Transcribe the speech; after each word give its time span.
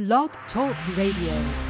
Blog 0.00 0.30
Talk 0.50 0.74
Radio. 0.96 1.69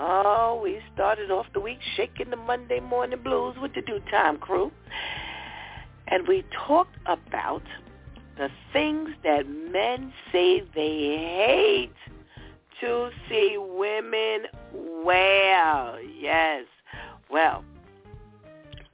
Oh, 0.00 0.60
we 0.62 0.78
started 0.94 1.32
off 1.32 1.46
the 1.52 1.58
week 1.58 1.80
shaking 1.96 2.30
the 2.30 2.36
Monday 2.36 2.78
morning 2.78 3.18
blues 3.20 3.56
with 3.60 3.74
the 3.74 3.82
DEW 3.82 3.98
Time 4.12 4.36
crew. 4.38 4.70
And 6.06 6.28
we 6.28 6.44
talked 6.68 6.96
about 7.06 7.64
the 8.36 8.48
things 8.72 9.10
that 9.24 9.48
men 9.48 10.12
say 10.30 10.60
they 10.72 11.16
hate 11.44 11.92
to 12.80 13.10
see 13.28 13.56
women 13.58 14.44
wear. 15.04 16.00
Yes. 16.00 16.66
Well, 17.28 17.64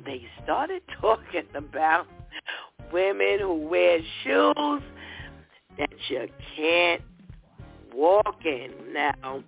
they 0.07 0.25
started 0.43 0.81
talking 1.03 1.45
about 1.55 2.07
women 2.91 3.41
who 3.41 3.69
wear 3.69 3.99
shoes 4.23 4.83
that 5.77 5.93
you 6.09 6.29
can't 6.57 7.03
walk 7.93 8.39
in. 8.47 8.71
Now, 8.95 9.45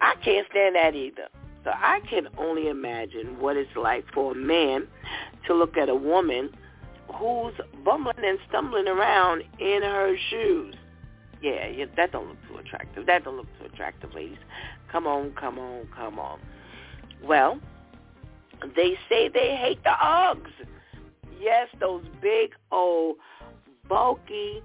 I 0.00 0.14
can't 0.24 0.46
stand 0.50 0.76
that 0.76 0.94
either. 0.94 1.28
So 1.64 1.70
I 1.70 2.00
can 2.08 2.28
only 2.38 2.68
imagine 2.68 3.40
what 3.40 3.56
it's 3.56 3.76
like 3.76 4.04
for 4.14 4.32
a 4.32 4.34
man 4.34 4.86
to 5.46 5.54
look 5.54 5.76
at 5.76 5.88
a 5.88 5.94
woman 5.94 6.50
who's 7.14 7.54
bumbling 7.84 8.16
and 8.22 8.38
stumbling 8.48 8.88
around 8.88 9.42
in 9.58 9.82
her 9.82 10.16
shoes. 10.30 10.74
Yeah, 11.42 11.68
yeah, 11.68 11.86
that 11.96 12.12
don't 12.12 12.28
look 12.28 12.38
too 12.48 12.58
attractive. 12.58 13.06
That 13.06 13.24
don't 13.24 13.36
look 13.36 13.46
too 13.58 13.66
attractive, 13.66 14.12
ladies. 14.14 14.38
Come 14.90 15.06
on, 15.06 15.32
come 15.32 15.58
on, 15.58 15.88
come 15.94 16.18
on. 16.18 16.40
Well, 17.22 17.58
they 18.74 18.96
say 19.08 19.28
they 19.28 19.56
hate 19.56 19.82
the 19.84 19.90
Uggs. 20.02 20.50
Yes, 21.40 21.68
those 21.80 22.04
big 22.20 22.50
old 22.72 23.16
bulky 23.88 24.62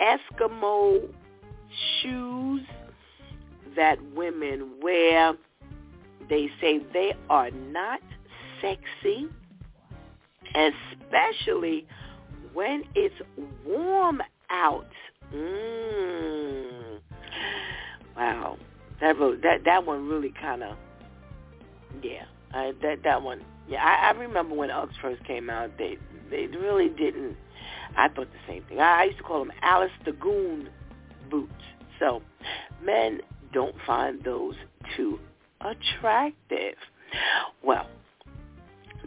Eskimo 0.00 1.08
shoes 2.00 2.62
that 3.76 3.98
women 4.14 4.70
wear. 4.82 5.34
They 6.28 6.48
say 6.60 6.80
they 6.92 7.14
are 7.30 7.50
not 7.50 8.00
sexy, 8.60 9.28
especially 10.54 11.86
when 12.52 12.82
it's 12.94 13.14
warm 13.64 14.20
out. 14.50 14.88
Mm. 15.32 17.00
Wow, 18.16 18.56
that 19.00 19.16
that 19.42 19.64
that 19.64 19.86
one 19.86 20.08
really 20.08 20.32
kind 20.40 20.62
of 20.62 20.76
yeah. 22.02 22.24
Uh, 22.54 22.72
that 22.82 23.02
that 23.04 23.22
one 23.22 23.42
yeah. 23.68 23.84
I, 23.84 24.08
I 24.08 24.10
remember 24.18 24.54
when 24.54 24.70
Uggs 24.70 24.98
first 25.00 25.22
came 25.24 25.50
out. 25.50 25.70
They 25.78 25.98
they 26.30 26.46
really 26.46 26.88
didn't. 26.88 27.36
I 27.96 28.08
thought 28.08 28.28
the 28.32 28.52
same 28.52 28.62
thing. 28.64 28.80
I, 28.80 29.02
I 29.02 29.04
used 29.04 29.18
to 29.18 29.24
call 29.24 29.40
them 29.40 29.52
Alice 29.62 29.90
the 30.04 30.12
Goon 30.12 30.68
boots. 31.30 31.52
So 31.98 32.22
men 32.82 33.20
don't 33.52 33.74
find 33.86 34.22
those 34.24 34.54
too 34.96 35.18
attractive. 35.60 36.74
Well, 37.62 37.88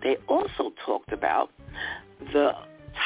they 0.01 0.17
also 0.27 0.72
talked 0.85 1.11
about 1.11 1.51
the 2.33 2.51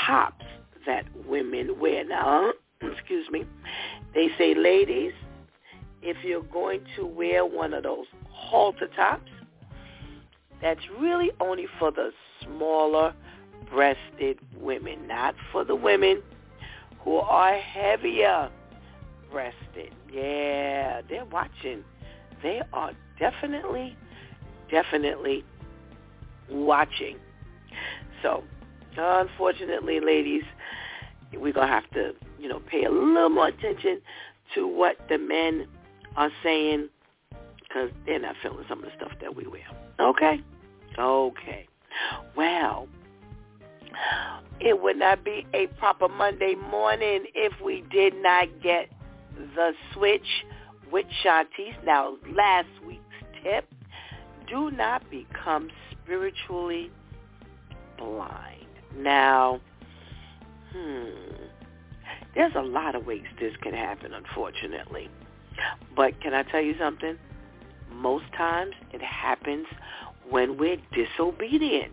tops 0.06 0.46
that 0.86 1.06
women 1.28 1.80
wear. 1.80 2.06
Now, 2.06 2.52
excuse 2.82 3.30
me, 3.30 3.46
they 4.14 4.30
say, 4.38 4.54
ladies, 4.56 5.14
if 6.02 6.18
you're 6.24 6.44
going 6.44 6.82
to 6.98 7.06
wear 7.06 7.46
one 7.46 7.74
of 7.74 7.84
those 7.84 8.06
halter 8.30 8.88
tops, 8.96 9.32
that's 10.62 10.82
really 11.00 11.32
only 11.40 11.68
for 11.80 11.92
the 11.92 12.12
smaller 12.42 13.14
breasted 13.70 14.40
women, 14.60 15.08
not 15.08 15.36
for 15.52 15.64
the 15.64 15.76
women 15.76 16.22
who 17.04 17.18
are 17.18 17.58
heavier 17.58 18.50
Yeah, 20.12 21.02
they're 21.10 21.26
watching. 21.26 21.84
They 22.42 22.62
are 22.72 22.92
definitely, 23.20 23.96
definitely 24.70 25.44
watching. 26.50 27.18
So, 28.22 28.44
unfortunately, 28.98 30.00
ladies, 30.00 30.44
we're 31.34 31.54
going 31.54 31.68
to 31.68 31.74
have 31.74 31.90
to, 31.92 32.14
you 32.40 32.48
know, 32.48 32.60
pay 32.60 32.84
a 32.84 32.92
little 32.92 33.30
more 33.30 33.48
attention 33.48 34.02
to 34.56 34.68
what 34.68 34.98
the 35.10 35.18
men 35.18 35.68
are 36.16 36.32
saying 36.44 36.90
because 37.60 37.90
they're 38.06 38.20
not 38.20 38.36
feeling 38.42 38.66
some 38.70 38.80
of 38.80 38.86
the 38.86 38.92
stuff 38.96 39.12
that 39.22 39.36
we 39.36 39.48
wear. 39.48 39.64
Okay? 40.00 40.42
Okay. 40.98 41.68
Well, 42.36 42.88
it 44.60 44.82
would 44.82 44.98
not 44.98 45.24
be 45.24 45.46
a 45.54 45.68
proper 45.80 46.08
Monday 46.08 46.56
morning 46.56 47.26
if 47.34 47.54
we 47.62 47.84
did 47.92 48.14
not 48.16 48.48
get 48.62 48.90
the 49.56 49.74
switch 49.94 50.46
with 50.92 51.06
Shantice. 51.24 51.76
Now, 51.86 52.16
last 52.36 52.68
week's 52.86 53.02
tip, 53.44 53.68
do 54.48 54.72
not 54.72 55.10
become 55.10 55.70
spiritually 55.92 56.92
blind. 57.98 58.68
Now, 58.98 59.60
hmm, 60.72 61.06
there's 62.36 62.54
a 62.56 62.62
lot 62.62 62.96
of 62.96 63.06
ways 63.06 63.24
this 63.40 63.54
can 63.62 63.74
happen, 63.74 64.14
unfortunately. 64.14 65.10
But 65.96 66.20
can 66.22 66.34
I 66.34 66.44
tell 66.44 66.62
you 66.62 66.76
something? 66.80 67.18
Most 67.92 68.26
times 68.36 68.74
it 68.92 69.02
happens 69.02 69.68
when 70.30 70.58
we're 70.58 70.78
disobedient. 70.94 71.92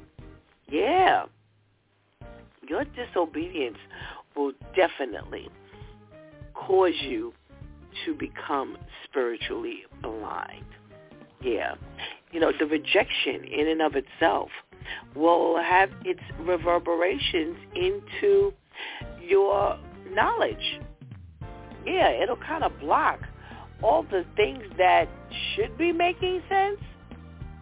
Yeah. 0.68 1.24
Your 2.66 2.84
disobedience 2.84 3.78
will 4.36 4.52
definitely 4.74 5.48
cause 6.66 6.94
you 7.02 7.32
to 8.04 8.14
become 8.14 8.76
spiritually 9.04 9.80
blind. 10.02 10.64
Yeah. 11.42 11.74
You 12.32 12.40
know, 12.40 12.52
the 12.58 12.66
rejection 12.66 13.44
in 13.44 13.68
and 13.68 13.82
of 13.82 13.94
itself 13.96 14.50
will 15.14 15.60
have 15.62 15.90
its 16.04 16.20
reverberations 16.40 17.56
into 17.74 18.52
your 19.20 19.78
knowledge. 20.10 20.80
Yeah, 21.86 22.10
it'll 22.10 22.36
kind 22.36 22.62
of 22.62 22.78
block 22.80 23.20
all 23.82 24.02
the 24.02 24.24
things 24.36 24.62
that 24.78 25.08
should 25.54 25.76
be 25.78 25.92
making 25.92 26.42
sense. 26.48 26.80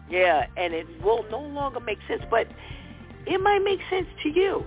Yeah, 0.09 0.47
and 0.57 0.73
it 0.73 0.87
will 1.03 1.23
no 1.31 1.39
longer 1.39 1.79
make 1.79 1.99
sense, 2.07 2.23
but 2.29 2.47
it 3.25 3.41
might 3.41 3.63
make 3.63 3.79
sense 3.89 4.07
to 4.23 4.29
you. 4.29 4.65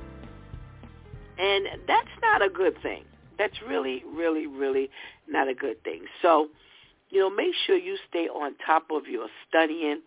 And 1.39 1.67
that's 1.87 2.09
not 2.21 2.43
a 2.43 2.49
good 2.49 2.81
thing. 2.83 3.05
That's 3.43 3.61
really, 3.69 4.05
really, 4.15 4.47
really 4.47 4.89
not 5.29 5.49
a 5.49 5.55
good 5.55 5.83
thing. 5.83 6.03
So, 6.23 6.47
you 7.11 7.19
know, 7.19 7.29
make 7.29 7.53
sure 7.67 7.77
you 7.77 7.97
stay 8.09 8.29
on 8.29 8.55
top 8.65 8.85
of 8.93 9.09
your 9.09 9.27
studying. 9.49 10.01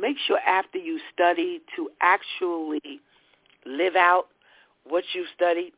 Make 0.00 0.16
sure 0.26 0.38
after 0.38 0.78
you 0.78 0.98
study 1.12 1.60
to 1.76 1.90
actually 2.00 3.00
live 3.66 3.96
out 3.96 4.28
what 4.84 5.04
you 5.12 5.26
studied. 5.34 5.72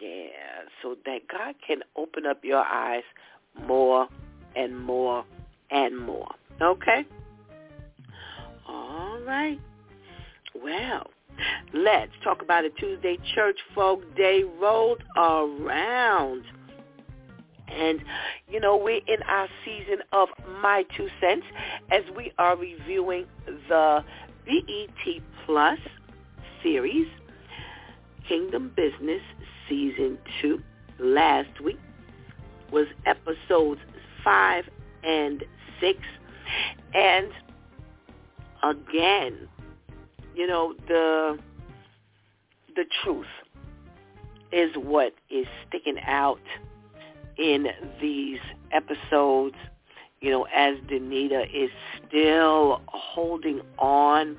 Yeah, 0.00 0.64
so 0.82 0.96
that 1.04 1.28
God 1.30 1.56
can 1.64 1.80
open 1.94 2.24
up 2.24 2.42
your 2.42 2.64
eyes 2.64 3.04
more 3.66 4.08
and 4.56 4.80
more 4.80 5.24
and 5.70 5.98
more. 5.98 6.34
Okay? 6.60 7.04
All 8.66 9.20
right. 9.26 9.60
Well, 10.54 11.06
let's 11.72 12.12
talk 12.22 12.42
about 12.42 12.64
a 12.64 12.70
Tuesday 12.70 13.18
Church 13.34 13.58
Folk 13.74 14.02
Day 14.16 14.44
rolled 14.60 15.02
around. 15.16 16.44
And, 17.68 18.00
you 18.48 18.60
know, 18.60 18.76
we're 18.76 19.00
in 19.06 19.22
our 19.26 19.48
season 19.64 19.98
of 20.12 20.28
My 20.60 20.84
Two 20.96 21.08
Cents 21.20 21.46
as 21.90 22.02
we 22.16 22.32
are 22.38 22.56
reviewing 22.56 23.26
the 23.68 24.04
BET 24.46 25.22
Plus 25.44 25.78
series, 26.62 27.08
Kingdom 28.28 28.72
Business 28.76 29.22
Season 29.68 30.18
2. 30.42 30.62
Last 31.00 31.60
week 31.60 31.78
was 32.70 32.86
episodes 33.06 33.80
5 34.22 34.64
and 35.02 35.44
6. 35.80 35.98
And 36.94 37.28
again, 38.62 39.48
you 40.34 40.46
know, 40.46 40.74
the 40.88 41.38
the 42.74 42.84
truth 43.02 43.26
is 44.52 44.70
what 44.76 45.14
is 45.30 45.46
sticking 45.68 45.98
out 46.06 46.40
in 47.38 47.66
these 48.00 48.38
episodes, 48.72 49.56
you 50.20 50.30
know, 50.30 50.46
as 50.54 50.76
Danita 50.90 51.44
is 51.54 51.70
still 52.06 52.80
holding 52.86 53.60
on 53.78 54.36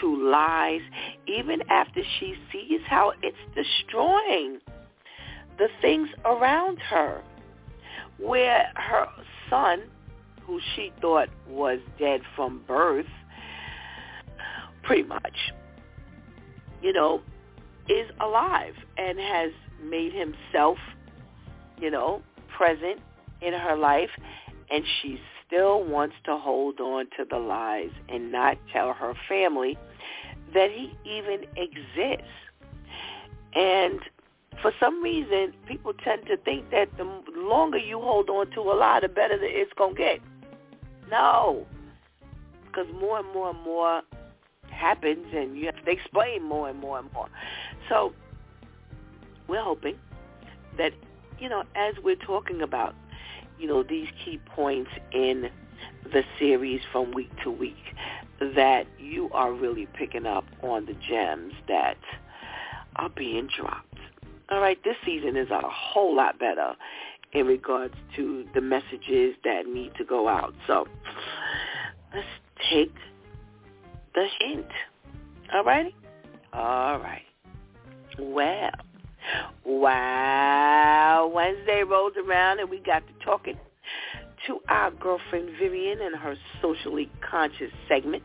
to 0.00 0.30
lies, 0.30 0.82
even 1.26 1.60
after 1.70 2.02
she 2.18 2.34
sees 2.52 2.80
how 2.86 3.12
it's 3.22 3.36
destroying 3.54 4.58
the 5.58 5.68
things 5.80 6.08
around 6.24 6.78
her, 6.78 7.22
where 8.18 8.70
her 8.74 9.06
son, 9.48 9.82
who 10.42 10.60
she 10.74 10.92
thought 11.00 11.28
was 11.48 11.78
dead 11.98 12.20
from 12.36 12.62
birth, 12.66 13.06
pretty 14.88 15.04
much, 15.04 15.52
you 16.82 16.92
know, 16.92 17.20
is 17.88 18.10
alive 18.20 18.74
and 18.96 19.18
has 19.18 19.52
made 19.82 20.12
himself 20.12 20.78
you 21.80 21.90
know, 21.90 22.22
present 22.56 23.00
in 23.40 23.52
her 23.52 23.76
life, 23.76 24.10
and 24.70 24.84
she 25.00 25.20
still 25.46 25.82
wants 25.84 26.14
to 26.24 26.36
hold 26.36 26.80
on 26.80 27.06
to 27.16 27.24
the 27.28 27.38
lies 27.38 27.90
and 28.08 28.32
not 28.32 28.58
tell 28.72 28.92
her 28.92 29.14
family 29.28 29.78
that 30.54 30.70
he 30.70 30.92
even 31.08 31.44
exists. 31.56 32.30
And 33.54 34.00
for 34.60 34.72
some 34.80 35.02
reason, 35.02 35.54
people 35.66 35.92
tend 36.04 36.26
to 36.26 36.36
think 36.38 36.70
that 36.70 36.88
the 36.96 37.04
longer 37.36 37.78
you 37.78 38.00
hold 38.00 38.28
on 38.28 38.50
to 38.52 38.60
a 38.60 38.74
lie, 38.74 39.00
the 39.00 39.08
better 39.08 39.38
it's 39.40 39.72
going 39.74 39.94
to 39.94 39.98
get. 39.98 40.20
No, 41.10 41.66
because 42.66 42.86
more 43.00 43.20
and 43.20 43.32
more 43.32 43.50
and 43.50 43.60
more 43.64 44.02
happens, 44.78 45.26
and 45.34 45.56
you 45.56 45.66
have 45.66 45.84
to 45.84 45.90
explain 45.90 46.42
more 46.42 46.68
and 46.68 46.78
more 46.78 46.98
and 46.98 47.12
more. 47.12 47.28
So 47.88 48.12
we're 49.48 49.62
hoping 49.62 49.96
that 50.76 50.92
you 51.38 51.48
know, 51.48 51.64
as 51.74 51.94
we're 52.02 52.16
talking 52.16 52.62
about, 52.62 52.94
you 53.58 53.66
know, 53.66 53.82
these 53.82 54.08
key 54.24 54.38
points 54.54 54.90
in 55.12 55.50
the 56.12 56.24
series 56.38 56.80
from 56.90 57.12
week 57.12 57.30
to 57.44 57.50
week, 57.50 57.94
that 58.40 58.86
you 58.98 59.28
are 59.32 59.52
really 59.52 59.86
picking 59.86 60.26
up 60.26 60.44
on 60.62 60.86
the 60.86 60.94
gems 60.94 61.54
that 61.68 61.98
are 62.96 63.08
being 63.10 63.48
dropped. 63.56 63.98
All 64.50 64.60
right, 64.60 64.82
this 64.82 64.96
season 65.04 65.36
is 65.36 65.50
a 65.50 65.60
whole 65.62 66.16
lot 66.16 66.38
better 66.38 66.74
in 67.32 67.46
regards 67.46 67.94
to 68.16 68.46
the 68.54 68.60
messages 68.60 69.34
that 69.44 69.66
need 69.66 69.94
to 69.96 70.04
go 70.04 70.28
out. 70.28 70.54
So 70.66 70.86
let's 72.14 72.26
take 72.70 72.94
the 74.14 74.26
hint. 74.40 74.66
All 75.52 75.64
righty? 75.64 75.94
All 76.52 76.98
right. 76.98 77.22
Well, 78.18 78.70
Wow. 79.64 81.30
Wednesday 81.34 81.82
rolled 81.82 82.16
around 82.16 82.60
and 82.60 82.70
we 82.70 82.78
got 82.78 83.02
to 83.06 83.24
talking 83.24 83.56
to 84.46 84.60
our 84.68 84.90
girlfriend 84.90 85.50
Vivian 85.58 86.00
and 86.00 86.16
her 86.16 86.36
socially 86.62 87.10
conscious 87.28 87.70
segment. 87.88 88.22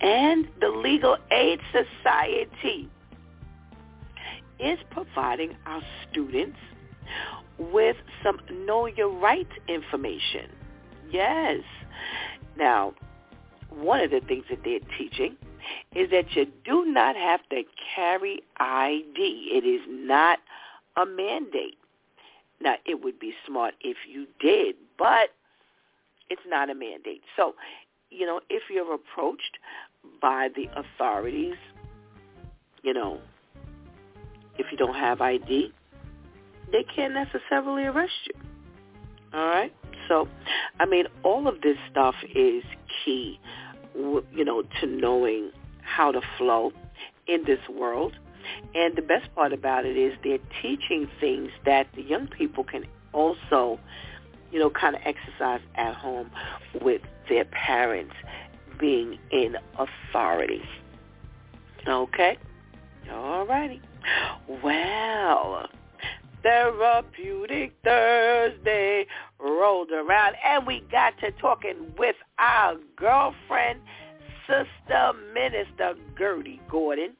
And 0.00 0.48
the 0.60 0.68
Legal 0.68 1.18
Aid 1.30 1.60
Society 1.72 2.88
is 4.58 4.78
providing 4.90 5.54
our 5.66 5.82
students 6.10 6.58
with 7.58 7.96
some 8.22 8.40
know 8.66 8.86
your 8.86 9.10
rights 9.10 9.52
information. 9.68 10.50
Yes. 11.10 11.60
Now, 12.56 12.94
one 13.70 14.00
of 14.00 14.10
the 14.10 14.20
things 14.20 14.44
that 14.50 14.60
they're 14.64 14.80
teaching 14.98 15.36
is 15.94 16.10
that 16.10 16.34
you 16.34 16.46
do 16.64 16.84
not 16.86 17.16
have 17.16 17.40
to 17.50 17.62
carry 17.94 18.42
ID. 18.58 19.50
It 19.52 19.66
is 19.66 19.82
not 19.88 20.38
a 20.96 21.04
mandate. 21.04 21.76
Now, 22.60 22.76
it 22.86 23.02
would 23.02 23.18
be 23.18 23.34
smart 23.46 23.74
if 23.80 23.96
you 24.08 24.26
did, 24.40 24.76
but 24.98 25.30
it's 26.30 26.42
not 26.46 26.70
a 26.70 26.74
mandate. 26.74 27.22
So, 27.36 27.54
you 28.10 28.26
know, 28.26 28.40
if 28.48 28.64
you're 28.70 28.94
approached 28.94 29.58
by 30.22 30.48
the 30.54 30.68
authorities, 30.76 31.56
you 32.82 32.94
know, 32.94 33.20
if 34.58 34.66
you 34.70 34.78
don't 34.78 34.94
have 34.94 35.20
ID, 35.20 35.72
they 36.72 36.84
can't 36.84 37.14
necessarily 37.14 37.84
arrest 37.84 38.12
you. 38.26 38.40
All 39.34 39.46
right? 39.48 39.72
So, 40.08 40.28
I 40.80 40.86
mean, 40.86 41.06
all 41.22 41.46
of 41.48 41.60
this 41.60 41.76
stuff 41.90 42.14
is 42.34 42.62
key, 43.04 43.38
you 43.94 44.44
know, 44.44 44.62
to 44.80 44.86
knowing 44.86 45.50
how 45.82 46.12
to 46.12 46.20
flow 46.36 46.72
in 47.26 47.44
this 47.44 47.60
world. 47.68 48.14
And 48.74 48.94
the 48.96 49.02
best 49.02 49.34
part 49.34 49.52
about 49.52 49.84
it 49.86 49.96
is 49.96 50.14
they're 50.22 50.38
teaching 50.62 51.08
things 51.20 51.50
that 51.64 51.88
the 51.94 52.02
young 52.02 52.28
people 52.28 52.64
can 52.64 52.84
also, 53.12 53.80
you 54.52 54.58
know, 54.58 54.70
kind 54.70 54.94
of 54.94 55.02
exercise 55.04 55.60
at 55.74 55.94
home 55.94 56.30
with 56.80 57.02
their 57.28 57.44
parents 57.44 58.14
being 58.78 59.18
in 59.30 59.56
authority. 59.78 60.62
Okay? 61.86 62.38
All 63.10 63.46
righty. 63.46 63.80
Well, 64.62 65.68
Therapeutic 66.42 67.72
Thursday 67.82 69.06
rolled 69.38 69.90
around 69.90 70.36
and 70.44 70.66
we 70.66 70.82
got 70.90 71.18
to 71.20 71.30
talking 71.32 71.76
with 71.98 72.16
our 72.38 72.76
girlfriend 72.96 73.80
Sister 74.46 75.12
Minister 75.34 75.94
Gertie 76.18 76.60
Gordon 76.70 77.12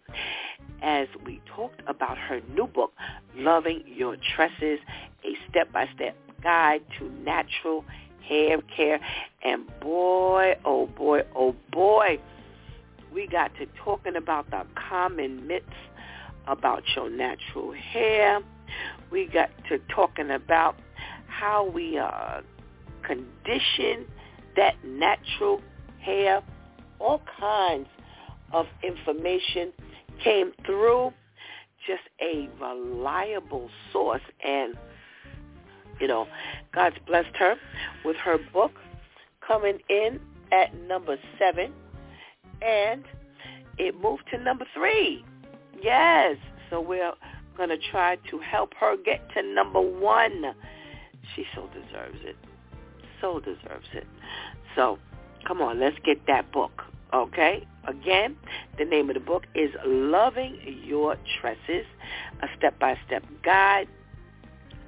as 0.83 1.09
we 1.25 1.41
talked 1.55 1.81
about 1.87 2.19
her 2.19 2.41
new 2.55 2.67
book, 2.67 2.93
Loving 3.35 3.83
Your 3.87 4.17
Tresses, 4.35 4.79
a 5.25 5.37
step-by-step 5.51 6.17
guide 6.43 6.83
to 6.99 7.09
natural 7.25 7.85
hair 8.29 8.61
care. 8.77 9.01
And 9.45 9.67
boy, 9.81 10.55
oh 10.65 10.87
boy, 10.87 11.23
oh 11.35 11.57
boy, 11.73 12.19
we 13.13 13.27
got 13.27 13.53
to 13.57 13.67
talking 13.83 14.17
about 14.17 14.51
the 14.51 14.63
common 14.89 15.47
myths 15.47 15.67
about 16.47 16.83
your 16.95 17.11
natural 17.11 17.73
hair. 17.73 18.41
We 19.11 19.27
got 19.27 19.51
to 19.69 19.79
talking 19.95 20.31
about 20.31 20.77
how 21.27 21.69
we 21.69 21.99
uh, 21.99 22.41
condition 23.03 24.07
that 24.57 24.75
natural 24.85 25.61
hair 26.01 26.43
all 26.99 27.21
kinds 27.39 27.89
of 28.53 28.67
information 28.83 29.73
came 30.23 30.53
through. 30.65 31.13
Just 31.87 32.03
a 32.21 32.49
reliable 32.61 33.71
source. 33.93 34.23
And, 34.45 34.75
you 36.01 36.09
know, 36.09 36.27
God's 36.75 36.97
blessed 37.07 37.37
her 37.39 37.55
with 38.05 38.17
her 38.17 38.39
book 38.53 38.73
coming 39.47 39.79
in 39.89 40.19
at 40.53 40.75
number 40.89 41.17
seven. 41.39 41.73
And 42.63 43.05
it 43.79 43.95
moved 44.01 44.25
to 44.33 44.39
number 44.39 44.65
three. 44.75 45.25
Yes. 45.81 46.37
So 46.71 46.81
we're 46.81 47.13
going 47.57 47.71
to 47.71 47.79
try 47.91 48.17
to 48.31 48.39
help 48.39 48.75
her 48.81 48.97
get 48.97 49.29
to 49.35 49.43
number 49.43 49.81
one. 49.81 50.55
She 51.35 51.45
so 51.55 51.69
deserves 51.69 52.19
it. 52.23 52.37
So 53.21 53.41
deserves 53.41 53.89
it. 53.95 54.07
So 54.75 54.99
Come 55.47 55.63
on, 55.63 55.79
let's 55.79 55.97
get 56.05 56.27
that 56.27 56.51
book. 56.51 56.83
Okay? 57.15 57.67
Again, 57.87 58.37
the 58.79 58.85
name 58.85 59.09
of 59.11 59.15
the 59.15 59.21
book 59.21 59.45
is 59.55 59.71
Loving 59.87 60.59
Your 60.85 61.17
Tresses, 61.41 61.87
a 62.43 62.49
step-by-step 62.59 63.23
guide 63.45 63.87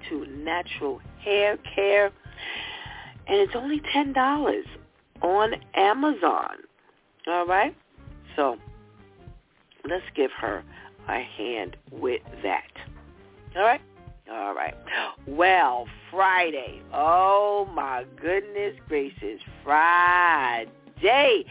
to 0.08 0.26
natural 0.26 1.00
hair 1.22 1.58
care. 1.75 2.06
And 2.06 3.37
it's 3.37 3.54
only 3.54 3.80
$10 3.94 4.62
on 5.22 5.54
Amazon. 5.75 6.56
All 7.28 7.46
right? 7.46 7.76
So 8.34 8.56
let's 9.88 10.04
give 10.16 10.32
her 10.40 10.64
a 11.09 11.23
hand 11.37 11.77
with 11.91 12.23
that. 12.43 12.71
All 13.57 13.62
right? 13.62 13.81
All 14.31 14.55
right. 14.55 14.75
Well, 15.27 15.87
Friday. 16.11 16.83
Oh, 16.93 17.69
my 17.75 18.05
goodness 18.21 18.75
gracious. 18.88 19.41
Friday. 19.65 21.45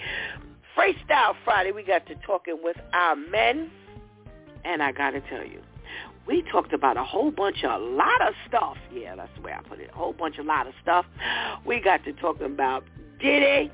Freestyle 0.78 1.34
Friday. 1.44 1.72
We 1.72 1.84
got 1.84 2.06
to 2.08 2.16
talking 2.26 2.60
with 2.62 2.78
our 2.94 3.16
men. 3.16 3.72
And 4.64 4.84
I 4.84 4.92
got 4.92 5.12
to 5.12 5.22
tell 5.22 5.46
you, 5.46 5.62
we 6.28 6.44
talked 6.52 6.74
about 6.74 6.98
a 6.98 7.04
whole 7.04 7.32
bunch 7.32 7.64
of, 7.64 7.82
a 7.82 7.84
lot 7.84 8.22
of 8.22 8.34
stuff. 8.48 8.78
Yeah, 8.94 9.16
that's 9.16 9.32
the 9.36 9.42
way 9.42 9.54
I 9.54 9.62
put 9.68 9.80
it. 9.80 9.90
A 9.94 9.98
whole 9.98 10.14
bunch, 10.14 10.38
a 10.38 10.44
lot 10.44 10.68
of 10.68 10.74
stuff. 10.82 11.06
We 11.66 11.80
got 11.80 12.04
to 12.04 12.14
talking 12.14 12.46
about 12.46 12.84
Diddy. 13.20 13.72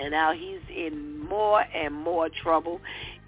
And 0.00 0.10
now 0.10 0.32
he's 0.32 0.58
in 0.74 1.20
more 1.20 1.60
and 1.60 1.94
more 1.94 2.28
trouble, 2.28 2.80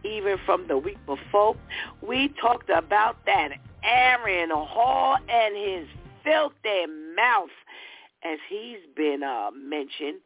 even 0.04 0.36
from 0.44 0.68
the 0.68 0.78
week 0.78 0.98
before. 1.06 1.56
We 2.02 2.28
talked 2.40 2.70
about 2.70 3.16
that 3.26 3.50
Aaron 3.82 4.50
Hall 4.50 5.16
and 5.28 5.56
his 5.56 5.86
filthy 6.24 6.86
mouth, 7.16 7.50
as 8.24 8.38
he's 8.48 8.78
been 8.94 9.22
uh, 9.22 9.50
mentioned 9.52 10.18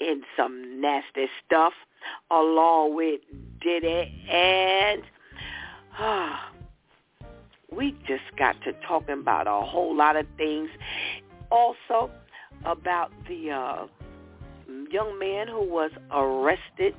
in 0.00 0.22
some 0.36 0.80
nasty 0.80 1.28
stuff, 1.44 1.72
along 2.30 2.96
with 2.96 3.20
Diddy 3.60 4.12
and. 4.30 5.02
Uh, 5.98 6.36
we 7.74 7.92
just 8.06 8.24
got 8.36 8.60
to 8.62 8.72
talking 8.86 9.20
about 9.20 9.46
a 9.46 9.66
whole 9.66 9.96
lot 9.96 10.16
of 10.16 10.26
things. 10.36 10.70
Also 11.50 12.10
about 12.64 13.12
the 13.28 13.50
uh, 13.50 13.86
young 14.90 15.18
man 15.18 15.48
who 15.48 15.62
was 15.62 15.90
arrested. 16.10 16.94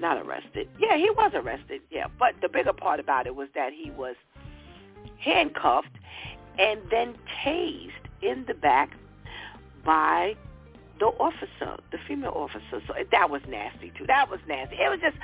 Not 0.00 0.18
arrested. 0.18 0.68
Yeah, 0.78 0.96
he 0.96 1.10
was 1.10 1.32
arrested. 1.34 1.80
Yeah, 1.90 2.06
but 2.18 2.34
the 2.40 2.48
bigger 2.48 2.72
part 2.72 3.00
about 3.00 3.26
it 3.26 3.34
was 3.34 3.48
that 3.54 3.72
he 3.72 3.90
was 3.90 4.14
handcuffed 5.18 5.96
and 6.58 6.80
then 6.90 7.14
tased 7.44 7.90
in 8.22 8.44
the 8.46 8.54
back 8.54 8.90
by 9.84 10.36
the 10.98 11.06
officer, 11.06 11.80
the 11.90 11.98
female 12.06 12.32
officer. 12.34 12.82
So 12.86 12.94
that 13.10 13.30
was 13.30 13.42
nasty 13.48 13.92
too. 13.96 14.06
That 14.06 14.30
was 14.30 14.40
nasty. 14.48 14.76
It 14.76 14.88
was 14.88 15.00
just, 15.00 15.16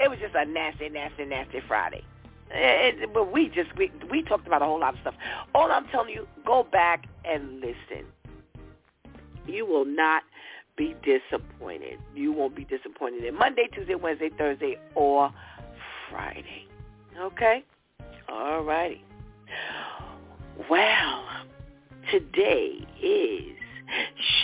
it 0.00 0.08
was 0.08 0.18
just 0.18 0.34
a 0.34 0.44
nasty, 0.44 0.88
nasty, 0.88 1.24
nasty 1.24 1.60
Friday. 1.66 2.04
It, 2.50 3.12
but 3.12 3.30
we 3.30 3.48
just 3.48 3.76
we 3.76 3.92
we 4.10 4.22
talked 4.22 4.46
about 4.46 4.62
a 4.62 4.64
whole 4.64 4.80
lot 4.80 4.94
of 4.94 5.00
stuff. 5.00 5.14
All 5.54 5.70
I'm 5.70 5.86
telling 5.88 6.14
you, 6.14 6.26
go 6.46 6.64
back 6.64 7.06
and 7.24 7.60
listen. 7.60 8.06
You 9.46 9.66
will 9.66 9.84
not 9.84 10.22
be 10.78 10.94
disappointed. 11.02 11.98
You 12.14 12.32
won't 12.32 12.54
be 12.54 12.64
disappointed 12.64 13.24
in 13.24 13.34
Monday, 13.34 13.68
Tuesday, 13.74 13.96
Wednesday, 13.96 14.30
Thursday, 14.38 14.78
or 14.94 15.30
Friday. 16.08 16.66
Okay? 17.20 17.64
All 18.28 18.62
righty. 18.62 19.02
Well, 20.70 21.24
today 22.12 22.86
is 23.02 23.56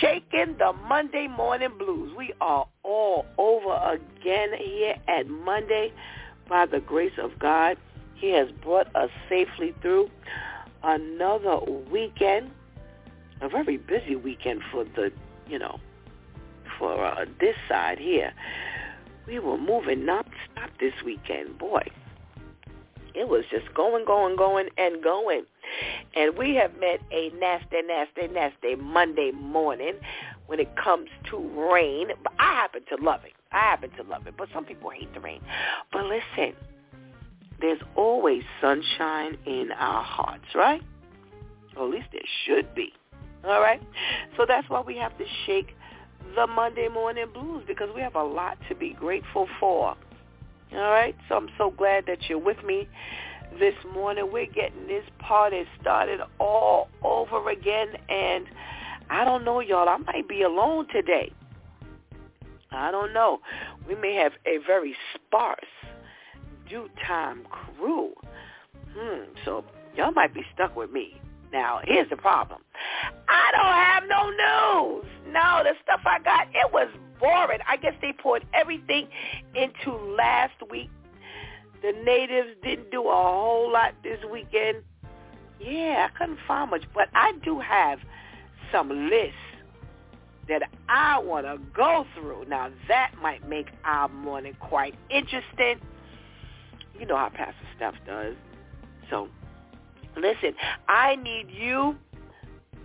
Shaking 0.01 0.57
the 0.59 0.73
Monday 0.87 1.27
Morning 1.27 1.71
Blues. 1.77 2.13
We 2.17 2.33
are 2.41 2.67
all 2.83 3.25
over 3.37 3.97
again 3.97 4.49
here 4.59 4.95
at 5.07 5.27
Monday 5.27 5.93
by 6.49 6.65
the 6.65 6.81
grace 6.81 7.13
of 7.17 7.39
God. 7.39 7.77
He 8.15 8.31
has 8.31 8.49
brought 8.61 8.93
us 8.95 9.09
safely 9.29 9.73
through 9.81 10.09
another 10.83 11.59
weekend, 11.91 12.51
a 13.41 13.47
very 13.47 13.77
busy 13.77 14.15
weekend 14.15 14.61
for 14.71 14.83
the, 14.83 15.11
you 15.47 15.59
know, 15.59 15.79
for 16.77 17.05
uh, 17.05 17.25
this 17.39 17.55
side 17.67 17.99
here. 17.99 18.33
We 19.27 19.39
were 19.39 19.57
moving 19.57 20.05
non-stop 20.05 20.69
this 20.79 20.93
weekend. 21.03 21.57
Boy, 21.57 21.81
it 23.15 23.27
was 23.27 23.43
just 23.49 23.73
going, 23.73 24.05
going, 24.05 24.35
going, 24.35 24.69
and 24.77 25.01
going. 25.01 25.43
And 26.15 26.37
we 26.37 26.55
have 26.55 26.71
met 26.79 27.01
a 27.11 27.29
nasty, 27.39 27.81
nasty, 27.87 28.27
nasty 28.27 28.75
Monday 28.75 29.31
morning 29.31 29.93
when 30.47 30.59
it 30.59 30.75
comes 30.75 31.09
to 31.31 31.37
rain. 31.37 32.09
But 32.23 32.33
I 32.39 32.53
happen 32.53 32.81
to 32.89 33.03
love 33.03 33.21
it. 33.23 33.33
I 33.51 33.59
happen 33.59 33.89
to 33.91 34.03
love 34.03 34.27
it. 34.27 34.35
But 34.37 34.49
some 34.53 34.65
people 34.65 34.89
hate 34.89 35.11
the 35.13 35.21
rain. 35.21 35.41
But 35.91 36.03
listen, 36.05 36.53
there's 37.61 37.79
always 37.95 38.43
sunshine 38.61 39.37
in 39.45 39.71
our 39.71 40.03
hearts, 40.03 40.53
right? 40.53 40.81
Or 41.75 41.85
at 41.85 41.91
least 41.91 42.07
there 42.11 42.21
should 42.45 42.75
be. 42.75 42.91
All 43.45 43.61
right? 43.61 43.81
So 44.37 44.45
that's 44.47 44.69
why 44.69 44.81
we 44.81 44.97
have 44.97 45.17
to 45.17 45.25
shake 45.45 45.75
the 46.35 46.47
Monday 46.47 46.87
morning 46.89 47.25
blues 47.33 47.63
because 47.67 47.89
we 47.95 48.01
have 48.01 48.15
a 48.15 48.23
lot 48.23 48.57
to 48.69 48.75
be 48.75 48.91
grateful 48.91 49.47
for. 49.59 49.95
All 50.73 50.79
right? 50.91 51.15
So 51.29 51.35
I'm 51.35 51.49
so 51.57 51.71
glad 51.71 52.05
that 52.07 52.27
you're 52.27 52.39
with 52.39 52.63
me 52.63 52.87
this 53.59 53.75
morning. 53.93 54.29
We're 54.31 54.45
getting 54.45 54.87
this 54.87 55.05
party 55.19 55.63
started 55.81 56.19
all 56.39 56.89
over 57.03 57.49
again 57.49 57.87
and 58.09 58.45
I 59.09 59.23
don't 59.23 59.45
know, 59.45 59.59
y'all. 59.59 59.87
I 59.87 59.97
might 59.97 60.27
be 60.27 60.41
alone 60.41 60.87
today. 60.91 61.31
I 62.71 62.91
don't 62.91 63.13
know. 63.13 63.39
We 63.87 63.95
may 63.95 64.15
have 64.15 64.33
a 64.45 64.57
very 64.65 64.95
sparse 65.13 65.59
DEW 66.69 66.89
time 67.07 67.45
crew. 67.49 68.13
Hmm, 68.97 69.23
so 69.45 69.63
y'all 69.95 70.11
might 70.11 70.33
be 70.33 70.41
stuck 70.53 70.75
with 70.75 70.91
me. 70.91 71.21
Now, 71.55 71.79
here's 71.85 72.09
the 72.09 72.17
problem. 72.17 72.59
I 73.29 73.51
don't 73.55 73.63
have 73.63 74.03
no 74.09 74.29
news. 74.29 75.05
No, 75.33 75.61
the 75.63 75.71
stuff 75.81 76.01
I 76.05 76.19
got, 76.19 76.49
it 76.49 76.73
was 76.73 76.89
boring. 77.17 77.59
I 77.65 77.77
guess 77.77 77.93
they 78.01 78.11
poured 78.11 78.45
everything 78.53 79.07
into 79.53 79.93
last 80.17 80.55
week. 80.69 80.89
The 81.81 81.93
natives 82.03 82.49
didn't 82.61 82.91
do 82.91 83.07
a 83.07 83.15
whole 83.15 83.71
lot 83.71 83.93
this 84.03 84.19
weekend. 84.29 84.83
Yeah, 85.57 86.09
I 86.09 86.17
couldn't 86.17 86.39
find 86.45 86.71
much, 86.71 86.83
but 86.93 87.07
I 87.15 87.31
do 87.41 87.61
have 87.61 87.99
some 88.69 88.89
lists 89.09 89.37
that 90.49 90.63
I 90.89 91.19
want 91.19 91.45
to 91.45 91.57
go 91.73 92.05
through. 92.15 92.47
Now, 92.49 92.69
that 92.89 93.13
might 93.21 93.47
make 93.47 93.67
our 93.85 94.09
morning 94.09 94.57
quite 94.59 94.95
interesting. 95.09 95.79
You 96.99 97.05
know 97.05 97.15
how 97.15 97.29
Pastor 97.29 97.55
Steph 97.77 97.95
does. 98.05 98.35
So, 99.09 99.29
listen, 100.17 100.55
I 100.87 101.15
need 101.15 101.47
you 101.49 101.95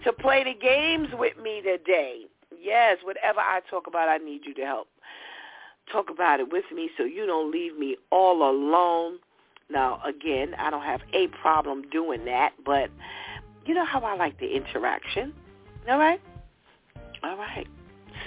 to 0.04 0.12
play 0.12 0.44
the 0.44 0.54
games 0.54 1.08
with 1.12 1.36
me 1.38 1.62
today. 1.62 2.24
Yes, 2.60 2.98
whatever 3.02 3.40
I 3.40 3.60
talk 3.70 3.86
about, 3.86 4.08
I 4.08 4.18
need 4.18 4.42
you 4.44 4.54
to 4.54 4.62
help. 4.62 4.88
Talk 5.90 6.10
about 6.10 6.40
it 6.40 6.52
with 6.52 6.64
me 6.74 6.90
so 6.96 7.04
you 7.04 7.26
don't 7.26 7.50
leave 7.50 7.76
me 7.78 7.96
all 8.10 8.48
alone. 8.48 9.18
Now, 9.68 10.00
again, 10.04 10.54
I 10.58 10.70
don't 10.70 10.82
have 10.82 11.00
a 11.12 11.28
problem 11.28 11.82
doing 11.90 12.24
that, 12.24 12.52
but 12.64 12.90
you 13.66 13.74
know 13.74 13.84
how 13.84 14.00
I 14.00 14.16
like 14.16 14.38
the 14.38 14.54
interaction. 14.54 15.32
All 15.88 15.98
right? 15.98 16.20
All 17.22 17.36
right. 17.36 17.66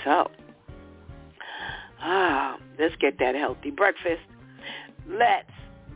So, 0.03 0.29
ah, 1.99 2.57
let's 2.79 2.95
get 2.95 3.19
that 3.19 3.35
healthy 3.35 3.71
breakfast. 3.71 4.21
Let's 5.07 5.49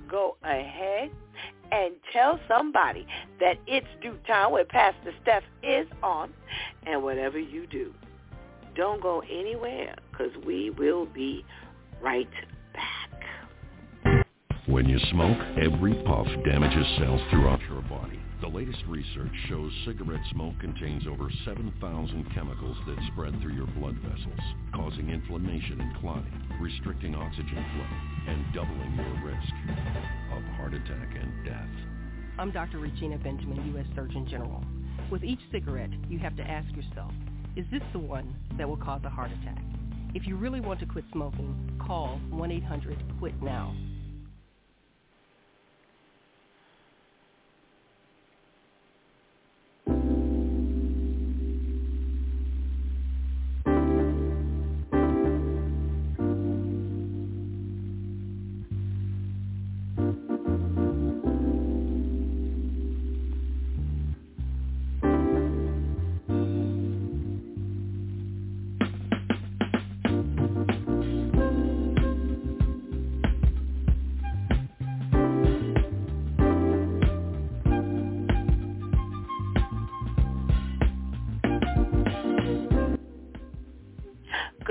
go 0.09 0.37
ahead 0.43 1.11
and 1.71 1.95
tell 2.13 2.39
somebody 2.47 3.05
that 3.39 3.55
it's 3.67 3.87
DEW 4.01 4.17
time 4.25 4.51
where 4.51 4.65
Pastor 4.65 5.13
Steph 5.21 5.43
is 5.63 5.87
on. 6.03 6.33
And 6.85 7.03
whatever 7.03 7.39
you 7.39 7.67
do, 7.67 7.93
don't 8.75 9.01
go 9.01 9.21
anywhere 9.21 9.95
because 10.11 10.31
we 10.45 10.69
will 10.69 11.05
be 11.05 11.43
right 12.01 12.29
back. 12.73 14.27
When 14.67 14.87
you 14.87 14.99
smoke, 15.11 15.37
every 15.61 15.93
puff 16.05 16.27
damages 16.45 16.85
cells 16.97 17.21
throughout 17.29 17.61
your 17.69 17.81
body. 17.83 18.19
The 18.39 18.47
latest 18.47 18.83
research 18.87 19.33
shows 19.49 19.71
cigarette 19.83 20.21
smoke 20.31 20.59
contains 20.59 21.07
over 21.07 21.27
7,000 21.43 22.33
chemicals 22.35 22.77
that 22.85 22.97
spread 23.11 23.33
through 23.41 23.55
your 23.55 23.65
blood 23.65 23.95
vessels, 23.95 24.39
causing 24.75 25.09
inflammation 25.09 25.81
and 25.81 25.97
clotting, 25.97 26.31
restricting 26.61 27.15
oxygen 27.15 27.65
flow, 27.73 28.31
and 28.31 28.53
doubling 28.53 28.95
your 28.95 29.25
risk 29.25 29.53
of 30.35 30.43
heart 30.53 30.75
attack 30.75 31.17
and 31.19 31.45
death. 31.45 31.67
I'm 32.37 32.51
Dr. 32.51 32.77
Regina 32.77 33.17
Benjamin, 33.17 33.73
U.S. 33.73 33.87
Surgeon 33.95 34.27
General. 34.29 34.63
With 35.09 35.23
each 35.23 35.41
cigarette, 35.51 35.89
you 36.07 36.19
have 36.19 36.35
to 36.37 36.43
ask 36.43 36.69
yourself, 36.75 37.11
is 37.55 37.65
this 37.71 37.81
the 37.91 37.99
one 37.99 38.35
that 38.59 38.69
will 38.69 38.77
cause 38.77 39.01
a 39.03 39.09
heart 39.09 39.31
attack? 39.41 39.63
If 40.13 40.27
you 40.27 40.35
really 40.35 40.61
want 40.61 40.79
to 40.81 40.85
quit 40.85 41.05
smoking, 41.11 41.75
call 41.83 42.21
1-800-QUIT-NOW. 42.31 43.86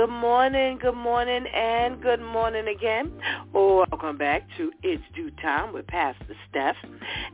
Good 0.07 0.21
morning, 0.21 0.79
good 0.81 0.95
morning, 0.95 1.47
and 1.53 2.01
good 2.01 2.21
morning 2.21 2.69
again. 2.69 3.11
Oh, 3.53 3.85
welcome 3.91 4.17
back 4.17 4.47
to 4.57 4.71
It's 4.85 5.03
DEW 5.17 5.33
Time 5.43 5.73
with 5.73 5.89
Pastor 5.89 6.37
Steph. 6.49 6.77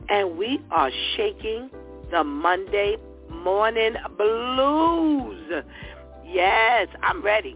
And 0.09 0.39
we 0.39 0.59
are 0.71 0.89
shaking 1.15 1.69
the 2.09 2.23
Monday 2.23 2.95
morning 3.29 3.93
blues. 4.17 5.63
Yes, 6.25 6.87
I'm 7.03 7.21
ready. 7.21 7.55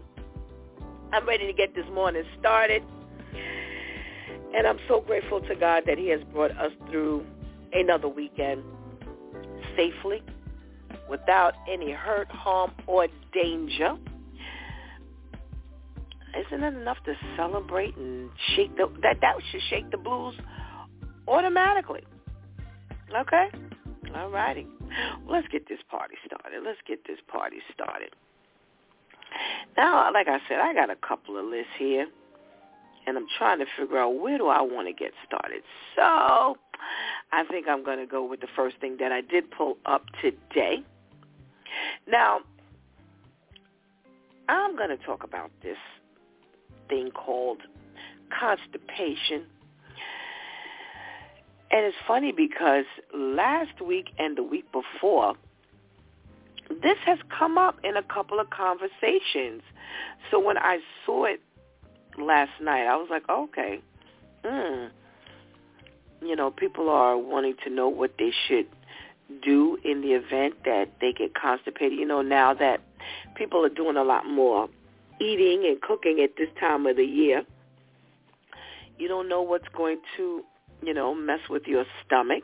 I'm 1.12 1.26
ready 1.26 1.48
to 1.48 1.52
get 1.52 1.74
this 1.74 1.86
morning 1.92 2.22
started. 2.38 2.84
And 4.54 4.68
I'm 4.68 4.78
so 4.86 5.00
grateful 5.00 5.40
to 5.40 5.56
God 5.56 5.82
that 5.86 5.98
he 5.98 6.10
has 6.10 6.20
brought 6.32 6.52
us 6.52 6.70
through 6.92 7.26
another 7.72 8.06
weekend 8.06 8.62
safely 9.76 10.22
without 11.10 11.54
any 11.68 11.90
hurt, 11.90 12.30
harm, 12.30 12.70
or 12.86 13.08
danger. 13.32 13.96
Isn't 16.46 16.62
it 16.62 16.74
enough 16.74 16.98
to 17.04 17.14
celebrate 17.36 17.96
and 17.96 18.30
shake 18.54 18.76
the 18.76 18.86
that 19.02 19.20
that 19.20 19.34
should 19.50 19.62
shake 19.70 19.90
the 19.90 19.96
blues 19.96 20.34
automatically? 21.26 22.04
Okay, 23.14 23.48
all 24.14 24.30
righty. 24.30 24.66
Let's 25.28 25.48
get 25.48 25.68
this 25.68 25.80
party 25.90 26.14
started. 26.26 26.62
Let's 26.64 26.78
get 26.86 27.00
this 27.06 27.18
party 27.28 27.58
started. 27.74 28.10
Now, 29.76 30.12
like 30.12 30.28
I 30.28 30.38
said, 30.48 30.58
I 30.60 30.72
got 30.72 30.90
a 30.90 30.96
couple 30.96 31.38
of 31.38 31.44
lists 31.46 31.72
here, 31.78 32.06
and 33.06 33.16
I'm 33.16 33.26
trying 33.36 33.58
to 33.58 33.66
figure 33.78 33.98
out 33.98 34.18
where 34.18 34.38
do 34.38 34.48
I 34.48 34.62
want 34.62 34.88
to 34.88 34.92
get 34.92 35.12
started. 35.26 35.62
So, 35.96 36.56
I 37.32 37.44
think 37.50 37.68
I'm 37.68 37.84
going 37.84 37.98
to 37.98 38.06
go 38.06 38.24
with 38.24 38.40
the 38.40 38.48
first 38.56 38.76
thing 38.80 38.96
that 39.00 39.12
I 39.12 39.20
did 39.20 39.50
pull 39.50 39.76
up 39.86 40.04
today. 40.22 40.82
Now, 42.06 42.40
I'm 44.48 44.76
going 44.76 44.88
to 44.88 44.96
talk 44.96 45.24
about 45.24 45.50
this 45.62 45.76
thing 46.88 47.10
called 47.10 47.62
constipation. 48.38 49.44
And 51.70 51.84
it's 51.84 51.96
funny 52.06 52.32
because 52.32 52.84
last 53.14 53.80
week 53.80 54.10
and 54.18 54.36
the 54.36 54.42
week 54.42 54.64
before, 54.72 55.34
this 56.70 56.96
has 57.04 57.18
come 57.36 57.58
up 57.58 57.78
in 57.84 57.96
a 57.96 58.02
couple 58.02 58.40
of 58.40 58.50
conversations. 58.50 59.62
So 60.30 60.38
when 60.38 60.58
I 60.58 60.78
saw 61.04 61.24
it 61.24 61.40
last 62.18 62.52
night, 62.60 62.86
I 62.86 62.96
was 62.96 63.08
like, 63.10 63.28
okay, 63.28 63.80
hmm. 64.44 64.86
You 66.20 66.34
know, 66.34 66.50
people 66.50 66.88
are 66.88 67.16
wanting 67.16 67.54
to 67.64 67.70
know 67.70 67.88
what 67.88 68.14
they 68.18 68.32
should 68.48 68.66
do 69.42 69.78
in 69.84 70.00
the 70.00 70.14
event 70.14 70.54
that 70.64 70.88
they 71.00 71.12
get 71.12 71.34
constipated. 71.34 71.96
You 71.98 72.06
know, 72.06 72.22
now 72.22 72.54
that 72.54 72.80
people 73.36 73.64
are 73.64 73.68
doing 73.68 73.96
a 73.96 74.02
lot 74.02 74.26
more 74.26 74.68
eating 75.20 75.64
and 75.66 75.80
cooking 75.80 76.20
at 76.22 76.36
this 76.36 76.48
time 76.60 76.86
of 76.86 76.96
the 76.96 77.04
year, 77.04 77.44
you 78.98 79.08
don't 79.08 79.28
know 79.28 79.42
what's 79.42 79.68
going 79.76 80.00
to, 80.16 80.42
you 80.82 80.94
know, 80.94 81.14
mess 81.14 81.40
with 81.48 81.66
your 81.66 81.84
stomach. 82.04 82.42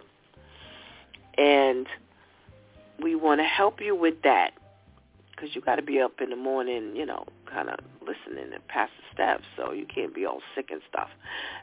And 1.37 1.87
we 3.03 3.15
want 3.15 3.41
to 3.41 3.45
help 3.45 3.81
you 3.81 3.97
with 3.97 4.23
that 4.23 4.53
because 5.31 5.55
you 5.55 5.61
got 5.61 5.77
to 5.77 5.83
be 5.83 6.01
up 6.01 6.21
in 6.21 6.31
the 6.31 6.37
morning, 6.37 6.95
you 6.95 7.05
know, 7.05 7.27
kind 7.51 7.69
of 7.69 7.79
listening 8.01 8.53
Pastor 8.69 8.95
Steph's 9.13 9.45
so 9.57 9.73
you 9.73 9.87
can't 9.87 10.15
be 10.15 10.25
all 10.25 10.41
sick 10.55 10.69
and 10.71 10.81
stuff. 10.89 11.09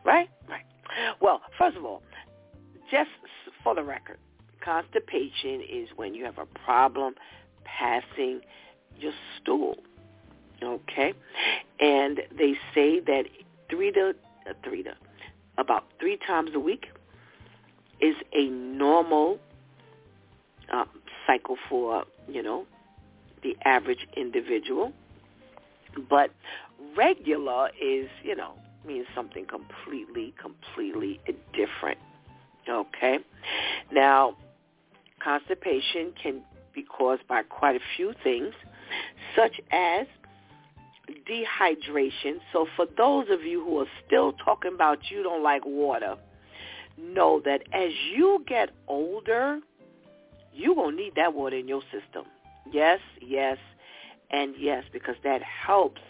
Right? 0.06 0.30
Right. 0.50 0.66
Well, 1.22 1.42
first 1.58 1.78
of 1.78 1.86
all, 1.86 2.02
just 2.90 3.10
for 3.64 3.76
the 3.76 3.84
record, 3.84 4.18
Constipation 4.64 5.62
is 5.62 5.90
when 5.96 6.14
you 6.14 6.26
have 6.26 6.38
a 6.38 6.46
problem 6.46 7.16
passing 7.64 8.42
your 8.98 9.14
stool. 9.40 9.78
Okay? 10.64 11.14
And 11.80 12.22
they 12.38 12.54
say 12.74 13.00
that 13.00 13.24
three 13.70 13.92
to 13.92 14.14
uh, 14.50 14.54
three 14.64 14.84
to 14.84 14.94
about 15.58 15.86
three 16.00 16.18
times 16.18 16.52
a 16.54 16.60
week 16.60 16.88
is 18.00 18.16
a 18.34 18.48
normal 18.48 19.40
uh, 20.72 20.86
cycle 21.28 21.58
for, 21.70 22.04
you 22.28 22.42
know, 22.42 22.66
the 23.44 23.56
average 23.66 24.08
individual. 24.16 24.92
But 26.10 26.32
regular 26.96 27.70
is, 27.82 28.10
you 28.24 28.36
know, 28.36 28.54
means 28.86 29.06
something 29.14 29.46
completely, 29.46 30.34
completely 30.42 31.20
different. 31.54 32.00
Okay? 32.68 33.20
Now, 33.92 34.36
Constipation 35.24 36.14
can 36.22 36.42
be 36.74 36.84
caused 36.84 37.28
by 37.28 37.44
quite 37.44 37.76
a 37.76 37.82
few 37.96 38.14
things, 38.24 38.54
such 39.36 39.62
as 39.72 40.08
dehydration. 41.30 42.40
So 42.52 42.68
for 42.76 42.86
those 42.98 43.28
of 43.30 43.44
you 43.44 43.64
who 43.64 43.80
are 43.80 43.88
still 44.06 44.34
talking 44.34 44.74
about 44.74 45.00
you 45.10 45.24
don't 45.24 45.44
like 45.44 45.66
water, 45.66 46.16
know 46.98 47.42
that 47.46 47.62
as 47.74 47.92
you 48.14 48.44
get 48.48 48.70
older, 48.88 49.60
you're 50.54 50.76
going 50.76 50.98
to 50.98 51.04
need 51.04 51.16
that 51.16 51.34
water 51.34 51.58
in 51.58 51.68
your 51.68 51.82
system. 51.84 52.26
Yes, 52.72 53.00
yes, 53.22 53.58
and 54.30 54.54
yes, 54.58 54.84
because 54.92 55.16
that 55.24 55.42
helps 55.42 56.02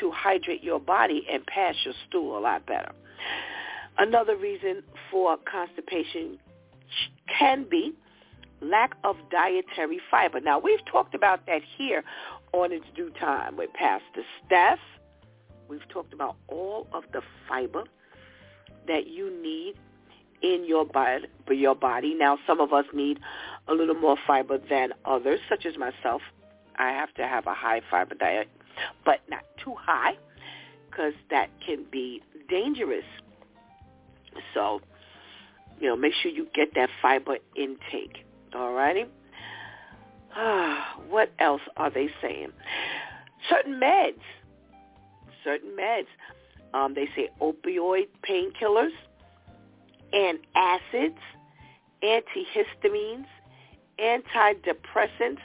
to 0.00 0.10
hydrate 0.10 0.62
your 0.62 0.78
body 0.80 1.26
and 1.30 1.44
pass 1.46 1.74
your 1.84 1.94
stool 2.08 2.38
a 2.38 2.40
lot 2.40 2.66
better. 2.66 2.92
Another 3.98 4.36
reason 4.36 4.82
for 5.10 5.36
constipation 5.50 6.38
can 7.38 7.66
be 7.68 7.92
lack 8.60 8.92
of 9.04 9.16
dietary 9.30 10.00
fiber. 10.10 10.40
Now, 10.40 10.58
we've 10.58 10.84
talked 10.90 11.14
about 11.14 11.46
that 11.46 11.62
here 11.76 12.04
on 12.52 12.72
It's 12.72 12.84
DEW 12.94 13.10
Time 13.18 13.56
with 13.56 13.72
Pastor 13.72 14.22
Steph. 14.46 14.78
We've 15.68 15.86
talked 15.88 16.12
about 16.12 16.36
all 16.48 16.86
of 16.92 17.04
the 17.12 17.22
fiber 17.48 17.84
that 18.86 19.06
you 19.06 19.30
need 19.42 19.74
in 20.42 20.64
your 20.66 20.84
body, 20.84 21.26
your 21.50 21.74
body. 21.74 22.14
Now, 22.14 22.38
some 22.46 22.60
of 22.60 22.72
us 22.72 22.84
need 22.92 23.18
a 23.66 23.74
little 23.74 23.94
more 23.94 24.16
fiber 24.26 24.58
than 24.58 24.92
others, 25.04 25.40
such 25.48 25.66
as 25.66 25.76
myself. 25.76 26.22
I 26.76 26.90
have 26.90 27.12
to 27.14 27.26
have 27.26 27.46
a 27.46 27.54
high 27.54 27.82
fiber 27.90 28.14
diet, 28.14 28.48
but 29.04 29.20
not 29.28 29.42
too 29.62 29.74
high 29.78 30.16
because 30.90 31.14
that 31.30 31.50
can 31.64 31.84
be 31.90 32.22
dangerous. 32.48 33.04
So 34.54 34.80
you 35.80 35.88
know, 35.88 35.96
make 35.96 36.12
sure 36.14 36.30
you 36.30 36.46
get 36.54 36.74
that 36.74 36.90
fiber 37.00 37.38
intake. 37.56 38.24
All 38.54 38.72
righty? 38.72 39.06
What 41.08 41.32
else 41.38 41.62
are 41.76 41.90
they 41.90 42.10
saying? 42.20 42.52
Certain 43.48 43.80
meds. 43.80 44.20
Certain 45.42 45.70
meds. 45.70 46.06
Um, 46.74 46.94
they 46.94 47.08
say 47.16 47.30
opioid 47.40 48.08
painkillers 48.28 48.90
and 50.12 50.38
acids, 50.54 51.18
antihistamines, 52.02 53.26
antidepressants, 53.98 55.40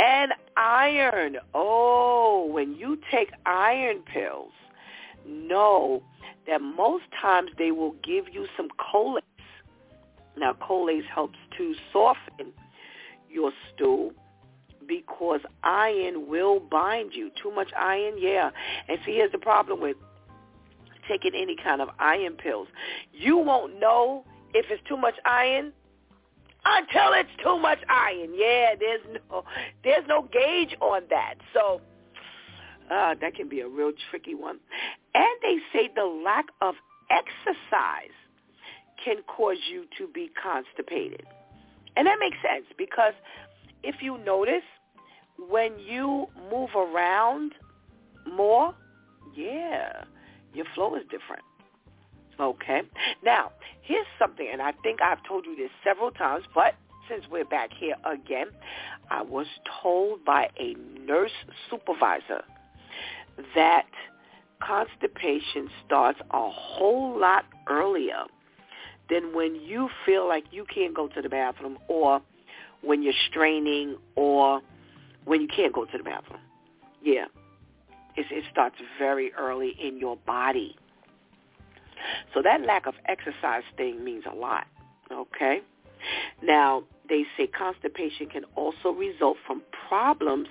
and 0.00 0.32
iron. 0.56 1.36
Oh, 1.54 2.48
when 2.50 2.74
you 2.74 2.98
take 3.10 3.30
iron 3.46 4.02
pills, 4.12 4.52
know 5.24 6.02
that 6.48 6.60
most 6.60 7.04
times 7.20 7.50
they 7.58 7.70
will 7.70 7.94
give 8.02 8.26
you 8.32 8.46
some 8.56 8.68
Colace 8.78 9.22
now, 10.36 10.52
Colace 10.52 11.04
helps 11.12 11.38
to 11.56 11.74
soften 11.92 12.52
your 13.30 13.52
stool 13.74 14.12
because 14.86 15.40
iron 15.62 16.28
will 16.28 16.60
bind 16.60 17.12
you. 17.14 17.30
Too 17.42 17.50
much 17.52 17.68
iron, 17.78 18.14
yeah. 18.18 18.50
And 18.88 18.98
see, 19.04 19.12
here's 19.12 19.32
the 19.32 19.38
problem 19.38 19.80
with 19.80 19.96
taking 21.08 21.32
any 21.34 21.56
kind 21.56 21.80
of 21.80 21.88
iron 21.98 22.34
pills. 22.34 22.68
You 23.12 23.36
won't 23.38 23.78
know 23.78 24.24
if 24.54 24.66
it's 24.70 24.82
too 24.88 24.96
much 24.96 25.14
iron 25.24 25.72
until 26.64 27.12
it's 27.12 27.30
too 27.42 27.58
much 27.58 27.78
iron. 27.88 28.30
Yeah, 28.34 28.74
there's 28.78 29.20
no 29.30 29.44
there's 29.84 30.04
no 30.08 30.22
gauge 30.22 30.76
on 30.80 31.02
that. 31.10 31.34
So 31.54 31.80
uh, 32.90 33.14
that 33.20 33.34
can 33.34 33.48
be 33.48 33.60
a 33.60 33.68
real 33.68 33.92
tricky 34.10 34.34
one. 34.34 34.58
And 35.14 35.38
they 35.42 35.56
say 35.72 35.90
the 35.94 36.04
lack 36.04 36.46
of 36.60 36.74
exercise 37.10 38.14
can 39.04 39.16
cause 39.26 39.58
you 39.70 39.84
to 39.98 40.08
be 40.12 40.30
constipated. 40.42 41.24
And 41.96 42.06
that 42.06 42.18
makes 42.20 42.36
sense 42.42 42.66
because 42.76 43.14
if 43.82 43.96
you 44.02 44.18
notice, 44.18 44.64
when 45.38 45.78
you 45.78 46.26
move 46.50 46.70
around 46.74 47.52
more, 48.26 48.74
yeah, 49.34 50.04
your 50.54 50.66
flow 50.74 50.94
is 50.96 51.02
different. 51.10 51.42
Okay. 52.38 52.82
Now, 53.24 53.52
here's 53.82 54.06
something, 54.18 54.48
and 54.50 54.60
I 54.60 54.72
think 54.82 55.00
I've 55.00 55.22
told 55.26 55.46
you 55.46 55.56
this 55.56 55.70
several 55.82 56.10
times, 56.10 56.44
but 56.54 56.74
since 57.08 57.24
we're 57.30 57.44
back 57.44 57.70
here 57.72 57.94
again, 58.04 58.48
I 59.10 59.22
was 59.22 59.46
told 59.82 60.24
by 60.24 60.48
a 60.58 60.74
nurse 61.06 61.30
supervisor 61.70 62.42
that 63.54 63.86
constipation 64.60 65.68
starts 65.84 66.18
a 66.30 66.50
whole 66.50 67.18
lot 67.18 67.44
earlier 67.68 68.24
than 69.08 69.34
when 69.34 69.54
you 69.54 69.88
feel 70.04 70.26
like 70.26 70.44
you 70.50 70.64
can't 70.72 70.94
go 70.94 71.08
to 71.08 71.22
the 71.22 71.28
bathroom 71.28 71.78
or 71.88 72.20
when 72.82 73.02
you're 73.02 73.12
straining 73.28 73.96
or 74.16 74.60
when 75.26 75.42
you 75.42 75.48
can't 75.48 75.72
go 75.72 75.84
to 75.84 75.98
the 75.98 76.04
bathroom. 76.04 76.40
Yeah. 77.02 77.26
It's, 78.16 78.28
it 78.30 78.44
starts 78.50 78.76
very 78.98 79.32
early 79.34 79.76
in 79.80 79.98
your 79.98 80.16
body. 80.16 80.76
So 82.32 82.40
that 82.42 82.62
lack 82.62 82.86
of 82.86 82.94
exercise 83.06 83.64
thing 83.76 84.02
means 84.02 84.24
a 84.30 84.34
lot, 84.34 84.66
okay? 85.12 85.60
Now, 86.42 86.84
they 87.08 87.24
say 87.36 87.46
constipation 87.46 88.26
can 88.28 88.44
also 88.54 88.90
result 88.90 89.36
from 89.46 89.62
problems 89.88 90.48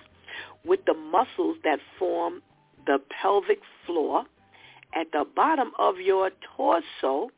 with 0.63 0.81
the 0.85 0.93
muscles 0.93 1.57
that 1.63 1.79
form 1.97 2.41
the 2.85 2.99
pelvic 3.21 3.59
floor 3.85 4.25
at 4.93 5.11
the 5.11 5.25
bottom 5.35 5.71
of 5.79 5.99
your 5.99 6.31
torso 6.55 7.29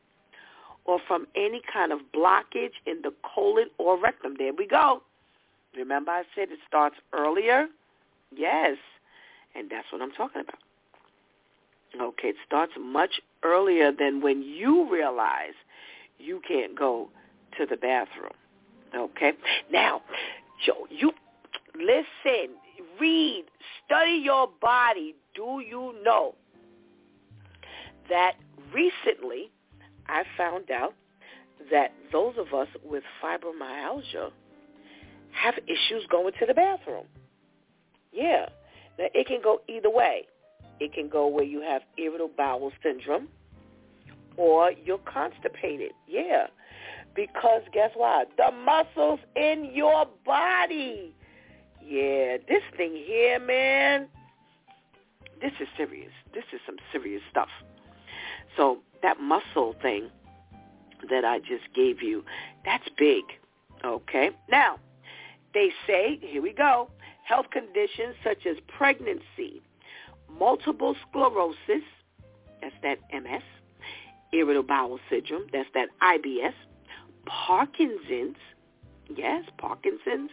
or 0.86 1.00
from 1.08 1.28
any 1.36 1.62
kind 1.72 1.92
of 1.92 2.00
blockage 2.16 2.74
in 2.86 3.02
the 3.04 3.14
colon 3.36 3.70
or 3.78 4.00
rectum. 4.00 4.36
There 4.38 4.54
we 4.54 4.68
go. 4.68 5.02
Remember 5.78 6.12
I 6.12 6.24
said 6.36 6.50
it 6.52 6.60
starts 6.68 6.96
earlier? 7.14 7.68
Yes. 8.36 8.78
And 9.56 9.70
that's 9.70 9.88
what 9.92 10.02
I'm 10.02 10.12
talking 10.12 10.42
about. 10.42 10.60
Okay, 12.00 12.30
it 12.30 12.36
starts 12.46 12.74
much 12.80 13.22
earlier 13.44 13.92
than 13.92 14.22
when 14.22 14.42
you 14.42 14.92
realize 14.92 15.54
you 16.20 16.42
can't 16.48 16.78
go 16.78 17.10
to 17.58 17.66
the 17.66 17.78
bathroom. 17.78 18.34
Okay? 18.96 19.34
Now, 19.72 20.02
Joe, 20.66 20.88
you 20.90 21.12
listen, 21.76 22.56
read, 23.00 23.46
study 23.86 24.22
your 24.24 24.50
body. 24.62 25.16
Do 25.36 25.62
you 25.66 25.96
know 26.04 26.36
that 28.10 28.34
recently 28.74 29.52
I 30.08 30.24
found 30.38 30.72
out 30.72 30.94
that 31.72 31.94
those 32.12 32.36
of 32.38 32.54
us 32.54 32.68
with 32.84 33.04
fibromyalgia 33.24 34.32
have 35.38 35.56
issues 35.68 36.06
going 36.10 36.34
to 36.40 36.46
the 36.46 36.54
bathroom. 36.54 37.06
Yeah. 38.12 38.48
Now, 38.98 39.06
it 39.14 39.28
can 39.28 39.42
go 39.44 39.62
either 39.68 39.90
way. 39.90 40.28
It 40.80 40.94
can 40.94 41.10
go 41.10 41.28
where 41.28 41.44
you 41.44 41.62
have 41.62 41.82
irritable 41.98 42.32
bowel 42.38 42.72
syndrome 42.84 43.28
or 44.36 44.72
you're 44.72 45.00
constipated. 45.00 45.92
Yeah. 46.08 46.48
Because 47.16 47.64
guess 47.74 47.92
what? 47.96 48.30
The 48.38 48.52
muscles 48.52 49.20
in 49.36 49.72
your 49.74 50.06
body. 50.26 51.16
Yeah, 51.84 52.38
this 52.48 52.64
thing 52.76 52.96
here, 52.96 53.40
man, 53.40 54.08
this 55.42 55.54
is 55.60 55.68
serious. 55.78 56.12
This 56.34 56.44
is 56.54 56.60
some 56.66 56.76
serious 56.92 57.22
stuff. 57.32 57.48
So 58.56 58.80
that 59.02 59.20
muscle 59.20 59.76
thing 59.82 60.10
that 61.10 61.24
I 61.24 61.40
just 61.40 61.74
gave 61.74 62.02
you, 62.02 62.24
that's 62.66 62.88
big. 62.98 63.24
Okay? 63.86 64.32
Now, 64.50 64.80
they 65.58 65.72
say, 65.88 66.20
here 66.22 66.44
we 66.44 66.54
go, 66.54 66.88
health 67.24 67.48
conditions 67.52 68.16
such 68.24 68.46
as 68.46 68.58
pregnancy, 68.68 69.60
multiple 70.38 70.96
sclerosis, 71.10 71.84
that's 72.62 72.76
that 72.84 73.00
MS, 73.12 73.42
irritable 74.32 74.68
bowel 74.68 75.00
syndrome, 75.10 75.48
that's 75.52 75.68
that 75.74 75.90
IBS, 76.00 76.54
Parkinson's, 77.26 78.38
yes, 79.16 79.46
Parkinson's, 79.58 80.30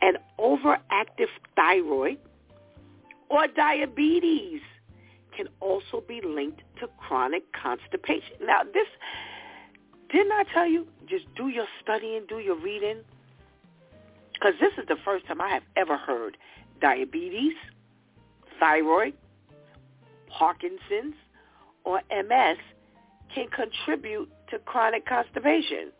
and 0.00 0.16
overactive 0.38 1.32
thyroid 1.56 2.18
or 3.28 3.48
diabetes 3.48 4.60
can 5.36 5.48
also 5.58 6.04
be 6.06 6.20
linked 6.24 6.62
to 6.78 6.86
chronic 6.98 7.42
constipation. 7.52 8.36
Now, 8.42 8.60
this, 8.62 8.86
didn't 10.12 10.30
I 10.30 10.44
tell 10.54 10.68
you, 10.68 10.86
just 11.08 11.24
do 11.34 11.48
your 11.48 11.66
studying, 11.82 12.26
do 12.28 12.38
your 12.38 12.56
reading? 12.56 13.02
Because 14.38 14.54
this 14.60 14.72
is 14.78 14.86
the 14.86 14.96
first 15.04 15.26
time 15.26 15.40
I 15.40 15.48
have 15.48 15.62
ever 15.76 15.96
heard 15.96 16.36
diabetes, 16.80 17.54
thyroid, 18.60 19.14
Parkinson's, 20.28 21.14
or 21.84 22.02
MS 22.10 22.58
can 23.34 23.48
contribute 23.48 24.30
to 24.50 24.58
chronic 24.60 25.06
constipation. 25.06 25.90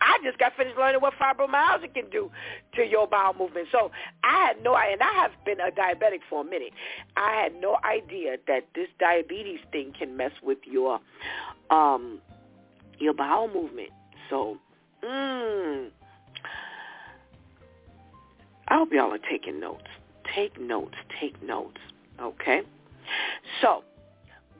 I 0.00 0.18
just 0.22 0.38
got 0.38 0.56
finished 0.56 0.76
learning 0.76 1.00
what 1.00 1.14
fibromyalgia 1.14 1.92
can 1.92 2.08
do 2.10 2.30
to 2.74 2.84
your 2.84 3.06
bowel 3.06 3.34
movement. 3.34 3.68
So 3.72 3.90
I 4.22 4.46
had 4.46 4.62
no, 4.62 4.76
and 4.76 5.02
I 5.02 5.12
have 5.14 5.32
been 5.44 5.60
a 5.60 5.70
diabetic 5.70 6.20
for 6.28 6.42
a 6.42 6.44
minute. 6.44 6.72
I 7.16 7.42
had 7.42 7.60
no 7.60 7.78
idea 7.84 8.36
that 8.46 8.66
this 8.74 8.88
diabetes 8.98 9.60
thing 9.72 9.92
can 9.98 10.16
mess 10.16 10.32
with 10.42 10.58
your, 10.64 11.00
um, 11.70 12.20
your 12.98 13.14
bowel 13.14 13.48
movement. 13.48 13.90
So, 14.30 14.58
mm, 15.02 15.90
I 18.68 18.76
hope 18.76 18.92
y'all 18.92 19.12
are 19.12 19.18
taking 19.18 19.60
notes. 19.60 19.86
Take 20.34 20.60
notes. 20.60 20.94
Take 21.20 21.42
notes. 21.42 21.78
Okay. 22.20 22.62
So 23.62 23.82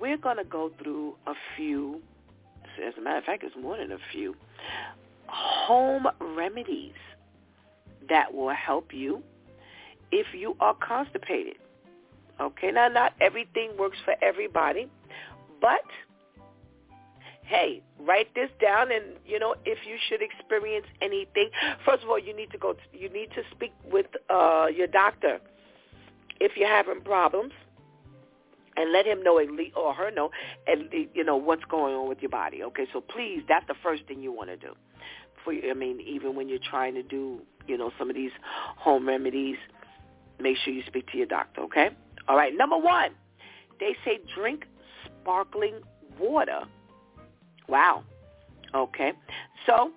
we're 0.00 0.16
gonna 0.16 0.44
go 0.44 0.70
through 0.82 1.14
a 1.26 1.34
few. 1.56 2.00
As 2.84 2.94
a 2.96 3.00
matter 3.00 3.18
of 3.18 3.24
fact, 3.24 3.42
it's 3.44 3.56
more 3.56 3.76
than 3.76 3.92
a 3.92 3.98
few 4.12 4.34
home 5.26 6.06
remedies 6.20 6.94
that 8.08 8.32
will 8.32 8.50
help 8.50 8.94
you 8.94 9.22
if 10.10 10.26
you 10.32 10.56
are 10.60 10.74
constipated. 10.74 11.56
Okay, 12.40 12.70
now 12.70 12.88
not 12.88 13.12
everything 13.20 13.70
works 13.78 13.98
for 14.04 14.14
everybody, 14.22 14.88
but 15.60 15.82
hey, 17.48 17.82
write 17.98 18.34
this 18.34 18.50
down 18.60 18.92
and 18.92 19.04
you 19.26 19.38
know 19.38 19.54
if 19.64 19.78
you 19.86 19.96
should 20.08 20.20
experience 20.22 20.86
anything. 21.00 21.50
First 21.84 22.02
of 22.04 22.10
all, 22.10 22.18
you 22.18 22.34
need 22.34 22.50
to 22.52 22.58
go 22.58 22.74
to, 22.74 22.80
you 22.92 23.08
need 23.08 23.30
to 23.30 23.42
speak 23.50 23.72
with 23.90 24.06
uh 24.30 24.66
your 24.74 24.86
doctor 24.86 25.40
if 26.40 26.52
you're 26.56 26.68
having 26.68 27.00
problems 27.00 27.52
and 28.76 28.92
let 28.92 29.06
him 29.06 29.22
know 29.22 29.40
or 29.76 29.94
her 29.94 30.10
know 30.10 30.30
and 30.66 30.84
you 31.14 31.24
know 31.24 31.36
what's 31.36 31.64
going 31.64 31.94
on 31.94 32.08
with 32.08 32.20
your 32.20 32.30
body. 32.30 32.62
Okay, 32.62 32.86
so 32.92 33.00
please, 33.00 33.42
that's 33.48 33.66
the 33.66 33.74
first 33.82 34.04
thing 34.06 34.22
you 34.22 34.32
want 34.32 34.50
to 34.50 34.56
do 34.56 34.74
for. 35.44 35.52
I 35.52 35.74
mean, 35.74 36.00
even 36.00 36.36
when 36.36 36.48
you're 36.48 36.58
trying 36.58 36.94
to 36.94 37.02
do, 37.02 37.40
you 37.66 37.76
know, 37.76 37.90
some 37.98 38.10
of 38.10 38.16
these 38.16 38.30
home 38.76 39.08
remedies, 39.08 39.56
make 40.38 40.56
sure 40.58 40.72
you 40.72 40.82
speak 40.86 41.10
to 41.10 41.16
your 41.16 41.26
doctor, 41.26 41.62
okay? 41.62 41.90
All 42.28 42.36
right, 42.36 42.56
number 42.56 42.76
one, 42.76 43.10
they 43.80 43.96
say 44.04 44.20
drink 44.34 44.66
sparkling 45.04 45.80
water. 46.18 46.60
Wow. 47.68 48.04
Okay. 48.74 49.12
So 49.66 49.92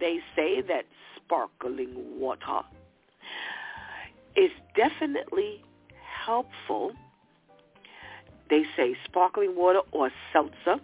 they 0.00 0.18
say 0.34 0.62
that 0.62 0.84
sparkling 1.16 1.94
water 2.18 2.60
is 4.36 4.50
definitely 4.76 5.62
helpful. 6.24 6.92
They 8.50 8.64
say 8.76 8.96
sparkling 9.04 9.56
water 9.56 9.80
or 9.92 10.10
seltzer 10.32 10.80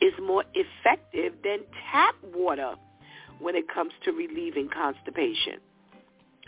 is 0.00 0.12
more 0.22 0.44
effective 0.54 1.34
than 1.42 1.60
tap 1.90 2.14
water 2.34 2.74
when 3.40 3.54
it 3.54 3.72
comes 3.72 3.92
to 4.04 4.12
relieving 4.12 4.68
constipation. 4.68 5.60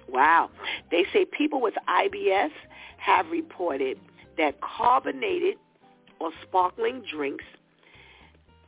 Wow. 0.08 0.50
They 0.90 1.04
say 1.12 1.24
people 1.24 1.60
with 1.60 1.74
IBS 1.88 2.50
have 2.98 3.28
reported 3.30 3.98
that 4.36 4.60
carbonated 4.60 5.56
or 6.20 6.30
sparkling 6.42 7.02
drinks 7.10 7.44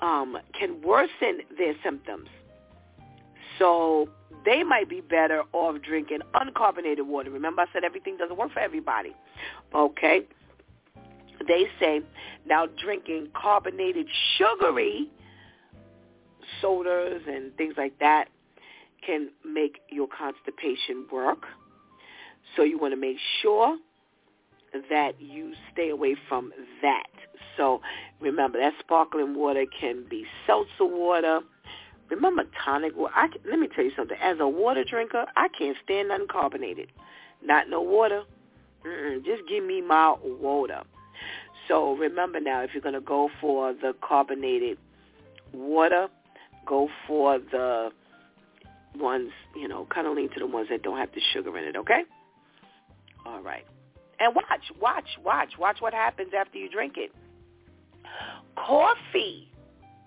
um, 0.02 0.36
can 0.58 0.82
worsen 0.82 1.40
their 1.56 1.74
symptoms. 1.82 2.28
So 3.58 4.08
they 4.44 4.62
might 4.62 4.88
be 4.88 5.00
better 5.00 5.42
off 5.52 5.80
drinking 5.82 6.18
uncarbonated 6.34 7.06
water. 7.06 7.30
Remember 7.30 7.62
I 7.62 7.66
said 7.72 7.84
everything 7.84 8.16
doesn't 8.16 8.36
work 8.36 8.52
for 8.52 8.60
everybody. 8.60 9.14
Okay? 9.74 10.26
They 11.46 11.66
say 11.80 12.02
now 12.46 12.66
drinking 12.66 13.28
carbonated 13.40 14.06
sugary 14.36 15.08
sodas 16.60 17.22
and 17.26 17.56
things 17.56 17.74
like 17.76 17.98
that 18.00 18.28
can 19.06 19.30
make 19.44 19.80
your 19.90 20.06
constipation 20.06 21.06
work. 21.12 21.44
So 22.56 22.62
you 22.62 22.78
want 22.78 22.92
to 22.92 23.00
make 23.00 23.16
sure 23.40 23.76
that 24.90 25.20
you 25.20 25.52
stay 25.72 25.90
away 25.90 26.16
from 26.28 26.52
that. 26.82 27.12
So 27.56 27.80
remember, 28.20 28.58
that 28.58 28.74
sparkling 28.80 29.34
water 29.34 29.64
can 29.80 30.04
be 30.08 30.24
seltzer 30.46 30.84
water. 30.86 31.40
Remember 32.10 32.44
tonic 32.64 32.96
water. 32.96 33.14
I, 33.16 33.28
let 33.48 33.58
me 33.58 33.68
tell 33.74 33.84
you 33.84 33.92
something. 33.96 34.16
As 34.20 34.36
a 34.40 34.48
water 34.48 34.84
drinker, 34.84 35.26
I 35.36 35.48
can't 35.48 35.76
stand 35.84 36.10
uncarbonated. 36.10 36.88
Not 37.44 37.68
no 37.68 37.80
water. 37.80 38.24
Mm-mm, 38.86 39.24
just 39.24 39.48
give 39.48 39.64
me 39.64 39.80
my 39.80 40.14
water. 40.22 40.82
So 41.68 41.94
remember 41.94 42.40
now, 42.40 42.62
if 42.62 42.70
you're 42.74 42.82
going 42.82 42.94
to 42.94 43.00
go 43.00 43.30
for 43.40 43.72
the 43.72 43.94
carbonated 44.02 44.78
water, 45.52 46.08
go 46.66 46.88
for 47.06 47.38
the 47.38 47.90
ones, 48.96 49.30
you 49.56 49.68
know, 49.68 49.86
kind 49.92 50.06
of 50.06 50.14
lean 50.16 50.28
to 50.30 50.40
the 50.40 50.46
ones 50.46 50.68
that 50.70 50.82
don't 50.82 50.98
have 50.98 51.10
the 51.14 51.20
sugar 51.32 51.56
in 51.56 51.64
it, 51.64 51.76
okay? 51.76 52.02
All 53.24 53.40
right. 53.40 53.64
And 54.18 54.34
watch, 54.34 54.72
watch, 54.80 55.08
watch, 55.24 55.52
watch 55.58 55.76
what 55.80 55.94
happens 55.94 56.32
after 56.36 56.58
you 56.58 56.68
drink 56.68 56.94
it. 56.96 57.12
Coffee. 58.56 59.48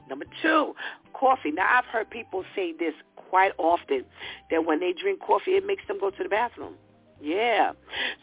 Number 0.10 0.26
two, 0.42 0.76
coffee. 1.14 1.52
Now, 1.52 1.68
I've 1.80 1.86
heard 1.86 2.10
people 2.10 2.44
say 2.56 2.74
this 2.78 2.94
quite 3.16 3.54
often, 3.58 4.06
that 4.52 4.66
when 4.66 4.80
they 4.80 4.94
drink 4.94 5.20
coffee, 5.20 5.52
it 5.52 5.66
makes 5.66 5.84
them 5.88 6.00
go 6.00 6.10
to 6.12 6.24
the 6.24 6.30
bathroom. 6.30 6.76
Yeah. 7.22 7.72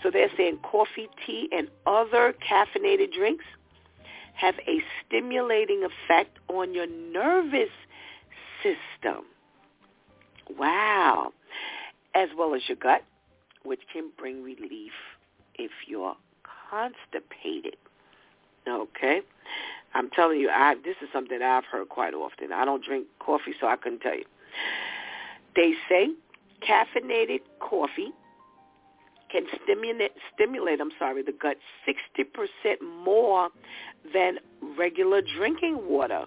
So 0.02 0.10
they're 0.10 0.30
saying 0.36 0.58
coffee, 0.62 1.08
tea, 1.26 1.48
and 1.52 1.68
other 1.86 2.34
caffeinated 2.48 3.12
drinks 3.12 3.44
have 4.34 4.54
a 4.66 4.78
stimulating 5.04 5.84
effect 5.84 6.38
on 6.48 6.72
your 6.72 6.86
nervous 6.86 7.70
system. 8.62 9.24
Wow. 10.58 11.32
As 12.14 12.28
well 12.36 12.54
as 12.54 12.62
your 12.68 12.76
gut, 12.76 13.02
which 13.64 13.80
can 13.92 14.10
bring 14.16 14.42
relief 14.42 14.92
if 15.54 15.70
you're 15.86 16.16
constipated. 16.70 17.76
Okay? 18.68 19.22
I'm 19.94 20.10
telling 20.10 20.40
you, 20.40 20.50
I 20.50 20.74
this 20.82 20.96
is 21.02 21.08
something 21.12 21.40
I've 21.42 21.64
heard 21.64 21.88
quite 21.88 22.14
often. 22.14 22.52
I 22.52 22.64
don't 22.64 22.84
drink 22.84 23.06
coffee, 23.18 23.54
so 23.60 23.66
I 23.66 23.76
couldn't 23.76 24.00
tell 24.00 24.16
you. 24.16 24.24
They 25.54 25.74
say 25.88 26.10
caffeinated 26.66 27.40
coffee 27.60 28.12
can 29.30 29.46
stimulate 29.62 30.12
stimulate, 30.34 30.80
I'm 30.80 30.92
sorry, 30.98 31.22
the 31.22 31.32
gut 31.32 31.56
60% 31.88 32.76
more 33.04 33.48
than 34.12 34.38
regular 34.78 35.22
drinking 35.22 35.88
water 35.88 36.26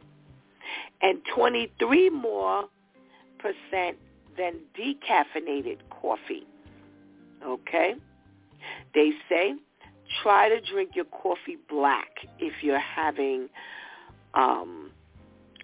and 1.02 1.20
23 1.34 2.10
more 2.10 2.66
percent 3.40 3.98
than 4.38 4.56
decaffeinated 4.78 5.78
coffee. 5.90 6.46
Okay? 7.46 7.96
They 8.94 9.12
say 9.30 9.56
try 10.24 10.50
to 10.50 10.60
drink 10.62 10.92
your 10.96 11.06
coffee 11.06 11.58
black 11.70 12.10
if 12.40 12.54
you're 12.62 12.80
having 12.80 13.50
um, 14.34 14.92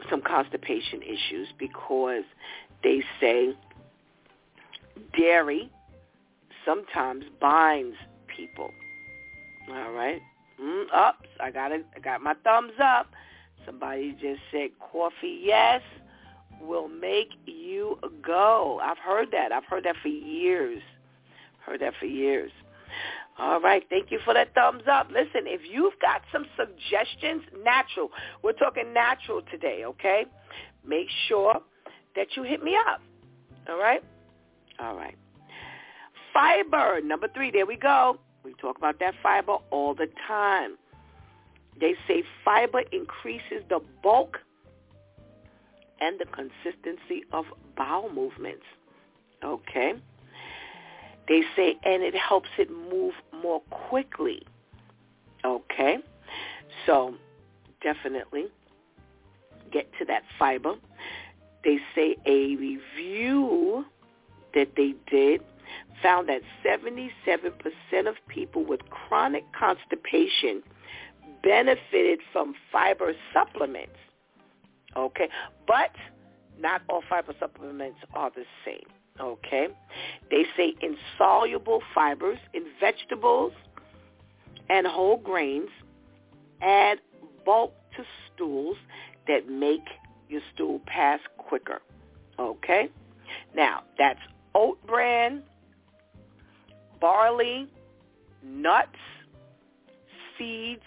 some 0.10 0.22
constipation 0.22 1.02
issues 1.02 1.50
because 1.58 2.24
they 2.84 3.04
say 3.20 3.54
dairy 5.18 5.70
sometimes 6.66 7.26
binds 7.40 7.96
people. 8.36 8.72
All 9.70 9.92
right. 9.92 10.22
Mm, 10.62 10.86
ups. 10.94 11.28
I 11.40 11.52
got 11.52 11.72
it. 11.72 11.86
I 11.96 12.00
got 12.00 12.22
my 12.22 12.36
thumbs 12.44 12.74
up. 12.82 13.08
Somebody 13.66 14.14
just 14.14 14.42
said 14.52 14.70
coffee, 14.80 15.40
yes, 15.44 15.82
will 16.60 16.88
make 16.88 17.30
you 17.46 18.00
go. 18.24 18.80
I've 18.84 18.98
heard 18.98 19.30
that. 19.32 19.52
I've 19.52 19.66
heard 19.66 19.84
that 19.84 19.96
for 20.02 20.08
years. 20.08 20.82
Heard 21.66 21.82
that 21.82 21.94
for 22.00 22.06
years. 22.06 22.52
All 23.40 23.60
right. 23.60 23.84
Thank 23.90 24.12
you 24.12 24.20
for 24.24 24.34
that 24.34 24.54
thumbs 24.54 24.84
up. 24.92 25.08
Listen, 25.10 25.48
if 25.48 25.62
you've 25.70 25.98
got 26.02 26.22
some 26.32 26.46
suggestions, 26.56 27.44
natural. 27.64 28.10
We're 28.44 28.54
talking 28.54 28.94
natural 28.94 29.42
today, 29.50 29.84
okay? 29.86 30.26
Make 30.86 31.08
sure 31.28 31.62
that 32.16 32.28
you 32.36 32.44
hit 32.44 32.64
me 32.64 32.76
up. 32.76 33.02
All 33.70 33.80
right? 33.80 34.04
All 34.80 34.96
right. 34.96 35.18
Fiber, 36.34 37.02
number 37.02 37.28
three. 37.34 37.52
There 37.52 37.66
we 37.66 37.78
go. 37.78 38.20
We 38.44 38.54
talk 38.56 38.78
about 38.78 39.00
that 39.00 39.14
fiber 39.22 39.58
all 39.70 39.94
the 39.94 40.08
time. 40.28 40.78
They 41.80 41.96
say 42.08 42.24
fiber 42.44 42.82
increases 42.92 43.64
the 43.70 43.80
bulk 44.04 44.38
and 46.00 46.20
the 46.20 46.26
consistency 46.26 47.24
of 47.32 47.46
bowel 47.78 48.12
movements. 48.14 48.64
Okay? 49.44 49.94
They 51.28 51.44
say, 51.56 51.78
and 51.84 52.04
it 52.04 52.16
helps 52.16 52.50
it 52.58 52.70
move 52.70 53.14
more 53.42 53.62
quickly. 53.70 54.44
Okay? 55.46 55.98
So 56.86 57.16
definitely 57.82 58.48
get 59.72 59.90
to 60.00 60.06
that 60.06 60.24
fiber. 60.38 60.76
They 61.64 61.80
say 61.96 62.18
a 62.26 62.56
review 62.56 63.86
that 64.54 64.70
they 64.76 64.94
did 65.10 65.42
found 66.02 66.28
that 66.30 66.42
77% 66.66 67.52
of 68.08 68.16
people 68.28 68.66
with 68.66 68.82
chronic 68.90 69.44
constipation 69.58 70.64
benefited 71.44 72.20
from 72.34 72.56
fiber 72.72 73.14
supplements. 73.34 73.96
Okay? 74.98 75.30
But 75.68 75.92
not 76.60 76.82
all 76.90 77.04
fiber 77.08 77.34
supplements 77.40 78.00
are 78.14 78.32
the 78.32 78.44
same. 78.66 78.88
Okay? 79.22 79.68
They 80.30 80.46
say 80.58 80.74
insoluble 80.82 81.82
fibers 81.94 82.40
in 82.54 82.64
vegetables 82.80 83.54
and 84.70 84.88
whole 84.88 85.18
grains 85.18 85.70
add 86.62 87.00
bulk 87.46 87.74
to 87.98 88.04
stools 88.34 88.78
that 89.28 89.50
make 89.50 89.86
your 90.30 90.42
stool 90.54 90.82
pass 90.86 91.20
quicker. 91.38 91.82
Okay? 92.40 92.90
Now, 93.56 93.84
that's 93.98 94.20
oat 94.56 94.80
bran, 94.88 95.44
barley, 97.00 97.68
nuts, 98.44 98.90
seeds, 100.38 100.82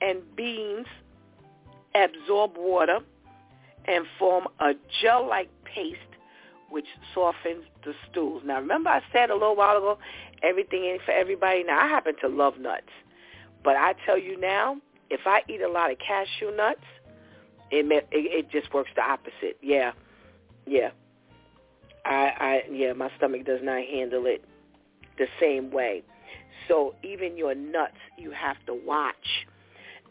and 0.00 0.20
beans 0.36 0.86
absorb 1.94 2.52
water 2.56 3.00
and 3.86 4.04
form 4.18 4.46
a 4.60 4.72
gel-like 5.02 5.50
paste 5.64 5.98
which 6.70 6.86
softens 7.14 7.64
the 7.84 7.94
stools. 8.10 8.42
Now, 8.44 8.60
remember 8.60 8.90
I 8.90 9.00
said 9.12 9.30
a 9.30 9.34
little 9.34 9.56
while 9.56 9.76
ago, 9.76 9.98
everything 10.42 10.84
ain't 10.84 11.02
for 11.02 11.12
everybody. 11.12 11.64
Now, 11.64 11.80
I 11.80 11.88
happen 11.88 12.14
to 12.20 12.28
love 12.28 12.58
nuts. 12.58 12.90
But 13.64 13.76
I 13.76 13.94
tell 14.06 14.18
you 14.18 14.38
now, 14.38 14.78
if 15.10 15.20
I 15.26 15.42
eat 15.48 15.62
a 15.62 15.68
lot 15.68 15.90
of 15.90 15.98
cashew 15.98 16.54
nuts, 16.54 16.80
it 17.70 17.90
it, 17.90 18.06
it 18.10 18.50
just 18.50 18.72
works 18.72 18.90
the 18.94 19.02
opposite. 19.02 19.58
Yeah, 19.62 19.92
yeah. 20.66 20.90
I, 22.04 22.32
I 22.38 22.62
yeah, 22.70 22.92
my 22.92 23.10
stomach 23.16 23.44
does 23.44 23.60
not 23.62 23.82
handle 23.84 24.26
it 24.26 24.44
the 25.18 25.26
same 25.40 25.70
way. 25.70 26.02
So 26.66 26.94
even 27.02 27.36
your 27.36 27.54
nuts, 27.54 27.96
you 28.16 28.30
have 28.30 28.56
to 28.66 28.74
watch. 28.74 29.46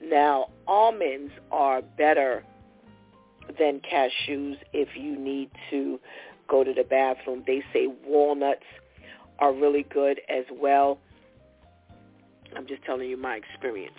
Now, 0.02 0.50
almonds 0.67 1.32
are 1.52 1.82
better 1.82 2.43
than 3.58 3.80
cashews 3.80 4.58
if 4.74 4.89
you 4.96 5.17
need 5.17 5.50
to 5.72 6.00
go 6.47 6.63
to 6.63 6.73
the 6.73 6.83
bathroom. 6.83 7.43
They 7.45 7.63
say 7.73 7.88
walnuts 8.05 8.63
are 9.39 9.53
really 9.53 9.83
good 9.83 10.21
as 10.29 10.45
well. 10.51 10.99
I'm 12.55 12.67
just 12.67 12.83
telling 12.83 13.10
you 13.10 13.17
my 13.17 13.36
experience. 13.36 13.97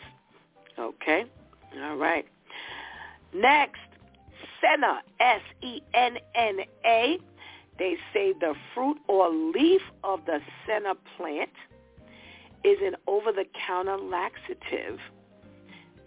Okay? 0.78 1.24
All 1.82 1.96
right. 1.96 2.26
Next, 3.34 3.80
senna, 4.61 5.02
S-E-N-N-A. 5.20 7.18
They 7.78 7.96
say 8.12 8.32
the 8.40 8.54
fruit 8.74 8.98
or 9.06 9.30
leaf 9.30 9.82
of 10.02 10.24
the 10.26 10.40
senna 10.66 10.94
plant 11.16 11.50
is 12.64 12.78
an 12.82 12.96
over-the-counter 13.06 13.98
laxative 13.98 14.98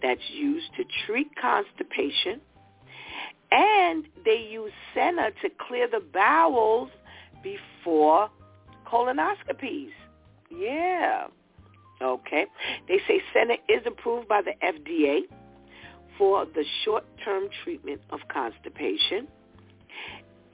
that's 0.02 0.20
used 0.30 0.74
to 0.76 0.84
treat 1.06 1.28
constipation. 1.40 2.40
And 3.52 4.06
they 4.24 4.48
use 4.50 4.72
senna 4.94 5.30
to 5.42 5.50
clear 5.68 5.86
the 5.86 6.00
bowels 6.00 6.88
before 7.42 8.30
colonoscopies. 8.90 9.90
Yeah. 10.50 11.26
Okay. 12.00 12.46
They 12.88 12.98
say 13.06 13.20
senna 13.34 13.54
is 13.68 13.82
approved 13.86 14.26
by 14.26 14.40
the 14.40 14.52
FDA 14.64 15.20
for 16.16 16.46
the 16.46 16.64
short-term 16.84 17.48
treatment 17.62 18.00
of 18.08 18.20
constipation. 18.28 19.28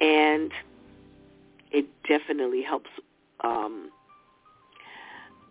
And 0.01 0.51
it 1.71 1.87
definitely 2.09 2.63
helps 2.63 2.91
um, 3.45 3.91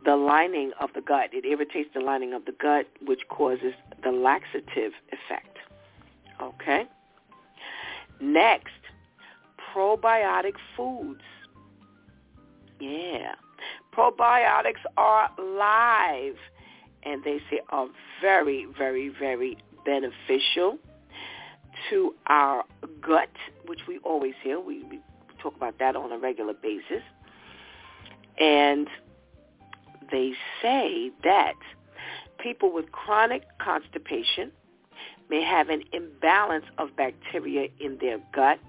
the 0.03 0.17
lining 0.17 0.71
of 0.81 0.89
the 0.93 1.01
gut. 1.01 1.29
It 1.31 1.45
irritates 1.45 1.89
the 1.93 2.01
lining 2.01 2.33
of 2.33 2.43
the 2.43 2.53
gut, 2.53 2.87
which 3.05 3.21
causes 3.29 3.73
the 4.03 4.11
laxative 4.11 4.91
effect. 5.11 5.57
Okay? 6.41 6.87
Next, 8.19 8.73
probiotic 9.73 10.55
foods. 10.75 11.21
Yeah. 12.79 13.35
Probiotics 13.95 14.83
are 14.97 15.29
live 15.39 16.35
and 17.03 17.23
they 17.23 17.39
say 17.49 17.61
are 17.69 17.87
very, 18.21 18.67
very, 18.77 19.09
very 19.09 19.57
beneficial 19.85 20.77
to 21.89 22.13
our 22.27 22.63
gut, 23.01 23.29
which 23.65 23.81
we 23.87 23.99
always 23.99 24.33
hear. 24.43 24.59
We, 24.59 24.83
we 24.83 24.99
talk 25.41 25.55
about 25.55 25.79
that 25.79 25.95
on 25.95 26.11
a 26.11 26.17
regular 26.17 26.53
basis. 26.53 27.03
And 28.39 28.87
they 30.11 30.33
say 30.61 31.11
that 31.23 31.55
people 32.39 32.71
with 32.71 32.91
chronic 32.91 33.43
constipation 33.59 34.51
may 35.29 35.43
have 35.43 35.69
an 35.69 35.83
imbalance 35.93 36.65
of 36.77 36.95
bacteria 36.95 37.67
in 37.79 37.97
their 37.99 38.19
gut. 38.33 38.59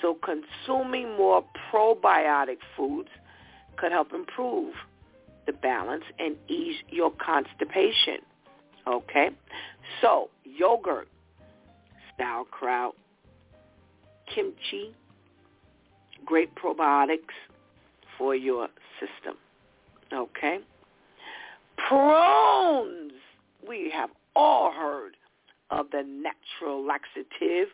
So 0.00 0.16
consuming 0.22 1.16
more 1.16 1.44
probiotic 1.72 2.58
foods 2.76 3.08
could 3.76 3.92
help 3.92 4.12
improve 4.12 4.74
the 5.46 5.52
balance 5.52 6.04
and 6.18 6.36
ease 6.48 6.76
your 6.88 7.10
constipation. 7.10 8.18
Okay? 8.86 9.30
So 10.00 10.30
yogurt, 10.44 11.08
sauerkraut, 12.16 12.94
kimchi, 14.32 14.94
great 16.24 16.54
probiotics 16.54 17.34
for 18.16 18.34
your 18.34 18.68
system. 19.00 19.36
Okay. 20.12 20.58
Prunes. 21.76 23.12
We 23.66 23.90
have 23.94 24.10
all 24.34 24.72
heard 24.72 25.16
of 25.70 25.86
the 25.90 26.02
natural 26.02 26.84
laxative, 26.84 27.68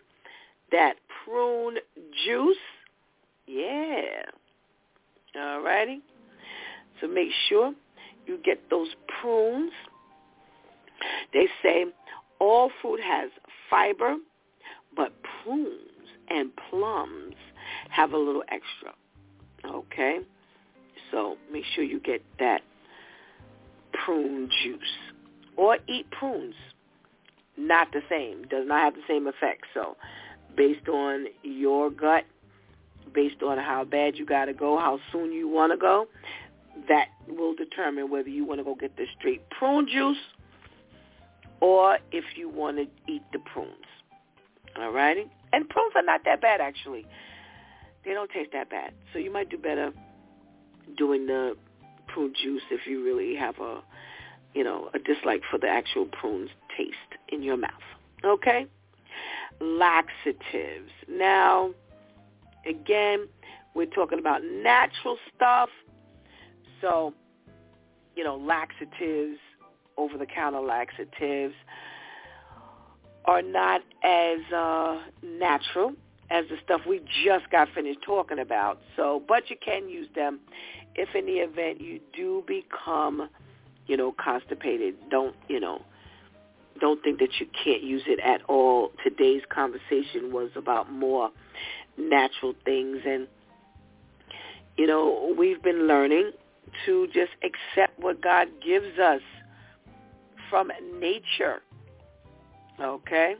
that 0.72 0.96
prune 1.24 1.76
juice. 2.24 2.57
Yeah. 3.46 4.22
All 5.37 5.62
righty. 5.62 6.00
So 7.00 7.09
make 7.09 7.30
sure 7.48 7.74
you 8.26 8.38
get 8.44 8.70
those 8.70 8.88
prunes. 9.20 9.72
They 11.33 11.48
say 11.62 11.87
all 12.40 12.70
fruit 12.80 13.00
has 13.02 13.30
fiber, 13.68 14.16
but 14.96 15.12
prunes 15.42 15.80
and 16.28 16.50
plums 16.70 17.35
have 17.90 18.12
a 18.12 18.16
little 18.18 18.44
extra. 18.48 18.94
Okay? 19.64 20.20
So 21.11 21.37
make 21.52 21.64
sure 21.74 21.85
you 21.85 22.00
get 22.00 22.22
that 22.38 22.62
prune 24.04 24.48
juice. 24.62 24.80
Or 25.57 25.78
eat 25.87 26.11
prunes. 26.11 26.54
Not 27.57 27.93
the 27.93 28.03
same. 28.09 28.45
Does 28.49 28.67
not 28.67 28.81
have 28.81 28.95
the 28.95 29.03
same 29.09 29.27
effect. 29.27 29.64
So 29.73 29.97
based 30.57 30.88
on 30.88 31.27
your 31.43 31.90
gut, 31.90 32.25
based 33.12 33.43
on 33.43 33.59
how 33.59 33.85
bad 33.85 34.17
you 34.17 34.27
got 34.27 34.47
to 34.47 34.55
go, 34.55 34.79
how 34.79 34.99
soon 35.12 35.33
you 35.33 35.49
want 35.49 35.73
to 35.73 35.79
go, 35.79 36.07
that 36.88 37.09
will 37.29 37.55
determine 37.55 38.11
whether 38.11 38.29
you 38.29 38.45
want 38.45 38.61
to 38.61 38.64
go 38.64 38.75
get 38.75 38.97
the 38.97 39.07
straight 39.19 39.49
prune 39.51 39.88
juice 39.88 40.19
or 41.61 41.99
if 42.12 42.25
you 42.37 42.49
want 42.49 42.77
to 42.77 42.87
eat 43.12 43.23
the 43.33 43.38
prunes. 43.38 43.71
All 44.77 44.90
righty? 44.90 45.31
And 45.53 45.69
prunes 45.69 45.93
are 45.95 46.03
not 46.03 46.23
that 46.25 46.40
bad, 46.40 46.61
actually. 46.61 47.07
They 48.05 48.12
don't 48.12 48.31
taste 48.31 48.51
that 48.53 48.69
bad. 48.69 48.93
So 49.12 49.19
you 49.19 49.33
might 49.33 49.49
do 49.49 49.57
better 49.57 49.93
doing 50.97 51.27
the 51.27 51.57
prune 52.09 52.35
juice 52.43 52.62
if 52.71 52.87
you 52.87 53.05
really 53.05 53.37
have 53.37 53.59
a, 53.61 53.83
you 54.55 54.64
know, 54.64 54.90
a 54.95 54.99
dislike 54.99 55.43
for 55.51 55.59
the 55.59 55.69
actual 55.69 56.07
prunes 56.07 56.51
taste 56.77 57.21
in 57.29 57.43
your 57.43 57.57
mouth. 57.57 57.71
Okay? 58.25 58.67
Laxatives. 59.61 60.90
Now, 61.09 61.71
again, 62.67 63.29
we're 63.75 63.87
talking 63.87 64.19
about 64.19 64.43
natural 64.45 65.19
stuff. 65.35 65.69
So, 66.81 67.14
you 68.14 68.25
know, 68.25 68.37
laxatives, 68.37 69.38
over-the-counter 69.97 70.61
laxatives 70.61 71.55
are 73.25 73.43
not 73.43 73.81
as 74.03 74.38
uh, 74.55 75.01
natural 75.23 75.95
as 76.31 76.45
the 76.49 76.57
stuff 76.64 76.83
we 76.87 77.01
just 77.25 77.51
got 77.51 77.69
finished 77.75 78.01
talking 78.03 78.38
about. 78.38 78.81
So, 78.97 79.23
but 79.27 79.51
you 79.51 79.57
can 79.64 79.88
use 79.88 80.09
them 80.14 80.40
if 80.95 81.14
in 81.14 81.27
the 81.27 81.38
event 81.38 81.81
you 81.81 82.01
do 82.12 82.45
become, 82.47 83.29
you 83.87 83.97
know, 83.97 84.12
constipated. 84.12 84.94
Don't, 85.11 85.35
you 85.49 85.61
know, 85.61 85.83
don't 86.81 87.03
think 87.03 87.18
that 87.20 87.40
you 87.40 87.47
can't 87.64 87.83
use 87.83 88.03
it 88.07 88.20
at 88.20 88.42
all. 88.49 88.90
Today's 89.03 89.42
conversation 89.49 90.33
was 90.33 90.51
about 90.57 90.90
more 90.90 91.31
natural 91.97 92.55
things 92.64 92.99
and 93.07 93.29
you 94.77 94.87
know, 94.87 95.35
we've 95.38 95.62
been 95.62 95.87
learning 95.87 96.33
to 96.87 97.07
just 97.09 97.31
accept 97.42 97.99
what 97.99 98.20
God 98.20 98.49
gives 98.64 98.99
us 98.99 99.20
from 100.51 100.70
nature. 100.99 101.61
Okay? 102.81 103.37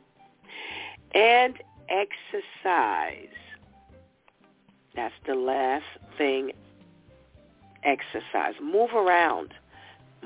And 1.15 1.55
exercise. 1.89 3.29
That's 4.95 5.15
the 5.27 5.35
last 5.35 5.85
thing. 6.17 6.53
Exercise. 7.83 8.55
Move 8.63 8.91
around. 8.95 9.53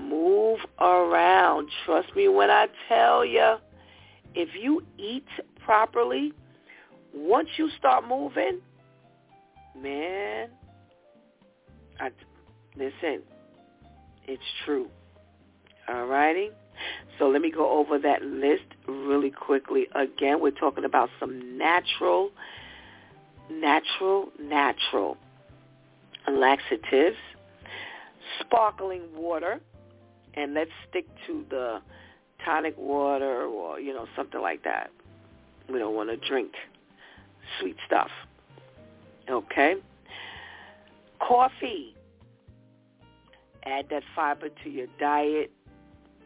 Move 0.00 0.60
around. 0.80 1.68
Trust 1.84 2.14
me 2.14 2.28
when 2.28 2.50
I 2.50 2.66
tell 2.88 3.24
you, 3.24 3.56
if 4.34 4.50
you 4.60 4.84
eat 4.98 5.26
properly, 5.64 6.32
once 7.14 7.48
you 7.56 7.70
start 7.78 8.06
moving, 8.06 8.60
man, 9.76 10.48
I, 12.00 12.10
listen, 12.76 13.22
it's 14.26 14.42
true. 14.64 14.88
All 15.88 16.06
righty? 16.06 16.50
So 17.18 17.28
let 17.28 17.40
me 17.40 17.50
go 17.50 17.70
over 17.78 17.98
that 17.98 18.22
list 18.22 18.64
really 18.86 19.30
quickly. 19.30 19.88
Again, 19.94 20.40
we're 20.40 20.50
talking 20.50 20.84
about 20.84 21.10
some 21.18 21.58
natural, 21.58 22.30
natural, 23.50 24.28
natural 24.40 25.16
laxatives, 26.30 27.16
sparkling 28.40 29.02
water, 29.16 29.60
and 30.38 30.54
let's 30.54 30.70
stick 30.88 31.06
to 31.26 31.44
the 31.50 31.80
tonic 32.44 32.78
water 32.78 33.44
or, 33.44 33.80
you 33.80 33.92
know, 33.92 34.06
something 34.14 34.40
like 34.40 34.62
that. 34.62 34.90
We 35.68 35.78
don't 35.78 35.94
want 35.94 36.10
to 36.10 36.16
drink 36.16 36.52
sweet 37.58 37.76
stuff. 37.84 38.10
Okay? 39.28 39.74
Coffee. 41.20 41.94
Add 43.64 43.86
that 43.90 44.04
fiber 44.14 44.48
to 44.62 44.70
your 44.70 44.86
diet. 45.00 45.50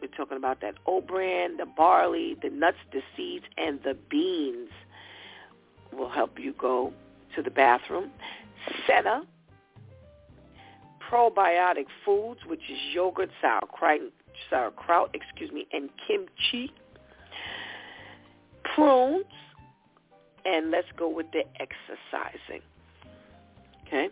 We're 0.01 0.09
talking 0.09 0.37
about 0.37 0.61
that 0.61 0.75
oat 0.87 1.07
bran, 1.07 1.57
the 1.57 1.67
barley, 1.67 2.37
the 2.43 2.51
nuts, 2.51 2.77
the 2.93 3.01
seeds, 3.17 3.45
and 3.57 3.81
the 3.83 3.97
beans 4.11 4.69
will 5.93 6.11
help 6.11 6.39
you 6.39 6.53
go 6.53 6.93
to 7.35 7.43
the 7.43 7.51
bathroom. 7.51 8.11
Senna, 8.87 9.23
probiotic 11.13 11.87
foods, 12.05 12.41
which 12.47 12.63
is 12.71 12.79
yogurt, 12.95 13.31
sauerkraut, 13.41 14.01
sauerkraut, 14.49 15.15
excuse 15.15 15.53
me, 15.53 15.67
and 15.73 15.91
kimchi. 16.07 16.73
Prunes, 18.75 19.25
and 20.47 20.71
let's 20.71 20.89
go 20.97 21.09
with 21.09 21.27
the 21.33 21.43
exercising. 21.61 22.63
Okay? 23.87 24.09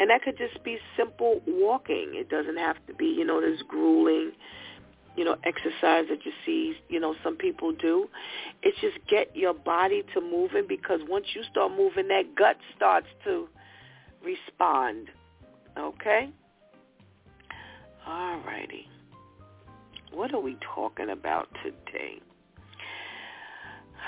And 0.00 0.10
that 0.10 0.22
could 0.22 0.36
just 0.36 0.62
be 0.64 0.78
simple 0.96 1.40
walking. 1.46 2.12
It 2.14 2.28
doesn't 2.28 2.56
have 2.56 2.76
to 2.88 2.94
be, 2.94 3.06
you 3.06 3.24
know, 3.24 3.40
this 3.40 3.62
grueling, 3.68 4.32
you 5.16 5.24
know, 5.24 5.36
exercise 5.44 6.06
that 6.08 6.24
you 6.24 6.32
see, 6.44 6.74
you 6.88 6.98
know, 6.98 7.14
some 7.22 7.36
people 7.36 7.72
do. 7.72 8.08
It's 8.62 8.78
just 8.80 8.98
get 9.08 9.36
your 9.36 9.54
body 9.54 10.02
to 10.14 10.20
moving 10.20 10.64
because 10.68 11.00
once 11.08 11.26
you 11.34 11.42
start 11.50 11.70
moving, 11.72 12.08
that 12.08 12.34
gut 12.34 12.56
starts 12.76 13.06
to 13.24 13.48
respond. 14.24 15.08
Okay? 15.78 16.30
All 18.06 18.38
righty. 18.40 18.88
What 20.12 20.34
are 20.34 20.40
we 20.40 20.56
talking 20.74 21.10
about 21.10 21.48
today? 21.62 22.20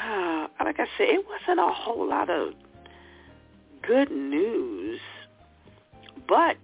like 0.65 0.81
I 0.81 0.87
said, 0.97 1.09
it 1.09 1.25
wasn't 1.27 1.61
a 1.61 1.73
whole 1.73 2.09
lot 2.09 2.31
of 2.31 2.55
good 3.87 4.11
news. 4.11 5.01
But, 6.29 6.57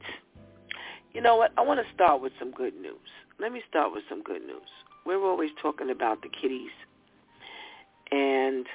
you 1.12 1.20
know 1.20 1.36
what? 1.36 1.52
I 1.56 1.62
want 1.62 1.80
to 1.80 1.94
start 1.94 2.20
with 2.20 2.32
some 2.38 2.50
good 2.50 2.74
news. 2.80 2.96
Let 3.38 3.52
me 3.52 3.62
start 3.68 3.92
with 3.92 4.04
some 4.08 4.22
good 4.22 4.42
news. 4.42 4.68
We're 5.04 5.22
always 5.22 5.50
talking 5.60 5.90
about 5.90 6.22
the 6.22 6.28
kitties. 6.28 6.70
And 8.10 8.66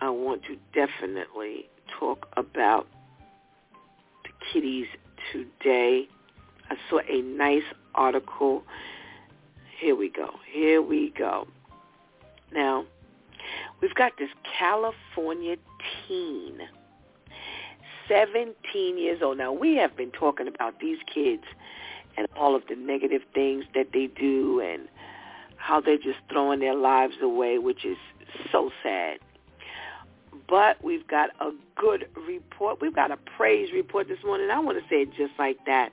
I 0.00 0.10
want 0.10 0.42
to 0.44 0.56
definitely 0.74 1.68
talk 1.98 2.28
about 2.36 2.86
the 4.24 4.30
kitties 4.52 4.86
today. 5.32 6.08
I 6.70 6.76
saw 6.88 7.00
a 7.08 7.22
nice 7.22 7.62
article. 7.94 8.62
Here 9.78 9.94
we 9.94 10.08
go. 10.08 10.30
Here 10.50 10.82
we 10.82 11.10
go. 11.16 11.46
Now, 12.52 12.84
we've 13.80 13.94
got 13.94 14.12
this 14.18 14.30
California 14.58 15.56
teen 16.06 16.60
17 18.08 18.98
years 18.98 19.20
old. 19.22 19.38
Now, 19.38 19.52
we 19.52 19.76
have 19.76 19.96
been 19.96 20.10
talking 20.10 20.48
about 20.48 20.80
these 20.80 20.98
kids 21.12 21.44
and 22.16 22.26
all 22.36 22.56
of 22.56 22.62
the 22.68 22.74
negative 22.74 23.22
things 23.34 23.64
that 23.74 23.88
they 23.92 24.06
do 24.06 24.60
and 24.60 24.88
how 25.56 25.80
they're 25.80 25.96
just 25.98 26.18
throwing 26.30 26.60
their 26.60 26.74
lives 26.74 27.14
away, 27.22 27.58
which 27.58 27.84
is 27.84 27.98
so 28.50 28.70
sad. 28.82 29.18
But 30.48 30.82
we've 30.82 31.06
got 31.06 31.30
a 31.40 31.50
good 31.76 32.08
report. 32.26 32.80
We've 32.80 32.94
got 32.94 33.10
a 33.10 33.18
praise 33.36 33.70
report 33.72 34.08
this 34.08 34.18
morning. 34.24 34.48
I 34.50 34.58
want 34.58 34.78
to 34.78 34.84
say 34.88 35.02
it 35.02 35.10
just 35.14 35.32
like 35.38 35.58
that. 35.66 35.92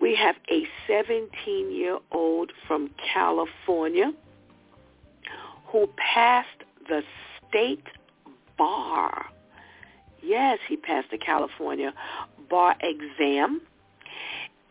We 0.00 0.14
have 0.16 0.36
a 0.50 0.66
17-year-old 0.88 2.52
from 2.66 2.90
California 3.12 4.12
who 5.66 5.88
passed 6.14 6.62
the 6.88 7.02
state 7.48 7.84
bar 8.58 9.26
Yes, 10.26 10.58
he 10.68 10.76
passed 10.76 11.12
the 11.12 11.18
California 11.18 11.92
bar 12.50 12.74
exam, 12.80 13.60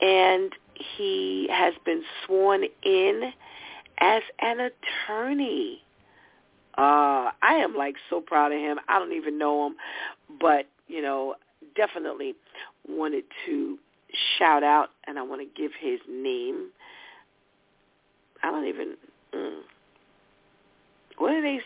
and 0.02 0.52
he 0.74 1.48
has 1.50 1.74
been 1.86 2.04
sworn 2.26 2.66
in 2.84 3.32
as 4.00 4.22
an 4.40 4.58
attorney. 4.60 5.82
Uh, 6.78 7.32
I 7.42 7.54
am 7.64 7.74
like 7.74 7.96
so 8.10 8.20
proud 8.20 8.52
of 8.52 8.60
him. 8.60 8.80
I 8.90 9.00
don't 9.00 9.14
even 9.14 9.38
know 9.38 9.68
him, 9.68 9.76
but 10.42 10.68
you 10.90 11.02
know, 11.02 11.36
definitely 11.74 12.36
wanted 12.86 13.24
to 13.46 13.80
shout 14.38 14.64
out, 14.64 14.90
and 15.08 15.18
I 15.20 15.22
want 15.22 15.42
to 15.42 15.62
give 15.62 15.72
his 15.80 16.00
name. 16.10 16.70
I 18.44 18.52
don't 18.52 18.68
even. 18.68 18.96
Mm, 19.34 19.62
what 21.18 21.32
are 21.34 21.42
they? 21.42 21.60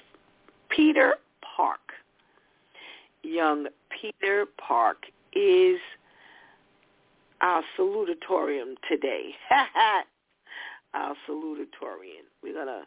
Peter 0.70 1.16
Park. 1.56 1.80
Young 3.24 3.68
Peter 3.90 4.46
Park 4.58 5.06
is 5.34 5.80
our 7.42 7.64
salutatorium 7.78 8.76
today. 8.88 9.36
our 10.94 11.16
salutatorian. 11.28 12.26
We're 12.44 12.54
going 12.54 12.68
to 12.68 12.84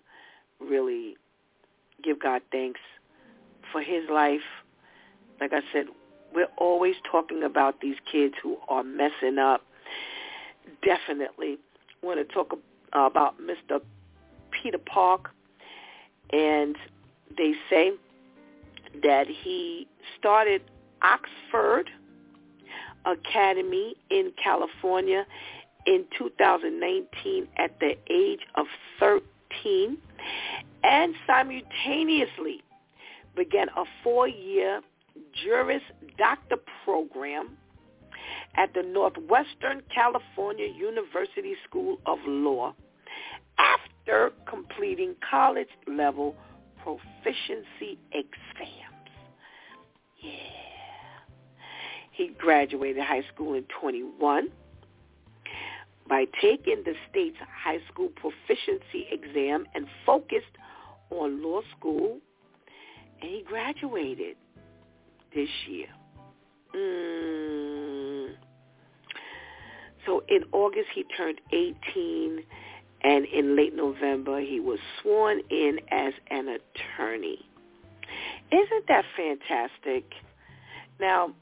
really 0.60 1.16
give 2.02 2.20
God 2.20 2.42
thanks 2.50 2.80
for 3.70 3.80
his 3.82 4.08
life. 4.10 4.40
Like 5.40 5.52
I 5.52 5.60
said, 5.72 5.86
we're 6.34 6.48
always 6.56 6.94
talking 7.10 7.42
about 7.42 7.80
these 7.80 7.96
kids 8.10 8.34
who 8.42 8.56
are 8.68 8.82
messing 8.82 9.38
up. 9.38 9.62
Definitely 10.82 11.58
want 12.02 12.26
to 12.26 12.34
talk 12.34 12.58
about 12.92 13.36
Mr. 13.40 13.80
Peter 14.50 14.78
Park. 14.78 15.30
And 16.30 16.76
they 17.36 17.54
say 17.68 17.92
that 19.02 19.26
he 19.26 19.86
started 20.18 20.62
Oxford 21.02 21.90
Academy 23.04 23.96
in 24.10 24.32
California 24.42 25.26
in 25.86 26.04
2019 26.16 27.48
at 27.56 27.78
the 27.80 27.96
age 28.10 28.40
of 28.54 28.66
13 29.00 29.98
and 30.84 31.14
simultaneously 31.26 32.62
began 33.34 33.68
a 33.70 33.84
four-year 34.02 34.80
Juris 35.42 35.82
Doctor 36.18 36.56
program 36.84 37.56
at 38.56 38.72
the 38.74 38.82
Northwestern 38.82 39.82
California 39.94 40.66
University 40.66 41.54
School 41.68 41.98
of 42.06 42.18
Law 42.26 42.74
after 43.58 44.32
completing 44.48 45.14
college-level 45.28 46.34
proficiency 46.82 47.98
exams. 48.12 49.10
Yeah. 50.20 50.30
He 52.12 52.28
graduated 52.38 53.02
high 53.02 53.24
school 53.32 53.54
in 53.54 53.64
21 53.80 54.48
by 56.08 56.26
taking 56.40 56.82
the 56.84 56.94
state's 57.10 57.36
high 57.64 57.78
school 57.90 58.10
proficiency 58.16 59.06
exam 59.10 59.66
and 59.74 59.86
focused 60.04 60.56
on 61.10 61.42
law 61.42 61.60
school, 61.78 62.18
and 63.20 63.30
he 63.30 63.42
graduated 63.46 64.36
this 65.34 65.48
year. 65.68 65.86
Mm. 66.74 68.34
So 70.06 70.22
in 70.28 70.44
August 70.52 70.88
he 70.94 71.04
turned 71.16 71.40
18 71.52 72.42
and 73.02 73.24
in 73.26 73.56
late 73.56 73.74
November 73.74 74.40
he 74.40 74.60
was 74.60 74.78
sworn 75.00 75.40
in 75.50 75.78
as 75.90 76.12
an 76.30 76.48
attorney. 76.48 77.38
Isn't 78.50 78.86
that 78.88 79.04
fantastic? 79.16 80.04
Now, 81.00 81.32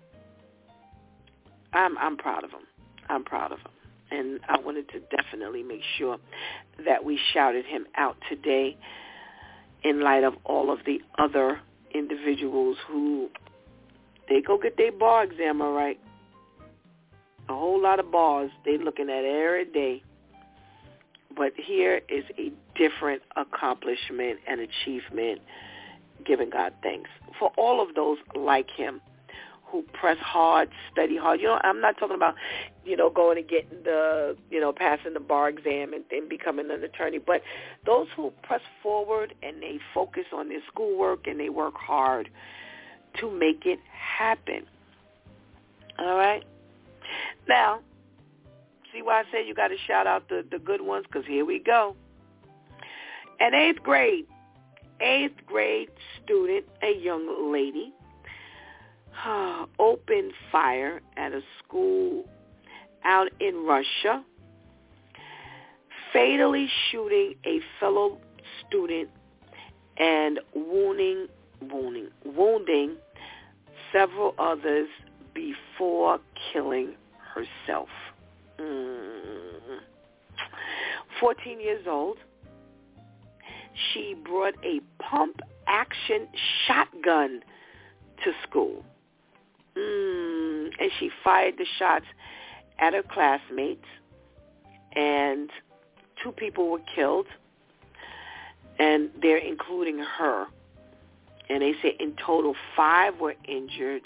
I'm 1.72 1.98
I'm 1.98 2.16
proud 2.16 2.44
of 2.44 2.50
him. 2.50 2.66
I'm 3.08 3.24
proud 3.24 3.52
of 3.52 3.58
him. 3.58 3.72
And 4.12 4.40
I 4.48 4.58
wanted 4.58 4.88
to 4.90 5.00
definitely 5.16 5.62
make 5.62 5.82
sure 5.98 6.18
that 6.84 7.04
we 7.04 7.18
shouted 7.32 7.64
him 7.64 7.86
out 7.96 8.16
today 8.28 8.76
in 9.84 10.00
light 10.00 10.24
of 10.24 10.34
all 10.44 10.72
of 10.72 10.80
the 10.84 11.00
other 11.18 11.60
individuals 11.94 12.76
who 12.88 13.28
they 14.30 14.40
go 14.40 14.56
get 14.56 14.78
their 14.78 14.92
bar 14.92 15.24
exam 15.24 15.60
all 15.60 15.72
right. 15.72 16.00
A 17.48 17.52
whole 17.52 17.82
lot 17.82 17.98
of 17.98 18.10
bars 18.10 18.50
they 18.64 18.78
looking 18.78 19.10
at 19.10 19.24
every 19.24 19.66
day. 19.66 20.02
But 21.36 21.52
here 21.56 22.00
is 22.08 22.24
a 22.38 22.52
different 22.76 23.22
accomplishment 23.36 24.38
and 24.48 24.60
achievement 24.60 25.40
giving 26.24 26.50
God 26.50 26.72
thanks 26.82 27.10
for 27.38 27.50
all 27.56 27.82
of 27.82 27.94
those 27.94 28.18
like 28.34 28.70
him 28.70 29.00
who 29.70 29.84
press 29.92 30.18
hard, 30.18 30.68
study 30.92 31.16
hard. 31.16 31.40
You 31.40 31.46
know, 31.46 31.60
I'm 31.62 31.80
not 31.80 31.96
talking 31.98 32.16
about, 32.16 32.34
you 32.84 32.96
know, 32.96 33.08
going 33.08 33.38
and 33.38 33.48
getting 33.48 33.84
the, 33.84 34.36
you 34.50 34.60
know, 34.60 34.72
passing 34.72 35.14
the 35.14 35.20
bar 35.20 35.48
exam 35.48 35.92
and, 35.92 36.04
and 36.10 36.28
becoming 36.28 36.70
an 36.70 36.82
attorney, 36.82 37.18
but 37.18 37.42
those 37.86 38.08
who 38.16 38.32
press 38.42 38.60
forward 38.82 39.34
and 39.42 39.62
they 39.62 39.78
focus 39.94 40.24
on 40.32 40.48
their 40.48 40.60
schoolwork 40.72 41.26
and 41.26 41.38
they 41.38 41.48
work 41.48 41.74
hard 41.74 42.28
to 43.18 43.30
make 43.30 43.66
it 43.66 43.78
happen. 43.90 44.66
All 45.98 46.16
right? 46.16 46.44
Now, 47.48 47.80
see 48.92 49.02
why 49.02 49.20
I 49.20 49.24
said 49.30 49.46
you 49.46 49.54
got 49.54 49.68
to 49.68 49.76
shout 49.86 50.06
out 50.06 50.28
the, 50.28 50.44
the 50.50 50.58
good 50.58 50.80
ones? 50.80 51.06
Because 51.06 51.26
here 51.26 51.44
we 51.44 51.58
go. 51.58 51.96
An 53.40 53.54
eighth 53.54 53.82
grade, 53.82 54.26
eighth 55.00 55.46
grade 55.46 55.88
student, 56.22 56.66
a 56.82 56.94
young 56.94 57.52
lady, 57.52 57.92
opened 59.78 60.32
fire 60.52 61.00
at 61.16 61.32
a 61.32 61.40
school 61.58 62.24
out 63.04 63.28
in 63.40 63.64
Russia, 63.64 64.22
fatally 66.12 66.68
shooting 66.90 67.34
a 67.46 67.60
fellow 67.78 68.18
student 68.66 69.08
and 69.96 70.40
wounding, 70.54 71.28
wounding, 71.60 72.08
wounding 72.24 72.96
several 73.92 74.34
others 74.38 74.88
before 75.34 76.20
killing 76.52 76.94
herself. 77.34 77.88
Mm. 78.58 79.80
14 81.20 81.60
years 81.60 81.86
old, 81.86 82.18
she 83.92 84.14
brought 84.24 84.54
a 84.64 84.80
pump 84.98 85.40
action 85.66 86.28
shotgun 86.66 87.42
to 88.24 88.32
school. 88.42 88.84
Mm, 89.76 90.70
and 90.80 90.90
she 90.98 91.10
fired 91.22 91.54
the 91.58 91.66
shots 91.78 92.06
at 92.78 92.94
her 92.94 93.02
classmates, 93.02 93.86
and 94.92 95.50
two 96.22 96.32
people 96.32 96.68
were 96.70 96.82
killed, 96.94 97.26
and 98.78 99.10
they're 99.20 99.36
including 99.36 99.98
her. 99.98 100.46
And 101.50 101.62
they 101.62 101.72
say 101.82 101.96
in 101.98 102.14
total 102.24 102.54
five 102.76 103.18
were 103.18 103.34
injured 103.46 104.02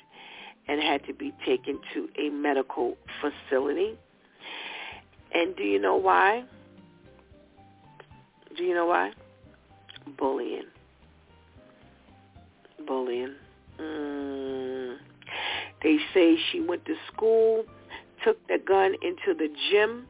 and 0.67 0.81
had 0.81 1.05
to 1.07 1.13
be 1.13 1.33
taken 1.45 1.79
to 1.93 2.09
a 2.19 2.31
medical 2.31 2.97
facility. 3.21 3.99
And 5.33 5.55
do 5.55 5.63
you 5.63 5.79
know 5.79 5.97
why? 5.97 6.45
Do 8.57 8.65
you 8.65 8.75
know 8.75 8.87
why? 8.87 9.13
Bullying. 10.17 10.65
Bullying. 12.87 13.35
Mm. 13.79 14.97
They 15.83 15.99
say 16.15 16.39
she 16.51 16.61
went 16.61 16.87
to 16.87 16.95
school, 17.13 17.65
took 18.25 18.39
the 18.47 18.59
gun 18.59 18.95
into 19.03 19.37
the 19.37 19.49
gym, 19.71 20.07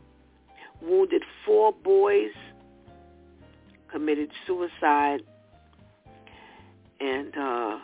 wounded 0.80 1.22
four 1.44 1.72
boys, 1.72 2.30
committed 3.90 4.30
suicide, 4.46 5.22
and 7.04 7.36
uh, 7.36 7.78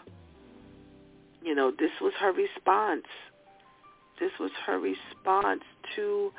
you 1.42 1.54
know 1.54 1.70
this 1.70 1.90
was 2.00 2.12
her 2.20 2.32
response. 2.32 3.04
This 4.18 4.32
was 4.38 4.50
her 4.66 4.78
response 4.78 5.62
to 5.96 6.30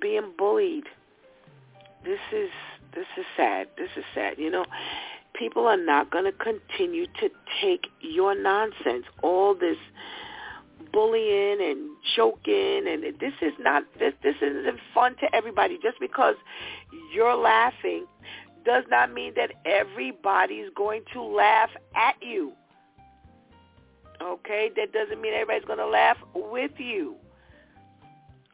being 0.00 0.32
bullied. 0.36 0.84
This 2.04 2.20
is 2.32 2.50
this 2.94 3.06
is 3.16 3.24
sad. 3.36 3.68
This 3.76 3.90
is 3.96 4.04
sad. 4.14 4.38
You 4.38 4.50
know, 4.50 4.64
people 5.34 5.66
are 5.66 5.76
not 5.76 6.10
going 6.10 6.24
to 6.24 6.32
continue 6.32 7.06
to 7.20 7.28
take 7.62 7.86
your 8.00 8.40
nonsense. 8.40 9.04
All 9.22 9.54
this 9.54 9.76
bullying 10.92 11.58
and 11.60 11.90
joking 12.16 12.84
and 12.88 13.04
this 13.20 13.34
is 13.42 13.52
not 13.60 13.84
this 13.98 14.12
this 14.22 14.34
isn't 14.42 14.78
fun 14.92 15.14
to 15.20 15.32
everybody 15.34 15.78
just 15.80 16.00
because 16.00 16.34
you're 17.12 17.36
laughing 17.36 18.06
does 18.70 18.84
not 18.88 19.12
mean 19.12 19.32
that 19.34 19.50
everybody's 19.64 20.70
going 20.76 21.02
to 21.12 21.22
laugh 21.22 21.70
at 21.96 22.14
you. 22.22 22.52
Okay? 24.22 24.70
That 24.76 24.92
doesn't 24.92 25.20
mean 25.20 25.34
everybody's 25.34 25.66
going 25.66 25.80
to 25.80 25.88
laugh 25.88 26.18
with 26.34 26.70
you. 26.78 27.16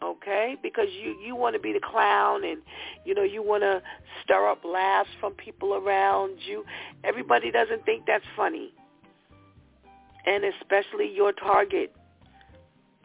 Okay? 0.02 0.56
Because 0.62 0.86
you 0.90 1.18
you 1.22 1.36
want 1.36 1.54
to 1.54 1.60
be 1.60 1.72
the 1.72 1.80
clown 1.80 2.44
and 2.44 2.62
you 3.04 3.14
know 3.14 3.22
you 3.22 3.42
want 3.42 3.62
to 3.62 3.82
stir 4.22 4.48
up 4.48 4.64
laughs 4.64 5.10
from 5.20 5.32
people 5.32 5.74
around 5.74 6.38
you. 6.46 6.64
Everybody 7.04 7.50
doesn't 7.50 7.84
think 7.84 8.04
that's 8.06 8.24
funny. 8.34 8.72
And 10.26 10.44
especially 10.44 11.14
your 11.14 11.32
target 11.32 11.94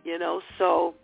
you 0.04 0.18
know, 0.18 0.42
so 0.58 0.96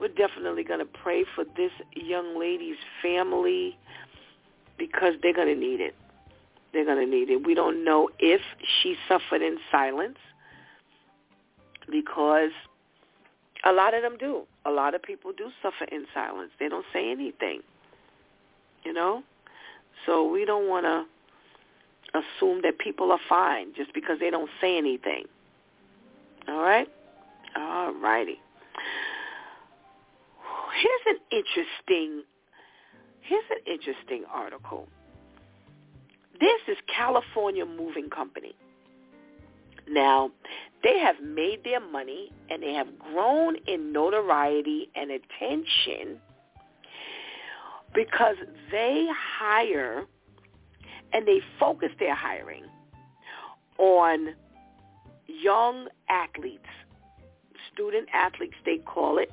we're 0.00 0.08
definitely 0.08 0.64
going 0.64 0.80
to 0.80 0.86
pray 0.86 1.24
for 1.34 1.44
this 1.56 1.70
young 1.94 2.38
lady's 2.38 2.76
family 3.02 3.78
because 4.78 5.14
they're 5.22 5.34
going 5.34 5.48
to 5.48 5.54
need 5.54 5.80
it. 5.80 5.94
They're 6.72 6.84
going 6.84 6.98
to 6.98 7.10
need 7.10 7.30
it. 7.30 7.46
We 7.46 7.54
don't 7.54 7.84
know 7.84 8.10
if 8.18 8.40
she 8.82 8.96
suffered 9.08 9.42
in 9.42 9.58
silence 9.70 10.18
because 11.90 12.50
A 13.64 13.72
lot 13.72 13.94
of 13.94 14.02
them 14.02 14.16
do. 14.18 14.42
A 14.66 14.70
lot 14.70 14.94
of 14.94 15.02
people 15.02 15.32
do 15.36 15.48
suffer 15.62 15.84
in 15.90 16.06
silence. 16.12 16.50
They 16.60 16.68
don't 16.68 16.84
say 16.92 17.10
anything. 17.10 17.60
You 18.84 18.92
know? 18.92 19.22
So 20.04 20.28
we 20.30 20.44
don't 20.44 20.68
want 20.68 20.84
to 20.84 21.04
assume 22.18 22.60
that 22.62 22.78
people 22.78 23.10
are 23.10 23.20
fine 23.28 23.72
just 23.74 23.94
because 23.94 24.18
they 24.20 24.30
don't 24.30 24.50
say 24.60 24.76
anything. 24.76 25.24
All 26.46 26.60
right? 26.62 26.88
All 27.56 27.94
righty. 27.94 28.38
Here's 30.82 31.16
an 31.16 31.20
interesting 31.30 32.22
here's 33.24 33.44
an 33.50 33.72
interesting 33.72 34.24
article. 34.32 34.88
This 36.40 36.60
is 36.68 36.76
California 36.94 37.64
Moving 37.64 38.10
Company. 38.10 38.54
Now, 39.88 40.30
they 40.82 40.98
have 40.98 41.16
made 41.22 41.62
their 41.64 41.80
money 41.80 42.32
and 42.50 42.62
they 42.62 42.72
have 42.74 42.86
grown 42.98 43.56
in 43.66 43.92
notoriety 43.92 44.88
and 44.94 45.10
attention 45.10 46.20
because 47.94 48.36
they 48.70 49.06
hire 49.38 50.04
and 51.12 51.26
they 51.26 51.40
focus 51.60 51.90
their 51.98 52.14
hiring 52.14 52.64
on 53.78 54.34
young 55.26 55.88
athletes, 56.08 56.62
student 57.72 58.08
athletes 58.12 58.54
they 58.64 58.78
call 58.78 59.18
it, 59.18 59.30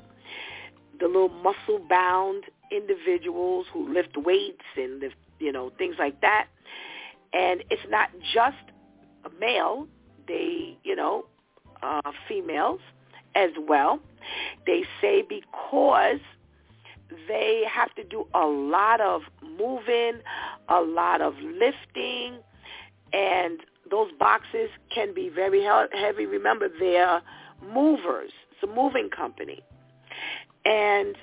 the 1.00 1.08
little 1.08 1.30
muscle-bound 1.30 2.44
individuals 2.72 3.66
who 3.74 3.92
lift 3.94 4.18
weights 4.18 4.66
and 4.76 5.00
lift, 5.00 5.16
you 5.40 5.52
know, 5.52 5.72
things 5.78 5.96
like 6.00 6.22
that. 6.22 6.48
And 7.34 7.64
it's 7.70 7.82
not 7.90 8.10
just 8.34 8.58
male, 9.40 9.88
they, 10.28 10.78
you 10.84 10.96
know, 10.96 11.26
uh, 11.84 12.12
females 12.28 12.80
as 13.36 13.52
well. 13.68 14.00
They 14.66 14.84
say 15.02 15.24
because 15.28 16.20
they 17.28 17.64
have 17.70 17.94
to 17.96 18.04
do 18.04 18.28
a 18.34 18.46
lot 18.46 19.02
of 19.02 19.22
moving, 19.44 20.22
a 20.70 20.82
lot 20.82 21.22
of 21.22 21.34
lifting, 21.40 22.38
and 23.14 23.60
those 23.90 24.10
boxes 24.18 24.70
can 24.94 25.14
be 25.14 25.30
very 25.30 25.64
heavy. 25.64 26.26
Remember, 26.26 26.70
they're 26.80 27.22
movers. 27.74 28.32
It's 28.52 28.64
a 28.64 28.74
moving 28.74 29.10
company. 29.10 29.62
And 30.66 31.16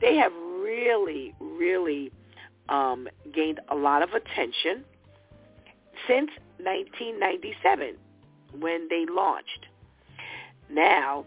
they 0.00 0.16
have 0.16 0.32
really, 0.68 1.34
really 1.40 2.12
um, 2.68 3.08
gained 3.34 3.60
a 3.70 3.74
lot 3.74 4.02
of 4.02 4.10
attention 4.10 4.84
since 6.06 6.30
1997 6.58 7.96
when 8.58 8.88
they 8.90 9.06
launched. 9.10 9.66
Now, 10.70 11.24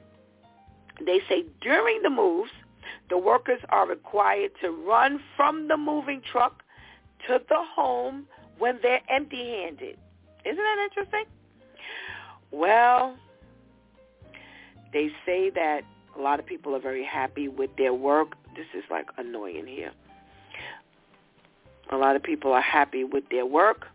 they 1.03 1.19
say 1.27 1.45
during 1.61 2.01
the 2.03 2.09
moves, 2.09 2.51
the 3.09 3.17
workers 3.17 3.59
are 3.69 3.87
required 3.87 4.51
to 4.61 4.69
run 4.69 5.19
from 5.35 5.67
the 5.67 5.77
moving 5.77 6.21
truck 6.31 6.63
to 7.27 7.39
the 7.49 7.63
home 7.75 8.27
when 8.59 8.79
they're 8.83 9.01
empty-handed. 9.09 9.97
Isn't 10.45 10.57
that 10.57 10.87
interesting? 10.89 11.25
Well, 12.51 13.15
they 14.93 15.09
say 15.25 15.49
that 15.51 15.81
a 16.17 16.21
lot 16.21 16.39
of 16.39 16.45
people 16.45 16.75
are 16.75 16.79
very 16.79 17.05
happy 17.05 17.47
with 17.47 17.69
their 17.77 17.93
work. 17.93 18.33
This 18.55 18.65
is 18.75 18.83
like 18.89 19.07
annoying 19.17 19.67
here. 19.67 19.91
A 21.91 21.97
lot 21.97 22.15
of 22.15 22.23
people 22.23 22.53
are 22.53 22.61
happy 22.61 23.03
with 23.03 23.23
their 23.29 23.45
work. 23.45 23.85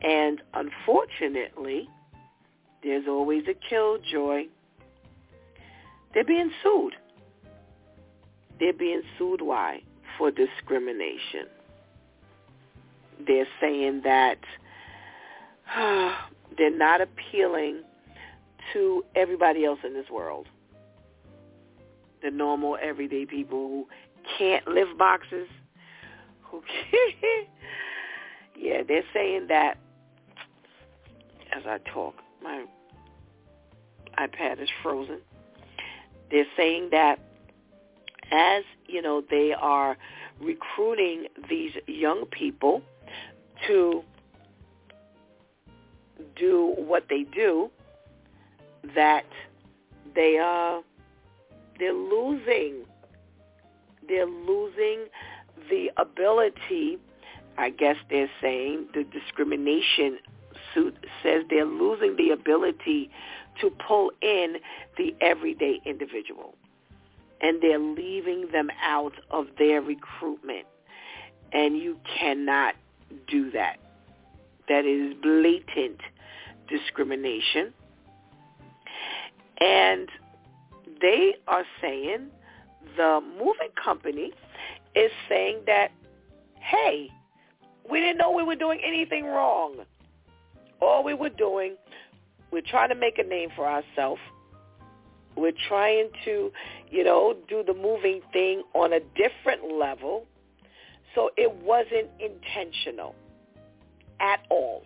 And 0.00 0.40
unfortunately, 0.54 1.88
there's 2.82 3.06
always 3.08 3.44
a 3.48 3.54
killjoy. 3.54 4.44
They're 6.14 6.24
being 6.24 6.50
sued. 6.62 6.94
They're 8.60 8.72
being 8.72 9.02
sued 9.18 9.40
why? 9.40 9.82
For 10.16 10.30
discrimination. 10.30 11.46
They're 13.26 13.48
saying 13.60 14.02
that 14.04 14.38
uh, 15.74 16.14
they're 16.56 16.76
not 16.76 17.00
appealing 17.00 17.82
to 18.72 19.04
everybody 19.14 19.64
else 19.64 19.80
in 19.84 19.94
this 19.94 20.10
world. 20.10 20.46
The 22.22 22.30
normal, 22.30 22.76
everyday 22.80 23.26
people 23.26 23.68
who 23.68 23.88
can't 24.38 24.66
lift 24.66 24.98
boxes, 24.98 25.48
who 26.42 26.62
can't. 26.90 27.48
yeah, 28.56 28.82
they're 28.86 29.04
saying 29.14 29.46
that 29.48 29.78
as 31.56 31.62
I 31.66 31.78
talk. 31.92 32.14
My 32.42 32.64
iPad 34.18 34.60
is 34.60 34.68
frozen. 34.82 35.18
They're 36.30 36.46
saying 36.56 36.88
that 36.90 37.18
as, 38.30 38.64
you 38.86 39.00
know, 39.00 39.22
they 39.30 39.54
are 39.58 39.96
recruiting 40.40 41.26
these 41.48 41.72
young 41.86 42.26
people 42.26 42.82
to 43.66 44.02
do 46.36 46.74
what 46.76 47.04
they 47.08 47.24
do, 47.24 47.70
that 48.94 49.24
they 50.14 50.38
are 50.38 50.82
they're 51.78 51.92
losing 51.92 52.84
they're 54.08 54.26
losing 54.26 55.06
the 55.68 55.90
ability 55.96 56.98
I 57.58 57.70
guess 57.70 57.96
they're 58.08 58.30
saying 58.40 58.86
the 58.94 59.02
discrimination 59.02 60.18
suit 60.72 60.96
says 61.22 61.42
they're 61.50 61.66
losing 61.66 62.14
the 62.16 62.30
ability 62.30 63.10
to 63.60 63.70
pull 63.86 64.12
in 64.22 64.56
the 64.96 65.14
everyday 65.20 65.80
individual. 65.84 66.54
And 67.40 67.60
they're 67.60 67.80
leaving 67.80 68.48
them 68.52 68.70
out 68.82 69.14
of 69.30 69.46
their 69.58 69.80
recruitment. 69.80 70.66
And 71.52 71.76
you 71.78 71.98
cannot 72.18 72.74
do 73.26 73.50
that. 73.50 73.78
That 74.68 74.84
is 74.84 75.14
blatant 75.20 76.00
discrimination. 76.68 77.72
And 79.60 80.08
they 81.00 81.34
are 81.46 81.64
saying, 81.80 82.28
the 82.96 83.20
moving 83.38 83.70
company 83.82 84.32
is 84.94 85.10
saying 85.28 85.60
that, 85.66 85.90
hey, 86.60 87.08
we 87.90 88.00
didn't 88.00 88.18
know 88.18 88.32
we 88.32 88.42
were 88.42 88.56
doing 88.56 88.80
anything 88.84 89.24
wrong. 89.24 89.76
All 90.80 91.02
we 91.02 91.14
were 91.14 91.30
doing, 91.30 91.76
we're 92.50 92.62
trying 92.62 92.88
to 92.90 92.94
make 92.94 93.18
a 93.18 93.22
name 93.22 93.50
for 93.54 93.66
ourselves. 93.66 94.20
We're 95.36 95.52
trying 95.68 96.10
to, 96.24 96.50
you 96.90 97.04
know, 97.04 97.36
do 97.48 97.62
the 97.64 97.74
moving 97.74 98.20
thing 98.32 98.62
on 98.74 98.92
a 98.92 99.00
different 99.16 99.72
level. 99.72 100.26
So 101.14 101.30
it 101.36 101.52
wasn't 101.62 102.08
intentional 102.18 103.14
at 104.20 104.40
all. 104.50 104.84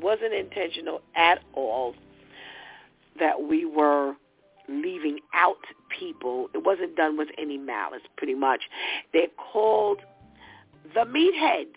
Wasn't 0.00 0.34
intentional 0.34 1.00
at 1.14 1.42
all 1.54 1.94
that 3.18 3.42
we 3.42 3.64
were 3.64 4.14
leaving 4.68 5.20
out 5.34 5.64
people. 5.88 6.48
It 6.54 6.64
wasn't 6.64 6.96
done 6.96 7.16
with 7.16 7.28
any 7.38 7.58
malice, 7.58 8.02
pretty 8.16 8.34
much. 8.34 8.62
They're 9.12 9.28
called 9.52 10.00
the 10.94 11.00
meatheads, 11.00 11.76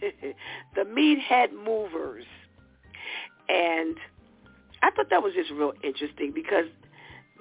the 0.74 0.82
meathead 0.82 1.52
movers. 1.52 2.24
And 3.48 3.96
I 4.82 4.90
thought 4.90 5.10
that 5.10 5.22
was 5.22 5.34
just 5.34 5.50
real 5.50 5.72
interesting 5.82 6.32
because 6.34 6.66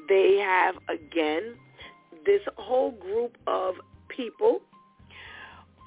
they 0.07 0.37
have, 0.37 0.75
again, 0.89 1.55
this 2.25 2.41
whole 2.57 2.91
group 2.91 3.37
of 3.47 3.75
people, 4.09 4.61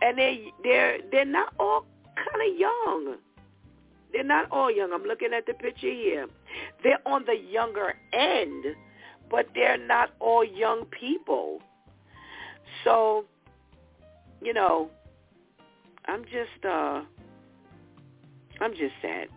and 0.01 0.17
they 0.19 0.53
they're 0.63 0.99
they're 1.11 1.25
not 1.25 1.53
all 1.59 1.85
kind 2.17 2.51
of 2.51 2.59
young. 2.59 3.17
They're 4.13 4.25
not 4.25 4.51
all 4.51 4.71
young. 4.71 4.93
I'm 4.93 5.03
looking 5.03 5.33
at 5.37 5.47
the 5.47 5.55
picture 5.55 5.93
here. 5.93 6.27
They're 6.83 7.07
on 7.07 7.25
the 7.27 7.35
younger 7.35 7.95
end, 8.13 8.65
but 9.31 9.49
they're 9.55 9.79
not 9.79 10.11
all 10.21 10.45
young 10.45 10.85
people. 10.87 11.61
So, 12.85 13.25
you 14.41 14.53
know, 14.53 14.91
I'm 16.07 16.25
just 16.25 16.65
uh 16.65 17.03
I'm 18.61 18.73
just 18.73 18.95
sad 19.03 19.29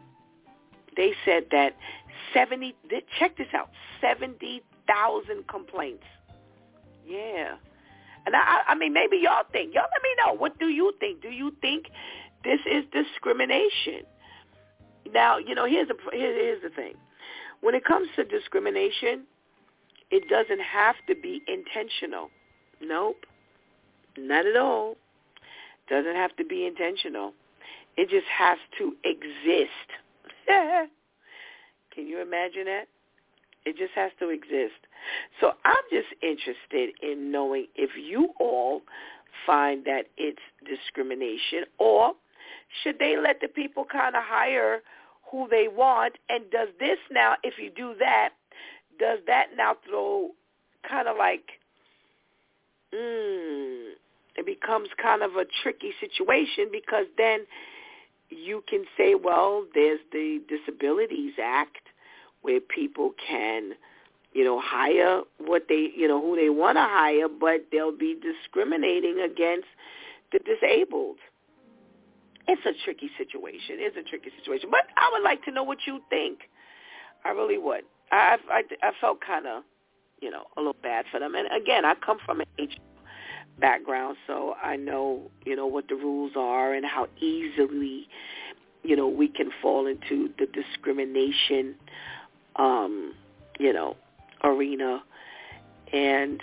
they 0.96 1.14
said 1.26 1.46
that 1.52 1.76
70, 2.34 2.76
check 3.20 3.38
this 3.38 3.48
out, 3.54 3.70
70,000 4.00 5.48
complaints. 5.48 6.04
Yeah. 7.06 7.56
And 8.26 8.36
I, 8.36 8.62
I 8.68 8.76
mean, 8.76 8.94
maybe 8.94 9.18
y'all 9.18 9.46
think. 9.52 9.74
Y'all 9.74 9.88
let 9.92 10.04
me 10.04 10.10
know. 10.24 10.34
What 10.34 10.60
do 10.60 10.68
you 10.68 10.94
think? 11.00 11.22
Do 11.22 11.30
you 11.30 11.56
think 11.62 11.88
this 12.44 12.60
is 12.72 12.84
discrimination? 12.92 14.04
Now, 15.12 15.38
you 15.40 15.56
know, 15.56 15.66
here's 15.66 15.88
the 15.88 15.96
here's 16.14 16.62
the 16.62 16.70
thing. 16.70 16.94
When 17.62 17.74
it 17.74 17.84
comes 17.84 18.08
to 18.16 18.24
discrimination, 18.24 19.24
it 20.12 20.28
doesn't 20.28 20.62
have 20.62 20.96
to 21.08 21.16
be 21.16 21.42
intentional. 21.48 22.30
Nope. 22.82 23.26
Not 24.18 24.46
at 24.46 24.58
all. 24.58 24.96
Doesn't 25.90 26.16
have 26.16 26.36
to 26.38 26.46
be 26.46 26.66
intentional. 26.66 27.34
It 27.98 28.10
just 28.10 28.28
has 28.28 28.58
to 28.78 28.94
exist. 29.04 29.70
Can 31.94 32.08
you 32.08 32.22
imagine 32.22 32.66
that? 32.66 32.86
It 33.66 33.78
just 33.78 33.94
has 33.96 34.12
to 34.20 34.30
exist. 34.30 34.80
So 35.40 35.52
I'm 35.66 35.84
just 35.92 36.08
interested 36.22 36.96
in 37.02 37.32
knowing 37.32 37.68
if 37.76 37.92
you 37.98 38.30
all 38.40 38.82
find 39.46 39.86
that 39.86 40.06
it's 40.18 40.42
discrimination 40.66 41.66
or 41.80 42.14
should 42.84 43.00
they 43.00 43.18
let 43.18 43.42
the 43.42 43.48
people 43.48 43.86
kind 43.86 44.16
of 44.16 44.24
hire 44.26 44.82
who 45.32 45.48
they 45.50 45.68
want? 45.68 46.18
And 46.30 46.50
does 46.52 46.70
this 46.80 46.98
now, 47.12 47.36
if 47.44 47.56
you 47.58 47.70
do 47.70 47.94
that, 48.00 48.30
does 49.02 49.18
that 49.26 49.48
now 49.58 49.76
throw 49.90 50.30
kind 50.88 51.08
of 51.08 51.18
like, 51.18 51.44
mm, 52.94 53.94
it 54.36 54.46
becomes 54.46 54.90
kind 55.02 55.24
of 55.24 55.32
a 55.32 55.46
tricky 55.64 55.92
situation 56.00 56.68
because 56.72 57.08
then 57.18 57.42
you 58.30 58.64
can 58.70 58.86
say, 58.96 59.16
well, 59.16 59.66
there's 59.74 60.00
the 60.12 60.40
Disabilities 60.48 61.34
Act 61.44 61.82
where 62.44 62.60
people 62.62 63.14
can, 63.28 63.72
you 64.34 64.44
know, 64.46 64.62
hire 64.64 65.22
what 65.40 65.64
they, 65.68 65.90
you 65.96 66.08
know, 66.08 66.22
who 66.22 66.36
they 66.36 66.50
want 66.50 66.78
to 66.78 66.84
hire, 66.84 67.28
but 67.28 67.66
they'll 67.72 67.98
be 67.98 68.16
discriminating 68.22 69.20
against 69.20 69.68
the 70.32 70.40
disabled. 70.40 71.18
It's 72.48 72.66
a 72.66 72.74
tricky 72.86 73.10
situation. 73.18 73.78
It's 73.80 73.98
a 73.98 74.08
tricky 74.08 74.30
situation. 74.38 74.70
But 74.70 74.86
I 74.96 75.10
would 75.12 75.24
like 75.24 75.44
to 75.46 75.52
know 75.52 75.64
what 75.64 75.80
you 75.88 76.02
think. 76.10 76.40
I 77.26 77.30
really 77.30 77.58
would. 77.58 77.84
I 78.12 78.38
I, 78.50 78.64
I 78.84 78.92
felt 79.00 79.22
kind 79.22 79.48
of, 79.48 79.64
you 80.22 80.30
know, 80.30 80.44
a 80.58 80.60
little 80.60 80.76
bad 80.82 81.06
for 81.12 81.20
them. 81.20 81.36
And 81.36 81.48
again, 81.52 81.86
I 81.86 81.96
come 81.96 82.18
from 82.26 82.42
an 82.42 82.48
H 82.58 82.78
background, 83.60 84.18
so 84.28 84.56
I 84.62 84.76
know, 84.76 85.30
you 85.46 85.56
know, 85.56 85.68
what 85.68 85.88
the 85.88 85.96
rules 85.96 86.34
are 86.36 86.74
and 86.74 86.86
how 86.86 87.08
easily, 87.20 88.08
you 88.84 88.96
know, 88.96 89.08
we 89.08 89.28
can 89.28 89.52
fall 89.62 89.88
into 89.88 90.30
the 90.40 90.48
discrimination 90.48 91.76
um, 92.56 93.14
you 93.60 93.74
know, 93.74 93.96
arena. 94.44 95.04
And 95.94 96.42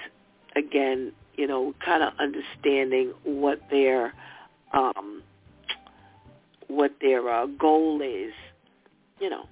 again, 0.56 1.12
you 1.36 1.46
know, 1.46 1.74
kind 1.84 2.02
of 2.02 2.12
understanding 2.18 3.12
what 3.24 3.60
their 3.70 4.12
um, 4.72 5.22
what 6.66 6.92
their 7.00 7.28
uh, 7.28 7.46
goal 7.46 8.00
is. 8.02 8.32
You 9.20 9.30
know, 9.30 9.46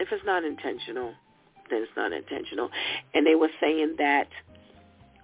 if 0.00 0.08
it's 0.12 0.24
not 0.24 0.44
intentional, 0.44 1.14
then 1.70 1.82
it's 1.82 1.96
not 1.96 2.12
intentional. 2.12 2.70
And 3.14 3.26
they 3.26 3.34
were 3.34 3.50
saying 3.60 3.96
that 3.98 4.28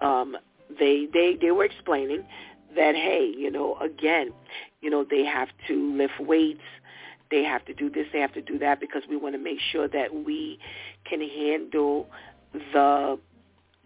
um, 0.01 0.35
they 0.79 1.07
they 1.11 1.37
they 1.39 1.51
were 1.51 1.65
explaining 1.65 2.23
that 2.75 2.95
hey, 2.95 3.33
you 3.35 3.51
know, 3.51 3.77
again, 3.79 4.31
you 4.81 4.89
know, 4.89 5.05
they 5.09 5.23
have 5.25 5.49
to 5.67 5.95
lift 5.97 6.19
weights 6.19 6.61
they 7.31 7.43
have 7.43 7.65
to 7.65 7.73
do 7.73 7.89
this, 7.89 8.05
they 8.13 8.19
have 8.19 8.33
to 8.33 8.41
do 8.41 8.59
that 8.59 8.79
because 8.79 9.03
we 9.09 9.17
want 9.17 9.33
to 9.35 9.39
make 9.39 9.59
sure 9.71 9.87
that 9.87 10.13
we 10.13 10.59
can 11.05 11.21
handle 11.21 12.07
the 12.73 13.19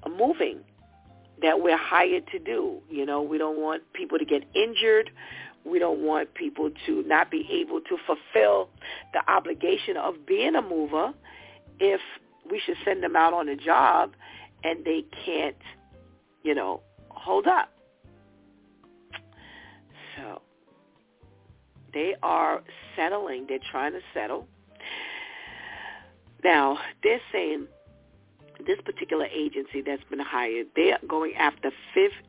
moving 0.10 0.60
that 1.42 1.62
we're 1.62 1.78
hired 1.78 2.28
to 2.28 2.40
do. 2.40 2.80
You 2.90 3.06
know, 3.06 3.22
we 3.22 3.38
don't 3.38 3.60
want 3.60 3.84
people 3.94 4.20
to 4.20 4.26
get 4.26 4.44
injured. 4.54 5.10
We 5.66 5.80
don't 5.80 6.00
want 6.00 6.34
people 6.34 6.72
to 6.86 7.04
not 7.04 7.30
be 7.30 7.48
able 7.52 7.82
to 7.82 7.98
fulfill 8.06 8.70
the 9.14 9.22
obligation 9.32 9.98
of 9.98 10.26
being 10.26 10.56
a 10.56 10.62
mover 10.62 11.14
if 11.80 12.02
we 12.50 12.60
should 12.60 12.78
send 12.84 13.04
them 13.04 13.16
out 13.16 13.34
on 13.34 13.48
a 13.48 13.56
job 13.56 14.14
and 14.64 14.84
they 14.84 15.06
can't, 15.26 15.56
you 16.44 16.56
know, 16.56 16.82
hold 17.10 17.48
up. 17.48 17.72
So 20.18 20.42
they 21.94 22.16
are 22.24 22.62
settling. 22.96 23.46
They're 23.48 23.60
trying 23.72 23.94
to 23.94 24.02
settle. 24.14 24.48
Now, 26.44 26.80
they're 27.04 27.22
saying 27.32 27.68
this 28.66 28.80
particular 28.84 29.26
agency 29.26 29.82
that's 29.82 30.04
been 30.10 30.20
hired, 30.20 30.68
they 30.76 30.92
are 30.92 31.00
going 31.08 31.36
after 31.36 31.72
15 31.94 32.29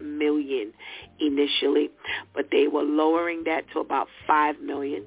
million 0.00 0.72
initially, 1.20 1.90
but 2.34 2.46
they 2.50 2.66
were 2.68 2.82
lowering 2.82 3.44
that 3.44 3.64
to 3.72 3.80
about 3.80 4.08
5 4.26 4.60
million. 4.60 5.06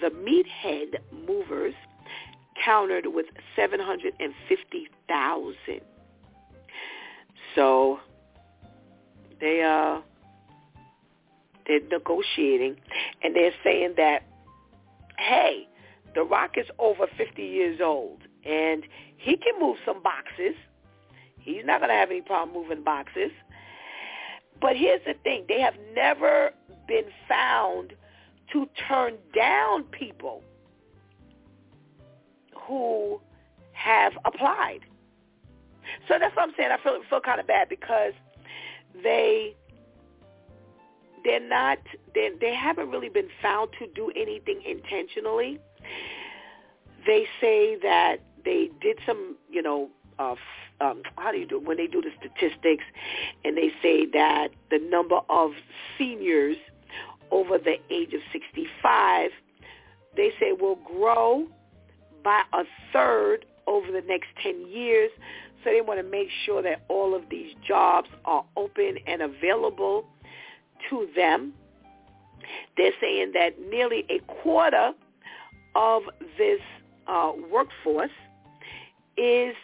The 0.00 0.10
meathead 0.10 0.98
movers 1.26 1.74
countered 2.64 3.06
with 3.06 3.26
750,000. 3.56 5.80
So 7.54 8.00
they 9.40 9.62
uh 9.62 10.00
they're 11.66 11.80
negotiating, 11.90 12.76
and 13.22 13.34
they're 13.34 13.54
saying 13.62 13.94
that, 13.96 14.22
hey, 15.18 15.66
The 16.14 16.22
Rock 16.22 16.58
is 16.58 16.66
over 16.78 17.06
50 17.16 17.42
years 17.42 17.80
old, 17.82 18.20
and 18.44 18.84
he 19.16 19.36
can 19.36 19.58
move 19.58 19.78
some 19.86 20.02
boxes. 20.02 20.54
He's 21.44 21.64
not 21.64 21.80
going 21.80 21.90
to 21.90 21.94
have 21.94 22.10
any 22.10 22.22
problem 22.22 22.56
moving 22.56 22.82
boxes. 22.82 23.30
But 24.60 24.76
here's 24.76 25.04
the 25.04 25.14
thing. 25.22 25.44
They 25.46 25.60
have 25.60 25.74
never 25.94 26.52
been 26.88 27.04
found 27.28 27.92
to 28.52 28.68
turn 28.88 29.14
down 29.34 29.84
people 29.84 30.42
who 32.66 33.20
have 33.72 34.14
applied. 34.24 34.80
So 36.08 36.14
that's 36.18 36.34
what 36.34 36.48
I'm 36.48 36.54
saying. 36.56 36.70
I 36.72 36.82
feel 36.82 37.00
feel 37.10 37.20
kind 37.20 37.40
of 37.40 37.46
bad 37.46 37.68
because 37.68 38.14
they 39.02 39.54
they're 41.24 41.46
not 41.46 41.78
they 42.14 42.30
they 42.40 42.54
haven't 42.54 42.90
really 42.90 43.10
been 43.10 43.28
found 43.42 43.70
to 43.80 43.86
do 43.94 44.10
anything 44.16 44.62
intentionally. 44.64 45.60
They 47.06 47.26
say 47.38 47.76
that 47.82 48.16
they 48.44 48.70
did 48.80 48.98
some, 49.06 49.36
you 49.50 49.60
know, 49.60 49.90
um, 50.18 51.02
how 51.16 51.32
do 51.32 51.38
you 51.38 51.46
do 51.46 51.60
when 51.60 51.76
they 51.76 51.86
do 51.86 52.02
the 52.02 52.10
statistics, 52.18 52.84
and 53.44 53.56
they 53.56 53.70
say 53.82 54.06
that 54.06 54.48
the 54.70 54.78
number 54.78 55.20
of 55.28 55.52
seniors 55.98 56.56
over 57.30 57.58
the 57.58 57.76
age 57.90 58.12
of 58.12 58.20
65, 58.32 59.30
they 60.16 60.30
say 60.40 60.52
will 60.52 60.78
grow 60.96 61.46
by 62.22 62.42
a 62.52 62.64
third 62.92 63.44
over 63.66 63.90
the 63.90 64.02
next 64.06 64.28
10 64.42 64.66
years. 64.68 65.10
So 65.62 65.70
they 65.70 65.80
want 65.80 65.98
to 65.98 66.08
make 66.08 66.28
sure 66.44 66.62
that 66.62 66.82
all 66.88 67.14
of 67.14 67.22
these 67.30 67.54
jobs 67.66 68.08
are 68.24 68.44
open 68.56 68.98
and 69.06 69.22
available 69.22 70.06
to 70.90 71.08
them. 71.16 71.54
They're 72.76 72.92
saying 73.00 73.32
that 73.34 73.58
nearly 73.70 74.04
a 74.10 74.18
quarter 74.42 74.92
of 75.74 76.02
this 76.36 76.60
uh, 77.06 77.32
workforce 77.50 78.10
is 79.16 79.54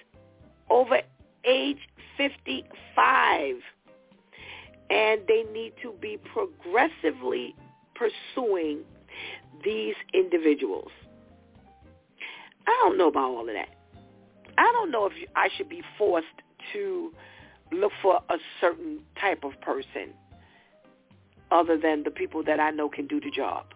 over 0.70 1.00
age 1.44 1.78
55 2.16 3.56
and 4.90 5.20
they 5.28 5.44
need 5.52 5.72
to 5.82 5.92
be 6.00 6.18
progressively 6.32 7.54
pursuing 7.94 8.80
these 9.64 9.94
individuals. 10.12 10.90
I 12.66 12.76
don't 12.82 12.98
know 12.98 13.08
about 13.08 13.24
all 13.24 13.48
of 13.48 13.54
that. 13.54 13.68
I 14.58 14.70
don't 14.72 14.90
know 14.90 15.06
if 15.06 15.12
I 15.36 15.48
should 15.56 15.68
be 15.68 15.82
forced 15.96 16.26
to 16.72 17.12
look 17.72 17.92
for 18.02 18.20
a 18.28 18.36
certain 18.60 19.00
type 19.20 19.44
of 19.44 19.60
person 19.60 20.12
other 21.50 21.78
than 21.78 22.02
the 22.04 22.10
people 22.10 22.42
that 22.44 22.60
I 22.60 22.70
know 22.70 22.88
can 22.88 23.06
do 23.06 23.20
the 23.20 23.30
job. 23.30 23.66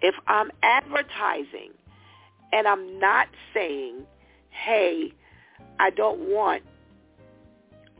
If 0.00 0.14
I'm 0.26 0.50
advertising 0.62 1.72
and 2.52 2.66
I'm 2.66 2.98
not 2.98 3.28
saying, 3.54 4.02
hey, 4.50 5.12
I 5.78 5.90
don't 5.90 6.20
want 6.20 6.62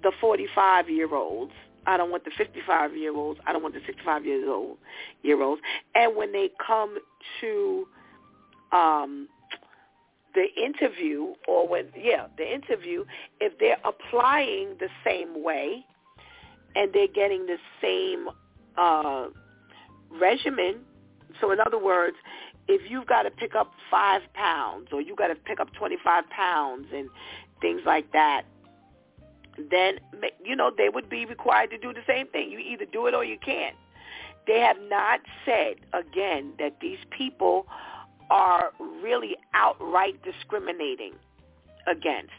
the 0.03 0.13
45-year-olds, 0.23 1.53
I 1.87 1.97
don't 1.97 2.11
want 2.11 2.25
the 2.25 2.31
55-year-olds, 2.31 3.41
I 3.47 3.53
don't 3.53 3.63
want 3.63 3.75
the 3.75 3.81
65 3.87 4.25
years 4.25 4.45
old 4.49 4.79
year 5.23 5.43
olds, 5.43 5.61
and 5.95 6.17
when 6.17 6.33
they 6.33 6.51
come 6.65 6.99
to 7.41 7.87
um, 8.73 9.29
the 10.35 10.47
interview 10.63 11.33
or 11.49 11.67
when 11.67 11.87
yeah 11.97 12.27
the 12.37 12.55
interview 12.55 13.05
if 13.41 13.59
they're 13.59 13.79
applying 13.85 14.77
the 14.79 14.89
same 15.05 15.43
way 15.43 15.85
and 16.77 16.93
they're 16.93 17.09
getting 17.09 17.47
the 17.47 17.57
same 17.83 18.29
uh, 18.77 19.27
regimen. 20.21 20.77
So 21.41 21.51
in 21.51 21.59
other 21.61 21.79
words, 21.79 22.17
if 22.69 22.91
you've 22.91 23.07
got 23.07 23.23
to 23.23 23.31
pick 23.31 23.55
up 23.55 23.73
five 23.91 24.23
pounds 24.35 24.89
or 24.93 25.01
you've 25.01 25.17
got 25.17 25.29
to 25.29 25.35
pick 25.35 25.61
up 25.61 25.73
25 25.75 26.25
pounds 26.31 26.87
and 26.95 27.09
things 27.61 27.83
like 27.85 28.13
that, 28.13 28.43
then, 29.71 29.99
you 30.45 30.55
know, 30.55 30.71
they 30.77 30.89
would 30.89 31.09
be 31.09 31.25
required 31.27 31.71
to 31.71 31.79
do 31.79 31.93
the 31.93 32.03
same 32.07 32.27
thing. 32.29 32.51
You 32.51 32.59
either 32.59 32.85
do 32.85 33.07
it 33.07 33.15
or 33.15 33.25
you 33.25 33.39
can't. 33.39 33.75
They 34.47 34.61
have 34.61 34.77
not 34.89 35.21
said, 35.45 35.77
again, 35.93 36.53
that 36.59 36.77
these 36.81 36.99
people 37.11 37.67
are 38.31 38.73
really 39.03 39.37
outright 39.55 40.23
discriminating 40.23 41.15
against. 41.87 42.33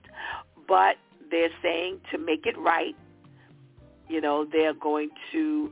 But 0.67 0.95
they're 1.29 1.51
saying 1.61 1.99
to 2.11 2.17
make 2.17 2.45
it 2.45 2.57
right, 2.57 2.95
you 4.07 4.21
know, 4.21 4.45
they're 4.49 4.73
going 4.73 5.09
to 5.31 5.71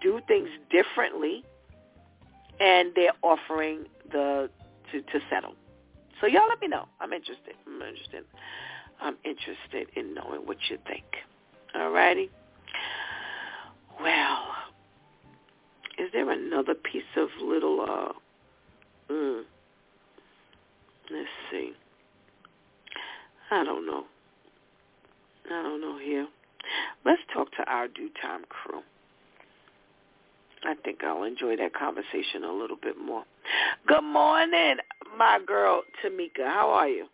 do 0.00 0.20
things 0.26 0.48
differently, 0.70 1.44
and 2.60 2.92
they're 2.94 3.12
offering 3.22 3.86
the 4.10 4.48
to, 4.92 5.00
to 5.02 5.20
settle. 5.28 5.54
So 6.20 6.26
y'all 6.26 6.48
let 6.48 6.60
me 6.60 6.68
know. 6.68 6.86
I'm 7.00 7.12
interested. 7.12 7.54
I'm 7.66 7.82
interested. 7.82 8.24
I'm 9.00 9.16
interested 9.24 9.88
in 9.96 10.14
knowing 10.14 10.46
what 10.46 10.56
you 10.68 10.78
think. 10.86 11.04
All 11.74 11.90
righty. 11.90 12.30
Well, 14.00 14.44
is 15.98 16.10
there 16.12 16.30
another 16.30 16.74
piece 16.74 17.02
of 17.16 17.28
little 17.42 17.80
uh 17.80 19.12
mm, 19.12 19.42
let's 21.10 21.28
see. 21.50 21.72
I 23.50 23.64
don't 23.64 23.86
know. 23.86 24.04
I 25.46 25.62
don't 25.62 25.80
know 25.80 25.98
here. 25.98 26.26
Let's 27.04 27.22
talk 27.32 27.50
to 27.52 27.64
our 27.70 27.86
DEW 27.88 28.10
time 28.20 28.42
crew. 28.48 28.80
I 30.64 30.74
think 30.84 31.04
I'll 31.04 31.22
enjoy 31.22 31.56
that 31.56 31.74
conversation 31.74 32.42
a 32.44 32.52
little 32.52 32.76
bit 32.82 32.96
more. 32.98 33.24
Good 33.86 34.02
morning, 34.02 34.76
my 35.16 35.38
girl 35.46 35.82
Tamika. 36.02 36.44
How 36.44 36.70
are 36.70 36.88
you? 36.88 37.06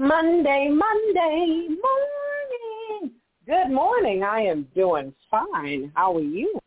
Monday, 0.00 0.70
Monday, 0.70 1.68
morning. 1.68 3.12
Good 3.44 3.68
morning. 3.68 4.22
I 4.22 4.40
am 4.40 4.66
doing 4.74 5.12
fine. 5.30 5.92
How 5.94 6.16
are 6.16 6.22
you? 6.22 6.58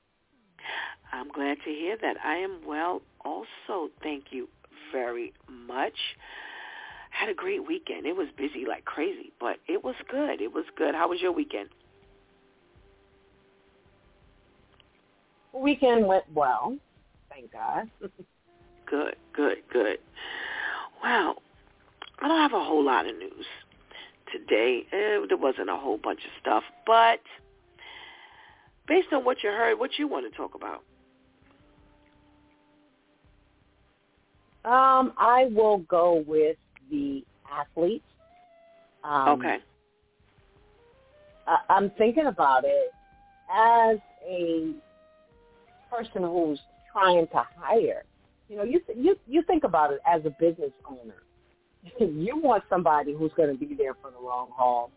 I'm 1.12 1.32
glad 1.32 1.58
to 1.66 1.72
hear 1.72 1.98
that. 2.00 2.16
I 2.24 2.36
am 2.36 2.60
well 2.64 3.02
also. 3.26 3.90
Thank 4.04 4.26
you 4.30 4.48
very 4.92 5.34
much. 5.50 5.96
Had 7.10 7.28
a 7.28 7.34
great 7.34 7.68
weekend. 7.68 8.06
It 8.06 8.16
was 8.16 8.28
busy 8.38 8.66
like 8.68 8.86
crazy, 8.86 9.34
but 9.40 9.58
it 9.68 9.84
was 9.84 9.96
good. 10.12 10.40
It 10.40 10.54
was 10.54 10.66
good. 10.78 10.94
How 10.94 11.10
was 11.10 11.20
your 11.20 11.32
weekend? 11.32 11.70
Weekend 15.54 16.06
went 16.06 16.26
well. 16.36 16.78
Thank 17.30 17.52
God. 17.52 17.90
good, 18.86 19.16
good, 19.34 19.58
good. 19.72 19.98
Well, 21.02 21.38
I 22.24 22.30
don't 22.30 22.40
have 22.40 22.54
a 22.54 22.64
whole 22.64 22.86
lot 22.86 23.06
of 23.06 23.18
news 23.18 23.46
today. 24.32 24.84
Eh, 24.94 25.26
there 25.28 25.38
wasn't 25.38 25.70
a 25.70 25.76
whole 25.76 25.98
bunch 25.98 26.22
of 26.24 26.32
stuff, 26.40 26.64
but 26.86 27.20
based 28.88 29.10
on 29.12 29.26
what 29.26 29.44
you 29.44 29.50
heard, 29.50 29.78
what 29.78 29.92
you 30.00 30.08
want 30.08 30.32
to 30.32 30.38
talk 30.38 30.56
about? 30.56 30.84
Um, 34.64 35.12
I 35.18 35.50
will 35.52 35.80
go 35.80 36.24
with 36.26 36.56
the 36.90 37.26
athletes. 37.52 38.06
Um, 39.04 39.40
okay. 39.40 39.58
I, 41.46 41.58
I'm 41.70 41.90
thinking 41.98 42.28
about 42.28 42.64
it 42.64 42.92
as 43.54 43.98
a 44.26 44.72
person 45.92 46.24
who's 46.24 46.62
trying 46.94 47.28
to 47.28 47.46
hire. 47.58 48.04
You 48.48 48.56
know, 48.56 48.64
you 48.64 48.80
you 48.96 49.18
you 49.28 49.42
think 49.44 49.66
about 49.66 49.92
it 49.92 50.00
as 50.08 50.22
a 50.26 50.30
business 50.40 50.72
owner. 50.90 51.24
you 52.00 52.38
want 52.38 52.64
somebody 52.70 53.14
who's 53.14 53.32
going 53.36 53.50
to 53.52 53.66
be 53.66 53.76
there 53.76 53.94
for 54.02 54.12
the 54.12 54.20
long 54.20 54.50
haul. 54.56 54.92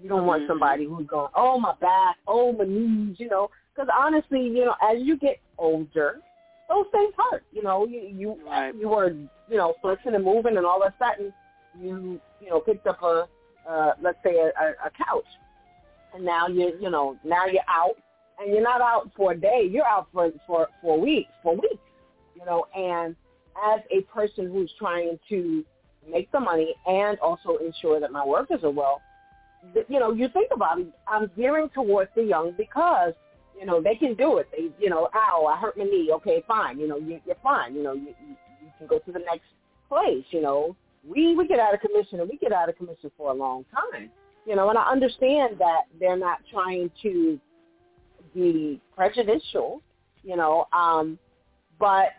You 0.00 0.08
don't 0.08 0.26
want 0.26 0.42
Mhm. 0.42 0.48
somebody 0.48 0.84
who's 0.84 1.06
going, 1.06 1.30
oh 1.36 1.58
my 1.60 1.74
back, 1.80 2.16
oh 2.26 2.52
my 2.52 2.64
knees, 2.64 3.20
you 3.20 3.28
know. 3.28 3.50
Because 3.74 3.88
honestly, 3.96 4.42
you 4.42 4.64
know, 4.64 4.74
as 4.82 5.00
you 5.00 5.16
get 5.16 5.38
older, 5.58 6.20
those 6.68 6.86
things 6.90 7.14
hurt. 7.16 7.44
You 7.52 7.62
know, 7.62 7.86
you 7.86 8.00
you 8.00 8.38
Right. 8.46 8.74
you 8.74 8.88
were 8.88 9.10
you 9.48 9.56
know 9.56 9.74
flexing 9.80 10.14
and 10.14 10.24
moving, 10.24 10.56
and 10.56 10.66
all 10.66 10.82
of 10.82 10.92
a 10.92 10.94
sudden 10.98 11.32
you 11.78 12.20
you 12.40 12.50
know 12.50 12.60
picked 12.60 12.86
up 12.86 13.02
a 13.02 13.28
uh, 13.68 13.92
let's 14.00 14.18
say 14.24 14.36
a, 14.38 14.46
a, 14.46 14.70
a 14.86 14.90
couch, 14.90 15.26
and 16.14 16.24
now 16.24 16.48
you 16.48 16.76
you 16.80 16.90
know 16.90 17.16
now 17.22 17.46
you're 17.46 17.62
out, 17.68 17.96
and 18.40 18.52
you're 18.52 18.62
not 18.62 18.80
out 18.80 19.10
for 19.16 19.32
a 19.32 19.36
day, 19.38 19.68
you're 19.70 19.86
out 19.86 20.08
for 20.12 20.30
for 20.46 20.68
for 20.80 20.98
weeks, 20.98 21.30
for 21.42 21.54
weeks, 21.54 21.84
you 22.34 22.44
know. 22.44 22.66
And 22.74 23.14
as 23.72 23.80
a 23.90 24.00
person 24.02 24.50
who's 24.50 24.72
trying 24.78 25.18
to 25.28 25.64
make 26.10 26.30
the 26.32 26.40
money 26.40 26.74
and 26.86 27.18
also 27.20 27.56
ensure 27.64 28.00
that 28.00 28.12
my 28.12 28.24
workers 28.24 28.60
are 28.62 28.70
well, 28.70 29.00
you 29.88 30.00
know, 30.00 30.12
you 30.12 30.28
think 30.28 30.50
about 30.52 30.80
it. 30.80 30.88
I'm 31.06 31.30
gearing 31.36 31.68
towards 31.70 32.10
the 32.16 32.22
young 32.22 32.52
because 32.56 33.12
you 33.58 33.66
know 33.66 33.80
they 33.80 33.94
can 33.94 34.14
do 34.14 34.38
it. 34.38 34.48
They, 34.50 34.70
you 34.78 34.90
know, 34.90 35.08
ow, 35.14 35.46
I 35.46 35.58
hurt 35.58 35.76
my 35.76 35.84
knee. 35.84 36.10
Okay, 36.14 36.42
fine. 36.48 36.78
You 36.78 36.88
know, 36.88 36.96
you, 36.96 37.20
you're 37.24 37.36
fine. 37.42 37.74
You 37.74 37.82
know, 37.82 37.92
you, 37.92 38.08
you 38.26 38.36
you 38.60 38.70
can 38.78 38.86
go 38.88 38.98
to 38.98 39.12
the 39.12 39.20
next 39.20 39.46
place. 39.88 40.24
You 40.30 40.42
know, 40.42 40.76
we 41.06 41.36
we 41.36 41.46
get 41.46 41.60
out 41.60 41.74
of 41.74 41.80
commission 41.80 42.20
and 42.20 42.28
we 42.28 42.38
get 42.38 42.52
out 42.52 42.68
of 42.68 42.76
commission 42.76 43.10
for 43.16 43.30
a 43.30 43.34
long 43.34 43.64
time. 43.72 44.10
You 44.46 44.56
know, 44.56 44.68
and 44.68 44.78
I 44.78 44.90
understand 44.90 45.56
that 45.58 45.82
they're 46.00 46.16
not 46.16 46.38
trying 46.50 46.90
to 47.02 47.38
be 48.34 48.80
prejudicial. 48.96 49.80
You 50.24 50.36
know, 50.36 50.66
um, 50.72 51.18
but 51.78 52.10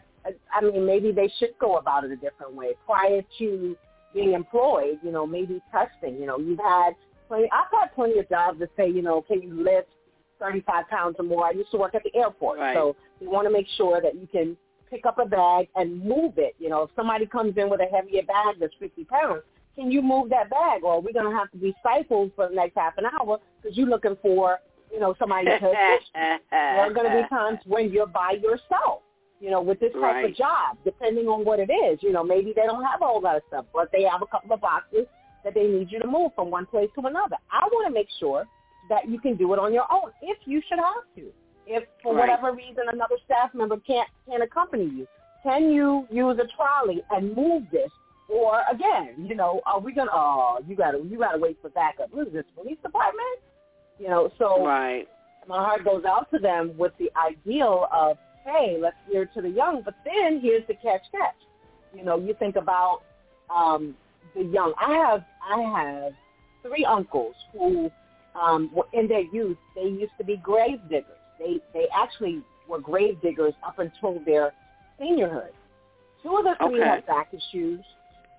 I 0.53 0.61
mean, 0.61 0.85
maybe 0.85 1.11
they 1.11 1.31
should 1.39 1.53
go 1.59 1.77
about 1.77 2.03
it 2.05 2.11
a 2.11 2.15
different 2.15 2.53
way. 2.55 2.69
Prior 2.85 3.21
to 3.39 3.75
being 4.13 4.33
employed, 4.33 4.99
you 5.03 5.11
know, 5.11 5.25
maybe 5.25 5.61
testing. 5.71 6.17
You 6.19 6.25
know, 6.27 6.37
you've 6.39 6.59
had 6.59 6.91
plenty. 7.27 7.49
I've 7.51 7.71
had 7.79 7.93
plenty 7.95 8.19
of 8.19 8.29
jobs 8.29 8.59
that 8.59 8.69
say, 8.77 8.89
you 8.89 9.01
know, 9.01 9.21
can 9.21 9.41
you 9.41 9.53
lift 9.63 9.89
35 10.39 10.87
pounds 10.89 11.15
or 11.19 11.23
more? 11.25 11.45
I 11.45 11.51
used 11.51 11.71
to 11.71 11.77
work 11.77 11.95
at 11.95 12.03
the 12.03 12.15
airport, 12.15 12.59
Right. 12.59 12.75
so 12.75 12.95
you 13.19 13.29
want 13.29 13.47
to 13.47 13.51
make 13.53 13.67
sure 13.75 14.01
that 14.01 14.15
you 14.15 14.27
can 14.27 14.55
pick 14.89 15.05
up 15.05 15.17
a 15.17 15.25
bag 15.25 15.67
and 15.75 16.03
move 16.03 16.33
it. 16.37 16.55
You 16.59 16.69
know, 16.69 16.83
if 16.83 16.91
somebody 16.95 17.25
comes 17.25 17.57
in 17.57 17.69
with 17.69 17.81
a 17.81 17.85
heavier 17.95 18.21
bag 18.23 18.57
that's 18.59 18.73
50 18.79 19.05
pounds, 19.05 19.41
can 19.75 19.91
you 19.91 20.01
move 20.03 20.29
that 20.29 20.49
bag, 20.51 20.83
or 20.83 21.01
we're 21.01 21.07
we 21.07 21.13
going 21.13 21.29
to 21.31 21.35
have 21.35 21.49
to 21.51 21.57
be 21.57 21.73
stifled 21.79 22.31
for 22.35 22.47
the 22.47 22.55
next 22.55 22.75
half 22.77 22.93
an 22.97 23.05
hour 23.05 23.39
because 23.61 23.75
you're 23.75 23.87
looking 23.87 24.15
for, 24.21 24.59
you 24.91 24.99
know, 24.99 25.15
somebody 25.17 25.45
to 25.45 25.51
assist 25.55 26.11
you? 26.13 26.21
There 26.51 26.79
are 26.81 26.93
going 26.93 27.09
to 27.11 27.23
be 27.23 27.27
times 27.29 27.59
when 27.65 27.91
you're 27.91 28.05
by 28.05 28.33
yourself, 28.39 29.01
you 29.43 29.49
know, 29.49 29.61
with 29.61 29.77
this 29.81 29.91
type 29.91 30.01
Right. 30.01 30.25
of 30.29 30.35
job, 30.35 30.77
depending 30.85 31.27
on 31.27 31.43
what 31.43 31.59
it 31.59 31.69
is. 31.69 32.01
You 32.01 32.13
know, 32.13 32.23
maybe 32.23 32.53
they 32.53 32.61
don't 32.65 32.81
have 32.85 33.01
a 33.01 33.05
whole 33.05 33.19
lot 33.19 33.35
of 33.35 33.43
stuff, 33.49 33.65
but 33.73 33.91
they 33.91 34.03
have 34.03 34.21
a 34.21 34.25
couple 34.27 34.53
of 34.53 34.61
boxes 34.61 35.05
that 35.43 35.53
they 35.53 35.67
need 35.67 35.91
you 35.91 35.99
to 35.99 36.07
move 36.07 36.33
from 36.33 36.49
one 36.49 36.65
place 36.65 36.89
to 36.95 37.05
another. 37.05 37.35
I 37.51 37.67
want 37.73 37.85
to 37.87 37.93
make 37.93 38.07
sure 38.21 38.47
that 38.87 39.09
you 39.09 39.19
can 39.19 39.35
do 39.35 39.51
it 39.51 39.59
on 39.59 39.73
your 39.73 39.85
own 39.91 40.11
if 40.21 40.37
you 40.45 40.61
should 40.69 40.79
have 40.79 41.03
to. 41.17 41.33
If 41.65 41.83
for 42.01 42.13
Right. 42.13 42.21
whatever 42.21 42.53
reason 42.53 42.85
another 42.87 43.17
staff 43.25 43.53
member 43.53 43.77
can't 43.85 44.07
can't 44.25 44.41
accompany 44.41 44.85
you, 44.85 45.07
can 45.43 45.71
you 45.71 46.07
use 46.09 46.39
a 46.39 46.47
trolley 46.55 47.03
and 47.09 47.35
move 47.35 47.69
this? 47.69 47.91
Or 48.29 48.63
again, 48.71 49.13
you 49.17 49.35
know, 49.35 49.61
are 49.65 49.79
we 49.79 49.91
gonna? 49.91 50.11
Oh, 50.13 50.59
you 50.65 50.77
gotta 50.77 50.99
you 50.99 51.17
gotta 51.17 51.37
wait 51.37 51.57
for 51.61 51.69
backup. 51.69 52.13
What 52.13 52.27
is 52.27 52.33
this 52.33 52.45
police 52.55 52.79
department? 52.81 53.39
You 53.99 54.07
know, 54.07 54.31
so 54.37 54.65
Right. 54.65 55.09
my 55.47 55.57
heart 55.57 55.83
goes 55.83 56.05
out 56.05 56.31
to 56.31 56.39
them 56.39 56.77
with 56.77 56.95
the 56.97 57.11
ideal 57.17 57.89
of, 57.91 58.17
hey, 58.45 58.77
let's 58.79 58.97
gear 59.09 59.25
to 59.33 59.41
the 59.41 59.49
young. 59.49 59.81
But 59.83 59.95
then 60.05 60.39
here's 60.41 60.65
the 60.67 60.75
catch 60.75 61.03
catch. 61.11 61.35
You 61.93 62.03
know, 62.03 62.17
you 62.17 62.33
think 62.39 62.55
about 62.55 63.01
um, 63.49 63.95
the 64.35 64.43
young. 64.43 64.73
I 64.79 64.93
have 64.93 65.23
I 65.41 65.61
have 65.61 66.13
three 66.61 66.85
uncles 66.85 67.35
who, 67.51 67.91
um, 68.39 68.69
were 68.73 68.87
in 68.93 69.07
their 69.07 69.21
youth, 69.21 69.57
they 69.75 69.83
used 69.83 70.13
to 70.17 70.23
be 70.23 70.37
grave 70.37 70.79
diggers. 70.89 71.17
They 71.39 71.59
they 71.73 71.87
actually 71.95 72.43
were 72.67 72.79
grave 72.79 73.21
diggers 73.21 73.53
up 73.65 73.79
until 73.79 74.19
their 74.25 74.53
seniorhood. 74.99 75.51
Two 76.23 76.37
of 76.37 76.45
the 76.45 76.55
three 76.61 76.81
Okay. 76.81 76.83
have 76.83 77.05
back 77.05 77.29
issues. 77.33 77.85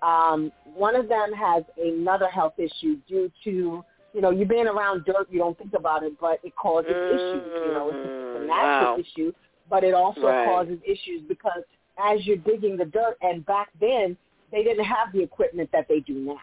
Um, 0.01 0.51
one 0.63 0.95
of 0.95 1.07
them 1.07 1.31
has 1.33 1.63
another 1.77 2.27
health 2.27 2.53
issue 2.57 2.97
due 3.07 3.31
to 3.45 3.85
you 4.15 4.21
know, 4.21 4.31
you 4.31 4.45
being 4.45 4.65
around 4.67 5.03
dirt, 5.03 5.27
you 5.29 5.39
don't 5.39 5.57
think 5.57 5.73
about 5.73 6.01
it, 6.03 6.13
but 6.21 6.39
it 6.41 6.55
causes 6.55 6.95
issues. 7.09 7.51
You 7.61 7.73
know, 7.73 7.89
it's, 7.89 7.99
it's 8.05 8.15
a 8.33 8.39
Mm, 8.39 8.47
natural 8.47 8.89
wow. 8.89 8.97
issue, 8.97 9.33
but 9.69 9.83
it 9.83 9.93
also 9.93 10.21
Right. 10.21 10.43
causes 10.43 10.79
issues 10.85 11.21
because 11.27 11.61
as 11.97 12.25
you're 12.25 12.37
digging 12.37 12.77
the 12.77 12.85
dirt, 12.85 13.17
and 13.21 13.45
back 13.45 13.69
then 13.79 14.17
they 14.51 14.63
didn't 14.63 14.85
have 14.85 15.11
the 15.13 15.21
equipment 15.21 15.69
that 15.71 15.87
they 15.87 15.99
do 16.01 16.13
now. 16.15 16.37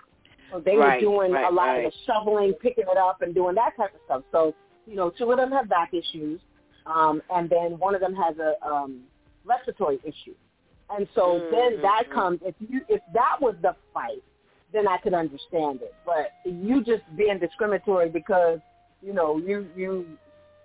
So 0.50 0.60
they 0.60 0.76
Right, 0.76 1.02
were 1.02 1.12
doing 1.16 1.32
right, 1.32 1.50
a 1.50 1.52
lot 1.54 1.76
of 1.76 1.82
the 1.84 1.92
shoveling, 2.06 2.54
picking 2.60 2.84
it 2.88 2.98
up, 2.98 3.22
and 3.22 3.34
doing 3.34 3.54
that 3.56 3.76
type 3.76 3.94
of 3.94 4.00
stuff. 4.04 4.22
So, 4.32 4.54
you 4.86 4.96
know, 4.96 5.10
two 5.10 5.30
of 5.30 5.38
them 5.38 5.50
have 5.52 5.68
back 5.68 5.92
issues, 5.94 6.40
um, 6.86 7.22
and 7.30 7.48
then 7.48 7.78
one 7.78 7.94
of 7.94 8.00
them 8.00 8.14
has 8.14 8.36
a 8.38 8.54
um, 8.66 9.00
respiratory 9.44 10.00
issue. 10.04 10.34
And 10.90 11.08
so 11.14 11.42
then 11.50 11.80
that 11.82 12.04
Mhm. 12.04 12.12
comes 12.12 12.40
if 12.42 12.54
you 12.60 12.82
if 12.88 13.02
that 13.12 13.36
was 13.40 13.54
the 13.62 13.74
fight, 13.94 14.22
then 14.72 14.86
I 14.88 14.98
could 14.98 15.14
understand 15.14 15.80
it. 15.82 15.94
But 16.04 16.32
you 16.44 16.82
just 16.84 17.04
being 17.16 17.38
discriminatory 17.38 18.10
because 18.10 18.60
you 19.00 19.12
know 19.14 19.38
you 19.38 19.70
you 19.74 20.06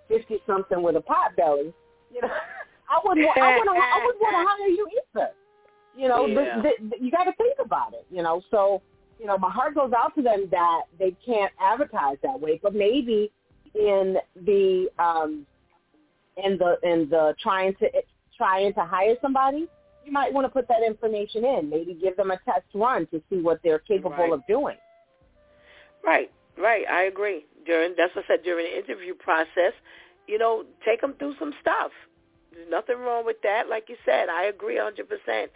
fifty 0.08 0.38
something 0.46 0.82
with 0.82 0.96
a 0.96 1.00
pot 1.00 1.34
belly, 1.36 1.72
you 2.12 2.20
know, 2.22 2.28
I 2.90 3.00
wouldn't 3.04 3.26
I 3.36 3.56
wouldn't 3.58 3.76
I 3.76 4.04
wouldn't 4.04 4.22
want 4.22 4.34
to 4.34 4.50
hire 4.50 4.68
you 4.68 4.88
either. 5.14 5.30
You 5.96 6.08
know, 6.08 6.28
the- 6.28 6.62
the- 6.62 6.88
the- 6.90 7.04
you 7.04 7.10
got 7.10 7.24
to 7.24 7.32
think 7.32 7.58
about 7.58 7.92
it. 7.94 8.06
You 8.10 8.22
know, 8.22 8.42
so 8.50 8.82
you 9.18 9.26
know 9.26 9.36
my 9.38 9.50
heart 9.50 9.74
goes 9.74 9.92
out 9.92 10.14
to 10.16 10.22
them 10.22 10.48
that 10.50 10.82
they 10.98 11.10
can't 11.24 11.52
advertise 11.60 12.18
that 12.22 12.38
way, 12.40 12.60
but 12.62 12.74
maybe 12.74 13.32
in 13.74 14.16
the 14.44 14.88
um 14.98 15.46
in 16.42 16.56
the 16.58 16.78
in 16.82 17.08
the 17.08 17.34
trying 17.42 17.74
to 17.76 17.90
trying 18.36 18.72
to 18.74 18.84
hire 18.84 19.16
somebody, 19.20 19.66
you 20.04 20.12
might 20.12 20.32
want 20.32 20.44
to 20.44 20.48
put 20.48 20.68
that 20.68 20.82
information 20.86 21.44
in. 21.44 21.68
Maybe 21.68 21.94
give 21.94 22.16
them 22.16 22.30
a 22.30 22.38
test 22.44 22.66
run 22.74 23.06
to 23.08 23.20
see 23.28 23.40
what 23.40 23.60
they're 23.64 23.80
capable 23.80 24.10
Right. 24.16 24.32
of 24.32 24.46
doing. 24.46 24.76
Right, 26.04 26.30
right. 26.56 26.84
I 26.88 27.02
agree. 27.04 27.44
During 27.66 27.94
that's 27.96 28.14
what 28.14 28.24
I 28.26 28.28
said 28.28 28.44
during 28.44 28.64
the 28.66 28.78
interview 28.78 29.14
process, 29.14 29.72
you 30.28 30.38
know, 30.38 30.64
take 30.84 31.00
them 31.00 31.14
through 31.18 31.34
some 31.38 31.52
stuff. 31.60 31.90
There's 32.52 32.70
nothing 32.70 32.98
wrong 32.98 33.24
with 33.24 33.42
that. 33.42 33.68
Like 33.68 33.88
you 33.88 33.96
said, 34.04 34.28
I 34.28 34.44
agree 34.44 34.76
100%. 34.76 35.48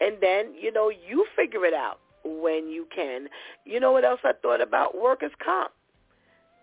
and 0.00 0.16
then 0.20 0.54
you 0.60 0.72
know 0.72 0.90
you 0.90 1.26
figure 1.36 1.64
it 1.64 1.74
out 1.74 2.00
when 2.24 2.68
you 2.68 2.86
can. 2.94 3.28
You 3.64 3.80
know 3.80 3.92
what 3.92 4.04
else 4.04 4.20
I 4.24 4.32
thought 4.42 4.60
about 4.60 5.00
workers 5.00 5.32
comp? 5.44 5.72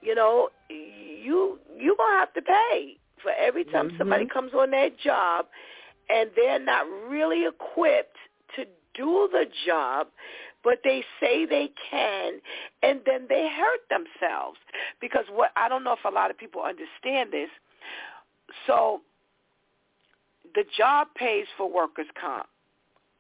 You 0.02 0.16
know, 0.16 0.50
you 0.70 1.60
you 1.78 1.96
gonna 1.98 2.20
have 2.20 2.34
to 2.34 2.42
pay 2.42 2.98
for 3.22 3.32
every 3.32 3.66
time 3.66 3.88
mm-hmm. 3.90 3.98
somebody 3.98 4.28
comes 4.28 4.54
on 4.54 4.72
their 4.72 4.90
job 5.04 5.48
and 6.10 6.30
they're 6.36 6.60
not 6.60 6.86
really 7.10 7.46
equipped 7.46 8.18
to 8.56 8.66
do 8.94 9.28
the 9.32 9.46
job 9.66 10.08
but 10.66 10.80
they 10.84 11.04
say 11.22 11.46
they 11.46 11.70
can 11.90 12.42
and 12.84 13.00
then 13.06 13.28
they 13.30 13.48
hurt 13.48 13.82
themselves 13.90 14.58
because 15.00 15.26
what 15.32 15.52
I 15.56 15.70
don't 15.70 15.86
know 15.86 15.94
if 15.94 16.04
a 16.04 16.14
lot 16.14 16.32
of 16.32 16.38
people 16.38 16.64
understand 16.64 17.32
this 17.32 17.50
so 18.68 19.02
the 20.56 20.66
job 20.78 21.08
pays 21.16 21.46
for 21.58 21.72
workers 21.72 22.08
comp 22.20 22.48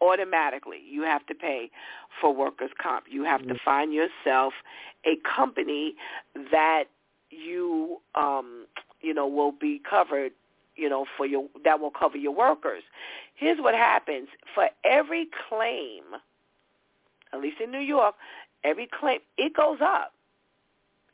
automatically. 0.01 0.79
You 0.87 1.03
have 1.03 1.25
to 1.27 1.35
pay 1.35 1.69
for 2.19 2.33
workers 2.33 2.71
comp. 2.81 3.05
You 3.09 3.23
have 3.23 3.41
to 3.41 3.53
mm-hmm. 3.53 3.55
find 3.63 3.93
yourself 3.93 4.53
a 5.05 5.17
company 5.35 5.95
that 6.51 6.85
you 7.29 8.01
um 8.15 8.65
you 9.01 9.13
know 9.13 9.27
will 9.27 9.51
be 9.51 9.81
covered 9.89 10.31
you 10.75 10.89
know 10.89 11.05
for 11.17 11.25
your 11.25 11.47
that 11.63 11.79
will 11.79 11.91
cover 11.91 12.17
your 12.17 12.33
workers. 12.33 12.83
Here's 13.35 13.59
what 13.59 13.75
happens 13.75 14.27
for 14.53 14.69
every 14.83 15.27
claim 15.49 16.03
at 17.35 17.41
least 17.41 17.61
in 17.61 17.71
New 17.71 17.79
York, 17.79 18.15
every 18.63 18.87
claim 18.87 19.19
it 19.37 19.55
goes 19.55 19.79
up 19.81 20.13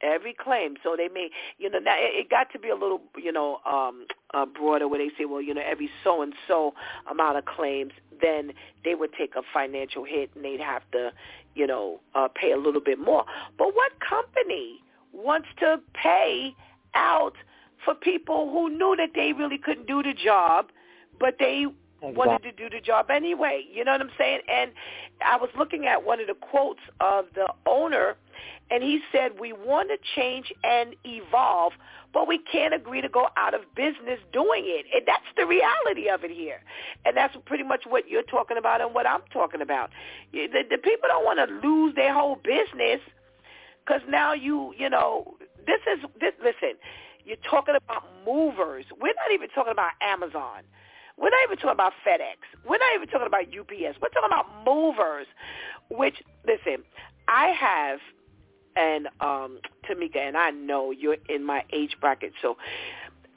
every 0.03 0.33
claim. 0.33 0.75
So 0.83 0.95
they 0.97 1.07
may, 1.07 1.29
you 1.57 1.69
know, 1.69 1.79
now 1.79 1.95
it, 1.95 2.25
it 2.25 2.29
got 2.29 2.51
to 2.53 2.59
be 2.59 2.69
a 2.69 2.75
little, 2.75 3.01
you 3.17 3.31
know, 3.31 3.59
um, 3.65 4.07
uh, 4.33 4.45
broader 4.45 4.87
where 4.87 4.99
they 4.99 5.13
say, 5.17 5.25
well, 5.25 5.41
you 5.41 5.53
know, 5.53 5.61
every 5.65 5.89
so 6.03 6.21
and 6.21 6.33
so 6.47 6.73
amount 7.09 7.37
of 7.37 7.45
claims, 7.45 7.93
then 8.21 8.53
they 8.83 8.95
would 8.95 9.13
take 9.13 9.35
a 9.35 9.41
financial 9.53 10.03
hit 10.03 10.31
and 10.35 10.43
they'd 10.43 10.59
have 10.59 10.83
to, 10.91 11.11
you 11.55 11.67
know, 11.67 11.99
uh, 12.15 12.27
pay 12.33 12.51
a 12.51 12.57
little 12.57 12.81
bit 12.81 12.99
more. 12.99 13.25
But 13.57 13.75
what 13.75 13.91
company 13.99 14.79
wants 15.13 15.47
to 15.59 15.79
pay 15.93 16.55
out 16.93 17.33
for 17.83 17.95
people 17.95 18.49
who 18.51 18.69
knew 18.69 18.95
that 18.97 19.11
they 19.15 19.33
really 19.33 19.57
couldn't 19.57 19.87
do 19.87 20.03
the 20.03 20.13
job, 20.13 20.67
but 21.19 21.35
they 21.39 21.65
Exactly. 22.01 22.17
wanted 22.17 22.43
to 22.43 22.51
do 22.51 22.75
the 22.75 22.81
job 22.81 23.11
anyway. 23.11 23.63
You 23.71 23.85
know 23.85 23.91
what 23.91 24.01
I'm 24.01 24.11
saying? 24.17 24.41
And 24.49 24.71
I 25.23 25.37
was 25.37 25.49
looking 25.57 25.85
at 25.85 26.03
one 26.03 26.19
of 26.19 26.25
the 26.25 26.33
quotes 26.33 26.79
of 26.99 27.25
the 27.35 27.47
owner, 27.67 28.15
and 28.71 28.81
he 28.81 29.01
said, 29.11 29.39
we 29.39 29.53
want 29.53 29.89
to 29.89 29.97
change 30.15 30.51
and 30.63 30.95
evolve, 31.05 31.73
but 32.11 32.27
we 32.27 32.39
can't 32.39 32.73
agree 32.73 33.01
to 33.01 33.09
go 33.09 33.27
out 33.37 33.53
of 33.53 33.61
business 33.75 34.17
doing 34.33 34.63
it. 34.65 34.87
And 34.95 35.03
that's 35.05 35.25
the 35.37 35.45
reality 35.45 36.09
of 36.09 36.23
it 36.23 36.31
here. 36.31 36.63
And 37.05 37.15
that's 37.15 37.35
pretty 37.45 37.63
much 37.63 37.83
what 37.87 38.09
you're 38.09 38.23
talking 38.23 38.57
about 38.57 38.81
and 38.81 38.95
what 38.95 39.05
I'm 39.05 39.21
talking 39.31 39.61
about. 39.61 39.91
The, 40.31 40.47
the 40.69 40.77
people 40.79 41.07
don't 41.07 41.23
want 41.23 41.37
to 41.37 41.67
lose 41.67 41.93
their 41.93 42.13
whole 42.15 42.35
business 42.35 42.99
because 43.85 44.01
now 44.09 44.33
you, 44.33 44.73
you 44.75 44.89
know, 44.89 45.35
this 45.67 45.81
is, 45.93 46.03
this, 46.19 46.33
listen, 46.39 46.77
you're 47.25 47.37
talking 47.47 47.75
about 47.75 48.03
movers. 48.25 48.85
We're 48.99 49.13
not 49.13 49.31
even 49.33 49.49
talking 49.49 49.71
about 49.71 49.91
Amazon. 50.01 50.63
We're 51.21 51.29
not 51.29 51.43
even 51.45 51.57
talking 51.57 51.71
about 51.71 51.93
FedEx. 52.05 52.37
We're 52.67 52.79
not 52.79 52.95
even 52.95 53.07
talking 53.07 53.27
about 53.27 53.43
UPS. 53.43 53.99
We're 54.01 54.09
talking 54.09 54.25
about 54.25 54.47
movers, 54.65 55.27
which, 55.89 56.15
listen, 56.45 56.83
I 57.27 57.47
have, 57.49 57.99
and 58.75 59.07
um, 59.19 59.59
Tamika, 59.87 60.17
and 60.17 60.35
I 60.35 60.49
know 60.49 60.91
you're 60.91 61.17
in 61.29 61.43
my 61.43 61.63
age 61.71 61.95
bracket, 62.01 62.33
so 62.41 62.57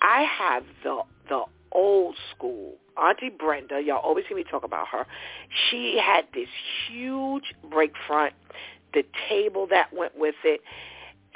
I 0.00 0.22
have 0.22 0.64
the 0.82 1.02
the 1.28 1.44
old 1.72 2.16
school 2.34 2.74
Auntie 2.96 3.30
Brenda. 3.30 3.80
Y'all 3.80 3.98
always 3.98 4.24
hear 4.26 4.36
me 4.36 4.44
talk 4.44 4.64
about 4.64 4.88
her. 4.88 5.06
She 5.70 5.98
had 6.02 6.26
this 6.32 6.48
huge 6.88 7.54
break 7.68 7.92
front, 8.06 8.34
the 8.92 9.04
table 9.28 9.66
that 9.70 9.92
went 9.92 10.16
with 10.16 10.36
it, 10.44 10.60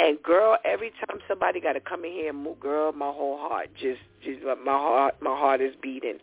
and 0.00 0.22
girl, 0.22 0.56
every 0.64 0.90
time 0.90 1.18
somebody 1.26 1.60
got 1.60 1.72
to 1.72 1.80
come 1.80 2.04
in 2.04 2.12
here 2.12 2.30
and 2.30 2.42
move, 2.42 2.60
girl, 2.60 2.92
my 2.92 3.10
whole 3.10 3.36
heart 3.36 3.68
just, 3.74 4.00
just 4.24 4.42
my 4.44 4.72
heart, 4.72 5.16
my 5.20 5.36
heart 5.36 5.60
is 5.60 5.74
beating, 5.82 6.18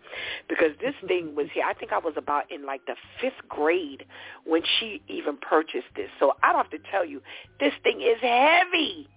because 0.48 0.72
this 0.80 0.94
thing 1.08 1.36
was 1.36 1.48
here. 1.54 1.66
I 1.68 1.74
think 1.74 1.92
I 1.92 1.98
was 1.98 2.14
about 2.16 2.50
in 2.50 2.66
like 2.66 2.86
the 2.86 2.96
fifth 3.20 3.48
grade 3.50 4.06
when 4.46 4.62
she 4.80 5.02
even 5.10 5.36
purchased 5.38 5.88
this. 5.96 6.10
So 6.20 6.34
I 6.42 6.54
don't 6.54 6.62
have 6.62 6.82
to 6.82 6.90
tell 6.90 7.04
you, 7.04 7.22
this 7.60 7.74
thing 7.84 8.00
is 8.00 8.18
heavy. 8.22 9.10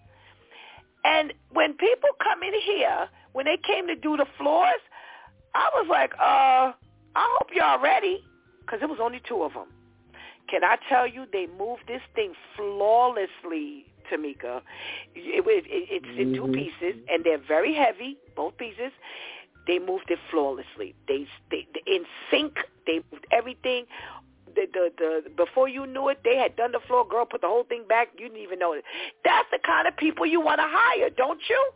And 1.05 1.33
when 1.53 1.75
people 1.75 2.11
come 2.21 2.43
in 2.43 2.53
here, 2.61 3.09
when 3.33 3.45
they 3.45 3.59
came 3.65 3.87
to 3.87 3.95
do 3.95 4.17
the 4.17 4.27
floors, 4.37 4.81
I 5.55 5.71
was 5.75 5.87
like, 5.89 6.13
uh, 6.15 6.73
I 7.15 7.37
hope 7.39 7.49
y'all 7.55 7.81
ready, 7.81 8.25
because 8.61 8.81
it 8.83 8.89
was 8.89 8.99
only 9.01 9.21
two 9.29 9.43
of 9.43 9.53
them. 9.53 9.69
Can 10.51 10.65
I 10.65 10.77
tell 10.89 11.07
you, 11.07 11.27
they 11.33 11.47
moved 11.47 11.83
this 11.87 12.03
thing 12.15 12.33
flawlessly 12.57 13.87
Tamika. 14.11 14.63
It, 15.15 15.45
it, 15.47 15.65
it's 15.69 16.19
in 16.19 16.35
two 16.35 16.43
mm-hmm. 16.43 16.53
pieces, 16.53 17.03
and 17.11 17.25
they're 17.25 17.39
very 17.47 17.75
heavy, 17.75 18.17
both 18.37 18.57
pieces. 18.57 18.93
They 19.67 19.79
moved 19.79 20.11
it 20.11 20.19
flawlessly. 20.31 20.95
They, 21.07 21.27
they, 21.51 21.67
they 21.75 21.93
in 21.93 22.05
sync. 22.31 22.55
They 22.87 23.01
moved 23.13 23.27
everything. 23.31 23.85
The, 24.55 24.67
the 24.73 24.91
the 24.97 25.31
before 25.37 25.69
you 25.69 25.87
knew 25.87 26.09
it, 26.09 26.21
they 26.25 26.37
had 26.37 26.57
done 26.57 26.73
the 26.73 26.81
floor. 26.87 27.07
Girl, 27.07 27.27
put 27.27 27.43
the 27.43 27.47
whole 27.49 27.65
thing 27.65 27.85
back. 27.87 28.09
You 28.19 28.29
didn't 28.29 28.43
even 28.43 28.59
know 28.59 28.73
it. 28.73 28.83
That's 29.25 29.47
the 29.53 29.59
kind 29.65 29.87
of 29.87 29.97
people 29.97 30.25
you 30.25 30.41
want 30.41 30.59
to 30.59 30.67
hire, 30.67 31.11
don't 31.11 31.41
you? 31.49 31.71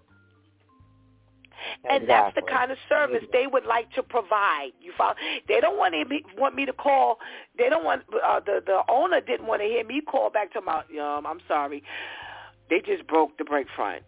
And 1.89 2.09
that's 2.09 2.35
the 2.35 2.43
kind 2.43 2.71
of 2.71 2.79
service 2.89 3.23
they 3.33 3.47
would 3.47 3.65
like 3.67 3.91
to 3.93 4.03
provide. 4.03 4.71
You 4.81 4.93
follow? 4.97 5.15
They 5.49 5.61
don't 5.61 5.79
want 5.79 5.95
me 6.09 6.23
want 6.37 6.55
me 6.55 6.67
to 6.67 6.73
call. 6.73 7.19
They 7.59 7.69
don't 7.69 7.85
want 7.85 8.03
uh, 8.25 8.41
the 8.41 8.63
the 8.65 8.83
owner 8.89 9.21
didn't 9.21 9.47
want 9.47 9.63
to 9.63 9.69
hear 9.69 9.85
me 9.85 10.01
call 10.01 10.31
back 10.31 10.53
to 10.55 10.61
my. 10.61 10.83
Um, 11.01 11.27
I'm 11.27 11.41
sorry, 11.49 11.83
they 12.71 12.81
just 12.81 13.07
broke 13.07 13.39
the 13.39 13.45
break 13.45 13.67
front, 13.75 14.03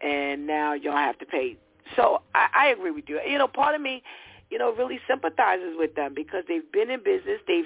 and 0.00 0.46
now 0.46 0.74
y'all 0.74 0.96
have 0.96 1.18
to 1.18 1.26
pay. 1.26 1.56
So 1.94 2.22
I, 2.34 2.48
I 2.54 2.66
agree 2.68 2.90
with 2.90 3.04
you. 3.08 3.20
You 3.28 3.38
know, 3.38 3.48
part 3.48 3.74
of 3.74 3.80
me, 3.80 4.02
you 4.50 4.58
know, 4.58 4.72
really 4.72 5.00
sympathizes 5.08 5.74
with 5.76 5.94
them 5.94 6.14
because 6.14 6.44
they've 6.48 6.70
been 6.72 6.90
in 6.90 7.02
business. 7.02 7.40
They've 7.46 7.64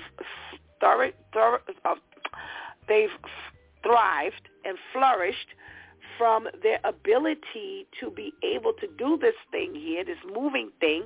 thor- 0.80 1.12
thor- 1.32 1.62
uh, 1.84 1.94
they've 2.88 3.10
thrived 3.82 4.48
and 4.64 4.76
flourished 4.92 5.48
from 6.20 6.48
their 6.62 6.80
ability 6.84 7.86
to 7.98 8.10
be 8.10 8.34
able 8.44 8.74
to 8.74 8.86
do 8.98 9.16
this 9.18 9.34
thing 9.50 9.74
here, 9.74 10.04
this 10.04 10.18
moving 10.30 10.70
thing. 10.78 11.04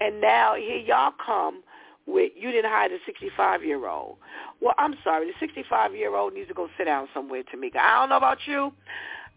And 0.00 0.20
now 0.20 0.54
here 0.54 0.76
y'all 0.76 1.14
come 1.24 1.62
with 2.06 2.32
you 2.36 2.52
didn't 2.52 2.70
hire 2.70 2.90
the 2.90 2.98
65 3.06 3.64
year 3.64 3.88
old. 3.88 4.18
Well, 4.60 4.74
I'm 4.76 4.96
sorry, 5.02 5.28
the 5.28 5.32
65 5.40 5.94
year 5.94 6.14
old 6.14 6.34
needs 6.34 6.48
to 6.48 6.54
go 6.54 6.68
sit 6.76 6.84
down 6.84 7.08
somewhere, 7.14 7.42
Tamika. 7.42 7.78
I 7.78 8.00
don't 8.00 8.10
know 8.10 8.18
about 8.18 8.36
you. 8.46 8.70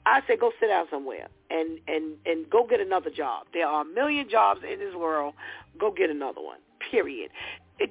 I 0.05 0.19
say 0.27 0.35
go 0.35 0.51
sit 0.59 0.67
down 0.67 0.87
somewhere 0.91 1.29
and 1.49 1.79
and 1.87 2.15
and 2.25 2.49
go 2.49 2.67
get 2.67 2.81
another 2.81 3.09
job. 3.09 3.47
There 3.53 3.65
are 3.65 3.83
a 3.83 3.85
million 3.85 4.29
jobs 4.29 4.59
in 4.69 4.79
this 4.79 4.93
world. 4.93 5.35
Go 5.79 5.89
get 5.89 6.09
another 6.09 6.41
one. 6.41 6.59
Period. 6.91 7.31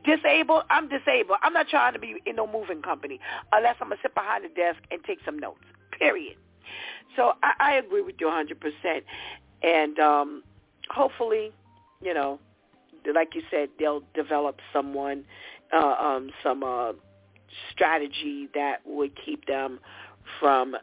Disabled, 0.04 0.64
I'm 0.68 0.90
disabled. 0.90 1.38
I'm 1.42 1.54
not 1.54 1.68
trying 1.68 1.94
to 1.94 1.98
be 1.98 2.16
in 2.26 2.36
no 2.36 2.46
moving 2.46 2.82
company 2.82 3.20
unless 3.52 3.76
I'm 3.80 3.88
gonna 3.88 4.00
sit 4.02 4.14
behind 4.14 4.44
the 4.44 4.48
desk 4.48 4.80
and 4.90 5.02
take 5.04 5.20
some 5.24 5.38
notes. 5.38 5.64
Period. 5.98 6.36
So 7.16 7.32
I, 7.42 7.52
I 7.58 7.72
agree 7.74 8.02
with 8.02 8.16
you 8.20 8.26
100%. 8.26 9.02
And 9.62 9.98
um, 9.98 10.42
hopefully, 10.90 11.52
you 12.00 12.14
know, 12.14 12.38
like 13.14 13.34
you 13.34 13.42
said, 13.50 13.68
they'll 13.78 14.02
develop 14.14 14.60
someone, 14.72 15.24
uh, 15.72 15.94
um, 15.98 16.30
some 16.42 16.62
uh, 16.62 16.92
strategy 17.72 18.48
that 18.54 18.78
would 18.84 19.12
keep 19.24 19.46
them 19.46 19.80
from, 20.40 20.76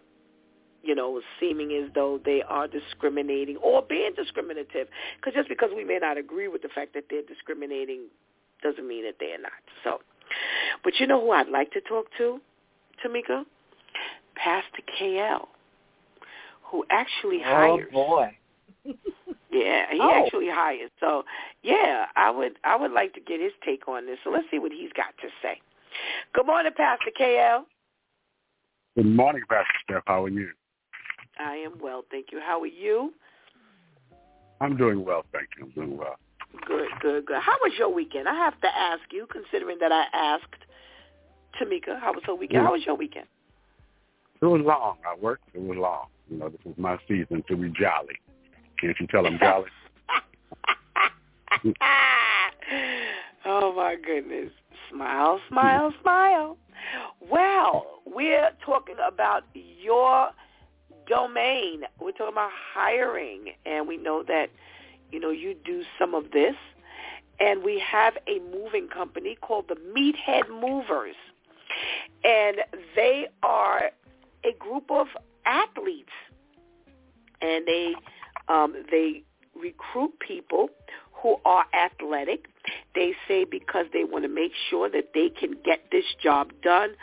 you 0.83 0.95
know, 0.95 1.21
seeming 1.39 1.71
as 1.73 1.91
though 1.93 2.19
they 2.23 2.41
are 2.47 2.67
discriminating 2.67 3.57
or 3.57 3.81
being 3.81 4.11
discriminative. 4.15 4.87
Because 5.17 5.33
just 5.33 5.49
because 5.49 5.69
we 5.75 5.83
may 5.83 5.99
not 5.99 6.17
agree 6.17 6.47
with 6.47 6.61
the 6.61 6.69
fact 6.69 6.93
that 6.93 7.05
they're 7.09 7.21
discriminating 7.23 8.05
doesn't 8.61 8.87
mean 8.87 9.03
that 9.03 9.15
they're 9.19 9.41
not. 9.41 9.51
So, 9.83 9.99
but 10.83 10.99
you 10.99 11.07
know 11.07 11.21
who 11.21 11.31
I'd 11.31 11.49
like 11.49 11.71
to 11.73 11.81
talk 11.81 12.07
to, 12.17 12.39
Tamika? 13.03 13.43
Pastor 14.35 14.81
KL 14.99 15.47
who 16.73 16.83
actually 16.89 17.37
oh, 17.45 17.45
hires. 17.45 17.87
Oh 17.93 18.05
boy. 18.07 18.37
yeah, 19.51 19.85
he 19.91 19.99
oh. 20.01 20.23
actually 20.25 20.47
hires. 20.49 20.89
So 20.99 21.23
yeah, 21.61 22.07
I 22.15 22.31
would 22.31 22.53
I 22.63 22.75
would 22.75 22.91
like 22.91 23.13
to 23.13 23.21
get 23.21 23.39
his 23.39 23.53
take 23.63 23.87
on 23.87 24.07
this. 24.07 24.17
So 24.23 24.31
let's 24.31 24.45
see 24.51 24.57
what 24.59 24.71
he's 24.71 24.91
got 24.93 25.15
to 25.21 25.27
say. 25.41 25.61
Good 26.33 26.47
morning, 26.47 26.71
Pastor 26.75 27.11
KL. 27.17 27.61
Good 28.97 29.05
morning, 29.05 29.43
Pastor 29.47 29.73
Steph. 29.83 30.03
How 30.07 30.25
are 30.25 30.29
you? 30.29 30.49
I 31.39 31.57
am 31.57 31.73
well, 31.81 32.03
thank 32.09 32.27
you. 32.31 32.39
How 32.43 32.59
are 32.61 32.67
you? 32.67 33.13
I'm 34.59 34.75
doing 34.75 35.05
well, 35.05 35.25
thank 35.31 35.49
you. 35.57 35.65
I'm 35.65 35.71
doing 35.71 35.97
well. 35.97 36.15
Good, 36.67 36.89
good, 37.01 37.25
good. 37.25 37.41
How 37.41 37.57
was 37.61 37.73
your 37.77 37.93
weekend? 37.93 38.27
I 38.27 38.35
have 38.35 38.59
to 38.61 38.67
ask 38.67 39.01
you, 39.11 39.27
considering 39.31 39.77
that 39.79 39.91
I 39.91 40.05
asked 40.13 40.63
Tamika, 41.59 41.99
how 41.99 42.13
was 42.13 42.23
her 42.25 42.35
weekend? 42.35 42.61
Yeah. 42.61 42.67
How 42.67 42.73
was 42.73 42.83
your 42.85 42.95
weekend? 42.95 43.25
It 44.41 44.45
was 44.45 44.61
long. 44.63 44.97
I 45.07 45.19
worked. 45.19 45.43
It 45.53 45.61
was 45.61 45.77
long. 45.77 46.07
You 46.29 46.37
know, 46.37 46.49
this 46.49 46.59
is 46.65 46.77
my 46.77 46.97
season 47.07 47.43
to 47.47 47.55
be 47.55 47.69
jolly. 47.69 48.19
Can't 48.79 48.95
you 48.99 49.07
tell 49.07 49.25
I'm 49.25 49.39
jolly? 49.39 49.69
Oh 53.45 53.73
my 53.73 53.95
goodness. 53.95 54.51
Smile, 54.89 55.41
smile, 55.49 55.93
smile. 56.01 56.57
Well, 57.19 58.01
we're 58.05 58.51
talking 58.65 58.95
about 59.05 59.43
your 59.53 60.29
domain. 61.07 61.83
We're 61.99 62.11
talking 62.11 62.33
about 62.33 62.51
hiring 62.73 63.53
and 63.65 63.85
we 63.87 63.97
know 63.97 64.23
that 64.23 64.49
you 65.11 65.19
know 65.19 65.29
you 65.29 65.55
do 65.65 65.83
some 65.99 66.15
of 66.15 66.31
this 66.31 66.55
and 67.39 67.63
we 67.63 67.79
have 67.79 68.17
a 68.27 68.39
moving 68.39 68.87
company 68.87 69.37
called 69.41 69.65
the 69.67 69.75
Meathead 69.75 70.49
Movers. 70.49 71.15
And 72.23 72.57
they 72.95 73.27
are 73.41 73.91
a 74.43 74.53
group 74.59 74.89
of 74.89 75.07
athletes 75.45 76.11
and 77.41 77.67
they 77.67 77.93
um, 78.47 78.75
they 78.91 79.23
recruit 79.55 80.19
people 80.19 80.69
who 81.11 81.37
are 81.45 81.65
athletic. 81.73 82.45
They 82.95 83.13
say 83.27 83.45
because 83.45 83.85
they 83.93 84.03
want 84.03 84.23
to 84.25 84.29
make 84.29 84.51
sure 84.69 84.89
that 84.89 85.11
they 85.13 85.29
can 85.29 85.55
get 85.63 85.85
this 85.91 86.05
job 86.21 86.51
done 86.61 86.95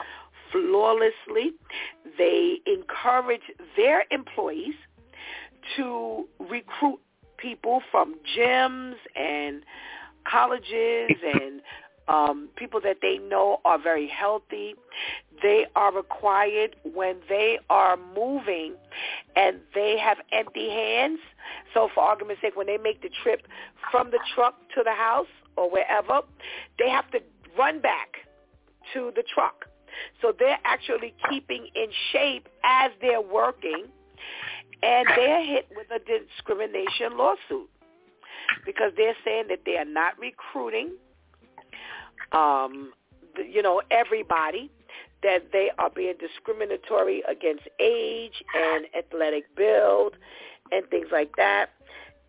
flawlessly. 0.53 1.53
They 2.19 2.59
encourage 2.67 3.43
their 3.77 4.05
employees 4.11 4.75
to 5.77 6.29
recruit 6.39 7.01
people 7.37 7.83
from 7.91 8.17
gyms 8.37 8.97
and 9.17 9.63
colleges 10.31 11.11
and 11.35 11.63
um, 12.11 12.49
people 12.57 12.81
that 12.83 12.97
they 13.01 13.19
know 13.19 13.61
are 13.65 13.79
very 13.81 14.09
healthy. 14.09 14.75
They 15.43 15.67
are 15.77 15.95
required 15.95 16.77
when 16.93 17.17
they 17.29 17.59
are 17.71 17.97
moving 17.97 18.75
and 19.37 19.61
they 19.75 19.97
have 19.99 20.19
empty 20.33 20.69
hands. 20.69 21.21
So 21.73 21.89
for 21.95 22.03
argument's 22.03 22.43
sake, 22.43 22.57
when 22.57 22.67
they 22.67 22.79
make 22.79 23.01
the 23.01 23.11
trip 23.23 23.47
from 23.91 24.11
the 24.11 24.19
truck 24.35 24.57
to 24.75 24.83
the 24.85 24.93
house 24.93 25.29
or 25.57 25.71
wherever, 25.71 26.21
they 26.79 26.91
have 26.91 27.09
to 27.13 27.21
run 27.57 27.81
back 27.81 28.17
to 28.93 29.13
the 29.15 29.23
truck. 29.33 29.67
So 30.21 30.33
they're 30.37 30.59
actually 30.65 31.15
keeping 31.31 31.69
in 31.75 31.87
shape 32.13 32.49
as 32.65 32.91
they're 33.01 33.21
working 33.21 33.87
and 34.83 35.07
they're 35.15 35.45
hit 35.45 35.69
with 35.77 35.87
a 35.91 35.99
discrimination 35.99 37.17
lawsuit 37.17 37.69
because 38.67 38.93
they're 38.97 39.17
saying 39.25 39.45
that 39.49 39.61
they 39.65 39.77
are 39.77 39.85
not 39.85 40.19
recruiting 40.19 40.91
um, 42.33 42.93
you 43.37 43.63
know, 43.63 43.83
everybody, 43.91 44.71
that 45.23 45.53
they 45.53 45.71
are 45.79 45.91
being 45.91 46.15
discriminatory 46.19 47.23
against 47.29 47.65
age 47.79 48.43
and 48.55 48.87
athletic 48.97 49.55
build 49.55 50.17
and 50.73 50.89
things 50.89 51.09
like 51.13 51.37
that. 51.37 51.71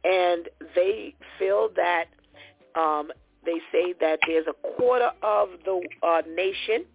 And 0.04 0.50
they 0.76 1.16
feel 1.38 1.70
that 1.76 2.06
um, 2.76 3.12
they 3.46 3.60
say 3.72 3.94
that 4.00 4.20
there's 4.28 4.48
a 4.48 4.76
quarter 4.76 5.12
of 5.24 5.50
the 5.64 5.82
uh, 6.04 6.22
nation 6.36 6.86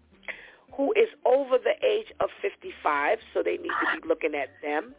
who 0.76 0.92
is 0.92 1.08
over 1.24 1.56
the 1.56 1.74
age 1.86 2.12
of 2.20 2.28
55, 2.42 3.18
so 3.32 3.42
they 3.42 3.56
need 3.56 3.68
to 3.68 4.00
be 4.00 4.06
looking 4.06 4.34
at 4.34 4.50
them. 4.62 4.94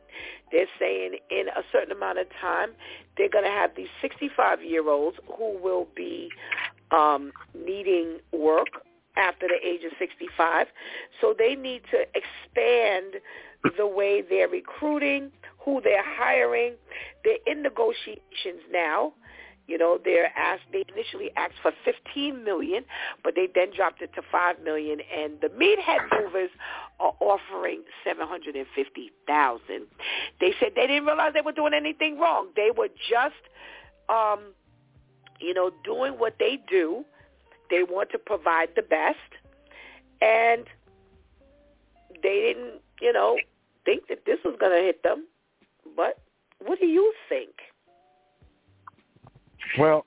They're 0.51 0.65
saying 0.79 1.17
in 1.29 1.49
a 1.49 1.61
certain 1.71 1.91
amount 1.91 2.17
of 2.17 2.27
time, 2.41 2.69
they're 3.15 3.29
going 3.29 3.43
to 3.43 3.51
have 3.51 3.71
these 3.75 3.89
65-year-olds 4.01 5.17
who 5.37 5.57
will 5.61 5.87
be 5.95 6.29
um, 6.91 7.31
needing 7.53 8.19
work 8.31 8.67
after 9.17 9.47
the 9.47 9.67
age 9.67 9.83
of 9.83 9.91
65. 9.99 10.67
So 11.19 11.33
they 11.37 11.55
need 11.55 11.81
to 11.91 12.01
expand 12.13 13.21
the 13.77 13.87
way 13.87 14.21
they're 14.21 14.47
recruiting, 14.47 15.31
who 15.59 15.81
they're 15.83 16.03
hiring. 16.05 16.75
They're 17.23 17.39
in 17.45 17.63
negotiations 17.63 18.61
now. 18.71 19.13
You 19.67 19.77
know, 19.77 19.99
they're 20.03 20.31
asked. 20.37 20.63
They 20.71 20.85
initially 20.93 21.29
asked 21.35 21.55
for 21.61 21.73
15 21.83 22.43
million, 22.43 22.85
but 23.21 23.35
they 23.35 23.49
then 23.53 23.67
dropped 23.75 24.01
it 24.01 24.11
to 24.15 24.21
5 24.31 24.61
million. 24.63 24.99
And 25.13 25.41
the 25.41 25.49
meathead 25.49 26.23
movers 26.23 26.51
are 27.01 27.13
offering 27.19 27.83
750,000. 28.05 29.87
They 30.39 30.53
said 30.59 30.69
they 30.75 30.87
didn't 30.87 31.05
realize 31.05 31.33
they 31.33 31.41
were 31.41 31.51
doing 31.51 31.73
anything 31.73 32.17
wrong. 32.17 32.47
They 32.55 32.69
were 32.75 32.87
just 32.87 33.35
um, 34.07 34.53
you 35.39 35.53
know, 35.53 35.71
doing 35.83 36.13
what 36.13 36.35
they 36.39 36.59
do. 36.69 37.05
They 37.69 37.83
want 37.83 38.11
to 38.11 38.17
provide 38.17 38.69
the 38.75 38.81
best. 38.81 39.17
And 40.21 40.65
they 42.23 42.53
didn't, 42.53 42.81
you 43.01 43.13
know, 43.13 43.37
think 43.85 44.07
that 44.07 44.25
this 44.25 44.39
was 44.43 44.55
going 44.59 44.77
to 44.77 44.83
hit 44.83 45.03
them. 45.03 45.27
But 45.95 46.19
what 46.65 46.79
do 46.79 46.87
you 46.87 47.13
think? 47.29 47.51
Well, 49.77 50.05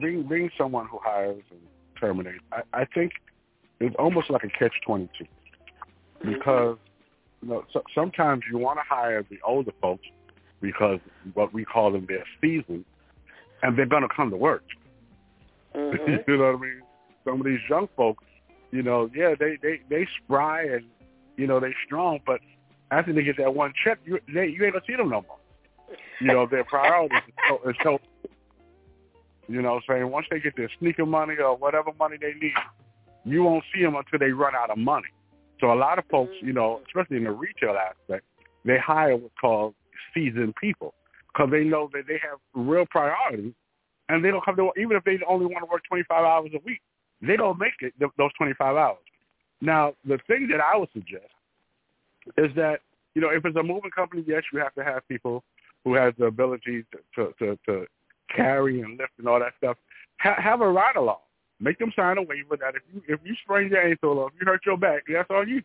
being 0.00 0.22
being 0.22 0.50
someone 0.56 0.86
who 0.86 0.98
hires 1.02 1.42
and 1.50 1.60
terminates, 2.00 2.42
I, 2.52 2.62
I 2.72 2.84
think 2.84 3.12
it's 3.80 3.94
almost 3.96 4.30
like 4.30 4.44
a 4.44 4.48
catch 4.48 4.72
twenty 4.84 5.08
two, 5.16 5.24
mm-hmm. 5.24 6.32
because 6.32 6.78
you 7.42 7.48
know 7.48 7.64
so, 7.72 7.82
sometimes 7.94 8.44
you 8.50 8.58
want 8.58 8.78
to 8.78 8.84
hire 8.88 9.24
the 9.28 9.38
older 9.44 9.72
folks 9.80 10.06
because 10.60 11.00
what 11.34 11.52
we 11.52 11.64
call 11.64 11.92
them 11.92 12.06
their 12.06 12.24
seasoned, 12.40 12.84
and 13.62 13.76
they're 13.76 13.86
going 13.86 14.02
to 14.02 14.14
come 14.14 14.30
to 14.30 14.36
work. 14.36 14.64
Mm-hmm. 15.74 16.30
you 16.30 16.36
know 16.36 16.52
what 16.52 16.56
I 16.56 16.60
mean? 16.60 16.82
Some 17.24 17.40
of 17.40 17.46
these 17.46 17.60
young 17.70 17.88
folks, 17.96 18.22
you 18.72 18.82
know, 18.82 19.08
yeah, 19.14 19.34
they 19.38 19.56
they 19.62 19.80
they 19.88 20.06
spry 20.22 20.64
and 20.64 20.84
you 21.38 21.46
know 21.46 21.60
they 21.60 21.72
strong, 21.86 22.20
but 22.26 22.40
after 22.90 23.14
they 23.14 23.22
get 23.22 23.38
that 23.38 23.54
one 23.54 23.72
check, 23.82 23.98
you 24.04 24.18
they, 24.28 24.48
you 24.48 24.62
ain't 24.66 24.74
gonna 24.74 24.84
see 24.86 24.96
them 24.96 25.08
no 25.08 25.22
more. 25.22 25.38
You 26.20 26.26
know, 26.26 26.46
their 26.46 26.64
priorities 26.64 27.22
so, 27.48 27.70
is 27.70 27.76
so 27.82 27.98
you 29.48 29.60
know, 29.60 29.80
saying 29.88 30.10
once 30.10 30.26
they 30.30 30.40
get 30.40 30.56
their 30.56 30.70
sneaker 30.78 31.06
money 31.06 31.36
or 31.36 31.56
whatever 31.56 31.90
money 31.98 32.16
they 32.20 32.34
need, 32.34 32.54
you 33.24 33.42
won't 33.42 33.64
see 33.74 33.82
them 33.82 33.94
until 33.94 34.18
they 34.18 34.32
run 34.32 34.54
out 34.54 34.70
of 34.70 34.78
money. 34.78 35.08
So 35.60 35.72
a 35.72 35.74
lot 35.74 35.98
of 35.98 36.04
folks, 36.10 36.32
you 36.42 36.52
know, 36.52 36.80
especially 36.86 37.18
in 37.18 37.24
the 37.24 37.30
retail 37.30 37.76
aspect, 37.76 38.24
they 38.64 38.78
hire 38.78 39.16
what's 39.16 39.34
called 39.40 39.74
seasoned 40.14 40.54
people 40.56 40.94
because 41.32 41.50
they 41.50 41.64
know 41.64 41.88
that 41.92 42.04
they 42.06 42.18
have 42.22 42.38
real 42.54 42.86
priorities, 42.86 43.52
and 44.08 44.24
they 44.24 44.30
don't 44.30 44.44
come 44.44 44.56
to 44.56 44.64
work, 44.64 44.74
even 44.78 44.96
if 44.96 45.04
they 45.04 45.18
only 45.26 45.46
want 45.46 45.60
to 45.60 45.70
work 45.70 45.82
25 45.88 46.24
hours 46.24 46.50
a 46.54 46.60
week, 46.64 46.80
they 47.20 47.36
don't 47.36 47.58
make 47.58 47.72
it 47.80 47.94
th- 47.98 48.10
those 48.18 48.32
25 48.36 48.76
hours. 48.76 48.98
Now, 49.60 49.94
the 50.04 50.18
thing 50.26 50.48
that 50.50 50.60
I 50.60 50.76
would 50.76 50.88
suggest 50.92 51.30
is 52.36 52.54
that 52.56 52.80
you 53.14 53.22
know 53.22 53.30
if 53.30 53.44
it's 53.44 53.56
a 53.56 53.62
moving 53.62 53.90
company, 53.90 54.24
yes, 54.26 54.42
you 54.52 54.58
have 54.58 54.74
to 54.74 54.84
have 54.84 55.06
people 55.08 55.44
who 55.84 55.94
has 55.94 56.14
the 56.18 56.26
ability 56.26 56.84
to 57.16 57.32
to, 57.38 57.58
to, 57.66 57.86
carry 58.34 58.80
and 58.80 58.98
lift 58.98 59.12
and 59.18 59.28
all 59.28 59.38
that 59.38 59.52
stuff. 59.58 59.76
Ha- 60.20 60.40
have 60.40 60.62
a 60.62 60.68
ride 60.68 60.96
along. 60.96 61.18
Make 61.60 61.78
them 61.78 61.92
sign 61.94 62.16
a 62.16 62.22
waiver 62.22 62.56
that 62.56 62.74
if 62.74 62.82
you 62.92 63.02
if 63.06 63.20
you 63.24 63.34
sprain 63.44 63.70
your 63.70 63.86
ankle 63.86 64.18
or 64.18 64.28
if 64.28 64.34
you 64.40 64.46
hurt 64.46 64.62
your 64.64 64.76
back, 64.76 65.02
that's 65.12 65.30
on 65.30 65.48
you. 65.48 65.62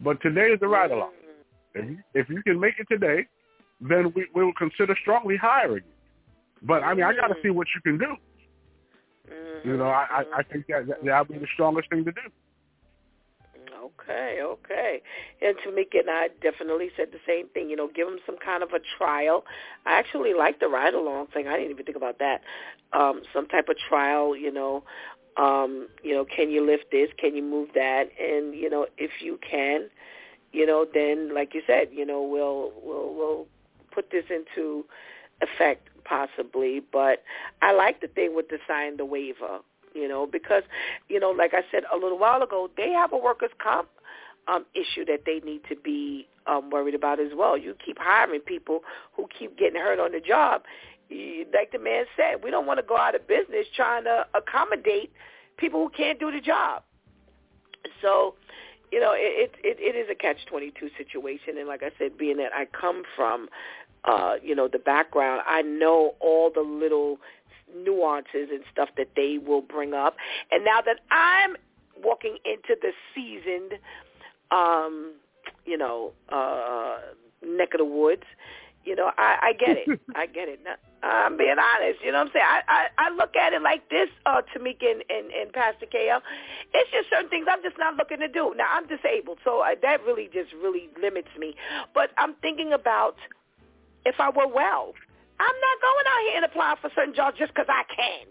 But 0.00 0.20
today 0.20 0.48
is 0.48 0.60
the 0.60 0.66
ride 0.66 0.90
along. 0.90 1.12
Mm. 1.76 1.82
If 1.82 1.90
you, 1.90 1.98
if 2.14 2.28
you 2.28 2.42
can 2.42 2.60
make 2.60 2.74
it 2.78 2.86
today, 2.90 3.26
then 3.80 4.12
we, 4.14 4.26
we 4.34 4.44
will 4.44 4.54
consider 4.54 4.96
strongly 5.00 5.36
hiring 5.36 5.84
you. 5.84 5.94
But 6.62 6.82
I 6.82 6.94
mean, 6.94 7.04
I 7.04 7.14
got 7.14 7.28
to 7.28 7.36
see 7.42 7.50
what 7.50 7.68
you 7.74 7.80
can 7.82 7.98
do. 7.98 8.16
Mm-hmm. 9.30 9.68
You 9.68 9.76
know, 9.76 9.86
I 9.86 10.24
I, 10.36 10.42
think 10.42 10.66
that 10.68 10.86
that 10.86 11.04
that'll 11.04 11.24
be 11.24 11.38
the 11.38 11.46
strongest 11.52 11.90
thing 11.90 12.04
to 12.04 12.12
do. 12.12 12.20
Okay, 13.84 14.38
okay. 14.42 15.02
And 15.42 15.56
Tamika 15.58 16.00
and 16.00 16.10
I 16.10 16.28
definitely 16.40 16.90
said 16.96 17.08
the 17.12 17.20
same 17.26 17.48
thing. 17.48 17.68
You 17.68 17.76
know, 17.76 17.88
give 17.94 18.06
them 18.06 18.18
some 18.24 18.36
kind 18.38 18.62
of 18.62 18.70
a 18.72 18.80
trial. 18.98 19.44
I 19.84 19.92
actually 19.98 20.32
like 20.32 20.58
the 20.58 20.68
ride 20.68 20.94
along 20.94 21.28
thing. 21.28 21.48
I 21.48 21.56
didn't 21.56 21.72
even 21.72 21.84
think 21.84 21.96
about 21.96 22.18
that. 22.18 22.40
Um, 22.92 23.22
some 23.32 23.46
type 23.46 23.68
of 23.68 23.76
trial. 23.76 24.34
You 24.34 24.52
know, 24.52 24.84
um, 25.36 25.88
you 26.02 26.14
know, 26.14 26.24
can 26.24 26.50
you 26.50 26.64
lift 26.64 26.90
this? 26.90 27.10
Can 27.18 27.36
you 27.36 27.42
move 27.42 27.70
that? 27.74 28.08
And 28.18 28.54
you 28.54 28.70
know, 28.70 28.86
if 28.96 29.10
you 29.20 29.38
can, 29.38 29.90
you 30.52 30.64
know, 30.64 30.86
then 30.92 31.34
like 31.34 31.52
you 31.52 31.62
said, 31.66 31.88
you 31.92 32.06
know, 32.06 32.22
we'll 32.22 32.72
we'll 32.82 33.14
we'll 33.14 33.46
put 33.94 34.10
this 34.10 34.24
into 34.30 34.84
effect 35.40 35.88
possibly. 36.04 36.80
But 36.92 37.22
I 37.62 37.72
like 37.72 38.00
the 38.00 38.08
thing 38.08 38.34
with 38.34 38.48
the 38.48 38.58
sign 38.68 38.96
the 38.96 39.04
waiver, 39.04 39.60
you 39.94 40.08
know, 40.08 40.26
because, 40.26 40.64
you 41.08 41.18
know, 41.20 41.30
like 41.30 41.54
I 41.54 41.62
said 41.70 41.84
a 41.92 41.96
little 41.96 42.18
while 42.18 42.42
ago, 42.42 42.68
they 42.76 42.90
have 42.90 43.12
a 43.12 43.16
workers' 43.16 43.50
comp 43.62 43.88
um, 44.48 44.66
issue 44.74 45.04
that 45.06 45.22
they 45.24 45.40
need 45.40 45.62
to 45.68 45.76
be 45.76 46.26
um, 46.46 46.70
worried 46.70 46.94
about 46.94 47.20
as 47.20 47.32
well. 47.34 47.56
You 47.56 47.74
keep 47.84 47.98
hiring 47.98 48.40
people 48.40 48.80
who 49.14 49.26
keep 49.38 49.56
getting 49.58 49.80
hurt 49.80 49.98
on 49.98 50.12
the 50.12 50.20
job. 50.20 50.62
Like 51.10 51.70
the 51.72 51.78
man 51.78 52.04
said, 52.16 52.42
we 52.42 52.50
don't 52.50 52.66
want 52.66 52.78
to 52.80 52.86
go 52.86 52.96
out 52.96 53.14
of 53.14 53.26
business 53.28 53.66
trying 53.74 54.04
to 54.04 54.26
accommodate 54.34 55.12
people 55.56 55.80
who 55.82 55.90
can't 55.90 56.18
do 56.18 56.30
the 56.30 56.40
job. 56.40 56.82
So, 58.02 58.34
you 58.90 59.00
know, 59.00 59.12
it 59.14 59.54
it, 59.62 59.76
it 59.80 59.96
is 59.96 60.08
a 60.10 60.14
catch 60.14 60.44
twenty 60.46 60.72
two 60.78 60.88
situation, 60.96 61.58
and 61.58 61.68
like 61.68 61.82
I 61.82 61.90
said, 61.98 62.16
being 62.16 62.38
that 62.38 62.52
I 62.54 62.64
come 62.66 63.02
from, 63.16 63.48
uh, 64.04 64.34
you 64.42 64.54
know, 64.54 64.68
the 64.68 64.78
background, 64.78 65.42
I 65.46 65.62
know 65.62 66.14
all 66.20 66.50
the 66.54 66.60
little 66.60 67.18
nuances 67.74 68.48
and 68.52 68.62
stuff 68.70 68.90
that 68.96 69.08
they 69.16 69.38
will 69.38 69.62
bring 69.62 69.94
up. 69.94 70.16
And 70.50 70.64
now 70.64 70.80
that 70.82 71.00
I'm 71.10 71.56
walking 72.02 72.36
into 72.44 72.80
the 72.80 72.92
seasoned, 73.14 73.80
um, 74.50 75.14
you 75.64 75.78
know, 75.78 76.12
uh, 76.28 76.98
neck 77.44 77.74
of 77.74 77.78
the 77.78 77.84
woods, 77.84 78.24
you 78.84 78.94
know, 78.94 79.10
I, 79.16 79.38
I 79.40 79.52
get 79.54 79.78
it. 79.78 80.00
I 80.14 80.26
get 80.26 80.48
it. 80.48 80.60
Now, 80.62 80.76
I'm 81.02 81.36
being 81.36 81.56
honest. 81.58 82.00
You 82.04 82.12
know 82.12 82.18
what 82.18 82.28
I'm 82.28 82.32
saying? 82.34 82.46
I, 82.46 82.60
I, 82.68 83.08
I 83.08 83.14
look 83.16 83.34
at 83.36 83.52
it 83.52 83.62
like 83.62 83.88
this, 83.88 84.08
uh, 84.26 84.42
Tamika 84.54 84.90
and, 84.90 85.02
and, 85.08 85.32
and 85.32 85.52
Pastor 85.52 85.86
KL. 85.86 86.20
It's 86.72 86.90
just 86.92 87.08
certain 87.10 87.30
things 87.30 87.46
I'm 87.50 87.62
just 87.62 87.78
not 87.78 87.96
looking 87.96 88.20
to 88.20 88.28
do. 88.28 88.52
Now, 88.56 88.68
I'm 88.70 88.86
disabled, 88.86 89.38
so 89.44 89.60
I, 89.60 89.74
that 89.82 90.04
really 90.04 90.28
just 90.32 90.52
really 90.52 90.88
limits 91.00 91.28
me. 91.38 91.54
But 91.94 92.10
I'm 92.18 92.34
thinking 92.42 92.72
about 92.72 93.16
if 94.04 94.16
I 94.18 94.30
were 94.30 94.48
well. 94.48 94.94
I'm 95.40 95.58
not 95.60 95.76
going 95.82 96.06
out 96.06 96.20
here 96.28 96.36
and 96.36 96.44
applying 96.44 96.76
for 96.80 96.90
certain 96.94 97.14
jobs 97.14 97.38
just 97.38 97.52
because 97.52 97.66
I 97.68 97.82
can. 97.90 98.26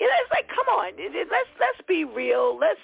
You 0.00 0.06
know, 0.06 0.16
it's 0.24 0.32
like, 0.32 0.48
come 0.48 0.66
on, 0.66 0.92
let's 0.96 1.52
let's 1.60 1.82
be 1.86 2.04
real. 2.04 2.58
Let's 2.58 2.80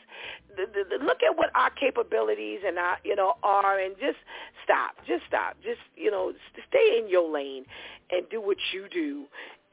look 1.02 1.22
at 1.24 1.36
what 1.36 1.50
our 1.54 1.70
capabilities 1.70 2.60
and 2.66 2.78
our 2.78 2.98
you 3.04 3.16
know 3.16 3.34
are, 3.42 3.78
and 3.80 3.96
just 3.98 4.18
stop, 4.62 4.96
just 5.06 5.24
stop, 5.26 5.56
just 5.64 5.80
you 5.96 6.10
know, 6.10 6.32
stay 6.68 6.98
in 7.00 7.08
your 7.08 7.30
lane 7.32 7.64
and 8.10 8.28
do 8.28 8.40
what 8.40 8.58
you 8.72 8.86
do, 8.92 9.24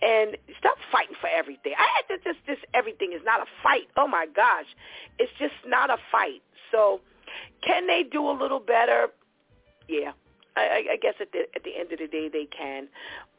and 0.01 0.38
stop 0.57 0.78
fighting 0.89 1.16
for 1.20 1.28
everything. 1.28 1.74
I 1.78 1.88
had 1.99 2.16
to 2.16 2.24
just 2.24 2.39
this 2.47 2.59
everything 2.74 3.11
is 3.14 3.22
not 3.26 3.41
a 3.41 3.45
fight. 3.61 3.88
Oh 3.97 4.07
my 4.07 4.26
gosh, 4.34 4.68
it's 5.20 5.32
just 5.38 5.55
not 5.68 5.89
a 5.89 5.97
fight. 6.11 6.41
So, 6.72 7.01
can 7.61 7.88
they 7.88 8.03
do 8.03 8.30
a 8.30 8.32
little 8.32 8.61
better? 8.61 9.07
Yeah, 9.89 10.14
I, 10.56 10.86
I 10.93 10.97
guess 10.97 11.16
at 11.20 11.32
the 11.32 11.47
at 11.56 11.64
the 11.64 11.78
end 11.78 11.91
of 11.91 11.99
the 11.99 12.08
day 12.08 12.30
they 12.30 12.45
can, 12.45 12.88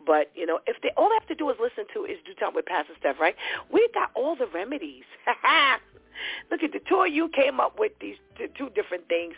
but 0.04 0.30
you 0.34 0.46
know 0.46 0.60
if 0.66 0.80
they 0.82 0.90
all 0.96 1.08
they 1.08 1.14
have 1.14 1.28
to 1.28 1.34
do 1.34 1.48
is 1.50 1.56
listen 1.60 1.84
to 1.94 2.04
is 2.04 2.18
DEW 2.24 2.34
time 2.34 2.54
with 2.54 2.66
Pastor 2.66 2.94
Steph, 2.98 3.20
right? 3.20 3.36
We 3.72 3.88
got 3.94 4.10
all 4.14 4.36
the 4.36 4.46
remedies. 4.46 5.04
Look 6.50 6.62
at 6.62 6.72
the 6.72 6.80
two 6.88 7.04
of 7.06 7.12
you 7.12 7.28
came 7.28 7.60
up 7.60 7.78
with 7.78 7.92
these 8.00 8.16
two 8.56 8.70
different 8.70 9.08
things, 9.08 9.34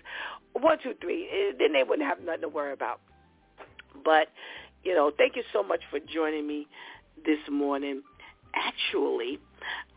one, 0.53 0.79
two, 0.83 0.95
three. 1.01 1.29
Eh, 1.31 1.53
then 1.59 1.73
they 1.73 1.83
wouldn't 1.83 2.07
have 2.07 2.21
nothing 2.23 2.43
to 2.43 2.49
worry 2.49 2.73
about. 2.73 3.01
But 4.05 4.29
you 4.85 4.95
know, 4.95 5.11
thank 5.17 5.37
you 5.37 5.43
so 5.53 5.63
much 5.63 5.81
for 5.91 5.99
joining 5.99 6.47
me 6.47 6.67
this 7.25 7.41
morning. 7.51 8.03
Actually, 8.55 9.39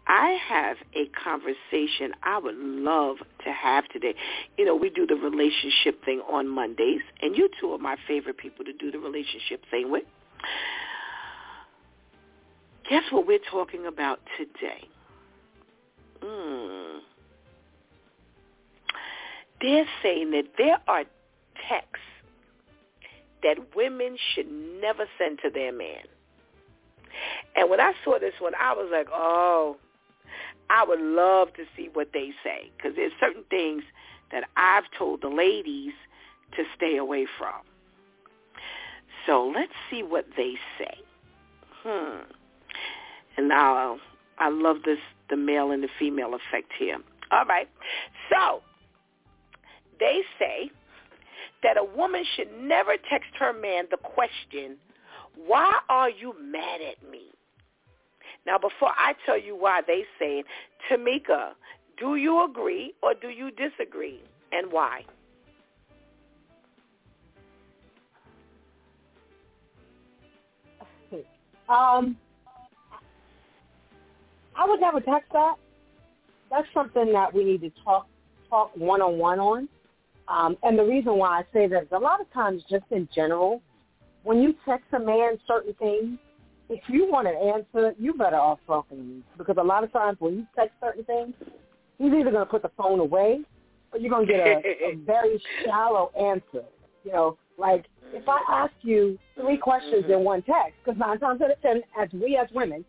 I 0.09 0.39
have 0.49 0.77
a 0.95 1.05
conversation 1.23 2.13
I 2.23 2.39
would 2.39 2.57
love 2.57 3.17
to 3.45 3.51
have 3.51 3.87
today. 3.89 4.15
You 4.57 4.65
know, 4.65 4.75
we 4.75 4.89
do 4.89 5.05
the 5.05 5.13
relationship 5.13 6.03
thing 6.03 6.21
on 6.27 6.47
Mondays, 6.47 7.01
and 7.21 7.37
you 7.37 7.47
two 7.61 7.71
are 7.73 7.77
my 7.77 7.95
favorite 8.07 8.37
people 8.39 8.65
to 8.65 8.73
do 8.73 8.91
the 8.91 8.97
relationship 8.97 9.63
thing 9.69 9.91
with. 9.91 10.03
Guess 12.89 13.03
what 13.11 13.27
we're 13.27 13.37
talking 13.51 13.85
about 13.85 14.19
today? 14.35 14.87
Mm. 16.23 17.01
They're 19.61 19.85
saying 20.01 20.31
that 20.31 20.45
there 20.57 20.79
are 20.87 21.03
texts 21.69 22.05
that 23.43 23.75
women 23.75 24.17
should 24.33 24.49
never 24.81 25.05
send 25.19 25.37
to 25.43 25.51
their 25.51 25.71
man. 25.71 26.01
And 27.55 27.69
when 27.69 27.79
I 27.79 27.93
saw 28.03 28.17
this 28.17 28.33
one, 28.39 28.53
I 28.59 28.73
was 28.73 28.89
like, 28.91 29.07
oh, 29.13 29.77
I 30.69 30.85
would 30.85 31.01
love 31.01 31.53
to 31.53 31.63
see 31.75 31.89
what 31.93 32.09
they 32.13 32.31
say 32.43 32.71
because 32.77 32.95
there's 32.95 33.11
certain 33.19 33.43
things 33.49 33.83
that 34.31 34.43
I've 34.55 34.83
told 34.97 35.21
the 35.21 35.29
ladies 35.29 35.93
to 36.55 36.63
stay 36.75 36.97
away 36.97 37.25
from. 37.37 37.61
So 39.25 39.51
let's 39.53 39.73
see 39.89 40.03
what 40.03 40.25
they 40.37 40.55
say. 40.77 40.97
Hmm. 41.83 42.21
And 43.37 43.47
now 43.47 43.99
I 44.37 44.49
love 44.49 44.77
this, 44.85 44.99
the 45.29 45.37
male 45.37 45.71
and 45.71 45.83
the 45.83 45.89
female 45.97 46.33
effect 46.33 46.71
here. 46.77 46.97
All 47.31 47.45
right. 47.45 47.69
So 48.29 48.61
they 49.99 50.21
say 50.37 50.71
that 51.63 51.77
a 51.77 51.83
woman 51.83 52.23
should 52.35 52.49
never 52.59 52.95
text 53.09 53.29
her 53.39 53.53
man 53.53 53.85
the 53.91 53.97
question, 53.97 54.77
why 55.45 55.79
are 55.89 56.09
you 56.09 56.33
mad 56.41 56.81
at 56.81 57.09
me? 57.09 57.31
Now, 58.45 58.57
before 58.57 58.89
I 58.97 59.13
tell 59.25 59.39
you 59.39 59.55
why 59.55 59.81
they 59.85 60.03
say 60.17 60.39
it, 60.39 60.45
Tamika, 60.89 61.51
do 61.99 62.15
you 62.15 62.43
agree 62.43 62.93
or 63.03 63.13
do 63.13 63.29
you 63.29 63.51
disagree, 63.51 64.21
and 64.51 64.71
why? 64.71 65.03
Um, 71.69 72.17
I 74.55 74.65
would 74.67 74.81
never 74.81 74.99
text 74.99 75.31
that. 75.33 75.55
That's 76.49 76.67
something 76.73 77.13
that 77.13 77.31
we 77.31 77.43
need 77.43 77.61
to 77.61 77.71
talk 77.83 78.07
talk 78.49 78.71
one 78.75 79.03
on 79.03 79.19
one 79.19 79.39
on. 79.39 79.69
Um, 80.27 80.57
and 80.63 80.77
the 80.77 80.83
reason 80.83 81.17
why 81.17 81.39
I 81.39 81.43
say 81.53 81.67
that 81.67 81.83
is 81.83 81.89
a 81.91 81.99
lot 81.99 82.21
of 82.21 82.31
times, 82.33 82.63
just 82.69 82.85
in 82.91 83.07
general, 83.13 83.61
when 84.23 84.41
you 84.41 84.55
text 84.65 84.85
a 84.93 84.99
man 84.99 85.37
certain 85.47 85.73
things, 85.75 86.17
if 86.69 86.81
you 86.87 87.09
want 87.11 87.27
an 87.27 87.35
answer, 87.35 87.93
you 87.99 88.13
better 88.13 88.37
off 88.37 88.59
talking 88.67 88.97
to 88.97 89.03
me 89.03 89.23
because 89.37 89.57
a 89.59 89.63
lot 89.63 89.83
of 89.83 89.91
times 89.91 90.17
when 90.19 90.35
you 90.35 90.47
text 90.55 90.75
certain 90.79 91.03
things, 91.03 91.33
he's 91.97 92.13
either 92.13 92.31
going 92.31 92.45
to 92.45 92.45
put 92.45 92.61
the 92.61 92.71
phone 92.77 92.99
away 92.99 93.41
or 93.91 93.99
you're 93.99 94.11
going 94.11 94.27
to 94.27 94.31
get 94.31 94.39
a, 94.39 94.91
a 94.91 94.95
very 95.05 95.41
shallow 95.65 96.11
answer. 96.19 96.65
You 97.03 97.11
know, 97.11 97.37
like 97.57 97.85
if 98.13 98.27
I 98.27 98.39
ask 98.49 98.73
you 98.83 99.17
three 99.35 99.57
questions 99.57 100.05
in 100.05 100.11
mm-hmm. 100.11 100.23
one 100.23 100.41
text, 100.43 100.73
because 100.83 100.99
nine 100.99 101.19
times 101.19 101.41
out 101.41 101.51
of 101.51 101.61
ten, 101.61 101.81
as 101.99 102.07
we 102.13 102.37
as 102.37 102.47
women, 102.53 102.85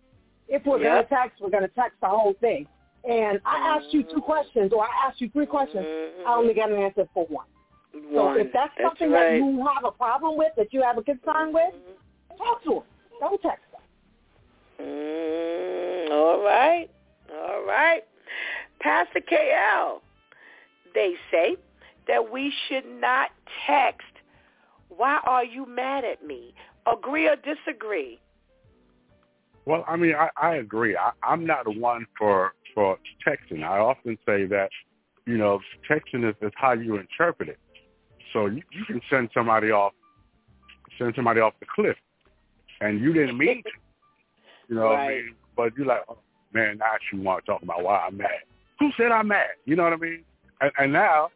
if 0.48 0.64
we're 0.66 0.78
yep. 0.82 0.92
going 0.92 1.02
to 1.04 1.08
text, 1.08 1.40
we're 1.40 1.50
going 1.50 1.62
to 1.62 1.74
text 1.74 1.96
the 2.02 2.08
whole 2.08 2.34
thing. 2.40 2.66
And 3.08 3.40
I 3.46 3.78
asked 3.78 3.94
you 3.94 4.02
two 4.02 4.20
questions 4.20 4.72
or 4.74 4.84
I 4.84 5.08
asked 5.08 5.22
you 5.22 5.30
three 5.30 5.46
questions, 5.46 5.84
I 5.84 5.88
mm-hmm. 5.88 6.28
only 6.28 6.52
got 6.52 6.70
an 6.70 6.78
answer 6.78 7.08
for 7.14 7.24
one. 7.26 7.46
One. 7.92 8.36
So 8.36 8.40
if 8.40 8.52
that's 8.52 8.72
something 8.82 9.10
that's 9.10 9.20
right. 9.20 9.40
that 9.40 9.46
you 9.46 9.66
have 9.74 9.84
a 9.84 9.90
problem 9.90 10.36
with, 10.36 10.52
that 10.58 10.72
you 10.72 10.82
have 10.82 10.98
a 10.98 11.02
concern 11.02 11.54
with, 11.54 11.72
mm-hmm. 11.72 12.36
talk 12.36 12.62
to 12.64 12.72
him. 12.74 12.82
Don't 13.20 13.40
text 13.40 13.64
Mm, 14.80 16.10
all 16.10 16.42
right. 16.42 16.88
All 17.32 17.64
right. 17.66 18.02
Pastor 18.80 19.20
KL, 19.20 20.00
they 20.94 21.14
say 21.30 21.56
that 22.08 22.32
we 22.32 22.52
should 22.68 22.86
not 22.86 23.30
text, 23.66 24.06
why 24.88 25.20
are 25.24 25.44
you 25.44 25.66
mad 25.66 26.04
at 26.04 26.24
me? 26.24 26.54
Agree 26.90 27.28
or 27.28 27.36
disagree? 27.36 28.18
Well, 29.66 29.84
I 29.86 29.96
mean, 29.96 30.14
I, 30.14 30.30
I 30.40 30.56
agree. 30.56 30.96
I, 30.96 31.10
I'm 31.22 31.46
not 31.46 31.64
the 31.64 31.78
one 31.78 32.06
for, 32.18 32.52
for 32.74 32.98
texting. 33.26 33.62
I 33.62 33.78
often 33.78 34.18
say 34.26 34.46
that, 34.46 34.70
you 35.26 35.36
know, 35.36 35.60
texting 35.88 36.28
is, 36.28 36.34
is 36.40 36.52
how 36.56 36.72
you 36.72 36.96
interpret 36.96 37.50
it. 37.50 37.58
So 38.32 38.46
you, 38.46 38.62
you 38.72 38.84
can 38.86 39.00
send 39.10 39.28
somebody 39.34 39.70
off, 39.70 39.92
send 40.98 41.14
somebody 41.14 41.40
off 41.40 41.52
the 41.60 41.66
cliff, 41.72 41.96
and 42.80 43.00
you 43.00 43.12
didn't 43.12 43.36
mean 43.36 43.62
to. 43.62 43.70
You 44.70 44.76
know 44.76 44.82
right. 44.84 44.90
what 44.90 45.00
I 45.00 45.08
mean? 45.08 45.34
But 45.56 45.76
you're 45.76 45.86
like, 45.86 46.02
oh, 46.08 46.18
man, 46.54 46.78
now 46.78 46.86
you 47.12 47.20
want 47.20 47.44
to 47.44 47.50
talk 47.50 47.62
about 47.62 47.82
why 47.82 48.06
I'm 48.06 48.16
mad. 48.16 48.30
Who 48.78 48.90
said 48.96 49.10
I'm 49.10 49.28
mad? 49.28 49.50
You 49.66 49.76
know 49.76 49.82
what 49.82 49.92
I 49.92 49.96
mean? 49.96 50.24
And, 50.60 50.70
and 50.78 50.92
now, 50.92 51.30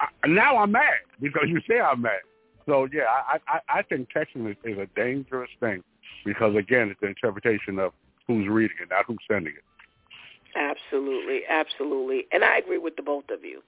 I, 0.00 0.26
now 0.26 0.56
I'm 0.56 0.72
mad 0.72 1.00
because 1.20 1.44
you 1.46 1.60
say 1.68 1.78
I'm 1.78 2.02
mad. 2.02 2.20
So 2.66 2.88
yeah, 2.92 3.02
I 3.06 3.38
I, 3.48 3.60
I 3.78 3.82
think 3.82 4.08
texting 4.14 4.50
is, 4.50 4.56
is 4.64 4.78
a 4.78 4.86
dangerous 4.96 5.50
thing 5.60 5.82
because 6.24 6.56
again, 6.56 6.88
it's 6.88 7.00
the 7.00 7.08
interpretation 7.08 7.78
of 7.78 7.92
who's 8.26 8.48
reading 8.48 8.76
it, 8.82 8.88
not 8.90 9.04
who's 9.06 9.18
sending 9.30 9.54
it. 9.54 9.64
Absolutely, 10.56 11.42
absolutely. 11.48 12.26
And 12.32 12.44
I 12.44 12.58
agree 12.58 12.78
with 12.78 12.96
the 12.96 13.02
both 13.02 13.30
of 13.30 13.44
you. 13.44 13.62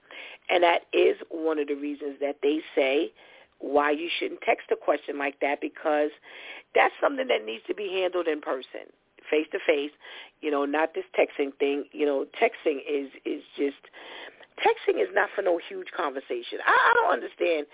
And 0.49 0.63
that 0.63 0.81
is 0.91 1.15
one 1.29 1.59
of 1.59 1.67
the 1.67 1.75
reasons 1.75 2.17
that 2.19 2.37
they 2.43 2.59
say 2.75 3.13
why 3.59 3.91
you 3.91 4.09
shouldn't 4.19 4.41
text 4.41 4.67
a 4.71 4.75
question 4.75 5.17
like 5.17 5.39
that 5.39 5.61
because 5.61 6.09
that's 6.75 6.93
something 7.01 7.27
that 7.27 7.45
needs 7.45 7.63
to 7.67 7.73
be 7.73 7.89
handled 7.89 8.27
in 8.27 8.41
person 8.41 8.91
face 9.33 9.47
to 9.51 9.59
face, 9.65 9.91
you 10.41 10.51
know, 10.51 10.65
not 10.65 10.93
this 10.93 11.05
texting 11.17 11.51
thing. 11.57 11.85
You 11.91 12.05
know, 12.05 12.25
texting 12.39 12.79
is 12.87 13.09
is 13.25 13.41
just 13.57 13.81
texting 14.59 15.01
is 15.01 15.09
not 15.13 15.29
for 15.35 15.41
no 15.41 15.59
huge 15.69 15.87
conversation. 15.95 16.59
I, 16.65 16.71
I 16.71 16.93
don't 16.95 17.13
understand. 17.13 17.65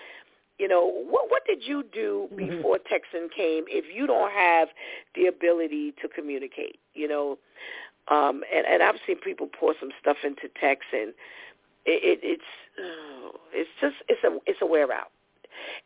You 0.58 0.68
know, 0.68 0.92
what 1.10 1.30
what 1.30 1.46
did 1.46 1.64
you 1.66 1.84
do 1.92 2.28
mm-hmm. 2.32 2.38
before 2.38 2.78
mm-hmm. 2.78 2.94
texting 2.94 3.32
came 3.36 3.64
if 3.68 3.86
you 3.94 4.08
don't 4.08 4.32
have 4.32 4.70
the 5.16 5.26
ability 5.28 5.94
to 6.02 6.08
communicate? 6.08 6.80
You 6.94 7.08
know, 7.08 7.38
um, 8.10 8.44
and 8.54 8.66
and 8.66 8.84
I've 8.84 9.00
seen 9.06 9.18
people 9.20 9.48
pour 9.48 9.74
some 9.80 9.92
stuff 10.02 10.18
into 10.24 10.50
text, 10.60 10.88
and 10.94 11.14
it, 11.86 12.02
it 12.04 12.20
it's 12.24 12.52
oh, 12.80 13.36
it's 13.54 13.70
just 13.82 13.96
it's 14.08 14.24
a 14.24 14.38
it's 14.46 14.62
a 14.62 14.66
wear 14.66 14.92
out. 14.92 15.12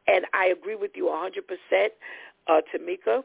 And 0.07 0.25
I 0.33 0.45
agree 0.45 0.75
with 0.75 0.91
you 0.95 1.09
a 1.09 1.17
hundred 1.17 1.45
percent, 1.47 1.93
uh, 2.47 2.61
Tamika. 2.73 3.23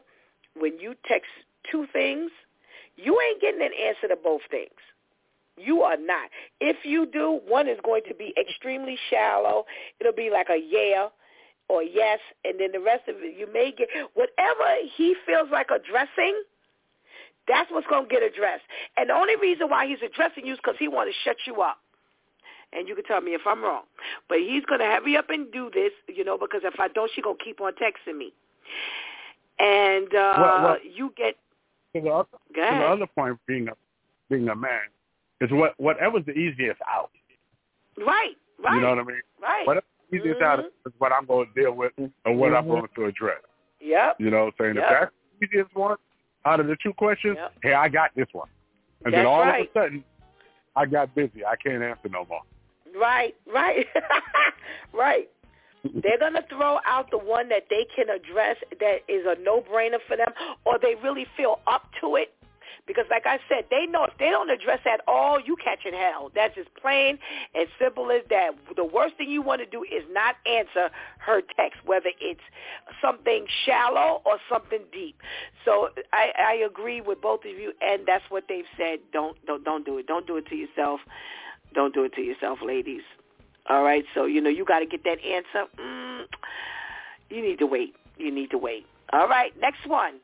When 0.55 0.79
you 0.79 0.95
text 1.07 1.29
two 1.71 1.85
things, 1.93 2.31
you 2.95 3.19
ain't 3.21 3.41
getting 3.41 3.61
an 3.61 3.71
answer 3.85 4.07
to 4.07 4.15
both 4.21 4.41
things. 4.49 4.69
You 5.57 5.81
are 5.81 5.97
not. 5.97 6.29
If 6.61 6.77
you 6.83 7.05
do, 7.05 7.41
one 7.47 7.67
is 7.67 7.77
going 7.83 8.03
to 8.07 8.15
be 8.15 8.33
extremely 8.39 8.97
shallow. 9.09 9.65
It'll 9.99 10.13
be 10.13 10.29
like 10.29 10.47
a 10.49 10.57
yeah 10.57 11.07
or 11.67 11.83
yes, 11.83 12.19
and 12.43 12.59
then 12.59 12.71
the 12.71 12.79
rest 12.79 13.07
of 13.07 13.15
it, 13.19 13.37
you 13.37 13.47
may 13.53 13.71
get 13.71 13.87
whatever 14.15 14.65
he 14.97 15.15
feels 15.25 15.49
like 15.51 15.67
addressing. 15.69 16.41
That's 17.47 17.69
what's 17.71 17.87
going 17.87 18.07
to 18.07 18.09
get 18.09 18.23
addressed. 18.23 18.63
And 18.97 19.09
the 19.09 19.13
only 19.13 19.35
reason 19.35 19.69
why 19.69 19.85
he's 19.87 19.99
addressing 20.03 20.45
you 20.45 20.53
is 20.53 20.59
because 20.63 20.77
he 20.79 20.87
wants 20.87 21.13
to 21.13 21.29
shut 21.29 21.37
you 21.45 21.61
up. 21.61 21.77
And 22.73 22.87
you 22.87 22.95
can 22.95 23.03
tell 23.05 23.21
me 23.21 23.31
if 23.31 23.41
I'm 23.45 23.63
wrong. 23.63 23.83
But 24.27 24.39
he's 24.39 24.63
going 24.65 24.79
to 24.79 24.85
hurry 24.85 25.17
up 25.17 25.29
and 25.29 25.51
do 25.51 25.71
this, 25.73 25.91
you 26.07 26.23
know, 26.23 26.37
because 26.37 26.61
if 26.63 26.79
I 26.79 26.87
don't, 26.87 27.09
she's 27.13 27.23
going 27.23 27.37
to 27.37 27.43
keep 27.43 27.61
on 27.61 27.73
texting 27.73 28.17
me. 28.17 28.33
And 29.59 30.13
uh, 30.13 30.33
well, 30.37 30.63
well, 30.63 30.77
you 30.83 31.13
get 31.17 31.35
to 32.03 32.09
the 32.09 32.13
other, 32.15 32.27
to 32.55 32.77
the 32.77 32.85
other 32.85 33.07
point, 33.07 33.37
being 33.47 33.67
a 33.67 33.73
being 34.29 34.47
a 34.49 34.55
man, 34.55 34.81
is 35.41 35.49
what 35.51 35.73
whatever's 35.77 36.25
the 36.25 36.33
easiest 36.33 36.79
out. 36.89 37.09
Right, 37.97 38.35
right, 38.63 38.75
You 38.75 38.81
know 38.81 38.89
what 38.89 38.99
I 38.99 39.03
mean? 39.03 39.21
right. 39.41 39.67
Whatever's 39.67 39.87
the 40.11 40.17
easiest 40.17 40.41
out 40.41 40.59
Mhm. 40.59 40.65
is 40.87 40.93
what 40.99 41.11
I'm 41.11 41.25
going 41.25 41.47
to 41.53 41.61
deal 41.61 41.73
with 41.73 41.91
or 42.25 42.33
what 42.33 42.53
I'm 42.55 42.65
Mhm. 42.65 42.67
going 42.69 42.87
to 42.95 43.05
address. 43.05 43.41
Yep. 43.81 44.19
You 44.19 44.29
know 44.29 44.45
what 44.45 44.53
I'm 44.59 44.65
saying? 44.65 44.75
Yep. 44.75 44.83
If 44.83 44.89
that's 44.99 45.11
the 45.39 45.45
easiest 45.45 45.75
one 45.75 45.97
out 46.45 46.59
of 46.59 46.67
the 46.67 46.75
two 46.81 46.93
questions, 46.93 47.37
Yep. 47.37 47.53
hey, 47.63 47.73
I 47.73 47.89
got 47.89 48.13
this 48.15 48.27
one. 48.33 48.49
And 49.05 49.13
That's 49.13 49.19
then 49.19 49.25
all 49.25 49.39
right. 49.41 49.69
of 49.69 49.75
a 49.75 49.79
sudden, 49.79 50.03
I 50.75 50.85
got 50.85 51.13
busy. 51.15 51.45
I 51.45 51.55
can't 51.55 51.81
answer 51.83 52.09
no 52.09 52.25
more. 52.25 52.41
Right, 52.95 53.35
right, 53.45 53.87
right. 54.93 55.29
They're 55.83 56.19
going 56.19 56.33
to 56.33 56.45
throw 56.49 56.79
out 56.85 57.09
the 57.11 57.17
one 57.17 57.49
that 57.49 57.63
they 57.69 57.87
can 57.95 58.09
address 58.09 58.57
that 58.79 58.99
is 59.07 59.25
a 59.25 59.41
no-brainer 59.41 59.99
for 60.07 60.17
them 60.17 60.33
or 60.65 60.77
they 60.79 60.95
really 61.01 61.25
feel 61.37 61.59
up 61.67 61.89
to 62.01 62.15
it. 62.15 62.33
Because 62.89 63.05
like 63.11 63.27
I 63.27 63.37
said, 63.47 63.65
they 63.69 63.85
know 63.85 64.05
if 64.05 64.17
they 64.17 64.31
don't 64.31 64.49
address 64.49 64.79
at 64.91 65.01
all, 65.07 65.39
you 65.39 65.55
catching 65.63 65.93
hell. 65.93 66.31
That's 66.33 66.57
as 66.57 66.65
plain 66.81 67.19
and 67.53 67.67
simple 67.79 68.09
as 68.09 68.23
that. 68.31 68.51
The 68.75 68.83
worst 68.83 69.15
thing 69.15 69.29
you 69.29 69.43
want 69.43 69.61
to 69.61 69.67
do 69.67 69.83
is 69.83 70.03
not 70.09 70.37
answer 70.47 70.89
her 71.19 71.41
text, 71.55 71.85
whether 71.85 72.09
it's 72.19 72.41
something 72.99 73.45
shallow 73.63 74.23
or 74.25 74.39
something 74.51 74.79
deep. 74.91 75.21
So 75.65 75.89
I, 76.11 76.31
I 76.35 76.53
agree 76.65 76.99
with 76.99 77.21
both 77.21 77.41
of 77.41 77.51
you, 77.51 77.73
and 77.79 78.07
that's 78.07 78.23
what 78.29 78.45
they've 78.49 78.65
said. 78.75 78.99
Don't 79.13 79.37
don't 79.45 79.63
don't 79.63 79.85
do 79.85 79.99
it. 79.99 80.07
Don't 80.07 80.25
do 80.25 80.37
it 80.37 80.47
to 80.47 80.55
yourself. 80.55 80.99
Don't 81.75 81.93
do 81.93 82.05
it 82.05 82.13
to 82.15 82.21
yourself, 82.21 82.57
ladies. 82.65 83.03
All 83.69 83.83
right. 83.83 84.03
So 84.13 84.25
you 84.25 84.41
know 84.41 84.49
you 84.49 84.65
got 84.65 84.79
to 84.79 84.85
get 84.85 85.03
that 85.03 85.19
answer. 85.23 85.69
Mm, 85.79 86.25
you 87.29 87.41
need 87.41 87.59
to 87.59 87.65
wait. 87.65 87.95
You 88.17 88.31
need 88.31 88.51
to 88.51 88.57
wait. 88.57 88.85
All 89.13 89.27
right. 89.27 89.51
Next 89.59 89.87
one. 89.87 90.15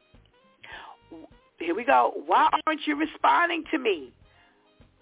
Here 1.59 1.75
we 1.75 1.85
go. 1.85 2.11
Why 2.25 2.49
aren't 2.67 2.81
you 2.85 2.95
responding 2.95 3.63
to 3.71 3.77
me? 3.77 4.11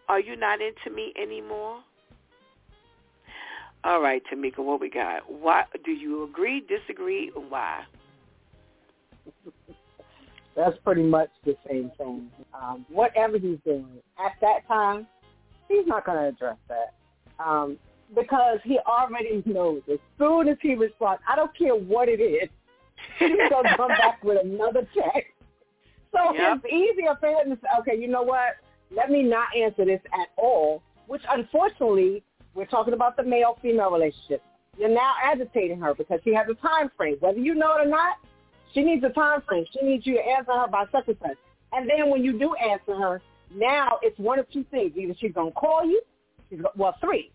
Are 0.07 0.19
you 0.19 0.35
not 0.35 0.59
into 0.61 0.95
me 0.95 1.13
anymore? 1.21 1.79
All 3.85 4.01
right, 4.01 4.21
Tamika, 4.31 4.59
what 4.59 4.79
we 4.79 4.89
got? 4.89 5.29
Why 5.29 5.65
do 5.83 5.91
you 5.91 6.23
agree, 6.23 6.61
disagree, 6.61 7.31
and 7.35 7.51
why? 7.51 7.83
That's 10.55 10.77
pretty 10.85 11.03
much 11.03 11.29
the 11.43 11.55
same 11.67 11.91
thing. 11.97 12.29
Um, 12.53 12.85
whatever 12.89 13.37
he's 13.37 13.57
doing 13.65 13.87
at 14.23 14.33
that 14.39 14.67
time, 14.67 15.05
he's 15.67 15.85
not 15.85 16.05
going 16.05 16.17
to 16.17 16.27
address 16.29 16.57
that 16.69 16.93
um, 17.43 17.77
because 18.15 18.59
he 18.63 18.79
already 18.79 19.43
knows. 19.45 19.81
As 19.91 19.99
soon 20.17 20.47
as 20.47 20.57
he 20.61 20.75
responds, 20.75 21.21
I 21.27 21.35
don't 21.35 21.55
care 21.57 21.75
what 21.75 22.09
it 22.09 22.21
is, 22.21 22.49
he's 23.19 23.29
going 23.49 23.63
to 23.69 23.75
come 23.77 23.89
back 23.89 24.23
with 24.23 24.37
another 24.43 24.87
check. 24.93 25.25
So 26.11 26.33
Yep. 26.33 26.61
it's 26.63 26.73
easier 26.73 27.15
for 27.19 27.29
him 27.29 27.49
to 27.49 27.55
say, 27.61 27.67
okay, 27.79 27.97
you 27.99 28.07
know 28.07 28.21
what? 28.21 28.57
Let 28.95 29.09
me 29.09 29.23
not 29.23 29.47
answer 29.57 29.85
this 29.85 30.01
at 30.13 30.27
all. 30.37 30.83
Which 31.07 31.23
unfortunately, 31.29 32.23
we're 32.53 32.65
talking 32.65 32.93
about 32.93 33.17
the 33.17 33.23
male-female 33.23 33.89
relationship. 33.91 34.43
You're 34.77 34.89
now 34.89 35.13
agitating 35.23 35.79
her 35.81 35.93
because 35.95 36.19
she 36.23 36.33
has 36.33 36.47
a 36.49 36.53
time 36.55 36.89
frame. 36.95 37.17
Whether 37.19 37.39
you 37.39 37.55
know 37.55 37.75
it 37.77 37.87
or 37.87 37.89
not, 37.89 38.17
she 38.73 38.81
needs 38.83 39.03
a 39.03 39.09
time 39.09 39.41
frame. 39.47 39.65
She 39.73 39.85
needs 39.85 40.05
you 40.05 40.15
to 40.15 40.21
answer 40.21 40.51
her 40.51 40.67
by 40.67 40.85
such 40.91 41.07
and 41.07 41.17
such. 41.21 41.37
And 41.73 41.89
then 41.89 42.09
when 42.09 42.23
you 42.23 42.37
do 42.37 42.53
answer 42.55 42.95
her, 42.95 43.21
now 43.55 43.99
it's 44.01 44.17
one 44.19 44.39
of 44.39 44.49
two 44.51 44.63
things. 44.71 44.93
Either 44.95 45.13
she's 45.19 45.33
going 45.33 45.51
to 45.51 45.55
call 45.59 45.85
you, 45.85 46.01
she's 46.49 46.61
go- 46.61 46.71
well, 46.75 46.95
three. 47.01 47.31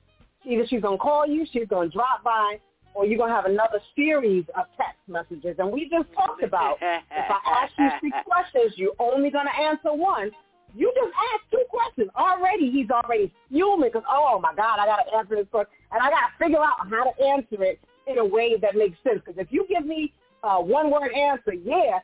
Either 0.49 0.67
she's 0.67 0.81
going 0.81 0.97
to 0.97 1.03
call 1.03 1.27
you, 1.27 1.47
she's 1.53 1.69
going 1.69 1.91
to 1.91 1.95
drop 1.95 2.25
by, 2.25 2.59
or 2.95 3.05
you're 3.05 3.19
going 3.19 3.29
to 3.29 3.37
have 3.37 3.45
another 3.45 3.81
series 3.95 4.45
of 4.57 4.65
text 4.77 4.99
messages. 5.07 5.57
And 5.59 5.71
we 5.71 5.89
just 5.89 6.13
talked 6.15 6.43
about 6.43 6.79
if 6.81 7.31
I 7.31 7.63
ask 7.63 7.73
you 7.79 7.89
six 8.01 8.17
questions, 8.27 8.73
you're 8.77 8.97
only 8.99 9.31
going 9.31 9.47
to 9.47 9.63
answer 9.63 9.93
one. 9.93 10.31
You 10.75 10.93
just 10.95 11.13
asked 11.35 11.51
two 11.51 11.65
questions. 11.69 12.09
Already, 12.17 12.71
he's 12.71 12.91
already 12.91 13.33
fuming 13.51 13.91
because, 13.93 14.05
oh, 14.11 14.41
my 14.41 14.55
God, 14.55 14.79
I 14.81 14.87
got 14.87 15.05
to 15.05 15.17
answer 15.17 15.37
this 15.37 15.47
question. 15.51 15.73
And 15.93 16.03
I 16.03 16.11
got 16.11 16.33
to 16.33 16.45
figure 16.45 16.59
out 16.59 16.89
how 16.89 17.13
to 17.13 17.25
answer 17.25 17.63
it 17.63 17.79
in 18.07 18.19
a 18.19 18.25
way 18.25 18.57
that 18.61 18.75
makes 18.75 18.97
sense. 19.05 19.21
Because 19.25 19.39
if 19.39 19.49
you 19.51 19.67
give 19.69 19.87
me 19.87 20.13
uh, 20.43 20.49
a 20.49 20.65
one-word 20.65 21.13
answer, 21.13 21.53
yeah, 21.53 22.01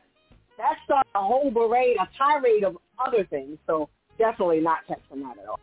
that 0.57 0.77
starts 0.85 1.09
a 1.15 1.21
whole 1.21 1.51
parade, 1.51 1.97
a 1.99 2.07
tirade 2.17 2.63
of 2.63 2.77
other 3.05 3.25
things. 3.25 3.57
So 3.67 3.89
definitely 4.17 4.61
not 4.61 4.79
texting 4.89 5.21
that 5.23 5.41
at 5.41 5.47
all. 5.49 5.59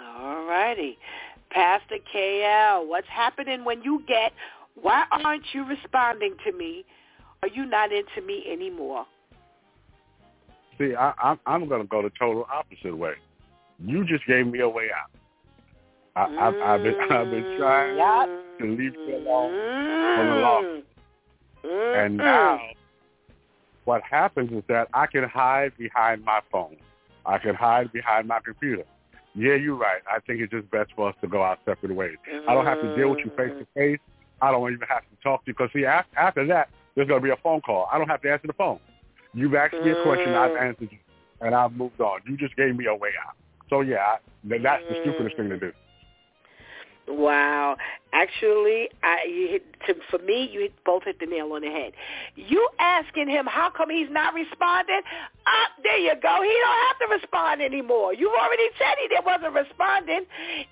All 0.00 0.44
righty. 0.46 0.98
Pastor 1.50 1.96
KL, 2.14 2.86
what's 2.86 3.08
happening 3.08 3.64
when 3.64 3.82
you 3.82 4.02
get, 4.08 4.32
why 4.80 5.04
aren't 5.12 5.44
you 5.52 5.64
responding 5.64 6.34
to 6.44 6.52
me? 6.52 6.84
Are 7.42 7.48
you 7.48 7.64
not 7.64 7.90
into 7.92 8.26
me 8.26 8.44
anymore? 8.50 9.06
See, 10.78 10.94
I, 10.96 11.12
I'm 11.22 11.38
I'm 11.46 11.68
going 11.68 11.82
to 11.82 11.86
go 11.86 12.02
the 12.02 12.10
total 12.18 12.46
opposite 12.52 12.96
way. 12.96 13.12
You 13.84 14.04
just 14.04 14.26
gave 14.26 14.46
me 14.46 14.60
a 14.60 14.68
way 14.68 14.88
out. 14.90 15.10
I, 16.16 16.48
I've, 16.48 16.54
I've 16.62 16.82
been 16.82 16.96
I've 17.10 17.30
been 17.30 17.56
trying 17.58 17.96
Mm-hmm. 17.96 18.64
to 18.64 18.70
leave 18.70 18.94
you 18.94 19.16
alone 19.16 19.52
for 20.16 20.24
the 20.24 20.40
long. 20.40 20.82
And 21.94 22.16
now, 22.18 22.60
what 23.84 24.02
happens 24.02 24.52
is 24.52 24.62
that 24.68 24.88
I 24.94 25.06
can 25.06 25.24
hide 25.24 25.72
behind 25.78 26.24
my 26.24 26.40
phone. 26.50 26.76
I 27.26 27.38
can 27.38 27.54
hide 27.54 27.92
behind 27.92 28.28
my 28.28 28.40
computer. 28.44 28.84
Yeah, 29.34 29.54
you're 29.54 29.74
right. 29.74 30.00
I 30.10 30.20
think 30.20 30.40
it's 30.40 30.52
just 30.52 30.70
best 30.70 30.92
for 30.94 31.08
us 31.08 31.16
to 31.20 31.26
go 31.26 31.42
our 31.42 31.58
separate 31.64 31.94
ways. 31.94 32.16
I 32.48 32.54
don't 32.54 32.66
have 32.66 32.80
to 32.80 32.96
deal 32.96 33.10
with 33.10 33.20
you 33.24 33.32
face 33.36 33.52
to 33.58 33.66
face. 33.74 33.98
I 34.40 34.50
don't 34.50 34.72
even 34.72 34.86
have 34.88 35.02
to 35.02 35.16
talk 35.22 35.44
to 35.44 35.50
you 35.50 35.54
because 35.54 35.70
see, 35.72 35.84
after, 35.84 36.18
after 36.18 36.46
that, 36.46 36.68
there's 36.94 37.08
going 37.08 37.20
to 37.20 37.24
be 37.24 37.30
a 37.30 37.36
phone 37.36 37.60
call. 37.60 37.88
I 37.92 37.98
don't 37.98 38.08
have 38.08 38.22
to 38.22 38.30
answer 38.30 38.46
the 38.46 38.52
phone. 38.52 38.78
You've 39.32 39.54
asked 39.54 39.74
me 39.74 39.90
a 39.90 40.02
question, 40.02 40.34
I've 40.34 40.52
mm. 40.52 40.62
answered 40.62 40.90
you, 40.92 40.98
and 41.40 41.54
I've 41.54 41.72
moved 41.72 42.00
on. 42.00 42.20
You 42.26 42.36
just 42.36 42.54
gave 42.56 42.76
me 42.76 42.86
a 42.86 42.94
way 42.94 43.10
out. 43.26 43.34
So 43.68 43.80
yeah, 43.80 43.96
I, 43.98 44.58
that's 44.58 44.84
the 44.88 45.00
stupidest 45.02 45.36
thing 45.36 45.48
to 45.48 45.58
do. 45.58 45.72
Wow. 47.06 47.76
Actually, 48.12 48.88
I 49.02 49.24
you 49.28 49.48
hit 49.48 49.64
to, 49.86 49.94
for 50.10 50.18
me, 50.24 50.48
you 50.50 50.70
both 50.86 51.04
hit 51.04 51.20
the 51.20 51.26
nail 51.26 51.52
on 51.52 51.62
the 51.62 51.68
head. 51.68 51.92
You 52.36 52.68
asking 52.78 53.28
him 53.28 53.46
how 53.46 53.70
come 53.70 53.90
he's 53.90 54.08
not 54.10 54.32
responding? 54.34 55.00
Ah, 55.46 55.68
there 55.82 55.98
you 55.98 56.14
go. 56.22 56.40
He 56.42 56.60
don't 56.64 56.86
have 56.88 56.98
to 57.00 57.14
respond 57.20 57.60
anymore. 57.60 58.14
You 58.14 58.30
already 58.30 58.68
said 58.78 58.94
he 58.98 59.16
wasn't 59.24 59.52
responding. 59.54 60.24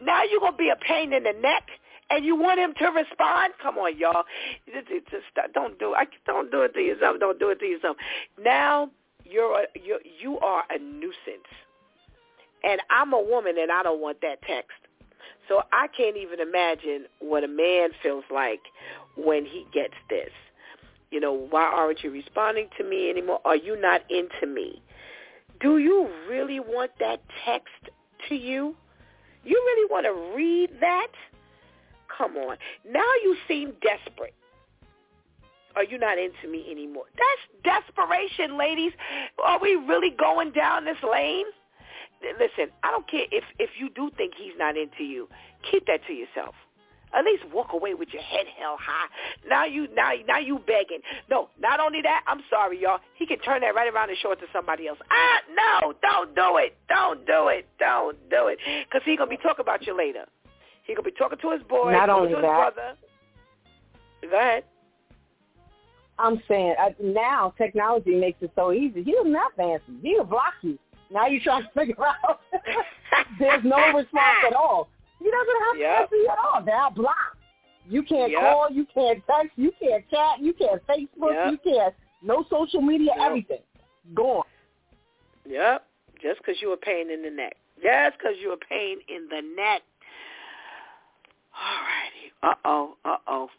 Now 0.03 0.23
you're 0.25 0.41
gonna 0.41 0.57
be 0.57 0.71
a 0.71 0.77
pain 0.77 1.13
in 1.13 1.25
the 1.25 1.35
neck. 1.41 1.65
And 2.11 2.27
you 2.27 2.37
want 2.37 2.61
him 2.61 2.75
to 2.79 2.87
respond? 2.89 3.55
Come 3.63 3.79
on, 3.79 3.97
y'all. 3.99 4.25
Just, 4.67 5.25
don't 5.55 5.79
do. 5.79 5.95
I 5.95 6.05
don't 6.27 6.51
do 6.51 6.61
it 6.61 6.75
to 6.75 6.81
yourself. 6.81 7.19
Don't 7.19 7.39
do 7.39 7.49
it 7.49 7.59
to 7.61 7.65
yourself. 7.65 7.97
Now 8.39 8.91
you're 9.25 9.61
a, 9.61 9.65
you're 9.83 10.01
you 10.21 10.39
are 10.41 10.65
a 10.71 10.79
nuisance, 10.79 11.49
and 12.65 12.81
I'm 12.91 13.13
a 13.15 13.21
woman, 13.21 13.55
and 13.59 13.73
I 13.73 13.83
don't 13.83 14.01
want 14.01 14.21
that 14.21 14.43
text. 14.43 14.77
So 15.53 15.61
I 15.71 15.87
can't 15.95 16.17
even 16.17 16.41
imagine 16.41 17.05
what 17.21 17.45
a 17.45 17.49
man 17.49 17.91
feels 18.03 18.25
like 18.33 18.63
when 19.19 19.45
he 19.45 19.67
gets 19.71 19.93
this. 20.09 20.31
You 21.11 21.21
know, 21.21 21.35
why 21.35 21.65
aren't 21.65 22.03
you 22.03 22.11
responding 22.11 22.69
to 22.79 22.85
me 22.85 23.11
anymore? 23.11 23.39
Are 23.45 23.57
you 23.57 23.79
not 23.79 24.01
into 24.11 24.47
me? 24.47 24.81
Do 25.61 25.77
you 25.77 26.09
really 26.27 26.59
want 26.59 26.93
that 27.01 27.21
text 27.45 27.91
to 28.31 28.35
you? 28.35 28.75
You 29.45 29.55
really 29.55 29.91
want 29.91 30.07
to 30.07 30.35
read 30.35 30.71
that? 30.81 31.09
Come 32.17 32.39
on. 32.39 32.57
Now 32.91 33.05
you 33.23 33.37
seem 33.47 33.75
desperate. 33.83 34.35
Are 35.77 35.85
you 35.85 35.99
not 35.99 36.17
into 36.17 36.49
me 36.51 36.67
anymore? 36.71 37.05
That's 37.15 37.85
desperation, 37.85 38.57
ladies. 38.57 38.93
Are 39.45 39.61
we 39.61 39.75
really 39.75 40.15
going 40.19 40.53
down 40.53 40.87
this 40.87 40.97
lane? 41.03 41.45
Listen, 42.39 42.73
I 42.83 42.91
don't 42.91 43.09
care 43.11 43.27
if 43.31 43.45
if 43.59 43.71
you 43.79 43.91
do 43.95 44.11
think 44.17 44.35
he's 44.37 44.55
not 44.59 44.77
into 44.77 45.05
you. 45.05 45.29
Keep 45.71 45.87
that 45.87 46.01
to 46.07 46.13
yourself. 46.13 46.55
At 47.15 47.27
least 47.27 47.45
walk 47.53 47.75
away 47.75 47.93
with 47.93 48.09
your 48.13 48.23
head 48.23 48.47
held 48.59 48.79
high. 48.81 49.07
Now 49.49 49.67
you 49.67 49.87
now 49.95 50.13
now 50.27 50.39
you 50.39 50.59
begging. 50.61 51.01
No, 51.31 51.49
not 51.61 51.79
only 51.79 52.01
that, 52.03 52.25
I'm 52.27 52.41
sorry, 52.49 52.81
y'all. 52.81 53.01
He 53.17 53.27
can 53.27 53.39
turn 53.41 53.61
that 53.61 53.75
right 53.75 53.93
around 53.93 54.09
and 54.09 54.19
show 54.19 54.33
it 54.33 54.41
to 54.41 54.47
somebody 54.53 54.89
else. 54.89 54.99
Ah, 55.11 55.41
no, 55.83 55.93
don't 56.01 56.35
do 56.35 56.57
it. 56.57 56.77
Don't 56.89 57.27
do 57.27 57.49
it. 57.49 57.67
Don't 57.79 58.17
do 58.31 58.47
it. 58.49 58.59
Because 58.89 59.03
he 59.05 59.17
going 59.17 59.29
to 59.29 59.37
be 59.37 59.43
talking 59.43 59.61
about 59.63 59.87
you 59.87 59.97
later. 59.97 60.25
He 60.87 60.95
going 60.95 61.05
to 61.05 61.11
be 61.11 61.17
talking 61.17 61.39
to 61.43 61.51
his 61.51 61.63
boy, 61.65 61.93
Not 61.93 62.09
only 62.09 62.31
to 62.31 62.37
his 62.37 62.43
that. 62.43 62.75
brother. 62.75 62.95
Go 64.23 64.39
ahead. 64.39 64.65
I'm 66.19 66.41
saying 66.49 66.75
uh, 66.81 66.91
now 67.03 67.53
technology 67.59 68.15
makes 68.15 68.41
it 68.43 68.53
so 68.55 68.73
easy. 68.73 69.03
He 69.03 69.13
doesn't 69.13 69.35
have 69.35 69.55
to 69.57 69.63
answer. 69.63 69.85
He'll 70.03 70.25
block 70.25 70.55
you. 70.63 70.79
Now 71.13 71.27
you're 71.27 71.43
trying 71.43 71.63
to 71.65 71.69
figure 71.71 71.95
out 72.25 72.41
there's 73.39 73.65
no 73.65 73.77
response 73.93 74.39
at 74.47 74.55
all. 74.55 74.89
He 75.19 75.27
doesn't 75.31 75.63
have 75.69 75.79
Yep. 75.79 76.11
to 76.11 76.17
you 76.17 76.29
at 76.31 76.39
all. 76.39 76.63
They're 76.65 76.91
blocked. 76.95 77.37
You 77.89 78.03
can't 78.03 78.31
Yep. 78.33 78.41
call, 78.41 78.69
you 78.71 78.87
can't 78.95 79.23
text, 79.27 79.53
you 79.57 79.73
can't 79.81 80.09
chat, 80.11 80.39
you 80.41 80.53
can't 80.55 80.81
Facebook, 80.87 81.35
Yep. 81.35 81.53
you 81.53 81.59
can't 81.73 81.95
no 82.23 82.45
social 82.49 82.81
media, 82.81 83.13
Yep. 83.17 83.27
everything. 83.27 83.63
Gone. 84.15 84.45
Yep. 85.45 85.85
Just 86.23 86.39
because 86.39 86.61
you're 86.63 86.75
a 86.75 86.77
pain 86.77 87.11
in 87.11 87.23
the 87.23 87.31
neck. 87.31 87.57
Just 87.83 88.17
because 88.19 88.37
you're 88.41 88.53
a 88.55 88.57
pain 88.57 88.99
in 89.09 89.29
the 89.29 89.43
neck. 89.57 89.83
All 91.55 91.83
righty. 91.83 92.33
Uh-oh. 92.43 92.97
Uh-oh. 93.05 93.51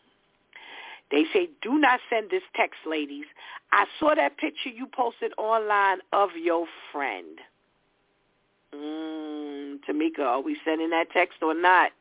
They 1.12 1.26
say, 1.32 1.50
do 1.62 1.78
not 1.78 2.00
send 2.10 2.32
this 2.32 2.44
text, 2.56 2.80
ladies. 2.88 3.26
I 3.72 3.86
saw 4.00 4.16
that 4.16 4.38
picture 4.38 4.70
you 4.70 4.88
posted 4.88 5.32
online 5.38 6.00
of 6.12 6.30
your 6.42 6.66
friend. 6.92 7.40
Mm, 8.74 9.80
Tamika, 9.88 10.20
are 10.20 10.42
we 10.42 10.58
sending 10.66 10.90
that 10.90 11.12
text 11.12 11.44
or 11.44 11.54
not? 11.54 11.92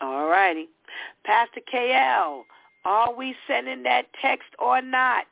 All 0.00 0.26
righty. 0.26 0.68
Pastor 1.24 1.60
KL, 1.72 2.42
are 2.84 3.14
we 3.14 3.36
sending 3.46 3.84
that 3.84 4.06
text 4.20 4.48
or 4.58 4.82
not? 4.82 5.26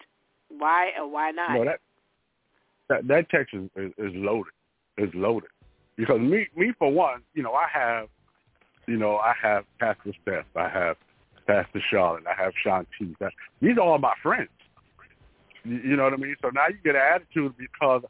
Why 0.48 0.92
or 0.98 1.08
why 1.10 1.32
not? 1.32 1.54
No, 1.54 1.64
that 1.64 1.80
that, 2.88 3.08
that 3.08 3.30
text 3.30 3.54
is, 3.54 3.68
is, 3.76 3.92
is 3.98 4.12
loaded. 4.14 4.52
Is 4.98 5.10
loaded. 5.14 5.50
Because 5.96 6.20
me 6.20 6.46
me 6.56 6.72
for 6.78 6.92
one, 6.92 7.22
you 7.34 7.42
know, 7.42 7.52
I 7.52 7.66
have 7.72 8.08
you 8.90 8.96
know, 8.96 9.18
I 9.18 9.34
have 9.40 9.64
Pastor 9.78 10.12
Steph, 10.22 10.46
I 10.56 10.68
have 10.68 10.96
Pastor 11.46 11.80
Charlotte, 11.90 12.24
I 12.26 12.42
have 12.42 12.52
Shanti. 12.64 13.16
That, 13.20 13.32
these 13.62 13.78
are 13.78 13.82
all 13.82 13.98
my 13.98 14.14
friends. 14.20 14.50
You, 15.64 15.76
you 15.76 15.96
know 15.96 16.04
what 16.04 16.12
I 16.12 16.16
mean? 16.16 16.34
So 16.42 16.50
now 16.52 16.66
you 16.68 16.78
get 16.82 16.96
an 16.96 17.02
attitude 17.14 17.54
because 17.56 18.02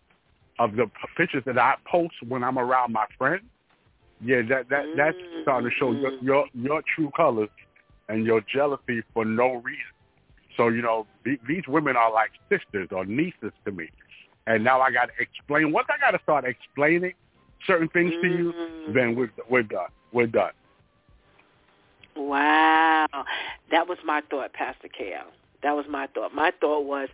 of 0.58 0.76
the 0.76 0.90
pictures 1.18 1.42
that 1.44 1.58
I 1.58 1.74
post 1.90 2.14
when 2.26 2.42
I'm 2.42 2.58
around 2.58 2.92
my 2.94 3.04
friends. 3.18 3.44
Yeah, 4.22 4.42
that 4.48 4.68
that 4.70 4.84
that's 4.96 5.16
mm-hmm. 5.16 5.42
starting 5.42 5.70
to 5.70 5.76
show 5.76 5.92
your 5.92 6.12
your, 6.22 6.46
your 6.54 6.82
true 6.94 7.10
colors 7.16 7.48
and 8.08 8.24
your 8.24 8.42
jealousy 8.42 9.02
for 9.14 9.24
no 9.24 9.54
reason. 9.54 9.92
So 10.56 10.68
you 10.68 10.82
know 10.82 11.06
th- 11.24 11.40
these 11.48 11.62
women 11.66 11.96
are 11.96 12.12
like 12.12 12.30
sisters 12.50 12.88
or 12.90 13.06
nieces 13.06 13.52
to 13.64 13.72
me, 13.72 13.88
and 14.46 14.62
now 14.62 14.80
I 14.82 14.90
got 14.90 15.06
to 15.06 15.12
explain. 15.18 15.72
Once 15.72 15.88
I 15.88 15.98
got 15.98 16.10
to 16.16 16.22
start 16.22 16.44
explaining 16.44 17.14
certain 17.66 17.88
things 17.88 18.12
to 18.20 18.28
you, 18.28 18.52
mm-hmm. 18.52 18.92
then 18.92 19.14
we're 19.16 19.30
we're 19.48 19.62
done. 19.62 19.88
We're 20.12 20.26
done. 20.26 20.52
Wow. 22.16 23.06
That 23.70 23.88
was 23.88 23.98
my 24.04 24.22
thought, 24.30 24.52
Pastor 24.52 24.88
KL. 24.88 25.30
That 25.62 25.72
was 25.72 25.84
my 25.88 26.06
thought. 26.08 26.34
My 26.34 26.52
thought 26.60 26.84
was, 26.84 27.08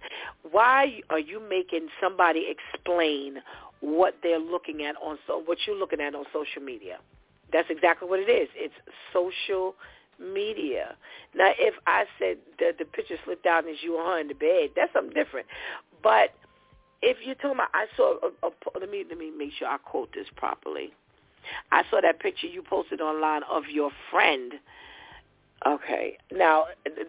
why 0.51 1.01
are 1.10 1.18
you 1.18 1.40
making 1.40 1.89
somebody 2.01 2.47
explain 2.48 3.43
what 3.81 4.14
they're 4.23 4.39
looking 4.39 4.82
at 4.82 4.94
on 5.02 5.18
so 5.27 5.43
what 5.44 5.59
you're 5.66 5.77
looking 5.77 6.01
at 6.01 6.14
on 6.14 6.24
social 6.32 6.62
media? 6.62 6.98
That's 7.52 7.68
exactly 7.70 8.09
what 8.09 8.20
it 8.20 8.31
is. 8.31 8.48
It's 8.55 8.74
social 9.12 9.74
media. 10.18 10.97
Now, 11.35 11.51
if 11.59 11.74
I 11.86 12.05
said 12.18 12.39
that 12.59 12.78
the 12.78 12.85
picture 12.85 13.16
slipped 13.24 13.44
down 13.44 13.68
as 13.68 13.77
you 13.82 14.01
in 14.18 14.28
the 14.28 14.35
bed, 14.35 14.70
that's 14.74 14.93
something 14.93 15.12
different. 15.14 15.47
But 16.02 16.35
if 17.02 17.18
you're 17.24 17.35
talking 17.35 17.52
about, 17.52 17.68
I 17.74 17.86
saw. 17.97 18.16
A, 18.23 18.47
a, 18.47 18.78
let 18.78 18.90
me 18.90 19.05
let 19.09 19.18
me 19.18 19.31
make 19.36 19.51
sure 19.59 19.68
I 19.68 19.77
quote 19.78 20.12
this 20.14 20.27
properly. 20.35 20.93
I 21.70 21.82
saw 21.90 22.01
that 22.01 22.20
picture 22.20 22.47
you 22.47 22.62
posted 22.62 23.01
online 23.01 23.43
of 23.51 23.64
your 23.70 23.90
friend 24.10 24.55
Okay. 25.66 26.16
Now, 26.32 26.66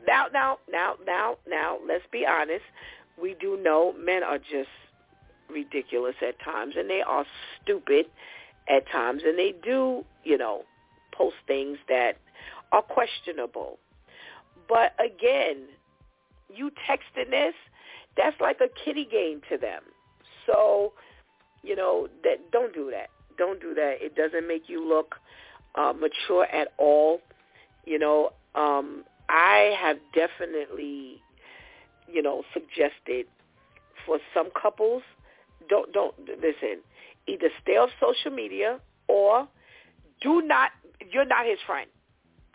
now, 0.08 0.26
now, 0.34 0.58
now, 0.72 0.96
now, 1.06 1.36
now, 1.48 1.78
let's 1.88 2.06
be 2.12 2.26
honest. 2.26 2.64
We 3.22 3.36
do 3.40 3.60
know 3.62 3.94
men 3.94 4.24
are 4.24 4.40
just 4.40 4.70
ridiculous 5.50 6.16
at 6.28 6.40
times, 6.40 6.76
and 6.78 6.90
they 6.90 7.02
are 7.02 7.26
stupid 7.62 8.08
at 8.68 8.90
times, 8.92 9.22
and 9.26 9.38
they 9.38 9.54
do, 9.64 10.04
you 10.24 10.38
know, 10.38 10.64
post 11.14 11.36
things 11.46 11.78
that 11.88 12.18
are 12.72 12.82
questionable. 12.82 13.78
But 14.68 14.94
again, 15.00 15.64
you 16.54 16.72
texting 16.90 17.30
this, 17.30 17.54
that's 18.16 18.40
like 18.42 18.60
a 18.60 18.68
kitty 18.84 19.06
game 19.06 19.42
to 19.50 19.58
them. 19.58 19.84
So, 20.46 20.94
you 21.64 21.76
know, 21.76 22.08
that 22.24 22.52
don't 22.52 22.74
do 22.74 22.90
that. 22.92 23.10
Don't 23.38 23.62
do 23.62 23.74
that. 23.76 23.98
It 24.00 24.16
doesn't 24.16 24.48
make 24.48 24.64
you 24.68 24.88
look 24.88 25.16
uh, 25.76 25.94
mature 25.94 26.46
at 26.46 26.70
all. 26.78 27.22
You 27.86 28.00
know, 28.00 28.32
um, 28.58 29.04
I 29.30 29.76
have 29.80 29.98
definitely, 30.14 31.22
you 32.12 32.22
know, 32.22 32.44
suggested 32.54 33.28
for 34.06 34.20
some 34.34 34.50
couples, 34.60 35.04
don't 35.70 35.92
don't 35.94 36.16
listen. 36.20 36.82
Either 37.28 37.50
stay 37.62 37.74
off 37.74 37.90
social 38.00 38.32
media 38.32 38.80
or 39.08 39.48
do 40.22 40.42
not. 40.42 40.72
You're 41.12 41.26
not 41.26 41.46
his 41.46 41.60
friend. 41.66 41.90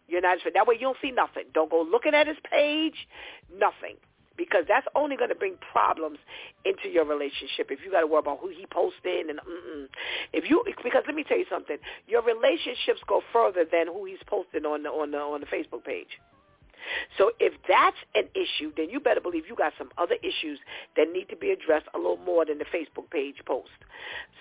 You're 0.09 0.23
not 0.23 0.35
his 0.35 0.43
friend. 0.43 0.57
That 0.57 0.67
way 0.67 0.75
you 0.75 0.81
don't 0.81 0.97
see 1.01 1.11
nothing. 1.11 1.45
Don't 1.55 1.71
go 1.71 1.83
looking 1.83 2.15
at 2.15 2.27
his 2.27 2.39
page. 2.51 3.07
Nothing 3.55 3.97
because 4.37 4.65
that's 4.69 4.87
only 4.95 5.17
going 5.17 5.29
to 5.29 5.35
bring 5.35 5.57
problems 5.73 6.19
into 6.65 6.89
your 6.89 7.05
relationship 7.05 7.71
if 7.71 7.81
you 7.85 7.91
got 7.91 8.01
to 8.01 8.07
worry 8.07 8.21
about 8.21 8.39
who 8.41 8.49
he 8.49 8.67
posted 8.71 9.29
and 9.29 9.39
mm-mm. 9.41 9.87
if 10.33 10.49
you 10.49 10.65
because 10.83 11.03
let 11.07 11.15
me 11.15 11.25
tell 11.25 11.39
you 11.39 11.47
something 11.51 11.77
your 12.07 12.23
relationships 12.23 13.01
go 13.07 13.21
further 13.33 13.65
than 13.71 13.87
who 13.87 14.05
he's 14.05 14.23
posting 14.27 14.65
on 14.65 14.83
the 14.83 14.89
on 14.89 15.11
the 15.11 15.19
on 15.19 15.41
the 15.41 15.47
Facebook 15.47 15.85
page 15.85 16.19
so 17.19 17.33
if 17.41 17.55
that's 17.69 17.97
an 18.15 18.29
issue, 18.35 18.73
then 18.77 18.91
you 18.91 19.01
better 19.01 19.21
believe 19.21 19.45
you 19.49 19.55
got 19.55 19.73
some 19.79 19.91
other 19.99 20.17
issues 20.23 20.59
that 20.97 21.07
need 21.13 21.29
to 21.31 21.37
be 21.37 21.51
addressed 21.51 21.87
a 21.95 21.99
little 21.99 22.19
more 22.19 22.45
than 22.45 22.59
the 22.59 22.65
Facebook 22.65 23.11
page 23.11 23.37
post. 23.47 23.71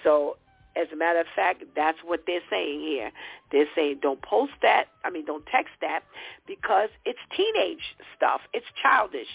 So 0.04 0.38
as 0.76 0.88
a 0.94 0.96
matter 0.96 1.20
of 1.20 1.28
fact, 1.36 1.64
that's 1.76 1.98
what 2.04 2.22
they're 2.26 2.42
saying 2.50 2.82
here. 2.82 3.12
They're 3.52 3.68
saying 3.76 4.00
don't 4.02 4.22
post 4.22 4.54
that. 4.62 4.86
I 5.04 5.10
mean, 5.10 5.26
don't 5.26 5.46
text 5.46 5.74
that 5.82 6.02
because 6.48 6.90
it's 7.06 7.20
teenage 7.36 7.96
stuff. 8.16 8.42
It's 8.54 8.66
childish. 8.82 9.28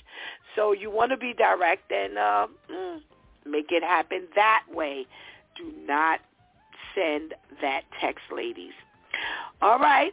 So 0.54 0.72
you 0.72 0.90
want 0.90 1.10
to 1.10 1.16
be 1.16 1.34
direct 1.34 1.90
and 1.92 2.16
uh, 2.16 2.46
mm, 2.70 3.00
make 3.44 3.70
it 3.70 3.82
happen 3.82 4.28
that 4.34 4.64
way. 4.72 5.06
Do 5.56 5.72
not 5.86 6.20
send 6.94 7.34
that 7.60 7.82
text, 8.00 8.24
ladies. 8.34 8.72
All 9.60 9.78
right. 9.78 10.12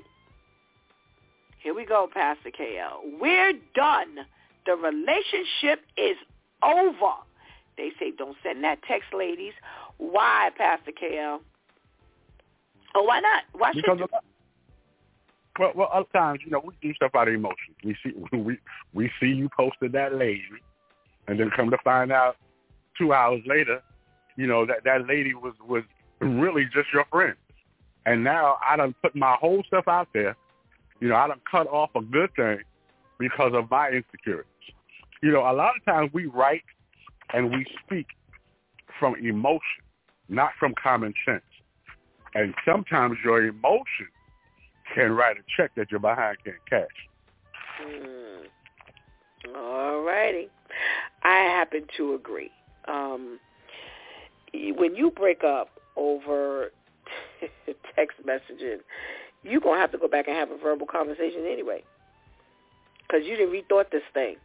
Here 1.59 1.73
we 1.73 1.85
go, 1.85 2.09
Pastor 2.13 2.51
KL. 2.51 3.19
We're 3.21 3.53
done. 3.73 4.25
The 4.65 4.75
relationship 4.75 5.85
is 5.97 6.17
over. 6.61 7.13
They 7.77 7.91
say 7.99 8.11
don't 8.17 8.37
send 8.43 8.63
that 8.63 8.79
text, 8.83 9.13
ladies. 9.13 9.53
Why, 9.97 10.49
Pastor 10.57 10.91
KL? 10.91 11.39
Oh, 12.95 13.03
why 13.03 13.19
not? 13.19 13.43
Why 13.53 13.71
should 13.73 13.83
because 13.83 13.99
you? 13.99 14.07
well, 15.59 15.71
well, 15.75 15.89
other 15.91 16.07
times, 16.13 16.39
you 16.45 16.51
know, 16.51 16.61
we 16.63 16.73
do 16.81 16.93
stuff 16.93 17.11
out 17.15 17.27
of 17.27 17.33
emotion. 17.33 17.75
We 17.83 17.95
see 18.03 18.13
we 18.37 18.57
we 18.93 19.11
see 19.19 19.27
you 19.27 19.49
posted 19.55 19.91
that 19.93 20.15
lady, 20.15 20.43
and 21.27 21.39
then 21.39 21.49
come 21.55 21.69
to 21.71 21.77
find 21.83 22.11
out 22.11 22.37
two 22.97 23.13
hours 23.13 23.41
later, 23.45 23.81
you 24.35 24.47
know 24.47 24.65
that 24.65 24.83
that 24.85 25.07
lady 25.07 25.33
was 25.33 25.53
was 25.67 25.83
really 26.19 26.65
just 26.65 26.87
your 26.93 27.05
friend. 27.05 27.35
And 28.05 28.23
now 28.23 28.57
I 28.67 28.75
done 28.75 28.93
put 29.01 29.15
my 29.15 29.35
whole 29.39 29.63
stuff 29.67 29.87
out 29.87 30.09
there. 30.13 30.35
You 30.99 31.09
know, 31.09 31.15
I 31.15 31.27
done 31.27 31.41
cut 31.49 31.67
off 31.67 31.89
a 31.95 32.01
good 32.01 32.33
thing 32.35 32.59
because 33.17 33.53
of 33.53 33.69
my 33.71 33.89
insecurities. 33.89 34.49
You 35.21 35.31
know, 35.31 35.41
a 35.41 35.53
lot 35.53 35.75
of 35.77 35.85
times 35.85 36.11
we 36.13 36.25
write 36.25 36.63
and 37.33 37.49
we 37.49 37.65
speak 37.85 38.07
from 38.99 39.15
emotion, 39.15 39.83
not 40.29 40.51
from 40.59 40.73
common 40.81 41.13
sense. 41.25 41.41
And 42.35 42.53
sometimes 42.65 43.17
your 43.23 43.45
emotion 43.45 44.07
can 44.93 45.11
write 45.11 45.37
a 45.37 45.43
check 45.55 45.71
that 45.75 45.91
your 45.91 45.99
behind 45.99 46.37
can't 46.43 46.57
cash. 46.69 46.87
Mm. 47.85 49.55
All 49.55 50.01
righty. 50.01 50.49
I 51.23 51.35
happen 51.35 51.85
to 51.97 52.15
agree. 52.15 52.51
Um, 52.87 53.39
when 54.53 54.95
you 54.95 55.11
break 55.11 55.43
up 55.43 55.69
over 55.95 56.71
text 57.95 58.17
messaging, 58.25 58.79
you're 59.43 59.61
going 59.61 59.75
to 59.75 59.81
have 59.81 59.91
to 59.91 59.97
go 59.97 60.07
back 60.07 60.27
and 60.27 60.35
have 60.35 60.51
a 60.51 60.57
verbal 60.57 60.87
conversation 60.87 61.45
anyway 61.45 61.83
because 63.13 63.27
you 63.27 63.35
didn't 63.35 63.53
rethought 63.53 63.91
this 63.91 64.03
thing. 64.13 64.37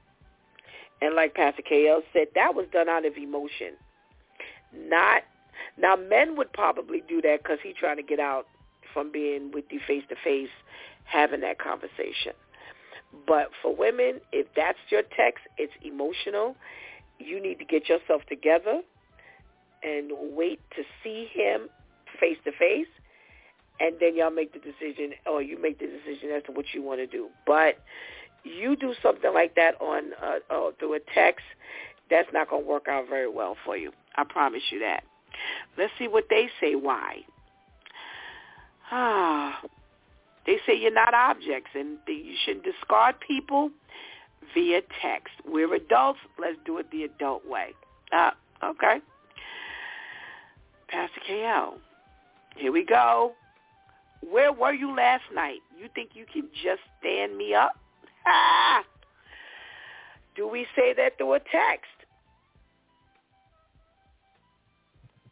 And 1.01 1.15
like 1.15 1.35
Pastor 1.35 1.63
KL 1.63 2.01
said, 2.13 2.29
that 2.35 2.55
was 2.55 2.67
done 2.73 2.89
out 2.89 3.07
of 3.07 3.17
emotion. 3.17 3.75
Not 4.73 5.23
now, 5.77 5.97
men 5.97 6.37
would 6.37 6.53
probably 6.53 7.03
do 7.09 7.23
that 7.23 7.43
because 7.43 7.59
he's 7.63 7.77
trying 7.79 7.97
to 7.97 8.03
get 8.03 8.21
out 8.21 8.47
from 8.93 9.13
being 9.13 9.53
with 9.53 9.65
you 9.71 9.81
face 9.87 10.03
to 10.09 10.17
face, 10.23 10.51
having 11.05 11.41
that 11.41 11.59
conversation. 11.59 12.33
But 13.27 13.51
for 13.63 13.75
women, 13.75 14.21
if 14.33 14.47
that's 14.55 14.79
your 14.91 15.03
text, 15.17 15.45
it's 15.57 15.73
emotional. 15.83 16.57
You 17.19 17.41
need 17.41 17.59
to 17.59 17.65
get 17.65 17.89
yourself 17.89 18.23
together 18.29 18.83
and 19.83 20.11
wait 20.35 20.61
to 20.77 20.83
see 21.03 21.29
him 21.33 21.69
face 22.21 22.39
to 22.45 22.53
face, 22.53 22.89
and 23.81 23.95
then 24.01 24.17
y'all 24.17 24.31
make 24.31 24.53
the 24.53 24.59
decision, 24.59 25.13
or 25.27 25.41
you 25.41 25.61
make 25.61 25.79
the 25.79 25.87
decision 25.87 26.31
as 26.31 26.43
to 26.45 26.53
what 26.53 26.67
you 26.75 26.83
want 26.83 26.99
to 26.99 27.07
do. 27.07 27.29
But 27.47 27.79
you 28.43 28.75
do 28.75 28.95
something 29.01 29.33
like 29.33 29.55
that 29.55 29.81
on 29.81 30.13
uh, 30.21 30.39
uh, 30.53 30.71
through 30.79 30.95
a 30.95 31.01
text, 31.15 31.45
that's 32.11 32.29
not 32.33 32.51
going 32.51 32.65
to 32.65 32.69
work 32.69 32.89
out 32.89 33.09
very 33.09 33.29
well 33.29 33.57
for 33.65 33.77
you. 33.77 33.93
I 34.19 34.25
promise 34.25 34.63
you 34.71 34.81
that. 34.81 35.05
Let's 35.79 35.93
see 35.99 36.09
what 36.09 36.25
they 36.29 36.49
say 36.61 36.75
why. 36.75 37.19
Ah, 38.91 39.61
they 40.45 40.57
say 40.67 40.77
you're 40.77 40.93
not 40.93 41.15
objects 41.15 41.71
and 41.75 41.99
you 42.09 42.35
shouldn't 42.45 42.65
discard 42.65 43.15
people 43.21 43.71
via 44.53 44.81
text. 45.01 45.35
We're 45.47 45.73
adults. 45.73 46.19
Let's 46.39 46.57
do 46.67 46.79
it 46.79 46.91
the 46.91 47.05
adult 47.05 47.47
way. 47.47 47.75
Ah, 48.13 48.35
okay. 48.65 49.01
Pastor 50.89 51.21
KL, 51.31 51.75
here 52.57 52.73
we 52.73 52.85
go. 52.85 53.35
Where 54.29 54.53
were 54.53 54.73
you 54.73 54.97
last 54.97 55.25
night? 55.33 55.61
You 55.79 55.89
think 55.95 56.11
you 56.15 56.25
can 56.33 56.49
just 56.65 56.81
stand 56.99 57.37
me 57.37 57.55
up? 57.55 57.79
Ah! 58.27 58.83
Do 60.35 60.49
we 60.49 60.67
say 60.75 60.93
that 60.95 61.19
through 61.19 61.35
a 61.35 61.41
text? 61.41 61.98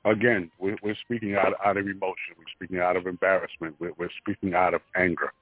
Again, 0.06 0.50
we're, 0.60 0.76
we're 0.82 0.96
speaking 1.04 1.34
out, 1.34 1.52
out 1.64 1.76
of 1.76 1.86
emotion. 1.86 2.34
We're 2.38 2.44
speaking 2.54 2.78
out 2.78 2.96
of 2.96 3.06
embarrassment. 3.06 3.74
We're, 3.80 3.92
we're 3.98 4.10
speaking 4.20 4.54
out 4.54 4.72
of 4.72 4.80
anger. 4.96 5.32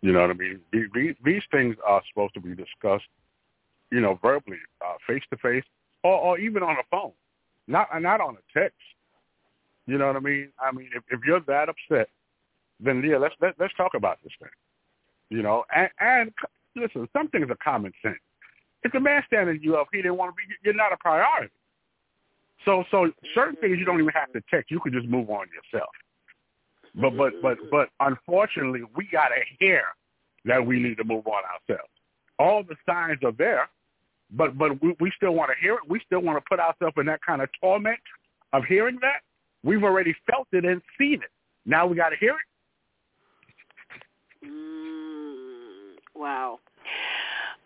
You 0.00 0.12
know 0.12 0.20
what 0.20 0.30
I 0.30 0.34
mean? 0.34 0.60
These, 0.72 1.14
these 1.24 1.42
things 1.52 1.76
are 1.86 2.02
supposed 2.08 2.34
to 2.34 2.40
be 2.40 2.56
discussed, 2.56 3.06
you 3.92 4.00
know, 4.00 4.18
verbally, 4.20 4.58
face 5.06 5.22
to 5.30 5.36
face, 5.36 5.64
or 6.02 6.36
even 6.40 6.64
on 6.64 6.72
a 6.72 6.82
phone, 6.90 7.12
not 7.68 7.88
not 8.02 8.20
on 8.20 8.36
a 8.36 8.58
text. 8.58 8.76
You 9.86 9.98
know 9.98 10.08
what 10.08 10.16
I 10.16 10.20
mean? 10.20 10.48
I 10.58 10.72
mean, 10.72 10.90
if, 10.94 11.04
if 11.10 11.20
you're 11.24 11.40
that 11.40 11.68
upset, 11.68 12.08
then 12.80 13.02
yeah, 13.04 13.18
let's 13.18 13.36
let, 13.40 13.54
let's 13.60 13.74
talk 13.74 13.94
about 13.94 14.18
this 14.24 14.32
thing. 14.40 14.48
You 15.30 15.42
know, 15.42 15.64
and, 15.74 15.88
and 16.00 16.32
listen, 16.74 17.08
some 17.12 17.28
things 17.28 17.46
are 17.48 17.56
common 17.62 17.92
sense. 18.02 18.18
If 18.82 18.90
the 18.90 18.98
man 19.00 19.22
standing 19.28 19.60
you 19.62 19.76
up, 19.76 19.86
he 19.92 19.98
didn't 19.98 20.16
want 20.16 20.32
to 20.32 20.36
be. 20.36 20.52
You're 20.64 20.74
not 20.74 20.92
a 20.92 20.96
priority. 20.96 21.52
So, 22.64 22.84
so 22.90 23.10
certain 23.34 23.56
things 23.56 23.78
you 23.78 23.84
don't 23.84 24.00
even 24.00 24.12
have 24.14 24.32
to 24.32 24.40
text. 24.50 24.70
You 24.70 24.80
can 24.80 24.92
just 24.92 25.06
move 25.06 25.30
on 25.30 25.46
yourself. 25.48 25.90
But, 26.94 27.16
but, 27.16 27.32
but, 27.40 27.58
but, 27.70 27.88
unfortunately, 28.00 28.82
we 28.94 29.08
got 29.10 29.28
to 29.28 29.40
hear 29.58 29.82
that 30.44 30.64
we 30.64 30.78
need 30.78 30.96
to 30.98 31.04
move 31.04 31.26
on 31.26 31.42
ourselves. 31.44 31.88
All 32.38 32.62
the 32.62 32.76
signs 32.86 33.18
are 33.24 33.32
there, 33.32 33.68
but, 34.30 34.58
but 34.58 34.82
we, 34.82 34.94
we 35.00 35.12
still 35.16 35.32
want 35.32 35.50
to 35.50 35.54
hear 35.60 35.74
it. 35.74 35.80
We 35.88 36.00
still 36.04 36.20
want 36.20 36.36
to 36.38 36.44
put 36.48 36.60
ourselves 36.60 36.94
in 36.98 37.06
that 37.06 37.20
kind 37.26 37.40
of 37.40 37.48
torment 37.60 37.98
of 38.52 38.64
hearing 38.68 38.98
that. 39.00 39.20
We've 39.62 39.82
already 39.84 40.14
felt 40.30 40.48
it 40.52 40.64
and 40.64 40.82
seen 40.98 41.14
it. 41.14 41.30
Now 41.64 41.86
we 41.86 41.96
got 41.96 42.10
to 42.10 42.16
hear 42.16 42.34
it. 44.42 44.46
Mm, 44.46 45.94
wow. 46.14 46.58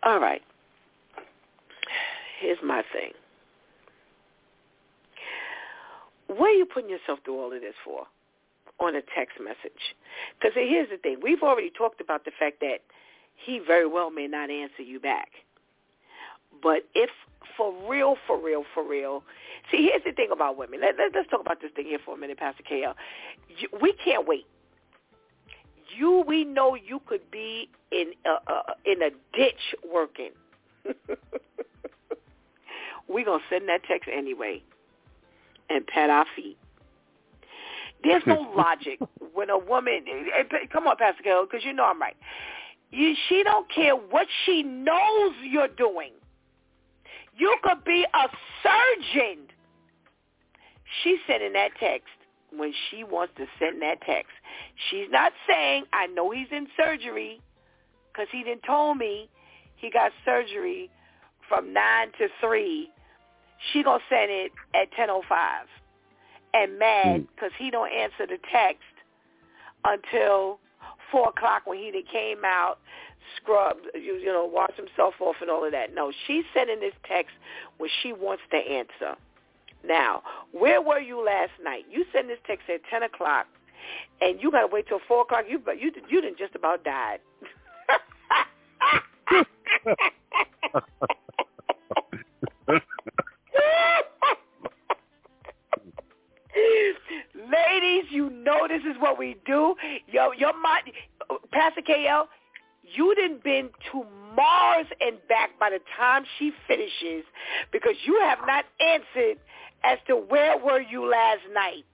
All 0.03 0.19
right. 0.19 0.41
Here's 2.39 2.59
my 2.63 2.83
thing. 2.93 3.11
What 6.27 6.49
are 6.49 6.53
you 6.53 6.65
putting 6.65 6.89
yourself 6.89 7.19
through 7.23 7.39
all 7.39 7.53
of 7.53 7.61
this 7.61 7.73
for 7.83 8.05
on 8.79 8.95
a 8.95 9.01
text 9.15 9.39
message? 9.39 9.95
Because 10.39 10.53
here's 10.55 10.89
the 10.89 10.97
thing. 10.97 11.17
We've 11.21 11.41
already 11.41 11.71
talked 11.71 12.01
about 12.01 12.25
the 12.25 12.31
fact 12.37 12.59
that 12.61 12.79
he 13.35 13.59
very 13.65 13.87
well 13.87 14.09
may 14.11 14.27
not 14.27 14.49
answer 14.49 14.83
you 14.83 14.99
back. 14.99 15.29
But 16.61 16.83
if 16.93 17.09
for 17.55 17.73
real, 17.89 18.17
for 18.25 18.37
real, 18.39 18.63
for 18.73 18.87
real, 18.87 19.23
see, 19.71 19.89
here's 19.89 20.03
the 20.03 20.11
thing 20.11 20.29
about 20.31 20.57
women. 20.57 20.81
Let, 20.81 20.97
let, 20.97 21.13
let's 21.15 21.29
talk 21.29 21.41
about 21.41 21.61
this 21.61 21.71
thing 21.75 21.85
here 21.85 21.99
for 22.03 22.15
a 22.15 22.17
minute, 22.17 22.37
Pastor 22.37 22.63
KL. 22.69 22.93
We 23.81 23.93
can't 24.03 24.27
wait. 24.27 24.45
You, 25.97 26.23
we 26.27 26.43
know 26.43 26.75
you 26.75 26.99
could 27.05 27.31
be 27.31 27.69
in 27.91 28.11
a, 28.25 28.51
uh, 28.51 28.73
in 28.85 29.01
a 29.01 29.09
ditch 29.35 29.75
working. 29.89 30.31
We're 33.07 33.25
going 33.25 33.39
to 33.39 33.45
send 33.49 33.69
that 33.69 33.83
text 33.87 34.09
anyway 34.13 34.61
and 35.69 35.85
pat 35.87 36.09
our 36.09 36.25
feet. 36.35 36.57
There's 38.03 38.23
no 38.25 38.51
logic 38.55 38.99
when 39.33 39.49
a 39.49 39.57
woman. 39.57 40.05
Eh, 40.07 40.43
eh, 40.51 40.65
come 40.71 40.87
on, 40.87 40.97
Pastor 40.97 41.23
Carol, 41.23 41.45
because 41.45 41.65
you 41.65 41.73
know 41.73 41.85
I'm 41.85 42.01
right. 42.01 42.15
You, 42.91 43.13
she 43.27 43.43
don't 43.43 43.69
care 43.69 43.95
what 43.95 44.27
she 44.45 44.63
knows 44.63 45.33
you're 45.43 45.67
doing. 45.67 46.11
You 47.37 47.55
could 47.63 47.83
be 47.83 48.05
a 48.13 48.27
surgeon. 48.63 49.47
She's 51.03 51.19
sending 51.27 51.53
that 51.53 51.71
text 51.79 52.07
when 52.55 52.73
she 52.89 53.03
wants 53.03 53.33
to 53.37 53.45
send 53.59 53.81
that 53.81 54.01
text. 54.01 54.31
She's 54.89 55.07
not 55.11 55.33
saying, 55.47 55.83
I 55.93 56.07
know 56.07 56.31
he's 56.31 56.47
in 56.51 56.67
surgery 56.77 57.41
because 58.11 58.27
he 58.31 58.43
didn't 58.43 58.63
told 58.63 58.97
me 58.97 59.29
he 59.75 59.91
got 59.91 60.11
surgery 60.25 60.89
from 61.47 61.73
9 61.73 62.07
to 62.19 62.27
3 62.41 62.89
she 63.71 63.83
gonna 63.83 64.03
send 64.09 64.31
it 64.31 64.51
at 64.73 64.91
ten 64.91 65.09
oh 65.09 65.23
five, 65.27 65.67
and 66.53 66.79
mad 66.79 67.27
because 67.35 67.51
hmm. 67.57 67.65
he 67.65 67.71
don't 67.71 67.91
answer 67.91 68.25
the 68.27 68.37
text 68.51 68.83
until 69.85 70.59
four 71.11 71.29
o'clock 71.29 71.65
when 71.65 71.77
he 71.77 72.03
came 72.11 72.43
out, 72.45 72.79
scrubbed, 73.37 73.87
you, 73.95 74.15
you 74.15 74.27
know, 74.27 74.45
washed 74.45 74.75
himself 74.75 75.15
off 75.19 75.35
and 75.41 75.49
all 75.49 75.65
of 75.65 75.71
that. 75.71 75.93
No, 75.93 76.11
she's 76.25 76.43
sending 76.53 76.79
this 76.79 76.93
text 77.07 77.33
when 77.77 77.89
she 78.01 78.13
wants 78.13 78.43
the 78.51 78.57
answer. 78.57 79.15
Now, 79.85 80.23
where 80.51 80.81
were 80.81 80.99
you 80.99 81.23
last 81.23 81.51
night? 81.63 81.85
You 81.89 82.05
send 82.11 82.29
this 82.29 82.39
text 82.45 82.69
at 82.69 82.81
ten 82.89 83.03
o'clock, 83.03 83.47
and 84.21 84.41
you 84.41 84.51
gotta 84.51 84.67
wait 84.67 84.87
till 84.87 84.99
four 85.07 85.21
o'clock. 85.21 85.45
You 85.47 85.61
you 85.79 85.91
you 86.09 86.21
didn't 86.21 86.37
just 86.37 86.55
about 86.55 86.83
died. 86.83 87.19
Ladies, 97.35 98.05
you 98.11 98.29
know 98.29 98.67
this 98.67 98.81
is 98.81 98.95
what 98.99 99.17
we 99.17 99.35
do. 99.45 99.75
Yo, 100.07 100.31
your 100.31 100.53
mind, 100.59 100.91
Pastor 101.51 101.81
KL, 101.81 102.25
you 102.83 103.13
didn't 103.15 103.43
been 103.43 103.69
to 103.91 104.03
Mars 104.35 104.87
and 105.01 105.17
back 105.27 105.51
by 105.59 105.69
the 105.69 105.79
time 105.97 106.23
she 106.37 106.51
finishes 106.67 107.25
because 107.71 107.95
you 108.05 108.19
have 108.21 108.39
not 108.45 108.65
answered 108.79 109.37
as 109.83 109.97
to 110.07 110.15
where 110.15 110.57
were 110.57 110.81
you 110.81 111.09
last 111.09 111.41
night. 111.53 111.85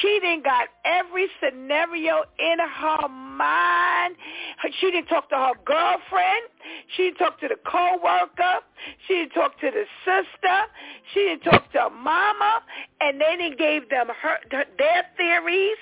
She 0.00 0.18
didn't 0.20 0.44
got 0.44 0.68
every 0.84 1.28
scenario 1.42 2.24
in 2.38 2.58
her 2.58 3.08
mind. 3.08 4.16
She 4.80 4.90
didn't 4.90 5.06
talk 5.06 5.28
to 5.30 5.36
her 5.36 5.52
girlfriend. 5.64 6.48
She 6.96 7.04
didn't 7.04 7.18
talk 7.18 7.40
to 7.40 7.48
the 7.48 7.56
coworker. 7.64 8.64
She 9.06 9.14
didn't 9.14 9.32
talk 9.32 9.58
to 9.60 9.70
the 9.70 9.84
sister. 10.04 10.58
She 11.12 11.20
didn't 11.20 11.42
talk 11.42 11.70
to 11.72 11.90
mama. 11.90 12.62
And 13.00 13.20
then 13.20 13.40
he 13.40 13.54
gave 13.54 13.88
them 13.88 14.08
her, 14.08 14.38
their 14.50 15.06
theories. 15.16 15.76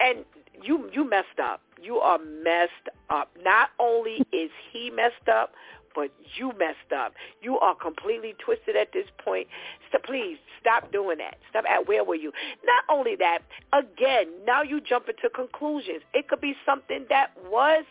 And 0.00 0.24
you 0.62 0.90
you 0.92 1.08
messed 1.08 1.38
up. 1.42 1.60
You 1.82 1.96
are 1.96 2.18
messed 2.18 2.88
up. 3.08 3.30
Not 3.42 3.70
only 3.78 4.22
is 4.32 4.50
he 4.72 4.90
messed 4.90 5.28
up, 5.32 5.52
but 6.00 6.10
you 6.36 6.52
messed 6.58 6.92
up. 6.96 7.14
You 7.42 7.58
are 7.58 7.74
completely 7.74 8.34
twisted 8.38 8.76
at 8.76 8.92
this 8.92 9.06
point. 9.22 9.48
So 9.92 9.98
please 9.98 10.38
stop 10.60 10.90
doing 10.92 11.18
that. 11.18 11.36
Stop 11.50 11.64
at 11.68 11.86
where 11.86 12.04
were 12.04 12.14
you? 12.14 12.32
Not 12.64 12.84
only 12.88 13.16
that, 13.16 13.40
again, 13.72 14.28
now 14.46 14.62
you 14.62 14.80
jump 14.80 15.08
into 15.08 15.28
conclusions. 15.28 16.02
It 16.14 16.28
could 16.28 16.40
be 16.40 16.54
something 16.64 17.04
that 17.10 17.32
was 17.50 17.84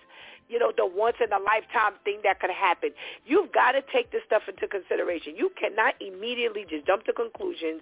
you 0.50 0.58
know, 0.58 0.72
the 0.76 0.86
once 0.86 1.16
in 1.24 1.32
a 1.32 1.38
lifetime 1.38 1.94
thing 2.04 2.20
that 2.24 2.40
could 2.42 2.50
happen. 2.50 2.90
You've 3.26 3.52
got 3.52 3.74
to 3.74 3.82
take 3.94 4.12
this 4.12 4.22
stuff 4.26 4.42
into 4.50 4.68
consideration. 4.68 5.36
You 5.38 5.52
cannot 5.60 5.94
immediately 6.02 6.66
just 6.68 6.88
jump 6.88 7.06
to 7.06 7.14
conclusions. 7.14 7.82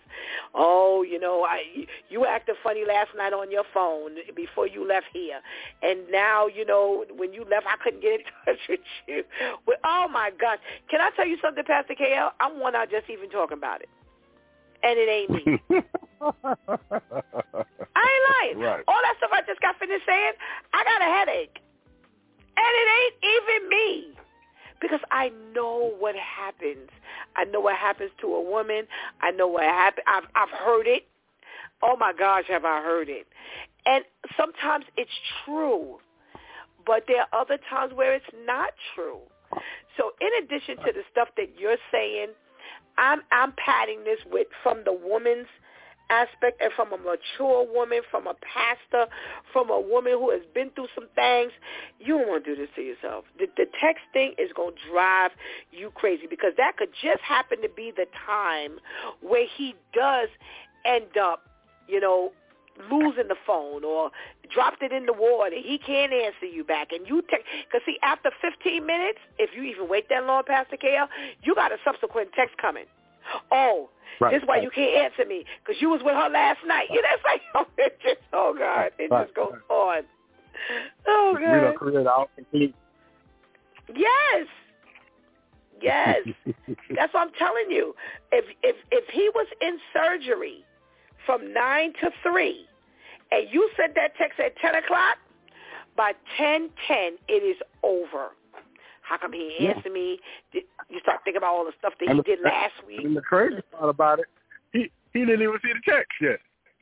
Oh, 0.53 1.01
you 1.01 1.19
know, 1.19 1.43
I 1.43 1.63
you 2.09 2.25
acted 2.25 2.57
funny 2.61 2.83
last 2.85 3.09
night 3.17 3.31
on 3.33 3.49
your 3.49 3.63
phone 3.73 4.17
before 4.35 4.67
you 4.67 4.85
left 4.85 5.07
here, 5.13 5.39
and 5.81 5.99
now 6.11 6.47
you 6.47 6.65
know 6.65 7.05
when 7.15 7.33
you 7.33 7.45
left, 7.49 7.65
I 7.65 7.81
couldn't 7.81 8.01
get 8.01 8.19
in 8.19 8.25
touch 8.45 8.59
with 8.69 8.79
you. 9.07 9.23
Well, 9.65 9.77
oh 9.85 10.07
my 10.11 10.31
gosh, 10.39 10.59
can 10.89 10.99
I 10.99 11.09
tell 11.15 11.27
you 11.27 11.37
something, 11.41 11.63
Pastor 11.63 11.95
KL? 11.95 12.31
I'm 12.39 12.59
one 12.59 12.75
out 12.75 12.91
just 12.91 13.09
even 13.09 13.29
talking 13.29 13.57
about 13.57 13.81
it, 13.81 13.89
and 14.83 14.99
it 14.99 15.09
ain't 15.09 15.29
me. 15.31 15.61
I 16.19 18.05
ain't 18.05 18.57
lying. 18.57 18.59
Right. 18.59 18.83
All 18.87 18.99
that 19.03 19.15
stuff 19.17 19.31
I 19.31 19.41
just 19.47 19.61
got 19.61 19.79
finished 19.79 20.05
saying, 20.05 20.33
I 20.73 20.83
got 20.83 21.01
a 21.01 21.11
headache. 21.17 21.57
And 22.57 22.65
it 22.65 22.87
ain't 22.99 23.15
even 23.23 23.69
me. 23.69 24.07
Because 24.81 24.99
I 25.11 25.31
know 25.55 25.93
what 25.97 26.15
happens. 26.15 26.89
I 27.35 27.45
know 27.45 27.59
what 27.59 27.75
happens 27.75 28.11
to 28.21 28.27
a 28.27 28.41
woman. 28.41 28.87
I 29.21 29.31
know 29.31 29.47
what 29.47 29.63
happens. 29.63 30.03
I've, 30.07 30.25
I've 30.35 30.49
heard 30.49 30.87
it. 30.87 31.07
Oh 31.81 31.95
my 31.97 32.13
gosh, 32.17 32.45
have 32.49 32.65
I 32.65 32.81
heard 32.81 33.09
it. 33.09 33.27
And 33.85 34.03
sometimes 34.35 34.85
it's 34.95 35.11
true. 35.45 35.97
But 36.85 37.03
there 37.07 37.21
are 37.21 37.41
other 37.41 37.57
times 37.69 37.93
where 37.93 38.13
it's 38.13 38.25
not 38.45 38.69
true. 38.95 39.19
So 39.97 40.11
in 40.21 40.43
addition 40.43 40.77
to 40.77 40.91
the 40.93 41.01
stuff 41.11 41.29
that 41.37 41.53
you're 41.57 41.77
saying, 41.91 42.27
I'm 42.97 43.21
I'm 43.31 43.53
padding 43.53 44.03
this 44.03 44.19
with 44.31 44.47
from 44.63 44.83
the 44.85 44.93
woman's 44.93 45.47
aspect 46.09 46.61
and 46.61 46.71
from 46.73 46.93
a 46.93 46.97
mature 46.97 47.65
woman, 47.71 48.01
from 48.09 48.27
a 48.27 48.35
pastor, 48.35 49.11
from 49.51 49.69
a 49.69 49.79
woman 49.79 50.13
who 50.13 50.31
has 50.31 50.41
been 50.53 50.69
through 50.71 50.87
some 50.95 51.07
things, 51.15 51.51
you 51.99 52.17
don't 52.17 52.27
want 52.27 52.45
to 52.45 52.55
do 52.55 52.59
this 52.59 52.69
to 52.75 52.81
yourself. 52.81 53.25
The, 53.37 53.47
the 53.57 53.65
texting 53.65 54.31
is 54.37 54.51
going 54.55 54.75
to 54.75 54.91
drive 54.91 55.31
you 55.71 55.91
crazy 55.91 56.27
because 56.29 56.53
that 56.57 56.77
could 56.77 56.89
just 57.01 57.21
happen 57.21 57.61
to 57.61 57.69
be 57.69 57.91
the 57.95 58.05
time 58.25 58.79
where 59.21 59.45
he 59.57 59.75
does 59.93 60.29
end 60.85 61.17
up, 61.17 61.43
you 61.87 61.99
know, 61.99 62.31
losing 62.91 63.27
the 63.27 63.35
phone 63.45 63.83
or 63.83 64.11
dropped 64.53 64.81
it 64.81 64.91
in 64.91 65.05
the 65.05 65.13
water. 65.13 65.55
He 65.55 65.77
can't 65.77 66.13
answer 66.13 66.45
you 66.45 66.63
back. 66.63 66.91
And 66.91 67.07
you 67.07 67.21
text, 67.29 67.45
because 67.65 67.81
see, 67.85 67.97
after 68.03 68.29
15 68.41 68.85
minutes, 68.85 69.19
if 69.37 69.49
you 69.55 69.63
even 69.63 69.89
wait 69.89 70.09
that 70.09 70.25
long, 70.25 70.43
Pastor 70.45 70.77
KL, 70.77 71.07
you 71.43 71.55
got 71.55 71.71
a 71.71 71.77
subsequent 71.83 72.29
text 72.33 72.57
coming. 72.57 72.85
Oh, 73.51 73.89
Right, 74.19 74.33
this 74.33 74.41
is 74.41 74.47
why 74.47 74.61
you 74.61 74.71
can't 74.71 74.95
answer 74.95 75.25
me 75.27 75.45
because 75.63 75.79
you 75.81 75.89
was 75.89 76.01
with 76.03 76.15
her 76.15 76.29
last 76.29 76.59
night. 76.65 76.87
You 76.89 77.01
know, 77.01 77.09
it's 77.13 77.23
like 77.23 77.41
oh, 77.55 77.65
it 77.77 77.97
just 78.01 78.21
oh 78.33 78.55
god, 78.57 78.91
it 78.97 79.11
Right, 79.11 79.25
just 79.25 79.35
goes 79.35 79.53
on. 79.69 80.03
Oh 81.07 81.35
We 81.35 81.41
god, 81.45 81.75
created 81.75 82.07
our 82.07 82.27
complete. 82.35 82.73
yes, 83.95 84.47
yes. 85.81 86.17
That's 86.95 87.13
what 87.13 87.27
I'm 87.27 87.33
telling 87.37 87.69
you. 87.69 87.93
If 88.31 88.45
if 88.63 88.75
if 88.91 89.03
he 89.11 89.29
was 89.35 89.47
in 89.61 89.77
surgery 89.93 90.63
from 91.25 91.53
nine 91.53 91.93
to 92.01 92.09
three, 92.23 92.65
and 93.31 93.47
you 93.51 93.69
sent 93.77 93.93
that 93.95 94.15
text 94.17 94.39
at 94.39 94.57
ten 94.57 94.75
o'clock, 94.75 95.17
by 95.95 96.13
ten 96.37 96.69
ten 96.87 97.17
it 97.27 97.43
is 97.43 97.57
over. 97.83 98.29
How 99.07 99.17
come 99.17 99.31
he 99.31 99.55
Yeah. 99.59 99.71
answer 99.71 99.89
me? 99.89 100.19
You 100.51 100.99
start 100.99 101.23
thinking 101.23 101.37
about 101.37 101.53
all 101.55 101.63
the 101.65 101.71
stuff 101.79 101.93
that 101.99 102.09
he 102.09 102.13
the- 102.13 102.23
did 102.23 102.41
last 102.41 102.83
week. 102.85 103.05
And 103.05 103.15
the 103.15 103.21
crazy 103.21 103.61
part 103.71 103.89
about 103.89 104.19
it, 104.19 104.25
he 104.73 104.91
he 105.13 105.25
didn't 105.25 105.41
even 105.41 105.59
see 105.61 105.71
the 105.73 105.81
text 105.89 106.11
yet. 106.21 106.39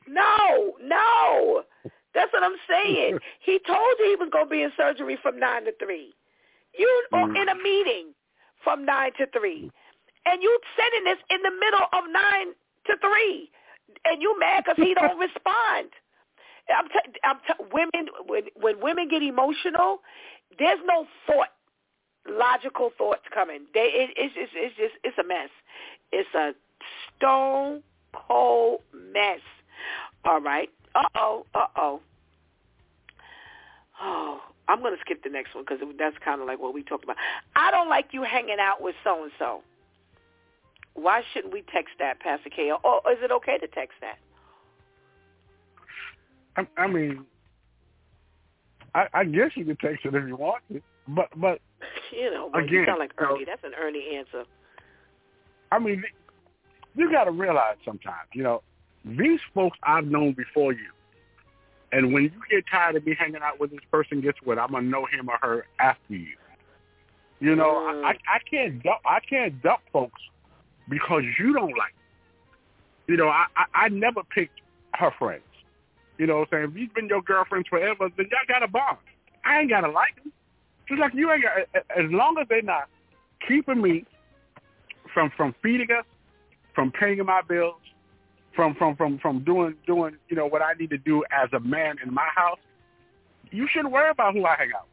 No, 0.08 0.76
no. 0.82 1.64
That's 2.12 2.32
what 2.32 2.42
I'm 2.42 2.56
saying. 2.68 3.18
he 3.40 3.58
told 3.60 3.98
you 4.00 4.06
he 4.10 4.16
was 4.16 4.28
going 4.30 4.46
to 4.46 4.50
be 4.50 4.62
in 4.62 4.72
surgery 4.76 5.16
from 5.22 5.38
9 5.38 5.64
to 5.64 5.72
3. 5.72 6.14
You 6.78 7.02
Mm. 7.12 7.36
in 7.40 7.48
a 7.48 7.54
meeting 7.54 8.14
from 8.62 8.84
9 8.84 9.12
to 9.18 9.26
3. 9.26 9.70
And 10.26 10.42
you 10.42 10.58
sending 10.76 11.04
this 11.04 11.18
in 11.30 11.42
the 11.42 11.50
middle 11.50 11.86
of 11.92 12.08
9 12.10 12.54
to 12.86 12.96
3. 12.98 13.50
And 14.04 14.20
you 14.20 14.38
mad 14.38 14.64
because 14.64 14.84
he 14.84 14.94
don't 14.94 15.18
respond. 15.26 15.90
I'm, 16.68 16.88
t- 16.88 17.20
I'm 17.22 17.38
t- 17.46 17.64
women 17.72 18.08
when 18.26 18.42
when 18.56 18.80
women 18.80 19.08
get 19.08 19.22
emotional, 19.22 20.02
there's 20.58 20.80
no 20.84 21.06
thought, 21.26 21.50
logical 22.28 22.90
thoughts 22.96 23.22
coming. 23.32 23.60
They 23.74 23.80
it, 23.80 24.10
it's 24.16 24.34
just 24.34 24.52
it's 24.54 24.76
just 24.76 24.94
it's 25.04 25.18
a 25.18 25.24
mess. 25.24 25.50
It's 26.12 26.28
a 26.34 26.52
stone 27.16 27.82
cold 28.12 28.80
mess. 28.92 29.40
All 30.24 30.40
right. 30.40 30.70
Uh 30.94 31.02
oh. 31.14 31.46
Uh 31.54 31.66
oh. 31.76 32.00
Oh, 34.00 34.40
I'm 34.68 34.82
gonna 34.82 34.96
skip 35.00 35.22
the 35.22 35.30
next 35.30 35.54
one 35.54 35.64
because 35.64 35.78
that's 35.98 36.16
kind 36.24 36.40
of 36.40 36.46
like 36.46 36.58
what 36.58 36.74
we 36.74 36.82
talked 36.82 37.04
about. 37.04 37.16
I 37.54 37.70
don't 37.70 37.88
like 37.88 38.08
you 38.12 38.22
hanging 38.22 38.58
out 38.60 38.82
with 38.82 38.94
so 39.04 39.22
and 39.22 39.32
so. 39.38 39.62
Why 40.94 41.22
shouldn't 41.32 41.52
we 41.52 41.62
text 41.72 41.94
that, 41.98 42.20
Pastor 42.20 42.50
K? 42.50 42.72
Or 42.72 43.00
is 43.10 43.18
it 43.22 43.30
okay 43.30 43.58
to 43.58 43.66
text 43.68 43.96
that? 44.00 44.18
I, 46.56 46.82
I 46.82 46.86
mean, 46.86 47.26
I, 48.94 49.06
I 49.12 49.24
guess 49.24 49.50
you 49.56 49.66
could 49.66 49.78
text 49.78 50.06
it 50.06 50.14
if 50.14 50.26
you 50.26 50.36
want 50.36 50.62
to, 50.72 50.80
but 51.08 51.28
but 51.36 51.60
You 52.12 52.30
know, 52.30 52.50
well, 52.52 52.64
you 52.66 52.84
sound 52.86 52.98
like 53.00 53.12
so- 53.18 53.34
Ernie. 53.34 53.44
That's 53.44 53.64
an 53.64 53.72
Ernie 53.78 54.16
answer. 54.16 54.44
I 55.72 55.78
mean, 55.78 56.04
you 56.94 57.10
got 57.10 57.24
to 57.24 57.30
realize 57.32 57.76
sometimes, 57.84 58.28
you 58.32 58.42
know, 58.42 58.62
these 59.04 59.40
folks 59.54 59.76
I've 59.82 60.06
known 60.06 60.32
before 60.32 60.72
you, 60.72 60.88
and 61.92 62.12
when 62.12 62.24
you 62.24 62.30
get 62.50 62.64
tired 62.70 62.96
of 62.96 63.04
me 63.04 63.14
hanging 63.18 63.42
out 63.42 63.60
with 63.60 63.70
this 63.70 63.80
person, 63.90 64.20
guess 64.20 64.34
what? 64.44 64.58
I'm 64.58 64.70
gonna 64.70 64.86
know 64.86 65.06
him 65.06 65.28
or 65.28 65.38
her 65.42 65.66
after 65.80 66.14
you. 66.14 66.36
You 67.40 67.54
know, 67.54 67.70
Mm. 67.74 68.04
I, 68.04 68.08
I 68.10 68.12
I 68.36 68.38
can't 68.50 68.82
dump 68.82 69.00
I 69.04 69.20
can't 69.20 69.60
dump 69.62 69.80
folks 69.92 70.20
because 70.88 71.22
you 71.38 71.52
don't 71.52 71.76
like. 71.76 71.92
Them. 71.92 72.02
You 73.08 73.16
know, 73.18 73.28
I, 73.28 73.46
I 73.56 73.64
I 73.84 73.88
never 73.88 74.22
picked 74.24 74.60
her 74.94 75.10
friends. 75.18 75.42
You 76.18 76.26
know 76.26 76.38
what 76.38 76.48
I'm 76.52 76.58
saying? 76.62 76.70
If 76.70 76.76
you've 76.76 76.94
been 76.94 77.08
your 77.08 77.22
girlfriends 77.22 77.68
forever, 77.68 78.08
then 78.16 78.26
y'all 78.30 78.40
got 78.48 78.62
a 78.62 78.68
bond. 78.68 78.98
I 79.44 79.60
ain't 79.60 79.70
gotta 79.70 79.90
like 79.90 80.16
them. 80.22 80.32
Just 80.88 81.00
like 81.00 81.14
you 81.14 81.30
ain't 81.32 81.42
got, 81.42 81.82
as 81.96 82.10
long 82.10 82.36
as 82.40 82.46
they're 82.48 82.62
not 82.62 82.88
keeping 83.46 83.82
me 83.82 84.04
from 85.12 85.30
from 85.36 85.54
feeding 85.62 85.88
us, 85.96 86.04
from 86.74 86.92
paying 86.92 87.24
my 87.24 87.40
bills, 87.48 87.80
from 88.54 88.74
from 88.74 88.96
from 88.96 89.18
from 89.18 89.44
doing 89.44 89.74
doing 89.86 90.16
you 90.28 90.36
know 90.36 90.46
what 90.46 90.62
I 90.62 90.74
need 90.74 90.90
to 90.90 90.98
do 90.98 91.24
as 91.30 91.48
a 91.52 91.60
man 91.60 91.96
in 92.04 92.12
my 92.12 92.28
house. 92.34 92.58
You 93.50 93.66
shouldn't 93.72 93.92
worry 93.92 94.10
about 94.10 94.34
who 94.34 94.44
I 94.44 94.56
hang 94.56 94.70
out 94.76 94.86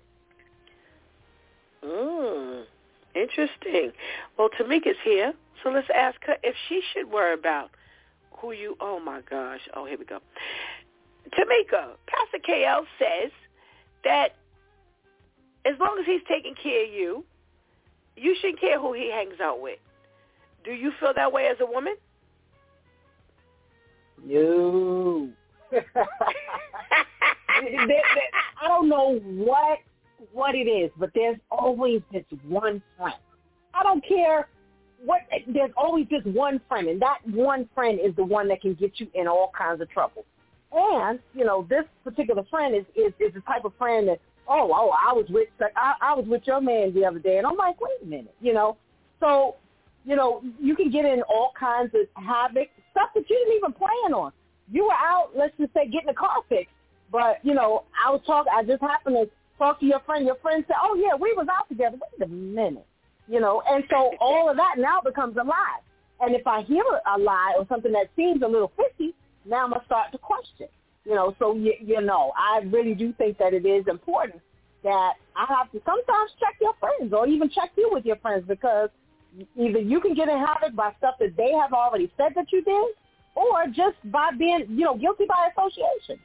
with. 1.82 1.92
Mm, 1.92 2.64
interesting. 3.16 3.92
Well, 4.38 4.50
Tamika's 4.60 4.98
here, 5.04 5.34
so 5.64 5.70
let's 5.70 5.88
ask 5.94 6.18
her 6.26 6.38
if 6.44 6.56
she 6.70 6.82
should 6.94 7.12
worry 7.12 7.34
about 7.34 7.72
who 8.38 8.52
you. 8.52 8.76
Oh 8.80 9.00
my 9.00 9.22
gosh. 9.30 9.62
Oh, 9.76 9.86
here 9.86 9.98
we 9.98 10.06
go. 10.06 10.20
Tamika, 11.32 11.96
Pastor 12.08 12.40
KL 12.48 12.84
says 13.00 13.32
that 14.04 14.36
as 15.66 15.74
long 15.80 15.98
as 16.00 16.06
he's 16.06 16.22
taking 16.28 16.56
care 16.56 16.86
of 16.86 16.92
you, 16.92 17.24
you 18.16 18.36
shouldn't 18.40 18.60
care 18.60 18.80
who 18.80 18.94
he 18.94 19.10
hangs 19.12 19.40
out 19.42 19.62
with. 19.62 19.80
Do 20.64 20.72
you 20.72 20.92
feel 21.00 21.14
that 21.16 21.32
way 21.32 21.48
as 21.48 21.58
a 21.62 21.66
woman? 21.66 21.96
No. 24.26 25.30
There- 27.62 27.88
there- 27.88 28.02
I 28.62 28.68
don't 28.68 28.90
know 28.90 29.20
what 29.20 29.80
what 30.32 30.56
it 30.56 30.68
is, 30.68 30.90
but 30.98 31.12
there's 31.14 31.38
always 31.52 32.02
this 32.12 32.24
one 32.48 32.82
friend. 32.98 33.14
I 33.74 33.84
don't 33.84 34.04
care 34.06 34.48
what. 35.06 35.22
There's 35.48 35.72
always 35.78 36.08
this 36.10 36.24
one 36.26 36.60
friend, 36.68 36.88
and 36.88 37.02
that 37.02 37.20
one 37.28 37.70
friend 37.76 38.00
is 38.04 38.16
the 38.16 38.24
one 38.24 38.48
that 38.50 38.62
can 38.62 38.74
get 38.74 39.00
you 39.00 39.08
in 39.14 39.28
all 39.28 39.52
kinds 39.58 39.82
of 39.82 39.90
trouble. 39.90 40.26
And 40.72 41.20
you 41.34 41.46
know, 41.46 41.66
this 41.70 41.84
particular 42.04 42.44
friend 42.50 42.76
is 42.76 42.86
is, 42.96 43.14
is 43.20 43.34
the 43.34 43.42
type 43.42 43.66
of 43.66 43.74
friend 43.78 44.08
that 44.08 44.20
oh 44.48 44.72
oh 44.74 44.92
I 44.92 45.14
was 45.14 45.26
with 45.30 45.50
I, 45.76 45.94
I 46.02 46.14
was 46.16 46.26
with 46.28 46.44
your 46.46 46.62
man 46.62 46.94
the 46.94 47.06
other 47.06 47.20
day, 47.20 47.38
and 47.38 47.48
I'm 47.48 47.58
like 47.58 47.80
wait 47.82 48.02
a 48.02 48.06
minute, 48.06 48.36
you 48.42 48.54
know. 48.54 48.78
So 49.20 49.56
you 50.06 50.16
know, 50.16 50.42
you 50.60 50.76
can 50.76 50.92
get 50.92 51.06
in 51.06 51.22
all 51.24 51.52
kinds 51.58 51.94
of 51.96 52.02
havoc, 52.22 52.68
stuff 52.92 53.10
that 53.16 53.30
you 53.30 53.38
didn't 53.38 53.56
even 53.56 53.72
plan 53.74 54.14
on. 54.14 54.32
You 54.72 54.86
were 54.86 54.94
out, 54.94 55.30
let's 55.36 55.56
just 55.58 55.74
say, 55.74 55.88
getting 55.88 56.10
a 56.10 56.14
car 56.14 56.38
fixed, 56.50 56.74
but 57.12 57.40
you 57.44 57.54
know, 57.54 57.84
I 58.06 58.12
was 58.12 58.22
talking. 58.26 58.52
I 58.56 58.64
just 58.64 58.82
happened 58.82 59.16
to 59.16 59.30
talk 59.58 59.80
to 59.80 59.86
your 59.86 60.00
friend. 60.02 60.26
Your 60.26 60.36
friend 60.36 60.64
said, 60.68 60.78
"Oh 60.82 60.96
yeah, 60.96 61.16
we 61.16 61.34
was 61.34 61.48
out 61.52 61.70
together." 61.70 61.98
Wait 61.98 62.26
a 62.26 62.32
minute, 62.32 62.88
you 63.28 63.40
know, 63.40 63.62
and 63.68 63.84
so 63.90 64.12
all 64.20 64.50
of 64.50 64.58
that 64.58 64.76
now 64.78 65.00
becomes 65.02 65.38
a 65.38 65.44
lie. 65.44 65.80
And 66.22 66.36
if 66.36 66.48
I 66.48 66.62
hear 66.62 66.84
a 66.84 67.20
lie 67.20 67.54
or 67.58 67.66
something 67.68 67.92
that 67.92 68.08
seems 68.16 68.42
a 68.42 68.48
little 68.48 68.72
fishy, 68.78 69.14
now 69.46 69.66
I'm 69.66 69.72
gonna 69.72 69.84
start 69.86 70.12
to 70.14 70.18
question. 70.18 70.68
You 71.06 71.16
know, 71.16 71.36
so 71.38 71.56
you, 71.56 71.74
you 71.82 72.02
know, 72.02 72.32
I 72.38 72.60
really 72.68 72.96
do 72.96 73.14
think 73.14 73.38
that 73.38 73.54
it 73.54 73.66
is 73.66 73.86
important 73.88 74.42
that 74.84 75.14
I 75.36 75.46
have 75.48 75.72
to 75.72 75.82
sometimes 75.86 76.32
check 76.40 76.56
your 76.62 76.74
friends 76.80 77.14
or 77.14 77.28
even 77.28 77.50
check 77.50 77.72
you 77.76 77.90
with 77.92 78.06
your 78.06 78.18
friends 78.18 78.46
because 78.48 78.90
either 79.58 79.80
you 79.80 80.00
can 80.00 80.14
get 80.14 80.30
in 80.30 80.38
havoc 80.38 80.76
by 80.76 80.94
stuff 80.98 81.16
that 81.20 81.36
they 81.36 81.52
have 81.52 81.74
already 81.74 82.12
said 82.18 82.34
that 82.36 82.52
you 82.52 82.62
did, 82.64 82.96
or 83.36 83.66
just 83.68 83.96
by 84.12 84.30
being, 84.38 84.66
you 84.70 84.86
know, 84.86 84.98
guilty 84.98 85.26
by 85.28 85.50
association. 85.52 86.20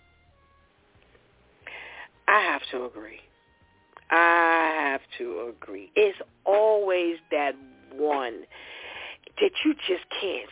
I 2.27 2.41
have 2.41 2.61
to 2.73 2.85
agree. 2.85 3.21
I 4.11 4.91
have 4.91 5.01
to 5.19 5.55
agree. 5.57 5.91
It's 5.97 6.19
always 6.45 7.17
that 7.31 7.53
one 7.95 8.43
that 9.41 9.51
you 9.65 9.75
just 9.87 10.05
can't 10.21 10.51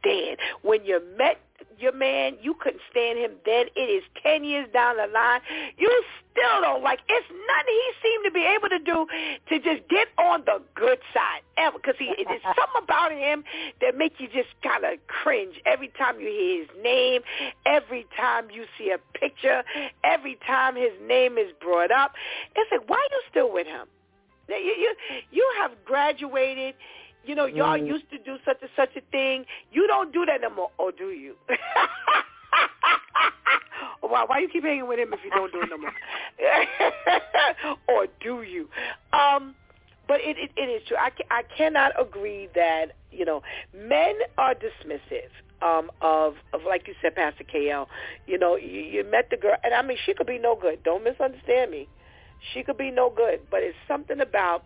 stand. 0.00 0.38
When 0.62 0.84
you 0.84 1.00
met 1.18 1.38
your 1.78 1.92
man, 1.92 2.36
you 2.42 2.54
couldn't 2.54 2.82
stand 2.90 3.18
him 3.18 3.32
then. 3.44 3.66
It 3.76 3.88
is 3.88 4.02
10 4.22 4.44
years 4.44 4.68
down 4.72 4.96
the 4.96 5.06
line. 5.12 5.40
You 5.78 6.02
still 6.30 6.60
don't 6.60 6.82
like 6.82 7.00
It's 7.08 7.26
nothing 7.28 7.74
he 7.74 7.90
seemed 8.02 8.24
to 8.24 8.30
be 8.30 8.44
able 8.44 8.68
to 8.68 8.78
do 8.78 9.06
to 9.48 9.58
just 9.58 9.88
get 9.88 10.08
on 10.18 10.42
the 10.46 10.62
good 10.74 10.98
side 11.12 11.42
ever. 11.56 11.78
Because 11.78 11.94
there's 11.98 12.42
something 12.44 12.82
about 12.82 13.12
him 13.12 13.44
that 13.80 13.96
make 13.96 14.14
you 14.18 14.28
just 14.28 14.50
kind 14.62 14.84
of 14.84 14.98
cringe 15.06 15.60
every 15.66 15.88
time 15.98 16.20
you 16.20 16.28
hear 16.28 16.60
his 16.60 16.82
name, 16.82 17.22
every 17.66 18.06
time 18.16 18.50
you 18.50 18.64
see 18.78 18.90
a 18.90 18.98
picture, 19.18 19.62
every 20.04 20.38
time 20.46 20.76
his 20.76 20.92
name 21.06 21.38
is 21.38 21.52
brought 21.60 21.90
up. 21.90 22.12
It's 22.56 22.70
like, 22.70 22.88
why 22.88 22.96
are 22.96 23.10
you 23.10 23.22
still 23.30 23.52
with 23.52 23.66
him? 23.66 23.86
You, 24.48 24.56
you, 24.56 24.94
you 25.30 25.52
have 25.60 25.72
graduated. 25.84 26.74
You 27.24 27.34
know, 27.34 27.46
y'all 27.46 27.78
Mm. 27.78 27.86
used 27.86 28.10
to 28.10 28.18
do 28.18 28.36
such 28.44 28.58
and 28.62 28.70
such 28.76 28.96
a 28.96 29.00
thing. 29.12 29.44
You 29.72 29.86
don't 29.86 30.12
do 30.12 30.24
that 30.26 30.40
no 30.40 30.50
more, 30.50 30.70
or 30.78 30.92
do 30.92 31.10
you? 31.10 31.36
why, 34.00 34.24
why 34.24 34.38
you 34.38 34.48
keep 34.48 34.64
hanging 34.64 34.86
with 34.88 34.98
him 34.98 35.12
if 35.12 35.20
you 35.24 35.30
don't 35.30 35.52
do 35.52 35.60
it 35.62 35.68
no 35.70 35.78
more? 35.78 35.92
or 37.88 38.06
do 38.20 38.42
you? 38.42 38.68
Um, 39.12 39.54
but 40.08 40.20
it, 40.22 40.36
it, 40.38 40.50
it 40.56 40.68
is 40.68 40.82
true. 40.88 40.96
I, 40.96 41.10
I 41.30 41.42
cannot 41.56 41.92
agree 42.00 42.48
that, 42.54 42.86
you 43.12 43.24
know, 43.24 43.42
men 43.76 44.14
are 44.38 44.54
dismissive 44.54 45.30
um, 45.62 45.90
of, 46.00 46.34
of, 46.52 46.62
like 46.66 46.88
you 46.88 46.94
said, 47.00 47.14
Pastor 47.14 47.44
KL. 47.44 47.86
You 48.26 48.38
know, 48.38 48.56
you, 48.56 48.80
you 48.80 49.04
met 49.08 49.28
the 49.30 49.36
girl, 49.36 49.56
and 49.62 49.72
I 49.74 49.82
mean, 49.82 49.98
she 50.04 50.14
could 50.14 50.26
be 50.26 50.38
no 50.38 50.56
good. 50.60 50.82
Don't 50.82 51.04
misunderstand 51.04 51.70
me. 51.70 51.88
She 52.52 52.62
could 52.62 52.78
be 52.78 52.90
no 52.90 53.10
good, 53.14 53.40
but 53.50 53.60
it's 53.62 53.76
something 53.86 54.20
about 54.20 54.64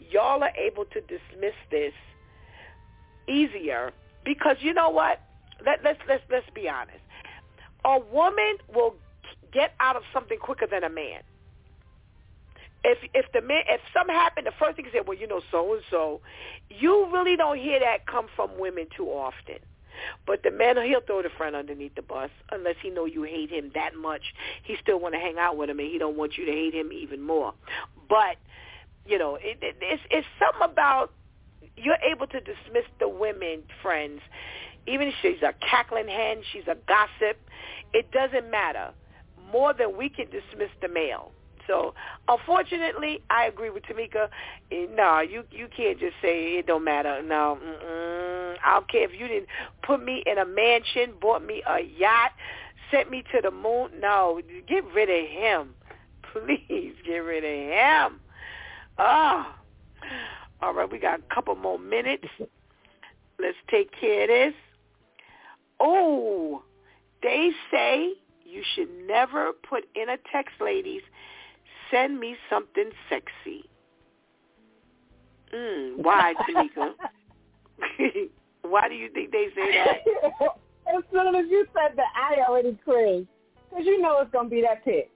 y'all 0.00 0.42
are 0.42 0.52
able 0.56 0.84
to 0.86 1.00
dismiss 1.02 1.54
this 1.70 1.92
easier 3.28 3.92
because 4.24 4.56
you 4.60 4.74
know 4.74 4.90
what? 4.90 5.20
Let, 5.64 5.82
let's 5.84 6.00
let's 6.08 6.22
let's 6.30 6.46
be 6.54 6.68
honest. 6.68 6.98
A 7.84 7.98
woman 8.12 8.58
will 8.74 8.94
get 9.52 9.74
out 9.80 9.96
of 9.96 10.02
something 10.12 10.38
quicker 10.38 10.66
than 10.70 10.84
a 10.84 10.90
man. 10.90 11.22
if 12.84 12.98
if 13.14 13.26
the 13.32 13.40
man 13.40 13.62
if 13.68 13.80
something 13.92 14.14
happened, 14.14 14.46
the 14.46 14.52
first 14.58 14.76
thing 14.76 14.84
you 14.84 14.90
say, 14.92 15.00
well, 15.06 15.18
you 15.18 15.26
know, 15.26 15.42
so 15.50 15.74
and 15.74 15.82
so. 15.90 16.20
You 16.70 17.08
really 17.12 17.36
don't 17.36 17.58
hear 17.58 17.80
that 17.80 18.06
come 18.06 18.26
from 18.36 18.58
women 18.58 18.86
too 18.96 19.06
often. 19.08 19.58
But 20.26 20.42
the 20.42 20.50
man, 20.50 20.76
he'll 20.86 21.00
throw 21.00 21.22
the 21.22 21.30
friend 21.36 21.56
underneath 21.56 21.94
the 21.96 22.02
bus 22.02 22.30
unless 22.52 22.76
he 22.82 22.90
know 22.90 23.06
you 23.06 23.24
hate 23.24 23.50
him 23.50 23.72
that 23.74 23.96
much. 23.96 24.22
He 24.62 24.76
still 24.82 25.00
want 25.00 25.14
to 25.14 25.20
hang 25.20 25.38
out 25.38 25.56
with 25.56 25.70
him, 25.70 25.80
and 25.80 25.88
he 25.90 25.98
don't 25.98 26.16
want 26.16 26.36
you 26.38 26.44
to 26.46 26.52
hate 26.52 26.74
him 26.74 26.92
even 26.92 27.22
more. 27.22 27.54
But 28.08 28.36
you 29.06 29.18
know, 29.18 29.36
it, 29.36 29.58
it, 29.62 29.76
it's 29.80 30.02
it's 30.10 30.26
something 30.38 30.70
about 30.70 31.12
you're 31.76 31.98
able 32.08 32.26
to 32.26 32.40
dismiss 32.40 32.84
the 32.98 33.08
women 33.08 33.62
friends, 33.82 34.20
even 34.86 35.08
if 35.08 35.14
she's 35.22 35.42
a 35.42 35.52
cackling 35.60 36.08
hen, 36.08 36.42
she's 36.52 36.66
a 36.66 36.76
gossip. 36.88 37.38
It 37.92 38.10
doesn't 38.10 38.50
matter 38.50 38.90
more 39.52 39.72
than 39.72 39.96
we 39.96 40.08
can 40.08 40.26
dismiss 40.26 40.70
the 40.80 40.88
male. 40.88 41.32
So 41.66 41.94
unfortunately, 42.28 43.22
I 43.30 43.46
agree 43.46 43.70
with 43.70 43.82
Tamika. 43.84 44.28
Eh, 44.70 44.86
no, 44.94 45.20
you 45.20 45.44
you 45.50 45.68
can't 45.74 45.98
just 45.98 46.14
say 46.22 46.58
it 46.58 46.66
don't 46.66 46.84
matter. 46.84 47.22
No, 47.22 47.58
mm-mm. 47.62 48.56
I 48.64 48.74
don't 48.74 48.88
care 48.88 49.04
if 49.04 49.18
you 49.18 49.26
didn't 49.26 49.48
put 49.82 50.02
me 50.02 50.22
in 50.26 50.38
a 50.38 50.44
mansion, 50.44 51.14
bought 51.20 51.44
me 51.44 51.62
a 51.66 51.80
yacht, 51.80 52.32
sent 52.90 53.10
me 53.10 53.24
to 53.32 53.40
the 53.42 53.50
moon. 53.50 53.90
No, 54.00 54.40
get 54.68 54.84
rid 54.94 55.10
of 55.10 55.30
him, 55.30 55.74
please. 56.32 56.94
Get 57.04 57.18
rid 57.18 57.44
of 57.44 58.12
him. 58.12 58.20
Ah, 58.98 59.58
all 60.62 60.74
right. 60.74 60.90
We 60.90 60.98
got 60.98 61.20
a 61.20 61.34
couple 61.34 61.54
more 61.54 61.78
minutes. 61.78 62.28
Let's 63.38 63.56
take 63.70 63.90
care 63.98 64.22
of 64.22 64.28
this. 64.28 64.54
Oh, 65.78 66.62
they 67.22 67.50
say 67.70 68.12
you 68.44 68.62
should 68.74 68.88
never 69.06 69.52
put 69.68 69.84
in 69.94 70.08
a 70.08 70.16
text, 70.32 70.54
ladies, 70.60 71.02
send 71.90 72.18
me 72.18 72.36
something 72.48 72.90
sexy. 73.10 73.68
Mm, 75.54 75.98
why, 75.98 76.34
Tamika? 76.48 76.94
why 78.62 78.88
do 78.88 78.94
you 78.94 79.10
think 79.10 79.32
they 79.32 79.48
say 79.54 79.72
that? 79.72 79.98
as 80.96 81.02
soon 81.12 81.34
as 81.34 81.46
you 81.50 81.66
said 81.74 81.96
that, 81.96 82.12
I 82.16 82.40
already 82.48 82.78
cringed. 82.84 83.28
Because 83.70 83.84
you 83.84 84.00
know 84.00 84.20
it's 84.20 84.30
going 84.30 84.46
to 84.46 84.50
be 84.50 84.62
that 84.62 84.84
pic. 84.84 85.10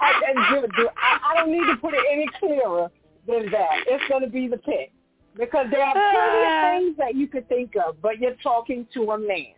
I, 0.00 0.12
I, 0.22 1.18
I 1.24 1.34
don't 1.36 1.50
need 1.52 1.66
to 1.66 1.76
put 1.76 1.94
it 1.94 2.04
any 2.10 2.26
clearer 2.38 2.88
than 3.26 3.50
that. 3.50 3.84
It's 3.86 4.04
going 4.08 4.22
to 4.22 4.28
be 4.28 4.48
the 4.48 4.58
pic. 4.58 4.92
Because 5.36 5.66
there 5.70 5.82
are 5.82 5.92
plenty 5.92 6.16
of 6.16 6.46
ah. 6.46 6.78
things 6.78 6.96
that 6.98 7.14
you 7.14 7.28
could 7.28 7.48
think 7.48 7.74
of, 7.76 8.00
but 8.02 8.18
you're 8.18 8.34
talking 8.42 8.86
to 8.94 9.12
a 9.12 9.18
man. 9.18 9.54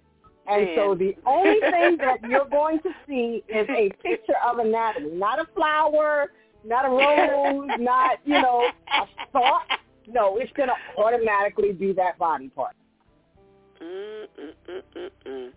And 0.46 0.64
Man. 0.66 0.76
so 0.76 0.94
the 0.94 1.16
only 1.26 1.60
thing 1.60 1.96
that 1.98 2.18
you're 2.28 2.48
going 2.48 2.80
to 2.80 2.90
see 3.06 3.42
is 3.48 3.66
a 3.70 3.90
picture 4.02 4.34
of 4.46 4.58
anatomy, 4.58 5.12
not 5.12 5.38
a 5.38 5.46
flower, 5.54 6.32
not 6.64 6.84
a 6.84 6.88
rose, 6.88 7.70
not, 7.78 8.18
you 8.24 8.40
know, 8.42 8.68
a 8.92 9.06
thought. 9.32 9.66
No, 10.06 10.36
it's 10.38 10.52
going 10.52 10.68
to 10.68 11.02
automatically 11.02 11.72
be 11.72 11.92
that 11.92 12.18
body 12.18 12.48
part. 12.48 12.74
Mm-mm-mm-mm. 13.80 15.50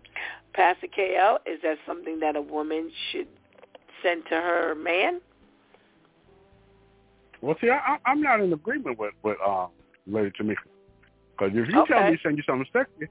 Pastor 0.54 0.86
KL, 0.86 1.38
is 1.46 1.60
that 1.62 1.78
something 1.86 2.20
that 2.20 2.36
a 2.36 2.40
woman 2.40 2.90
should 3.10 3.26
send 4.02 4.24
to 4.26 4.34
her 4.34 4.74
man? 4.74 5.20
Well, 7.40 7.56
see, 7.60 7.68
I, 7.68 7.98
I'm 8.06 8.22
not 8.22 8.40
in 8.40 8.52
agreement 8.52 8.98
with 8.98 9.12
with 9.22 9.36
uh, 9.44 9.66
Lady 10.06 10.30
Tamika. 10.30 10.56
Because 11.32 11.52
if 11.54 11.68
you 11.68 11.80
okay. 11.80 11.94
tell 11.94 12.10
me 12.10 12.18
send 12.22 12.36
you 12.36 12.44
something 12.46 12.66
sexy, 12.72 13.10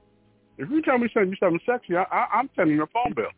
if 0.56 0.70
you 0.70 0.82
tell 0.82 0.98
me 0.98 1.08
send 1.12 1.30
you 1.30 1.36
something 1.38 1.60
sexy, 1.66 1.96
I, 1.96 2.04
I, 2.04 2.26
I'm 2.32 2.48
sending 2.56 2.80
a 2.80 2.86
phone 2.86 3.12
bill. 3.14 3.30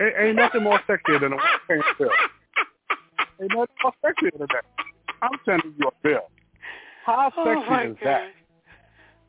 Ain't, 0.00 0.14
ain't 0.18 0.36
nothing 0.36 0.62
more 0.62 0.80
sexy 0.86 1.18
than 1.18 1.32
a 1.32 1.36
phone 1.66 1.82
bill. 1.98 2.10
Ain't 3.42 3.52
nothing 3.52 3.74
more 3.82 3.92
sexy 4.04 4.30
than 4.38 4.46
that. 4.52 4.64
I'm 5.22 5.38
sending 5.44 5.74
you 5.78 5.88
a 5.88 5.90
bill. 6.02 6.30
How 7.04 7.32
oh, 7.36 7.44
sexy 7.44 7.66
oh 7.68 7.90
is 7.90 7.96
God. 7.96 8.06
that? 8.06 8.22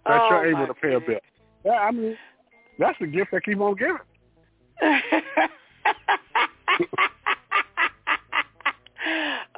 That 0.05 0.21
oh 0.21 0.29
you're 0.29 0.45
able 0.45 0.67
to 0.67 0.73
pay 0.73 0.93
a 0.93 0.99
bill. 0.99 1.19
Yeah, 1.65 1.71
I 1.71 1.91
mean, 1.91 2.17
that's 2.81 2.99
the 2.99 3.07
gift 3.07 3.31
that 3.31 3.45
keep 3.45 3.59
on 3.59 3.75
giving. 3.75 3.97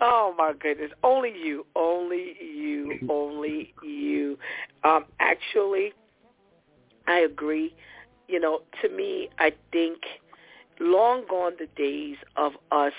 oh 0.01 0.33
my 0.37 0.53
goodness! 0.59 0.91
Only 1.03 1.31
you, 1.31 1.65
only 1.75 2.35
you, 2.41 2.99
only 3.09 3.73
you. 3.81 4.37
Um, 4.83 5.05
actually, 5.19 5.93
I 7.07 7.19
agree. 7.19 7.73
You 8.27 8.39
know, 8.39 8.61
to 8.81 8.89
me, 8.89 9.29
I 9.39 9.53
think 9.71 9.99
long 10.79 11.23
gone 11.29 11.53
the 11.59 11.67
days 11.77 12.17
of 12.35 12.53
us 12.71 12.93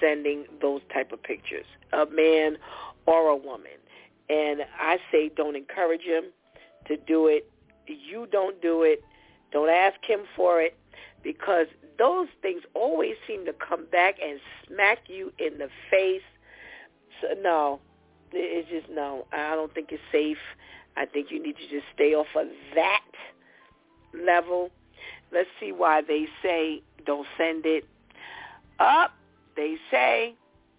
sending 0.00 0.44
those 0.60 0.82
type 0.92 1.12
of 1.12 1.22
pictures, 1.22 1.64
a 1.92 2.06
man 2.06 2.58
or 3.06 3.28
a 3.28 3.36
woman. 3.36 3.70
And 4.28 4.62
I 4.78 4.98
say 5.10 5.30
don't 5.34 5.56
encourage 5.56 6.02
him 6.02 6.24
to 6.88 6.96
do 6.96 7.28
it. 7.28 7.50
You 7.86 8.26
don't 8.30 8.60
do 8.60 8.82
it. 8.82 9.02
Don't 9.52 9.70
ask 9.70 9.96
him 10.04 10.20
for 10.34 10.60
it 10.60 10.76
because 11.22 11.66
those 11.98 12.28
things 12.42 12.62
always 12.74 13.14
seem 13.26 13.44
to 13.46 13.52
come 13.52 13.86
back 13.86 14.16
and 14.22 14.38
smack 14.66 14.98
you 15.08 15.32
in 15.38 15.58
the 15.58 15.68
face. 15.90 16.22
So 17.20 17.28
no, 17.40 17.80
it's 18.32 18.68
just 18.68 18.88
no. 18.90 19.26
I 19.32 19.54
don't 19.54 19.72
think 19.72 19.92
it's 19.92 20.02
safe. 20.12 20.38
I 20.96 21.06
think 21.06 21.30
you 21.30 21.42
need 21.42 21.56
to 21.56 21.68
just 21.68 21.86
stay 21.94 22.14
off 22.14 22.26
of 22.36 22.46
that 22.74 23.04
level. 24.14 24.70
Let's 25.32 25.48
see 25.60 25.72
why 25.72 26.02
they 26.02 26.26
say 26.42 26.82
don't 27.04 27.26
send 27.36 27.66
it 27.66 27.84
up. 28.78 29.12
They 29.56 29.76
say 29.90 30.34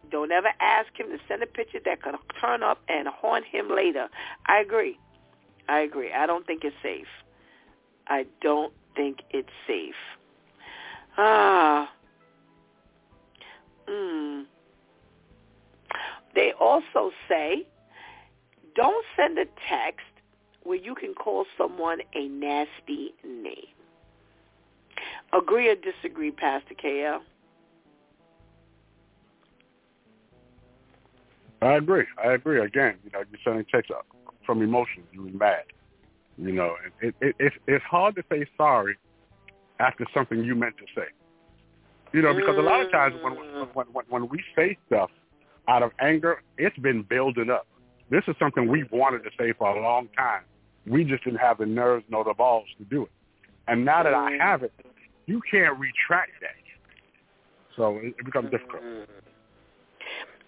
don't 0.10 0.32
ever 0.32 0.50
ask 0.60 0.88
him 0.98 1.08
to 1.10 1.18
send 1.28 1.44
a 1.44 1.48
picture 1.48 1.80
that 1.84 2.02
could 2.02 2.16
turn 2.40 2.64
up 2.64 2.82
and 2.88 3.08
haunt 3.08 3.46
him 3.46 3.70
later. 3.70 4.08
I 4.46 4.60
agree. 4.60 4.98
I 5.68 5.80
agree. 5.80 6.14
I 6.14 6.26
don't 6.26 6.46
think 6.46 6.64
it's 6.64 6.76
safe. 6.82 7.08
I 8.10 8.26
don't 8.42 8.74
think 8.96 9.20
it's 9.32 9.50
safe. 9.68 9.94
Ah. 11.18 11.92
Hmm. 13.88 14.44
They 16.36 16.52
also 16.60 17.12
say 17.28 17.66
don't 18.76 19.06
send 19.16 19.40
a 19.40 19.46
text 19.68 20.06
where 20.64 20.78
you 20.78 20.94
can 20.94 21.14
call 21.14 21.46
someone 21.58 22.00
a 22.14 22.28
nasty 22.28 23.14
name. 23.26 23.74
Agree 25.34 25.70
or 25.70 25.76
disagree, 25.76 26.32
Pastor 26.32 26.76
KL? 26.76 27.20
I 31.62 31.74
agree. 31.74 32.06
I 32.24 32.34
agree. 32.34 32.62
Again, 32.62 32.98
you 33.04 33.10
know, 33.12 33.24
you're 33.30 33.40
sending 33.44 33.66
texts 33.66 33.92
from 34.46 34.62
emotions. 34.62 35.08
You're 35.12 35.24
mad. 35.32 35.64
You 36.38 36.52
know, 36.52 36.76
it, 37.02 37.16
it, 37.22 37.36
it's 37.40 37.56
it's 37.68 37.84
hard 37.86 38.16
to 38.16 38.24
say 38.32 38.46
sorry 38.58 38.98
after 39.80 40.06
something 40.14 40.44
you 40.44 40.56
meant 40.56 40.76
to 40.78 40.86
say. 40.96 41.08
You 42.14 42.22
know, 42.22 42.34
because 42.34 42.58
a 42.58 42.62
lot 42.62 42.82
of 42.82 42.92
times 42.92 43.16
when 43.24 43.34
when 43.74 43.88
when, 43.94 44.06
when 44.10 44.30
we 44.30 44.44
say 44.56 44.78
stuff 44.88 45.10
out 45.68 45.84
of 45.84 45.92
anger, 46.00 46.42
it's 46.58 46.78
been 46.78 47.02
building 47.04 47.50
up. 47.50 47.68
This 48.10 48.24
is 48.28 48.36
something 48.40 48.68
we've 48.68 48.92
wanted 48.92 49.24
to 49.24 49.30
say 49.38 49.52
for 49.54 49.76
a 49.76 49.82
long 49.82 50.08
time, 50.16 50.44
we 50.86 51.04
just 51.04 51.24
didn't 51.26 51.40
have 51.40 51.58
the 51.58 51.66
nerves 51.66 52.06
nor 52.10 52.24
the 52.24 52.34
balls 52.34 52.68
to 52.78 52.86
do 52.86 53.04
it. 53.04 53.12
And 53.68 53.84
now 53.84 54.04
that 54.04 54.14
I 54.14 54.32
have 54.40 54.64
it, 54.64 54.72
you 55.26 55.42
can't 55.52 55.78
retract 55.78 56.32
that. 56.42 56.56
So 57.76 57.98
it, 57.98 58.16
it 58.18 58.26
becomes 58.26 58.50
difficult. 58.50 58.82
Mm-hmm. 58.82 59.12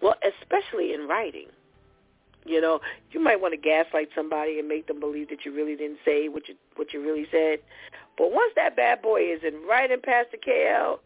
Well, 0.01 0.15
especially 0.41 0.93
in 0.93 1.07
writing. 1.07 1.47
You 2.45 2.61
know, 2.61 2.79
you 3.11 3.19
might 3.19 3.41
want 3.41 3.53
to 3.53 3.57
gaslight 3.57 4.09
somebody 4.15 4.59
and 4.59 4.67
make 4.67 4.87
them 4.87 4.99
believe 4.99 5.29
that 5.29 5.45
you 5.45 5.53
really 5.53 5.75
didn't 5.75 5.99
say 6.05 6.29
what 6.29 6.47
you 6.47 6.55
what 6.75 6.93
you 6.93 7.01
really 7.01 7.27
said. 7.31 7.59
But 8.17 8.31
once 8.31 8.53
that 8.55 8.75
bad 8.75 9.01
boy 9.01 9.21
is 9.21 9.41
in 9.45 9.65
writing 9.67 9.99
past 10.01 10.29
the 10.31 10.37
KL, 10.37 10.99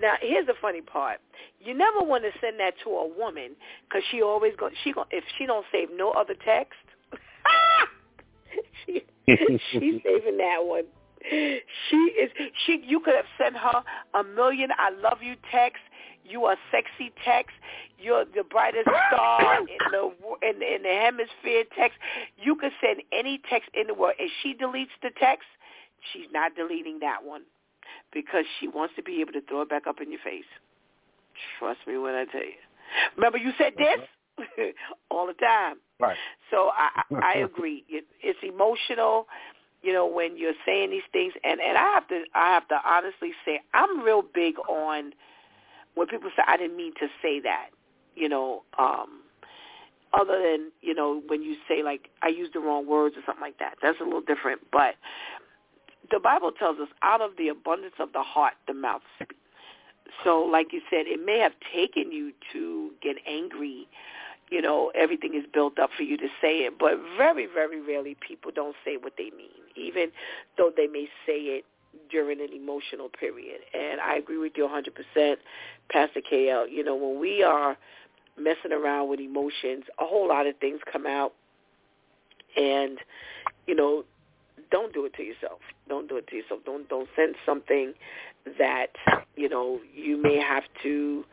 now 0.00 0.14
here's 0.20 0.46
the 0.46 0.54
funny 0.60 0.82
part: 0.82 1.20
you 1.60 1.74
never 1.74 2.00
want 2.00 2.24
to 2.24 2.30
send 2.40 2.60
that 2.60 2.74
to 2.84 2.90
a 2.90 3.08
woman 3.08 3.56
because 3.88 4.02
she 4.10 4.22
always 4.22 4.52
go 4.58 4.70
she 4.82 4.92
go 4.92 5.04
if 5.10 5.24
she 5.38 5.46
don't 5.46 5.66
save 5.72 5.88
no 5.94 6.10
other 6.12 6.34
text. 6.44 6.74
she, 8.86 9.04
she's 9.26 10.02
saving 10.04 10.36
that 10.38 10.58
one. 10.60 10.84
She 11.30 11.96
is 11.96 12.30
she 12.66 12.82
you 12.86 13.00
could 13.00 13.14
have 13.14 13.24
sent 13.38 13.56
her 13.56 13.82
a 14.12 14.22
million 14.22 14.70
I 14.76 14.90
love 14.90 15.18
you 15.22 15.36
texts. 15.50 15.84
You 16.24 16.44
are 16.46 16.56
sexy 16.70 17.12
text. 17.24 17.52
You're 17.98 18.24
the 18.24 18.44
brightest 18.44 18.88
star 19.08 19.58
in 19.60 19.66
the 19.92 20.10
in, 20.42 20.62
in 20.62 20.82
the 20.82 21.00
hemisphere 21.02 21.64
text. 21.76 21.98
You 22.36 22.56
can 22.56 22.70
send 22.80 23.02
any 23.12 23.40
text 23.50 23.70
in 23.74 23.86
the 23.86 23.94
world. 23.94 24.14
If 24.18 24.30
she 24.42 24.54
deletes 24.54 24.94
the 25.02 25.10
text, 25.20 25.46
she's 26.12 26.26
not 26.32 26.54
deleting 26.56 27.00
that 27.00 27.24
one 27.24 27.42
because 28.12 28.44
she 28.58 28.68
wants 28.68 28.94
to 28.96 29.02
be 29.02 29.20
able 29.20 29.32
to 29.32 29.40
throw 29.42 29.62
it 29.62 29.68
back 29.68 29.86
up 29.86 30.00
in 30.00 30.10
your 30.10 30.20
face. 30.24 30.44
Trust 31.58 31.80
me 31.86 31.98
when 31.98 32.14
I 32.14 32.24
tell 32.24 32.40
you. 32.40 32.60
Remember 33.16 33.38
you 33.38 33.52
said 33.58 33.74
this? 33.76 33.98
all 35.10 35.26
the 35.26 35.34
time. 35.34 35.76
Right. 36.00 36.16
So 36.50 36.70
I 36.76 37.02
I 37.22 37.34
agree. 37.44 37.84
It, 37.88 38.04
it's 38.22 38.38
emotional, 38.42 39.26
you 39.82 39.92
know, 39.92 40.06
when 40.06 40.36
you're 40.36 40.54
saying 40.66 40.90
these 40.90 41.02
things, 41.12 41.32
and 41.44 41.60
and 41.60 41.76
I 41.78 41.92
have 41.94 42.08
to 42.08 42.22
I 42.34 42.54
have 42.54 42.68
to 42.68 42.80
honestly 42.84 43.32
say 43.44 43.60
I'm 43.72 44.00
real 44.00 44.22
big 44.22 44.58
on 44.68 45.12
when 45.94 46.06
people 46.06 46.30
say 46.36 46.42
I 46.46 46.56
didn't 46.56 46.76
mean 46.76 46.92
to 47.00 47.08
say 47.22 47.40
that. 47.40 47.68
you 48.16 48.28
know, 48.28 48.62
um, 48.78 49.20
other 50.12 50.40
than 50.40 50.70
you 50.80 50.94
know 50.94 51.22
when 51.26 51.42
you 51.42 51.56
say 51.68 51.82
like 51.82 52.08
I 52.22 52.28
use 52.28 52.50
the 52.52 52.60
wrong 52.60 52.86
words 52.86 53.16
or 53.16 53.22
something 53.26 53.42
like 53.42 53.58
that. 53.58 53.76
That's 53.82 54.00
a 54.00 54.04
little 54.04 54.20
different, 54.20 54.60
but 54.72 54.94
the 56.10 56.20
Bible 56.20 56.52
tells 56.52 56.78
us 56.78 56.88
out 57.02 57.20
of 57.20 57.32
the 57.38 57.48
abundance 57.48 57.94
of 57.98 58.12
the 58.12 58.22
heart 58.22 58.54
the 58.66 58.74
mouth 58.74 59.02
speaks. 59.16 59.34
So, 60.22 60.42
like 60.42 60.72
you 60.72 60.80
said, 60.90 61.06
it 61.06 61.24
may 61.24 61.38
have 61.38 61.52
taken 61.74 62.12
you 62.12 62.32
to 62.52 62.90
get 63.02 63.16
angry. 63.26 63.88
You 64.50 64.60
know, 64.62 64.92
everything 64.94 65.34
is 65.34 65.44
built 65.52 65.78
up 65.78 65.90
for 65.96 66.02
you 66.02 66.16
to 66.18 66.28
say 66.40 66.58
it, 66.58 66.78
but 66.78 66.98
very, 67.16 67.46
very 67.46 67.80
rarely 67.80 68.16
people 68.26 68.52
don't 68.54 68.76
say 68.84 68.96
what 68.96 69.14
they 69.16 69.30
mean, 69.30 69.64
even 69.74 70.12
though 70.56 70.70
they 70.76 70.86
may 70.86 71.08
say 71.26 71.38
it 71.38 71.64
during 72.10 72.40
an 72.40 72.52
emotional 72.54 73.08
period. 73.08 73.60
And 73.72 74.00
I 74.00 74.16
agree 74.16 74.38
with 74.38 74.52
you 74.56 74.68
100%, 74.68 75.36
Pastor 75.90 76.20
KL. 76.20 76.70
You 76.70 76.84
know, 76.84 76.94
when 76.94 77.20
we 77.20 77.42
are 77.42 77.76
messing 78.38 78.72
around 78.72 79.08
with 79.08 79.20
emotions, 79.20 79.84
a 79.98 80.04
whole 80.04 80.28
lot 80.28 80.46
of 80.46 80.56
things 80.58 80.80
come 80.90 81.06
out. 81.06 81.32
And, 82.56 82.98
you 83.66 83.74
know, 83.74 84.04
don't 84.70 84.92
do 84.92 85.04
it 85.04 85.14
to 85.14 85.22
yourself. 85.22 85.60
Don't 85.88 86.08
do 86.08 86.16
it 86.16 86.26
to 86.28 86.36
yourself. 86.36 86.60
Don't 86.64 86.88
don't 86.88 87.08
send 87.16 87.34
something 87.44 87.94
that, 88.58 88.88
you 89.36 89.48
know, 89.48 89.80
you 89.94 90.20
may 90.20 90.38
have 90.38 90.64
to 90.82 91.24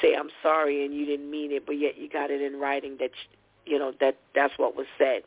say 0.00 0.14
I'm 0.14 0.30
sorry 0.42 0.84
and 0.84 0.94
you 0.94 1.06
didn't 1.06 1.30
mean 1.30 1.52
it, 1.52 1.64
but 1.66 1.78
yet 1.78 1.98
you 1.98 2.08
got 2.08 2.30
it 2.30 2.42
in 2.42 2.58
writing 2.58 2.96
that 3.00 3.10
you 3.64 3.78
know 3.78 3.92
that 4.00 4.16
that's 4.34 4.54
what 4.56 4.76
was 4.76 4.86
said. 4.98 5.22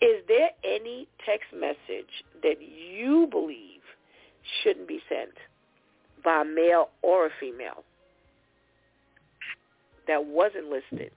Is 0.00 0.22
there 0.28 0.50
any 0.64 1.08
text 1.24 1.46
message 1.54 2.24
that 2.42 2.56
you 2.60 3.28
believe 3.30 3.75
shouldn't 4.62 4.88
be 4.88 5.00
sent 5.08 5.32
by 6.24 6.42
a 6.42 6.44
male 6.44 6.90
or 7.02 7.26
a 7.26 7.30
female 7.40 7.84
that 10.06 10.24
wasn't 10.24 10.66
listed? 10.70 11.10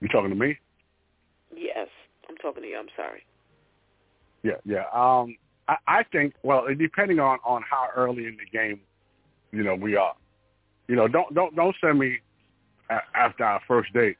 You 0.00 0.08
talking 0.08 0.30
to 0.30 0.36
me? 0.36 0.56
Yes, 1.54 1.88
I'm 2.28 2.36
talking 2.36 2.62
to 2.62 2.68
you. 2.68 2.78
I'm 2.78 2.88
sorry. 2.96 3.24
Yeah, 4.42 4.52
yeah. 4.64 4.84
Um, 4.94 5.36
I, 5.66 5.76
I 5.86 6.02
think 6.12 6.34
well, 6.42 6.66
depending 6.78 7.18
on 7.18 7.38
on 7.44 7.62
how 7.68 7.88
early 7.96 8.26
in 8.26 8.36
the 8.36 8.58
game, 8.58 8.80
you 9.52 9.64
know, 9.64 9.74
we 9.74 9.96
are. 9.96 10.14
You 10.86 10.96
know, 10.96 11.08
don't 11.08 11.34
don't 11.34 11.54
don't 11.56 11.74
send 11.80 11.98
me 11.98 12.18
a, 12.90 12.98
after 13.14 13.44
our 13.44 13.60
first 13.66 13.92
date. 13.92 14.16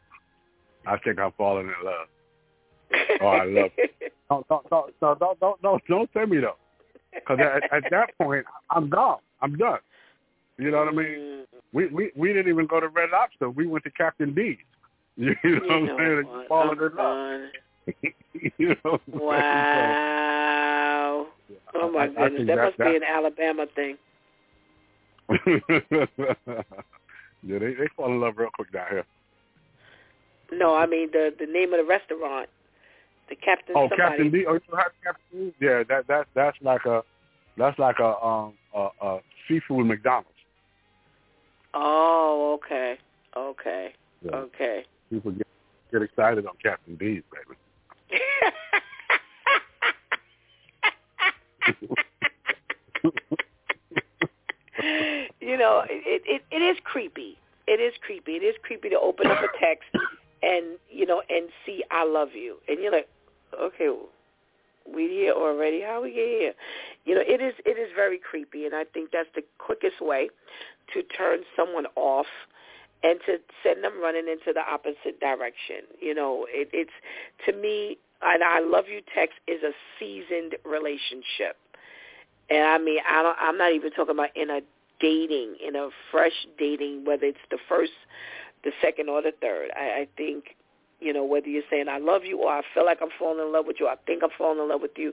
I 0.86 0.96
think 0.98 1.18
I'm 1.18 1.32
falling 1.36 1.66
in 1.66 1.86
love. 1.86 2.08
Oh, 3.20 3.26
I 3.26 3.44
love. 3.44 3.70
It. 3.76 4.12
Don't 4.28 4.46
don't 4.48 4.68
don't 4.70 5.00
don't 5.00 5.40
don't 5.40 5.62
don't, 5.62 5.82
don't 5.88 6.10
send 6.12 6.30
me 6.30 6.38
though, 6.38 6.56
because 7.26 7.40
at, 7.40 7.64
at 7.72 7.84
that 7.90 8.10
point 8.20 8.44
I'm 8.70 8.88
gone. 8.88 9.18
I'm 9.40 9.56
done. 9.56 9.78
You 10.58 10.70
know 10.70 10.78
what 10.78 10.88
I 10.88 10.92
mean? 10.92 11.06
Mm-hmm. 11.06 11.56
We 11.72 11.86
we 11.86 12.10
we 12.16 12.28
didn't 12.32 12.48
even 12.52 12.66
go 12.66 12.80
to 12.80 12.88
Red 12.88 13.10
Lobster. 13.12 13.50
We 13.50 13.66
went 13.66 13.84
to 13.84 13.90
Captain 13.90 14.34
D's. 14.34 14.56
You 15.20 15.34
know, 15.34 15.40
you 15.42 15.60
what 15.66 15.72
I'm 15.72 15.86
saying? 15.98 16.28
Falling 16.48 16.78
in 16.78 16.94
love. 16.96 17.40
you 18.58 18.68
know. 18.84 19.00
Wow. 19.12 21.26
Oh 21.74 21.90
my 21.90 22.00
I- 22.00 22.04
I 22.04 22.06
goodness, 22.06 22.32
think 22.36 22.46
that, 22.46 22.54
that- 22.56 22.64
must 22.64 22.78
that- 22.78 22.90
be 22.90 22.96
an 22.96 23.02
Alabama 23.02 23.66
thing. 23.74 23.96
yeah, 27.42 27.58
they 27.58 27.74
they 27.74 27.88
fall 27.96 28.06
in 28.12 28.20
love 28.20 28.34
real 28.36 28.50
quick 28.54 28.70
down 28.72 28.86
here. 28.90 29.04
No, 30.52 30.74
I 30.74 30.86
mean 30.86 31.10
the 31.12 31.32
the 31.38 31.46
name 31.46 31.72
of 31.74 31.78
the 31.80 31.84
restaurant, 31.84 32.48
the 33.28 33.36
Captain. 33.36 33.74
Oh, 33.76 33.88
somebody. 33.88 34.02
Captain 34.02 34.30
D. 34.30 34.44
Oh, 34.48 34.54
you 34.54 34.76
have 34.76 34.92
Captain 35.04 35.48
D. 35.50 35.54
Yeah, 35.60 35.82
that 35.88 36.06
that 36.08 36.26
that's 36.34 36.56
like 36.62 36.84
a 36.86 37.02
that's 37.56 37.78
like 37.78 37.98
a 37.98 38.16
um 38.24 38.54
a, 38.74 38.88
a 39.00 39.18
seafood 39.46 39.86
McDonald's. 39.86 40.28
Oh, 41.74 42.58
okay, 42.62 42.98
okay, 43.36 43.92
Yeah. 44.24 44.36
okay. 44.36 44.84
People 45.10 45.32
get 45.32 45.46
get 45.92 46.02
excited 46.02 46.46
on 46.46 46.54
Captain 46.62 46.96
D's, 46.96 47.22
baby. 47.32 47.56
you 55.40 55.56
know, 55.56 55.82
it, 55.88 56.22
it 56.26 56.42
it 56.50 56.62
is 56.62 56.76
creepy. 56.84 57.38
It 57.66 57.80
is 57.80 57.92
creepy. 58.04 58.32
It 58.32 58.42
is 58.42 58.54
creepy 58.62 58.88
to 58.90 58.98
open 58.98 59.26
up 59.26 59.38
a 59.38 59.58
text 59.58 59.88
and 60.42 60.78
you 60.90 61.06
know 61.06 61.22
and 61.28 61.48
see 61.66 61.82
"I 61.90 62.04
love 62.04 62.30
you," 62.34 62.56
and 62.68 62.80
you're 62.80 62.92
like, 62.92 63.08
okay, 63.54 63.90
we 64.92 65.08
here 65.08 65.32
already. 65.32 65.82
How 65.82 66.02
we 66.02 66.10
get 66.10 66.26
here? 66.26 66.54
You 67.04 67.14
know, 67.16 67.22
it 67.26 67.40
is 67.40 67.54
it 67.64 67.78
is 67.78 67.90
very 67.94 68.18
creepy, 68.18 68.64
and 68.64 68.74
I 68.74 68.84
think 68.84 69.10
that's 69.12 69.28
the 69.34 69.42
quickest 69.58 70.00
way 70.00 70.30
to 70.94 71.02
turn 71.02 71.40
someone 71.56 71.86
off 71.96 72.26
and 73.02 73.20
to 73.26 73.38
send 73.62 73.84
them 73.84 74.00
running 74.02 74.28
into 74.28 74.52
the 74.52 74.60
opposite 74.60 75.20
direction. 75.20 75.86
You 76.00 76.14
know, 76.14 76.46
it, 76.48 76.68
it's 76.72 76.90
to 77.46 77.52
me, 77.52 77.98
and 78.22 78.42
I 78.42 78.60
love 78.60 78.86
you 78.92 79.00
text 79.14 79.36
is 79.46 79.62
a 79.62 79.72
seasoned 79.98 80.56
relationship. 80.64 81.56
And 82.50 82.64
I 82.64 82.78
mean, 82.78 82.98
I 83.08 83.22
don't, 83.22 83.36
I'm 83.40 83.58
not 83.58 83.72
even 83.72 83.90
talking 83.92 84.14
about 84.14 84.36
in 84.36 84.50
a 84.50 84.60
dating, 85.00 85.56
in 85.66 85.76
a 85.76 85.90
fresh 86.10 86.46
dating, 86.58 87.04
whether 87.04 87.26
it's 87.26 87.38
the 87.50 87.58
first, 87.68 87.92
the 88.64 88.72
second, 88.82 89.08
or 89.08 89.22
the 89.22 89.32
third. 89.40 89.70
I, 89.76 90.00
I 90.00 90.08
think, 90.16 90.56
you 91.00 91.12
know, 91.12 91.24
whether 91.24 91.48
you're 91.48 91.62
saying 91.70 91.88
I 91.88 91.98
love 91.98 92.24
you 92.24 92.38
or 92.38 92.50
I 92.50 92.62
feel 92.74 92.84
like 92.84 92.98
I'm 93.00 93.10
falling 93.18 93.44
in 93.44 93.52
love 93.52 93.66
with 93.66 93.76
you, 93.78 93.86
I 93.86 93.96
think 94.06 94.22
I'm 94.22 94.30
falling 94.36 94.58
in 94.58 94.68
love 94.68 94.82
with 94.82 94.96
you. 94.96 95.12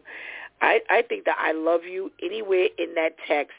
I, 0.61 0.79
I 0.89 1.01
think 1.01 1.25
that 1.25 1.37
I 1.39 1.51
love 1.51 1.81
you 1.83 2.11
anywhere 2.23 2.69
in 2.77 2.95
that 2.95 3.15
text 3.27 3.53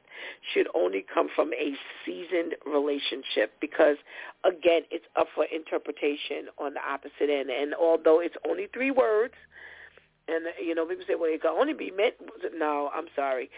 should 0.53 0.67
only 0.75 1.05
come 1.13 1.29
from 1.35 1.53
a 1.53 1.75
seasoned 2.05 2.55
relationship 2.65 3.53
because, 3.61 3.97
again, 4.45 4.83
it's 4.91 5.05
up 5.15 5.27
for 5.35 5.45
interpretation 5.45 6.49
on 6.59 6.75
the 6.75 6.81
opposite 6.81 7.31
end. 7.31 7.51
And 7.51 7.75
although 7.75 8.21
it's 8.21 8.37
only 8.49 8.69
three 8.73 8.91
words, 8.91 9.35
and 10.29 10.47
you 10.61 10.75
know, 10.75 10.87
people 10.87 11.05
say, 11.07 11.15
"Well, 11.15 11.31
it 11.33 11.43
can 11.43 11.51
only 11.51 11.75
be 11.75 11.91
meant." 11.91 12.15
No, 12.55 12.91
I'm 12.93 13.07
sorry. 13.15 13.51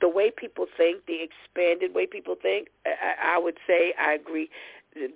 The 0.00 0.08
way 0.08 0.30
people 0.30 0.66
think, 0.76 1.06
the 1.06 1.18
expanded 1.22 1.94
way 1.94 2.06
people 2.06 2.36
think, 2.40 2.68
I, 2.86 3.36
I 3.36 3.38
would 3.38 3.56
say 3.66 3.94
I 3.98 4.12
agree. 4.12 4.50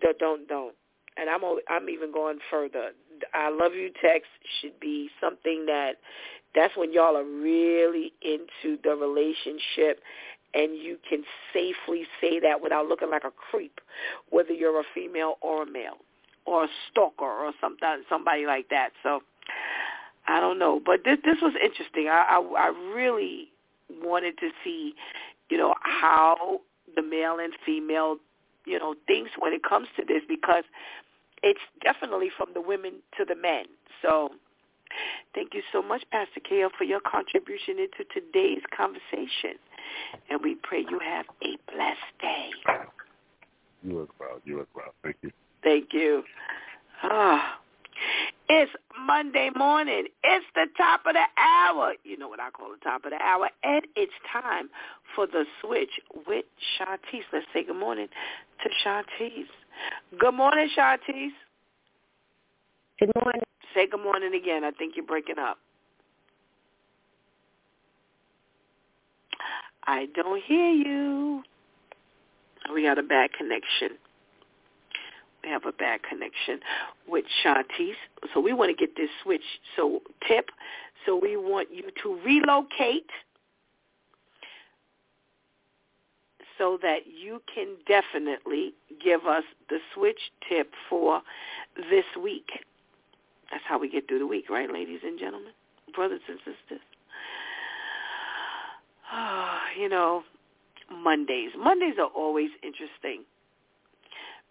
Don't, 0.01 0.19
don't, 0.19 0.49
don't. 0.49 0.75
And 1.19 1.29
I'm, 1.29 1.41
I'm 1.69 1.89
even 1.89 2.13
going 2.13 2.39
further. 2.51 2.91
I 3.35 3.51
love 3.51 3.75
you 3.75 3.91
text 4.01 4.29
should 4.61 4.79
be 4.81 5.11
something 5.21 5.67
that 5.67 5.97
that's 6.55 6.77
when 6.77 6.93
y'all 6.93 7.17
are 7.17 7.25
really 7.25 8.13
into 8.23 8.79
the 8.83 8.95
relationship 8.95 10.01
and 10.55 10.77
you 10.79 10.99
can 11.09 11.25
safely 11.53 12.05
say 12.21 12.41
that 12.41 12.63
without 12.63 12.87
looking 12.87 13.11
like 13.11 13.25
a 13.25 13.31
creep, 13.31 13.81
whether 14.31 14.53
you're 14.53 14.81
a 14.81 14.85
female 14.95 15.35
or 15.41 15.65
a 15.65 15.67
male 15.67 15.99
or 16.47 16.65
a 16.65 16.69
stalker 16.91 17.25
or 17.25 17.53
something, 17.61 17.89
somebody 18.09 18.47
like 18.47 18.69
that. 18.71 18.91
So 19.03 19.21
I 20.27 20.41
don't 20.41 20.59
know, 20.59 20.81
but 20.85 21.05
this 21.05 21.19
this 21.25 21.37
was 21.43 21.55
interesting. 21.63 22.09
I, 22.09 22.25
I 22.31 22.41
I 22.59 22.95
really 22.95 23.51
wanted 24.03 24.39
to 24.39 24.51
see, 24.65 24.95
you 25.51 25.59
know, 25.59 25.75
how 25.81 26.61
the 26.97 27.03
male 27.03 27.39
and 27.39 27.53
female, 27.65 28.17
you 28.65 28.79
know, 28.79 28.95
thinks 29.07 29.33
when 29.39 29.53
it 29.53 29.63
comes 29.63 29.89
to 29.97 30.05
this 30.05 30.23
because 30.29 30.65
it's 31.43 31.61
definitely 31.83 32.31
from 32.37 32.49
the 32.55 32.61
women 32.61 32.95
to 33.17 33.25
the 33.25 33.35
men. 33.35 33.65
So 34.03 34.31
thank 35.35 35.55
you 35.55 35.63
so 35.73 35.83
much, 35.83 36.03
Pastor 36.11 36.41
KL, 36.41 36.71
for 36.77 36.85
your 36.85 37.01
contribution 37.01 37.79
into 37.79 38.05
today's 38.13 38.63
conversation. 38.77 39.59
And 40.31 40.41
we 40.43 40.57
pray 40.63 40.85
you 40.89 40.99
have 40.99 41.27
a 41.43 41.57
blessed 41.73 41.99
day. 42.21 42.51
You 43.83 44.03
as 44.03 44.09
well. 44.19 44.41
You 44.45 44.61
as 44.61 44.67
well. 44.75 44.95
Thank 45.03 45.17
you. 45.23 45.31
Thank 45.63 45.93
you. 45.93 46.23
Ah. 47.03 47.59
It's 48.49 48.73
Monday 49.07 49.51
morning. 49.55 50.07
It's 50.25 50.47
the 50.55 50.67
top 50.77 51.01
of 51.07 51.15
the 51.15 51.25
hour. 51.37 51.95
You 52.05 52.17
know 52.17 52.29
what 52.29 52.41
I 52.41 52.51
call 52.51 52.71
the 52.71 52.83
top 52.83 53.05
of 53.05 53.11
the 53.11 53.23
hour. 53.23 53.51
And 53.63 53.87
it's 53.95 54.13
time 54.33 54.71
for 55.15 55.27
the 55.27 55.45
switch 55.61 56.01
with 56.27 56.47
Shantice. 56.79 57.25
Let's 57.33 57.47
say 57.53 57.65
good 57.65 57.77
morning 57.77 58.09
to 58.63 58.71
Shantice. 58.83 59.49
Good 60.19 60.35
morning, 60.35 60.69
Shantice. 60.77 61.33
Good 62.99 63.13
morning. 63.23 63.43
Say 63.75 63.87
good 63.87 64.03
morning 64.03 64.35
again. 64.35 64.65
I 64.65 64.71
think 64.73 64.95
you're 64.97 65.07
breaking 65.07 65.39
up. 65.39 65.59
I 69.87 70.07
don't 70.15 70.43
hear 70.43 70.71
you. 70.71 71.43
We 72.73 72.83
got 72.83 72.99
a 72.99 73.03
bad 73.03 73.33
connection. 73.33 73.91
We 75.43 75.51
have 75.51 75.65
a 75.65 75.73
bad 75.73 76.01
connection 76.03 76.61
with 77.07 77.25
Shantice. 77.45 77.95
So 78.35 78.41
we 78.41 78.53
want 78.53 78.77
to 78.77 78.77
get 78.77 78.97
this 78.97 79.09
switch. 79.23 79.45
So 79.77 80.01
tip. 80.27 80.51
So 81.07 81.17
we 81.17 81.37
want 81.37 81.69
you 81.73 81.85
to 82.03 82.21
relocate 82.25 83.11
so 86.59 86.79
that 86.83 87.01
you 87.07 87.41
can 87.55 87.77
definitely 87.87 88.75
give 89.03 89.27
us 89.27 89.45
the 89.71 89.79
switch 89.95 90.33
tip 90.49 90.73
for 90.91 91.23
this 91.91 92.05
week. 92.23 92.49
That's 93.51 93.65
how 93.67 93.79
we 93.79 93.89
get 93.89 94.09
through 94.09 94.19
the 94.19 94.27
week, 94.27 94.51
right, 94.51 94.71
ladies 94.71 95.01
and 95.05 95.19
gentlemen, 95.19 95.53
brothers 95.95 96.21
and 96.29 96.39
sisters? 96.39 96.85
you 99.81 99.89
know, 99.89 100.25
Mondays. 100.93 101.51
Mondays 101.57 101.95
are 101.99 102.11
always 102.15 102.51
interesting. 102.63 103.25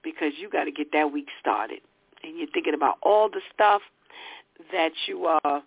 because 0.03 0.33
you 0.39 0.49
got 0.49 0.65
to 0.65 0.71
get 0.71 0.91
that 0.93 1.11
week 1.11 1.27
started. 1.39 1.79
And 2.23 2.37
you're 2.37 2.47
thinking 2.47 2.73
about 2.73 2.97
all 3.03 3.29
the 3.29 3.41
stuff 3.53 3.81
that 4.71 4.91
you 5.07 5.25
are 5.25 5.63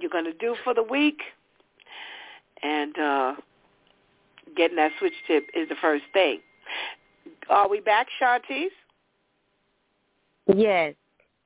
you're 0.00 0.10
going 0.10 0.24
to 0.24 0.32
do 0.32 0.54
for 0.62 0.74
the 0.74 0.82
week 0.82 1.20
and 2.62 2.98
uh 2.98 3.34
getting 4.58 4.76
that 4.76 4.92
switch 4.98 5.14
tip 5.26 5.48
is 5.54 5.68
the 5.70 5.76
first 5.80 6.04
thing. 6.12 6.40
Are 7.48 7.68
we 7.68 7.80
back, 7.80 8.08
Shantice? 8.20 8.66
Yes. 10.54 10.94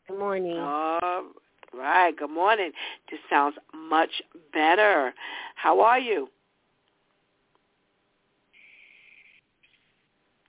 Good 0.09 0.19
morning. 0.19 0.59
All 0.59 1.25
right. 1.73 2.17
Good 2.17 2.31
morning. 2.31 2.73
This 3.11 3.21
sounds 3.31 3.57
much 3.89 4.11
better. 4.53 5.15
How 5.55 5.81
are 5.81 5.99
you? 6.01 6.29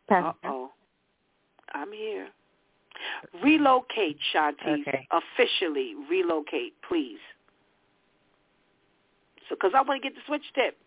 Uh-oh. 0.10 0.69
I'm 1.73 1.91
here. 1.91 2.27
Relocate, 3.44 4.18
Shanti. 4.34 4.81
Okay. 4.81 5.07
Officially 5.11 5.95
relocate, 6.10 6.73
please. 6.88 7.18
So, 9.49 9.56
because 9.56 9.72
I 9.76 9.81
want 9.81 10.02
to 10.02 10.10
get 10.10 10.15
the 10.15 10.22
switch 10.26 10.44
tip. 10.56 10.77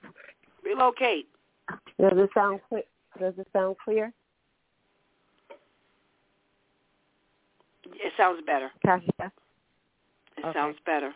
Relocate. 0.65 1.27
Does 1.68 2.12
it 2.16 2.30
sound 2.34 2.60
clear? 2.68 2.82
Does 3.18 3.34
it 3.38 3.48
sound 3.52 3.76
clear? 3.84 4.12
It 7.84 8.12
sounds 8.16 8.43
better. 8.47 8.70
It 8.84 10.44
Okay. 10.44 10.52
sounds 10.52 10.78
better. 10.84 11.14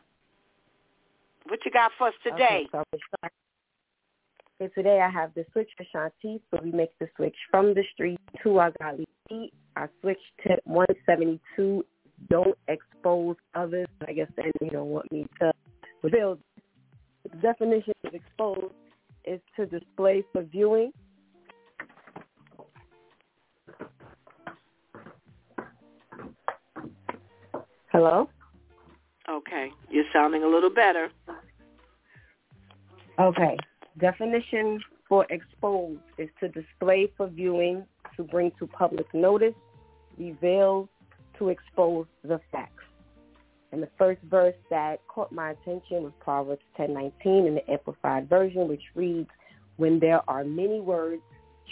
What 1.47 1.65
you 1.65 1.71
got 1.71 1.93
for 1.99 2.09
us 2.09 2.15
today? 2.23 2.69
Okay, 2.75 2.85
so. 3.23 3.29
Okay, 4.61 4.73
today 4.75 5.01
I 5.01 5.09
have 5.09 5.33
the 5.35 5.45
switch 5.53 5.71
for 5.77 5.85
Shanti, 5.85 6.41
so 6.51 6.61
we 6.63 6.71
make 6.71 6.97
the 6.99 7.09
switch 7.17 7.37
from 7.51 7.75
the 7.75 7.83
street 7.95 8.21
to 8.43 8.59
our 8.59 8.73
godly 8.81 9.07
feet. 9.29 9.53
Our 9.77 9.91
switch 10.01 10.21
tip 10.43 10.61
172, 10.65 11.85
don't 12.29 12.59
expose 12.69 13.37
others. 13.55 13.87
I 14.07 14.13
guess 14.13 14.29
then 14.37 14.53
you 14.61 14.71
don't 14.71 14.91
want 14.91 15.11
me 15.11 15.27
to 15.41 15.53
reveal. 16.03 16.39
The 17.23 17.37
definition 17.39 17.95
of 18.05 18.15
expose 18.15 18.71
is 19.25 19.41
to 19.57 19.67
display 19.67 20.25
for 20.33 20.43
viewing. 20.43 20.93
Hello? 27.93 28.29
Okay. 29.29 29.73
You're 29.91 30.05
sounding 30.13 30.45
a 30.45 30.49
little 30.49 30.71
better. 30.71 31.11
Okay. 33.19 33.57
Definition 33.99 34.81
for 35.09 35.27
expose 35.29 35.99
is 36.17 36.29
to 36.39 36.49
display 36.49 37.13
for 37.17 37.27
viewing, 37.29 37.85
to 38.17 38.23
bring 38.23 38.53
to 38.59 38.67
public 38.67 39.13
notice, 39.13 39.55
reveal, 40.19 40.89
to 41.39 41.49
expose 41.49 42.07
the 42.23 42.41
facts. 42.53 42.85
And 43.73 43.83
the 43.83 43.89
first 43.99 44.21
verse 44.23 44.57
that 44.69 45.07
caught 45.07 45.31
my 45.33 45.51
attention 45.51 46.03
was 46.03 46.13
Proverbs 46.21 46.63
10:19 46.77 47.47
in 47.47 47.55
the 47.55 47.71
Amplified 47.71 48.29
Version, 48.29 48.69
which 48.69 48.83
reads, 48.95 49.31
"When 49.77 49.99
there 49.99 50.29
are 50.29 50.45
many 50.45 50.81
words, 50.81 51.23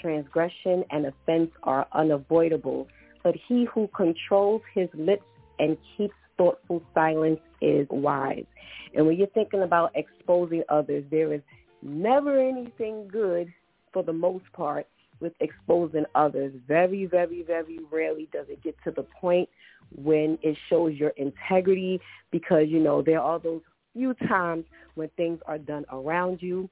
transgression 0.01 0.85
and 0.91 1.07
offense 1.07 1.51
are 1.65 1.89
unavoidable, 1.93 2.87
but 3.25 3.35
he 3.35 3.65
who 3.65 3.89
controls 3.89 4.63
his 4.75 4.89
lips 4.95 5.27
and 5.59 5.77
keeps 5.97 6.15
thoughtful 6.37 6.83
silence 6.95 7.41
is 7.61 7.89
wise." 7.91 8.47
And 8.95 9.07
when 9.07 9.17
you're 9.17 9.27
thinking 9.29 9.63
about 9.63 9.91
exposing 9.97 10.63
others, 10.69 11.05
there 11.11 11.33
is 11.33 11.43
never 11.83 12.39
anything 12.39 13.09
good 13.09 13.53
for 13.93 14.03
the 14.03 14.13
most 14.13 14.45
part 14.53 14.87
with 15.21 15.33
exposing 15.41 16.05
others. 16.15 16.53
Very, 16.67 17.07
very, 17.07 17.43
very 17.43 17.81
rarely 17.91 18.29
does 18.33 18.47
it 18.49 18.63
get 18.63 18.77
to 18.85 18.91
the 18.91 19.03
point 19.03 19.49
when 19.95 20.39
it 20.43 20.57
shows 20.69 20.95
your 20.95 21.11
integrity 21.11 22.01
because, 22.31 22.69
you 22.69 22.81
know, 22.81 23.03
there 23.03 23.21
are 23.21 23.39
those 23.39 23.63
few 23.93 24.15
times 24.29 24.65
when 24.95 25.09
things 25.17 25.41
are 25.47 25.59
done 25.59 25.85
around 25.91 26.41
you 26.43 26.69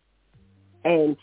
and 0.84 1.16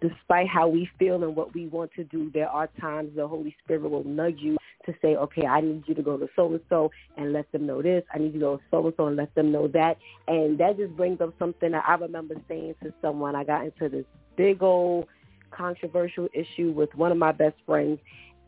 despite 0.00 0.48
how 0.48 0.66
we 0.66 0.88
feel 0.98 1.22
and 1.22 1.36
what 1.36 1.54
we 1.54 1.66
want 1.66 1.92
to 1.94 2.04
do, 2.04 2.30
there 2.32 2.48
are 2.48 2.68
times 2.80 3.10
the 3.14 3.26
Holy 3.26 3.54
Spirit 3.62 3.88
will 3.90 4.04
nudge 4.04 4.38
you 4.38 4.56
to 4.86 4.94
say, 5.02 5.16
okay, 5.16 5.46
I 5.46 5.60
need 5.60 5.84
you 5.86 5.94
to 5.94 6.02
go 6.02 6.16
to 6.16 6.26
so-and-so 6.34 6.90
and 7.16 7.32
let 7.32 7.50
them 7.52 7.66
know 7.66 7.82
this. 7.82 8.02
I 8.14 8.18
need 8.18 8.32
you 8.32 8.40
to 8.40 8.46
go 8.46 8.56
to 8.56 8.62
so-and-so 8.70 9.06
and 9.08 9.16
let 9.16 9.34
them 9.34 9.52
know 9.52 9.68
that. 9.68 9.98
And 10.26 10.58
that 10.58 10.78
just 10.78 10.96
brings 10.96 11.20
up 11.20 11.34
something 11.38 11.72
that 11.72 11.84
I 11.86 11.94
remember 11.94 12.34
saying 12.48 12.76
to 12.82 12.92
someone. 13.02 13.36
I 13.36 13.44
got 13.44 13.64
into 13.64 13.88
this 13.90 14.06
big 14.36 14.62
old 14.62 15.06
controversial 15.50 16.28
issue 16.32 16.72
with 16.72 16.94
one 16.94 17.12
of 17.12 17.18
my 17.18 17.32
best 17.32 17.56
friends, 17.66 17.98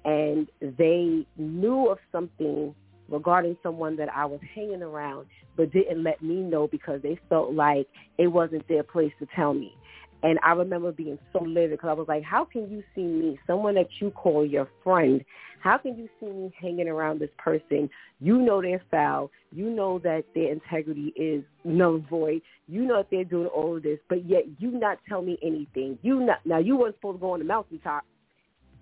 and 0.05 0.49
they 0.61 1.27
knew 1.37 1.89
of 1.89 1.99
something 2.11 2.74
regarding 3.09 3.57
someone 3.62 3.97
that 3.97 4.09
I 4.15 4.24
was 4.24 4.41
hanging 4.55 4.83
around, 4.83 5.27
but 5.57 5.70
didn't 5.73 6.03
let 6.03 6.23
me 6.23 6.37
know 6.37 6.66
because 6.66 7.03
they 7.03 7.19
felt 7.29 7.53
like 7.53 7.87
it 8.19 8.29
wasn't 8.29 8.66
their 8.69 8.83
place 8.83 9.12
to 9.20 9.27
tell 9.37 9.55
me. 9.55 9.77
And 10.23 10.39
I 10.44 10.53
remember 10.53 10.93
being 10.93 11.19
so 11.32 11.40
livid 11.43 11.73
because 11.73 11.90
I 11.90 11.94
was 11.94 12.07
like, 12.07 12.23
how 12.23 12.44
can 12.44 12.70
you 12.70 12.82
see 12.94 13.03
me, 13.03 13.39
someone 13.47 13.74
that 13.74 13.89
you 14.01 14.11
call 14.12 14.47
your 14.47 14.69
friend, 14.85 15.24
how 15.61 15.78
can 15.78 15.97
you 15.97 16.09
see 16.20 16.27
me 16.27 16.53
hanging 16.61 16.89
around 16.89 17.20
this 17.20 17.31
person? 17.39 17.90
You 18.20 18.39
know 18.39 18.62
they're 18.62 18.82
foul. 18.90 19.31
You 19.53 19.70
know 19.70 19.99
that 20.01 20.24
their 20.35 20.53
integrity 20.53 21.12
is 21.16 21.44
null 21.65 21.97
and 21.97 22.09
void. 22.09 22.43
You 22.69 22.82
know 22.82 22.99
that 22.99 23.09
they're 23.11 23.24
doing 23.24 23.49
all 23.49 23.77
of 23.77 23.82
this, 23.82 23.99
but 24.09 24.24
yet 24.24 24.44
you 24.59 24.70
not 24.70 24.99
tell 25.09 25.23
me 25.23 25.39
anything. 25.43 25.99
You 26.03 26.20
not 26.20 26.39
now 26.44 26.59
you 26.59 26.77
weren't 26.77 26.97
supposed 26.97 27.19
to 27.19 27.20
go 27.20 27.32
on 27.32 27.40
the 27.40 27.44
mountaintop 27.44 28.05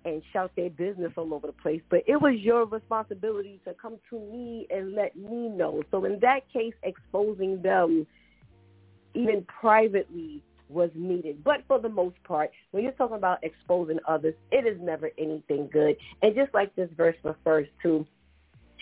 and 0.05 0.21
shout 0.33 0.51
their 0.55 0.69
business 0.69 1.11
all 1.15 1.33
over 1.33 1.47
the 1.47 1.53
place, 1.53 1.81
but 1.89 2.03
it 2.07 2.19
was 2.19 2.33
your 2.39 2.65
responsibility 2.65 3.59
to 3.65 3.73
come 3.79 3.97
to 4.09 4.19
me 4.19 4.67
and 4.71 4.93
let 4.93 5.15
me 5.15 5.49
know. 5.49 5.83
So 5.91 6.05
in 6.05 6.19
that 6.21 6.51
case, 6.51 6.73
exposing 6.83 7.61
them 7.61 8.07
even 9.13 9.45
privately 9.45 10.41
was 10.71 10.89
needed. 10.95 11.43
But 11.43 11.63
for 11.67 11.79
the 11.79 11.89
most 11.89 12.15
part, 12.23 12.51
when 12.71 12.83
you're 12.83 12.91
talking 12.93 13.17
about 13.17 13.43
exposing 13.43 13.99
others, 14.07 14.35
it 14.51 14.65
is 14.65 14.79
never 14.81 15.11
anything 15.17 15.69
good. 15.71 15.97
And 16.21 16.35
just 16.35 16.53
like 16.53 16.75
this 16.75 16.89
verse 16.95 17.15
refers 17.23 17.67
to, 17.83 18.05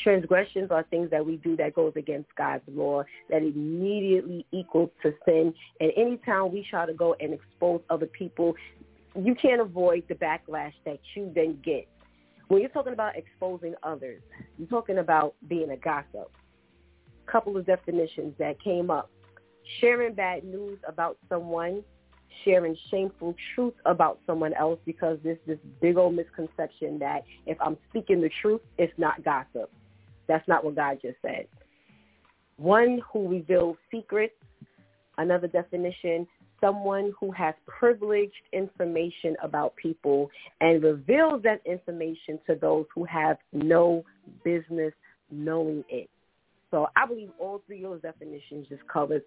transgressions 0.04 0.72
are 0.72 0.84
things 0.84 1.10
that 1.12 1.26
we 1.26 1.38
do 1.38 1.58
that 1.58 1.74
goes 1.74 1.94
against 1.96 2.34
God's 2.36 2.64
law 2.68 3.04
that 3.30 3.42
immediately 3.42 4.46
equals 4.52 4.92
to 5.04 5.14
sin. 5.26 5.54
And 5.80 5.92
anytime 5.98 6.52
we 6.52 6.66
try 6.70 6.86
to 6.86 6.94
go 6.94 7.16
and 7.20 7.34
expose 7.34 7.82
other 7.90 8.06
people, 8.06 8.56
you 9.16 9.36
can't 9.36 9.62
avoid 9.62 10.04
the 10.08 10.16
backlash 10.16 10.74
that 10.86 11.00
you 11.16 11.32
then 11.34 11.60
get. 11.64 11.88
When 12.48 12.62
you're 12.62 12.70
talking 12.70 12.94
about 12.94 13.16
exposing 13.16 13.76
others, 13.84 14.22
you're 14.58 14.68
talking 14.68 15.00
about 15.00 15.36
being 15.48 15.70
a 15.72 15.78
gossip. 15.78 16.32
Couple 17.26 17.56
of 17.58 17.66
definitions 17.66 18.34
that 18.40 18.60
came 18.64 18.90
up 18.90 19.12
sharing 19.80 20.14
bad 20.14 20.44
news 20.44 20.80
about 20.88 21.18
someone, 21.28 21.84
sharing 22.44 22.76
shameful 22.90 23.36
truth 23.54 23.74
about 23.86 24.20
someone 24.26 24.54
else 24.54 24.80
because 24.86 25.18
there's 25.24 25.38
this 25.48 25.60
big 25.82 25.98
old 25.98 26.16
misconception 26.16 27.00
that 27.00 27.24
if 27.46 27.58
I'm 27.62 27.78
speaking 27.90 28.22
the 28.22 28.30
truth, 28.42 28.62
it's 28.78 28.94
not 28.98 29.24
gossip. 29.24 29.72
That's 30.28 30.48
not 30.48 30.64
what 30.64 30.76
God 30.76 31.00
just 31.02 31.18
said. 31.22 31.48
One 32.58 33.02
who 33.12 33.28
reveals 33.28 33.78
secrets. 33.92 34.36
Another 35.18 35.48
definition, 35.48 36.26
someone 36.62 37.12
who 37.20 37.32
has 37.32 37.54
privileged 37.66 38.32
information 38.54 39.36
about 39.44 39.76
people 39.76 40.30
and 40.62 40.82
reveals 40.82 41.44
that 41.44 41.62
information 41.66 42.40
to 42.48 42.56
those 42.56 42.86
who 42.94 43.04
have 43.06 43.38
no 43.52 44.04
business 44.44 44.94
knowing 45.30 45.84
it. 45.90 46.10
So 46.72 46.88
I 46.96 47.06
believe 47.06 47.32
all 47.40 47.62
three 47.66 47.84
of 47.84 47.92
those 47.92 48.02
definitions 48.02 48.68
just 48.70 48.88
covers 48.88 49.24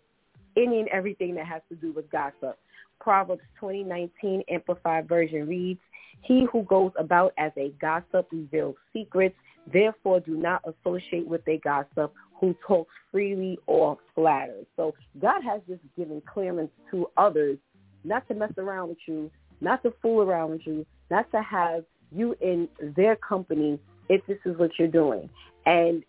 any 0.57 0.81
and 0.81 0.89
everything 0.89 1.35
that 1.37 1.47
has 1.47 1.63
to 1.69 1.77
do 1.77 1.93
with 1.93 2.11
gossip. 2.11 2.59
Proverbs 3.01 3.43
2019 3.61 4.45
Amplified 4.49 5.09
Version 5.09 5.47
reads, 5.47 5.81
He 6.23 6.47
who 6.53 6.63
goes 6.65 6.93
about 6.99 7.33
as 7.39 7.53
a 7.57 7.73
gossip 7.81 8.29
reveals 8.31 8.77
secrets. 8.93 9.35
Therefore, 9.73 10.21
do 10.21 10.37
not 10.37 10.63
associate 10.65 11.27
with 11.27 11.47
a 11.49 11.59
gossip 11.59 12.13
who 12.41 12.57
talks 12.67 12.93
freely 13.11 13.59
or 13.67 13.99
flatters. 14.15 14.67
So 14.77 14.95
God 15.21 15.43
has 15.43 15.61
just 15.69 15.83
given 15.97 16.21
clearance 16.27 16.71
to 16.91 17.09
others 17.17 17.59
not 18.05 18.27
to 18.29 18.35
mess 18.35 18.53
around 18.59 18.89
with 18.89 18.99
you, 19.07 19.31
not 19.61 19.83
to 19.85 19.93
fool 20.03 20.23
around 20.23 20.51
with 20.51 20.67
you, 20.67 20.85
not 21.11 21.31
to 21.31 21.43
have 21.43 21.85
you 22.11 22.37
in 22.41 22.69
their 22.97 23.17
company 23.17 23.79
if 24.09 24.27
this 24.27 24.39
is 24.45 24.57
what 24.59 24.73
you're 24.79 24.89
doing. 24.89 25.31
And 25.67 26.03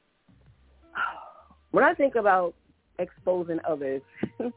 when 1.72 1.84
I 1.84 1.94
think 1.94 2.16
about 2.16 2.56
exposing 3.04 3.60
others. 3.68 4.02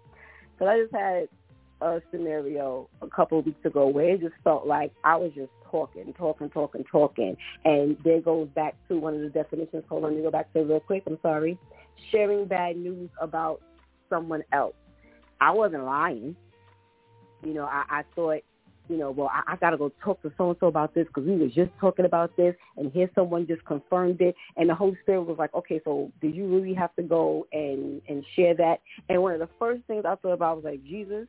Because 0.58 0.72
I 0.72 0.80
just 0.80 0.94
had 0.94 1.28
a 1.82 2.00
scenario 2.10 2.88
a 3.02 3.08
couple 3.08 3.38
of 3.38 3.44
weeks 3.44 3.64
ago 3.64 3.88
where 3.88 4.14
it 4.14 4.20
just 4.20 4.34
felt 4.42 4.66
like 4.66 4.92
I 5.04 5.16
was 5.16 5.32
just 5.34 5.50
talking, 5.70 6.14
talking, 6.14 6.48
talking, 6.50 6.84
talking. 6.90 7.36
And 7.64 7.96
there 8.04 8.20
goes 8.20 8.48
back 8.54 8.74
to 8.88 8.96
one 8.96 9.14
of 9.14 9.20
the 9.20 9.28
definitions. 9.28 9.84
Hold 9.88 10.04
on, 10.04 10.10
let 10.10 10.16
me 10.16 10.22
go 10.22 10.30
back 10.30 10.52
to 10.54 10.60
real 10.62 10.80
quick. 10.80 11.02
I'm 11.06 11.18
sorry. 11.22 11.58
Sharing 12.10 12.46
bad 12.46 12.76
news 12.76 13.10
about 13.20 13.60
someone 14.08 14.42
else. 14.52 14.74
I 15.40 15.50
wasn't 15.50 15.84
lying. 15.84 16.36
You 17.44 17.52
know, 17.52 17.64
I, 17.64 17.84
I 17.90 18.02
thought 18.14 18.42
you 18.88 18.96
know, 18.96 19.10
well, 19.10 19.30
I, 19.32 19.52
I 19.52 19.56
got 19.56 19.70
to 19.70 19.76
go 19.76 19.92
talk 20.02 20.22
to 20.22 20.32
so 20.36 20.50
and 20.50 20.56
so 20.60 20.66
about 20.66 20.94
this 20.94 21.06
because 21.06 21.24
we 21.24 21.36
was 21.36 21.52
just 21.52 21.70
talking 21.80 22.04
about 22.04 22.36
this, 22.36 22.54
and 22.76 22.92
here 22.92 23.10
someone 23.14 23.46
just 23.46 23.64
confirmed 23.64 24.20
it, 24.20 24.34
and 24.56 24.68
the 24.68 24.74
Holy 24.74 24.96
Spirit 25.02 25.22
was 25.22 25.38
like, 25.38 25.54
okay, 25.54 25.80
so 25.84 26.10
did 26.20 26.34
you 26.34 26.46
really 26.46 26.74
have 26.74 26.94
to 26.96 27.02
go 27.02 27.46
and 27.52 28.00
and 28.08 28.24
share 28.34 28.54
that? 28.54 28.80
And 29.08 29.22
one 29.22 29.32
of 29.32 29.40
the 29.40 29.48
first 29.58 29.82
things 29.86 30.04
I 30.06 30.14
thought 30.16 30.32
about 30.32 30.56
was 30.56 30.64
like, 30.64 30.84
Jesus, 30.84 31.26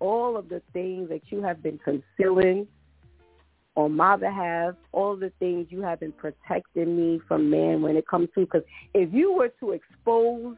all 0.00 0.36
of 0.36 0.48
the 0.48 0.62
things 0.72 1.08
that 1.08 1.22
you 1.30 1.42
have 1.42 1.62
been 1.62 1.78
concealing 1.78 2.66
on 3.74 3.94
my 3.94 4.16
behalf, 4.16 4.74
all 4.92 5.16
the 5.16 5.32
things 5.38 5.68
you 5.70 5.82
have 5.82 6.00
been 6.00 6.12
protecting 6.12 6.96
me 6.96 7.20
from 7.28 7.48
man 7.48 7.80
when 7.80 7.96
it 7.96 8.06
comes 8.08 8.28
to, 8.34 8.40
because 8.40 8.62
if 8.92 9.12
you 9.12 9.32
were 9.32 9.52
to 9.60 9.70
expose 9.70 10.56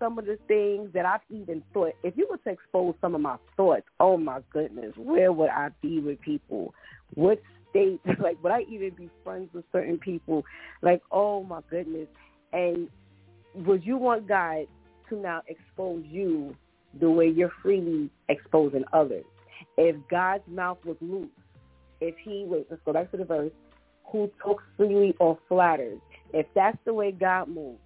some 0.00 0.18
of 0.18 0.24
the 0.24 0.38
things 0.48 0.90
that 0.94 1.06
I've 1.06 1.20
even 1.30 1.62
thought, 1.72 1.92
if 2.02 2.16
you 2.16 2.26
were 2.28 2.38
to 2.38 2.50
expose 2.50 2.94
some 3.00 3.14
of 3.14 3.20
my 3.20 3.36
thoughts, 3.56 3.84
oh 4.00 4.16
my 4.16 4.40
goodness, 4.52 4.92
where 4.96 5.32
would 5.32 5.50
I 5.50 5.68
be 5.80 6.00
with 6.00 6.20
people? 6.20 6.74
What 7.14 7.40
state, 7.68 8.00
like 8.18 8.42
would 8.42 8.50
I 8.50 8.62
even 8.62 8.90
be 8.90 9.10
friends 9.22 9.50
with 9.52 9.64
certain 9.70 9.98
people? 9.98 10.44
Like, 10.82 11.02
oh 11.12 11.44
my 11.44 11.60
goodness. 11.70 12.08
And 12.52 12.88
would 13.54 13.84
you 13.84 13.96
want 13.96 14.26
God 14.26 14.66
to 15.10 15.16
now 15.16 15.42
expose 15.46 16.04
you 16.08 16.56
the 16.98 17.10
way 17.10 17.28
you're 17.28 17.52
freely 17.62 18.10
exposing 18.28 18.84
others? 18.92 19.24
If 19.76 19.96
God's 20.10 20.44
mouth 20.48 20.78
was 20.84 20.96
loose, 21.00 21.28
if 22.00 22.16
he, 22.24 22.44
wait, 22.48 22.66
let's 22.70 22.82
go 22.84 22.92
back 22.92 23.10
to 23.10 23.18
the 23.18 23.24
verse, 23.24 23.52
who 24.10 24.30
talks 24.42 24.64
freely 24.76 25.14
or 25.20 25.38
flatters, 25.48 26.00
if 26.32 26.46
that's 26.54 26.78
the 26.84 26.94
way 26.94 27.12
God 27.12 27.48
moves, 27.48 27.78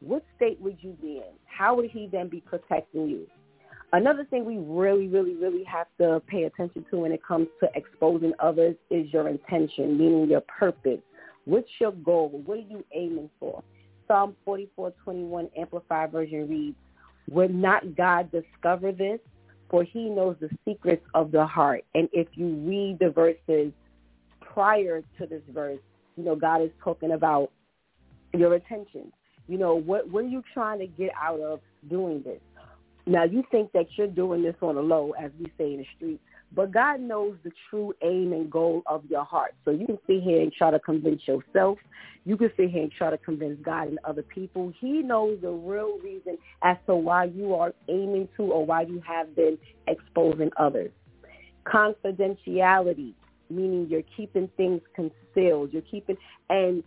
what 0.00 0.24
state 0.36 0.60
would 0.60 0.78
you 0.80 0.96
be 1.00 1.16
in? 1.18 1.34
How 1.46 1.74
would 1.74 1.90
he 1.90 2.08
then 2.10 2.28
be 2.28 2.40
protecting 2.40 3.08
you? 3.08 3.26
Another 3.92 4.24
thing 4.24 4.44
we 4.44 4.58
really, 4.58 5.08
really, 5.08 5.34
really 5.34 5.64
have 5.64 5.86
to 5.98 6.20
pay 6.26 6.44
attention 6.44 6.84
to 6.90 6.98
when 6.98 7.12
it 7.12 7.24
comes 7.24 7.48
to 7.60 7.68
exposing 7.74 8.32
others 8.38 8.76
is 8.90 9.10
your 9.12 9.28
intention, 9.28 9.96
meaning 9.96 10.28
your 10.28 10.42
purpose. 10.42 11.00
What's 11.46 11.68
your 11.80 11.92
goal? 11.92 12.28
What 12.44 12.58
are 12.58 12.60
you 12.60 12.84
aiming 12.94 13.30
for? 13.40 13.62
Psalm 14.06 14.36
44:21 14.46 15.50
Amplified 15.56 16.12
Version 16.12 16.48
reads, 16.48 16.76
"Would 17.30 17.54
not 17.54 17.94
God 17.94 18.30
discover 18.30 18.92
this? 18.92 19.20
For 19.70 19.82
he 19.82 20.08
knows 20.08 20.36
the 20.38 20.50
secrets 20.64 21.06
of 21.14 21.30
the 21.30 21.46
heart." 21.46 21.84
And 21.94 22.08
if 22.12 22.36
you 22.36 22.48
read 22.48 22.98
the 22.98 23.10
verses 23.10 23.72
prior 24.40 25.02
to 25.18 25.26
this 25.26 25.42
verse, 25.48 25.80
you 26.16 26.24
know 26.24 26.36
God 26.36 26.60
is 26.60 26.70
talking 26.82 27.12
about 27.12 27.50
your 28.34 28.54
intentions. 28.54 29.12
You 29.48 29.58
know, 29.58 29.74
what 29.74 30.08
what 30.10 30.24
are 30.24 30.28
you 30.28 30.42
trying 30.52 30.78
to 30.80 30.86
get 30.86 31.10
out 31.20 31.40
of 31.40 31.60
doing 31.88 32.22
this? 32.22 32.40
Now 33.06 33.24
you 33.24 33.42
think 33.50 33.72
that 33.72 33.86
you're 33.96 34.06
doing 34.06 34.42
this 34.42 34.54
on 34.60 34.76
a 34.76 34.80
low, 34.80 35.12
as 35.18 35.30
we 35.40 35.46
say 35.56 35.72
in 35.72 35.78
the 35.78 35.86
street, 35.96 36.20
but 36.54 36.72
God 36.72 37.00
knows 37.00 37.36
the 37.42 37.50
true 37.70 37.94
aim 38.02 38.34
and 38.34 38.50
goal 38.50 38.82
of 38.86 39.04
your 39.08 39.24
heart. 39.24 39.54
So 39.64 39.70
you 39.70 39.86
can 39.86 39.98
sit 40.06 40.22
here 40.22 40.42
and 40.42 40.52
try 40.52 40.70
to 40.70 40.78
convince 40.78 41.22
yourself. 41.26 41.78
You 42.26 42.36
can 42.36 42.50
sit 42.58 42.70
here 42.70 42.82
and 42.82 42.92
try 42.92 43.08
to 43.08 43.16
convince 43.16 43.58
God 43.64 43.88
and 43.88 43.98
other 44.04 44.22
people. 44.22 44.70
He 44.78 45.00
knows 45.00 45.38
the 45.40 45.50
real 45.50 45.98
reason 45.98 46.36
as 46.62 46.76
to 46.86 46.94
why 46.94 47.24
you 47.24 47.54
are 47.54 47.72
aiming 47.88 48.28
to 48.36 48.42
or 48.42 48.66
why 48.66 48.82
you 48.82 49.02
have 49.06 49.34
been 49.34 49.56
exposing 49.86 50.50
others. 50.58 50.90
Confidentiality, 51.66 53.14
meaning 53.48 53.86
you're 53.88 54.02
keeping 54.14 54.50
things 54.58 54.82
concealed. 54.94 55.72
You're 55.72 55.82
keeping, 55.90 56.18
and 56.50 56.82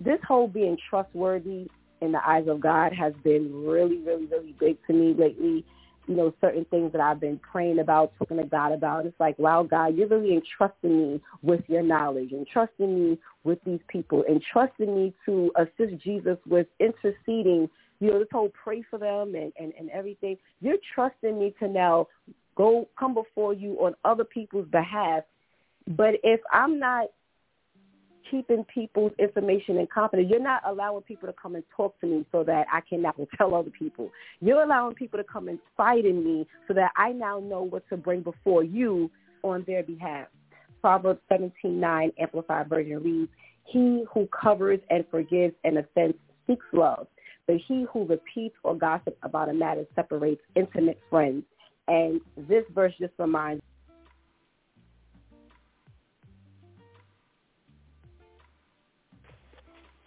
this 0.00 0.18
whole 0.26 0.48
being 0.48 0.78
trustworthy 0.88 1.68
in 2.00 2.12
the 2.12 2.28
eyes 2.28 2.46
of 2.48 2.60
God 2.60 2.92
has 2.92 3.12
been 3.24 3.64
really, 3.64 3.98
really, 3.98 4.26
really 4.26 4.54
big 4.58 4.78
to 4.86 4.92
me 4.92 5.14
lately. 5.14 5.64
You 6.08 6.14
know, 6.14 6.32
certain 6.40 6.64
things 6.66 6.92
that 6.92 7.00
I've 7.00 7.18
been 7.18 7.40
praying 7.40 7.80
about, 7.80 8.12
talking 8.16 8.36
to 8.36 8.44
God 8.44 8.70
about. 8.70 9.06
It's 9.06 9.18
like, 9.18 9.36
wow, 9.40 9.64
God, 9.64 9.96
you're 9.96 10.06
really 10.06 10.34
entrusting 10.34 11.14
me 11.14 11.20
with 11.42 11.62
your 11.66 11.82
knowledge, 11.82 12.30
entrusting 12.30 12.94
me 12.94 13.18
with 13.42 13.58
these 13.66 13.80
people, 13.88 14.22
entrusting 14.28 14.94
me 14.94 15.12
to 15.24 15.50
assist 15.56 16.00
Jesus 16.04 16.38
with 16.46 16.68
interceding, 16.78 17.68
you 17.98 18.10
know, 18.10 18.20
this 18.20 18.28
whole 18.30 18.50
pray 18.50 18.84
for 18.88 19.00
them 19.00 19.34
and, 19.34 19.52
and, 19.58 19.72
and 19.76 19.90
everything. 19.90 20.36
You're 20.60 20.76
trusting 20.94 21.40
me 21.40 21.54
to 21.58 21.66
now 21.66 22.06
go 22.54 22.88
come 22.98 23.14
before 23.14 23.52
you 23.52 23.72
on 23.80 23.94
other 24.04 24.24
people's 24.24 24.68
behalf. 24.68 25.24
But 25.88 26.14
if 26.22 26.40
I'm 26.52 26.78
not 26.78 27.06
keeping 28.30 28.64
people's 28.72 29.12
information 29.18 29.78
in 29.78 29.86
confidence. 29.86 30.28
You're 30.30 30.40
not 30.40 30.62
allowing 30.66 31.02
people 31.02 31.28
to 31.28 31.34
come 31.40 31.54
and 31.54 31.64
talk 31.76 31.98
to 32.00 32.06
me 32.06 32.26
so 32.32 32.44
that 32.44 32.66
I 32.72 32.80
can 32.80 33.02
now 33.02 33.14
tell 33.36 33.54
other 33.54 33.70
people. 33.70 34.10
You're 34.40 34.62
allowing 34.62 34.94
people 34.94 35.18
to 35.18 35.24
come 35.24 35.48
and 35.48 35.58
fight 35.76 36.04
in 36.04 36.24
me 36.24 36.46
so 36.68 36.74
that 36.74 36.92
I 36.96 37.12
now 37.12 37.40
know 37.40 37.62
what 37.62 37.88
to 37.90 37.96
bring 37.96 38.22
before 38.22 38.64
you 38.64 39.10
on 39.42 39.64
their 39.66 39.82
behalf. 39.82 40.28
Proverbs 40.80 41.20
17:9 41.30 42.12
Amplified 42.18 42.68
Version 42.68 43.02
reads, 43.02 43.30
He 43.64 44.04
who 44.12 44.28
covers 44.28 44.80
and 44.90 45.04
forgives 45.10 45.54
an 45.64 45.78
offense 45.78 46.16
seeks 46.46 46.66
love, 46.72 47.06
but 47.46 47.56
he 47.66 47.86
who 47.92 48.04
repeats 48.04 48.56
or 48.62 48.76
gossips 48.76 49.18
about 49.22 49.48
a 49.48 49.52
matter 49.52 49.84
separates 49.94 50.42
intimate 50.54 51.00
friends. 51.10 51.44
And 51.88 52.20
this 52.48 52.64
verse 52.74 52.92
just 53.00 53.14
reminds 53.18 53.62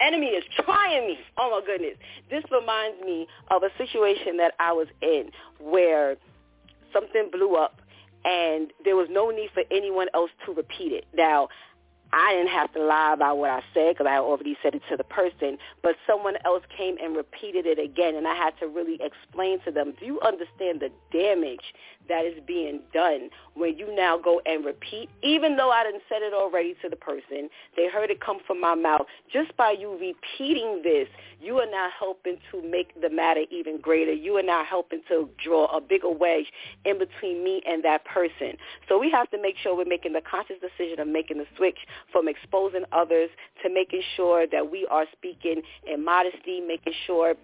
enemy 0.02 0.28
is 0.28 0.44
trying 0.56 1.08
me. 1.08 1.20
Oh 1.38 1.60
my 1.60 1.66
goodness. 1.66 1.98
This 2.30 2.44
reminds 2.52 3.02
me 3.02 3.28
of 3.52 3.64
a 3.64 3.70
situation 3.78 4.38
that 4.38 4.54
I 4.60 4.72
was 4.74 4.88
in 5.02 5.32
where 5.60 6.16
something 6.94 7.30
blew 7.32 7.56
up 7.56 7.82
and 8.26 8.72
there 8.84 8.96
was 8.96 9.08
no 9.10 9.30
need 9.30 9.50
for 9.54 9.64
anyone 9.72 10.08
else 10.14 10.32
to 10.46 10.54
repeat 10.54 10.92
it. 10.92 11.06
Now, 11.14 11.50
I 12.12 12.34
didn't 12.34 12.52
have 12.52 12.74
to 12.74 12.84
lie 12.84 13.14
about 13.14 13.38
what 13.38 13.52
I 13.52 13.62
said 13.74 13.96
because 13.96 14.08
I 14.10 14.18
already 14.18 14.58
said 14.64 14.74
it 14.74 14.82
to 14.90 14.98
the 14.98 15.04
person, 15.04 15.58
but 15.84 15.96
someone 16.08 16.36
else 16.44 16.64
came 16.76 16.96
and 17.02 17.16
repeated 17.16 17.68
it 17.68 17.78
again, 17.78 18.16
and 18.16 18.28
I 18.28 18.36
had 18.36 18.58
to 18.62 18.68
really 18.68 19.00
explain 19.00 19.60
to 19.66 19.72
them, 19.72 19.94
do 20.00 20.06
you 20.06 20.20
understand 20.22 20.82
the 20.82 20.90
damage 21.12 21.74
that 22.10 22.26
is 22.26 22.34
being 22.46 22.82
done 22.94 23.30
when 23.56 23.78
you 23.78 23.94
now 23.96 24.18
go 24.18 24.42
and 24.46 24.66
repeat, 24.66 25.10
even 25.24 25.56
though 25.56 25.70
I 25.70 25.84
didn't 25.84 26.04
said 26.10 26.22
it 26.22 26.34
already 26.34 26.76
to 26.82 26.90
the 26.90 26.96
person, 26.96 27.50
they 27.76 27.88
heard 27.88 28.10
it 28.10 28.20
come 28.20 28.40
from 28.46 28.60
my 28.60 28.76
mouth. 28.76 29.06
Just 29.32 29.56
by 29.58 29.72
you 29.72 29.92
repeating 29.92 30.82
this, 30.84 31.08
you 31.42 31.58
are 31.60 31.70
now 31.70 31.90
helping 31.98 32.38
to 32.52 32.62
make 32.62 33.00
the 33.02 33.10
matter 33.10 33.42
even 33.52 33.80
greater. 33.80 34.12
You 34.12 34.38
are 34.38 34.44
now 34.44 34.64
helping 34.64 35.02
to 35.08 35.30
draw 35.44 35.66
a 35.76 35.80
bigger 35.80 36.10
wedge 36.10 36.46
in 36.86 37.00
between 37.00 37.44
me 37.44 37.62
and 37.66 37.84
that 37.84 38.04
person. 38.06 38.54
So 38.88 38.98
we 38.98 39.10
have 39.12 39.30
to 39.32 39.42
make 39.42 39.56
sure 39.62 39.76
we're 39.76 39.86
making 39.86 40.14
the 40.14 40.22
conscious 40.22 40.58
decision 40.60 41.00
of 41.00 41.08
making 41.08 41.38
the 41.38 41.46
switch 41.56 41.78
from 42.12 42.28
exposing 42.28 42.84
others 42.92 43.30
to 43.64 43.70
making 43.70 44.02
sure 44.16 44.48
that 44.48 44.72
we 44.72 44.88
are 44.90 45.06
speaking 45.12 45.62
in 45.88 46.04
modesty, 46.04 46.60
making 46.62 46.94
sure 47.06 47.36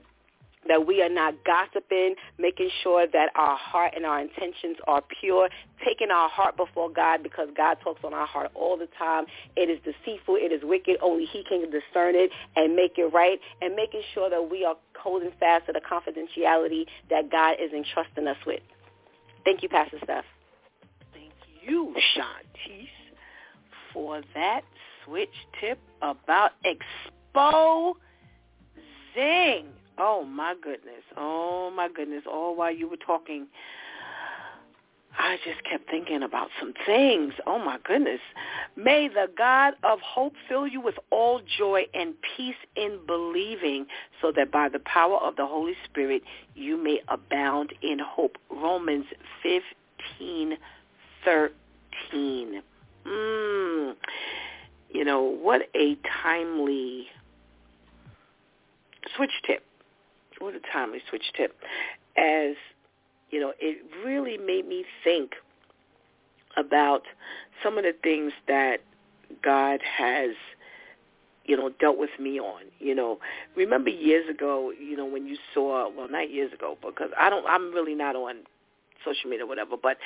that 0.68 0.86
we 0.86 1.02
are 1.02 1.10
not 1.10 1.36
gossiping, 1.46 2.16
making 2.38 2.70
sure 2.84 3.08
that 3.12 3.30
our 3.36 3.58
heart 3.58 3.94
and 3.96 4.06
our 4.06 4.20
intentions 4.22 4.78
are 4.88 5.02
pure, 5.20 5.50
taking 5.84 6.12
our 6.12 6.30
heart 6.30 6.58
before 6.58 6.90
God 6.90 7.24
because 7.24 7.50
God 7.56 7.78
talks 7.84 8.04
on 8.04 8.14
our 8.14 8.28
heart 8.28 8.52
all 8.56 8.78
the 8.78 8.88
time. 8.98 9.26
It 9.56 9.70
is 9.70 9.80
deceitful, 9.84 10.36
it 10.36 10.52
is 10.52 10.62
wicked, 10.64 10.98
only 11.02 11.26
he 11.26 11.44
can 11.44 11.62
discern 11.70 12.16
it 12.16 12.32
and 12.56 12.76
make 12.76 12.98
it 12.98 13.14
right, 13.14 13.40
and 13.62 13.76
making 13.76 14.02
sure 14.14 14.30
that 14.30 14.50
we 14.50 14.66
are 14.66 14.76
holding 15.00 15.32
fast 15.40 15.68
to 15.68 15.74
the 15.74 15.82
confidentiality 15.82 16.86
that 17.10 17.32
God 17.32 17.58
is 17.62 17.72
entrusting 17.72 18.28
us 18.28 18.38
with. 18.46 18.62
Thank 19.44 19.62
you, 19.62 19.70
Pastor 19.70 19.98
Steph. 20.04 20.26
Thank 21.14 21.34
you, 21.62 21.96
Shantice, 22.16 22.90
for 23.94 24.22
that 24.34 24.62
switch 25.06 25.30
tip 25.62 25.80
about 26.02 26.52
exposing 26.64 27.96
Oh 29.98 30.24
my 30.24 30.56
goodness. 30.62 31.04
Oh 31.16 31.72
my 31.76 31.88
goodness. 31.88 32.24
All 32.30 32.56
while 32.56 32.74
you 32.74 32.90
were 32.90 32.98
talking, 32.98 33.48
I 35.18 35.38
just 35.46 35.64
kept 35.64 35.90
thinking 35.90 36.24
about 36.24 36.50
some 36.60 36.74
things. 36.86 37.34
Oh 37.48 37.58
my 37.58 37.78
goodness. 37.84 38.20
May 38.76 39.08
the 39.08 39.30
God 39.38 39.74
of 39.84 40.00
hope 40.02 40.34
fill 40.50 40.68
you 40.68 40.82
with 40.82 40.96
all 41.10 41.42
joy 41.58 41.84
and 41.94 42.14
peace 42.36 42.56
in 42.76 43.00
believing 43.08 43.86
so 44.22 44.32
that 44.34 44.52
by 44.52 44.68
the 44.68 44.80
power 44.80 45.18
of 45.18 45.38
the 45.38 45.46
Holy 45.46 45.76
Spirit 45.86 46.24
you 46.56 46.82
may 46.82 47.02
abound 47.08 47.74
in 47.82 48.00
hope. 48.00 48.38
Romans 48.50 49.06
15, 49.42 50.58
13. 51.24 52.62
Mm. 53.08 53.96
You 54.90 55.06
know, 55.06 55.22
what 55.22 55.62
a 55.76 55.98
timely 56.24 57.08
switch 59.16 59.32
tip 59.46 59.64
what 60.40 60.56
a 60.56 60.60
timely 60.72 61.00
switch 61.10 61.32
tip. 61.36 61.56
As 62.18 62.56
you 63.30 63.40
know, 63.40 63.54
it 63.60 63.84
really 64.06 64.38
made 64.38 64.68
me 64.68 64.86
think 65.04 65.34
about 66.58 67.04
some 67.64 67.78
of 67.78 67.84
the 67.84 67.94
things 68.04 68.32
that 68.48 68.78
God 69.44 69.82
has 69.82 70.32
you 71.46 71.56
know, 71.56 71.70
dealt 71.80 71.98
with 71.98 72.10
me 72.20 72.40
on. 72.40 72.64
You 72.80 72.96
know, 72.96 73.20
remember 73.56 73.90
years 73.90 74.28
ago, 74.30 74.72
you 74.72 74.98
know, 74.98 75.06
when 75.06 75.28
you 75.28 75.38
saw 75.54 75.90
well 75.96 76.10
not 76.10 76.32
years 76.32 76.52
ago, 76.52 76.78
because 76.84 77.12
I 77.20 77.30
don't 77.30 77.46
I'm 77.48 77.74
really 77.74 77.96
not 77.96 78.16
on 78.16 78.38
social 79.04 79.30
media 79.30 79.46
or 79.46 79.48
whatever, 79.48 79.76
but 79.82 79.98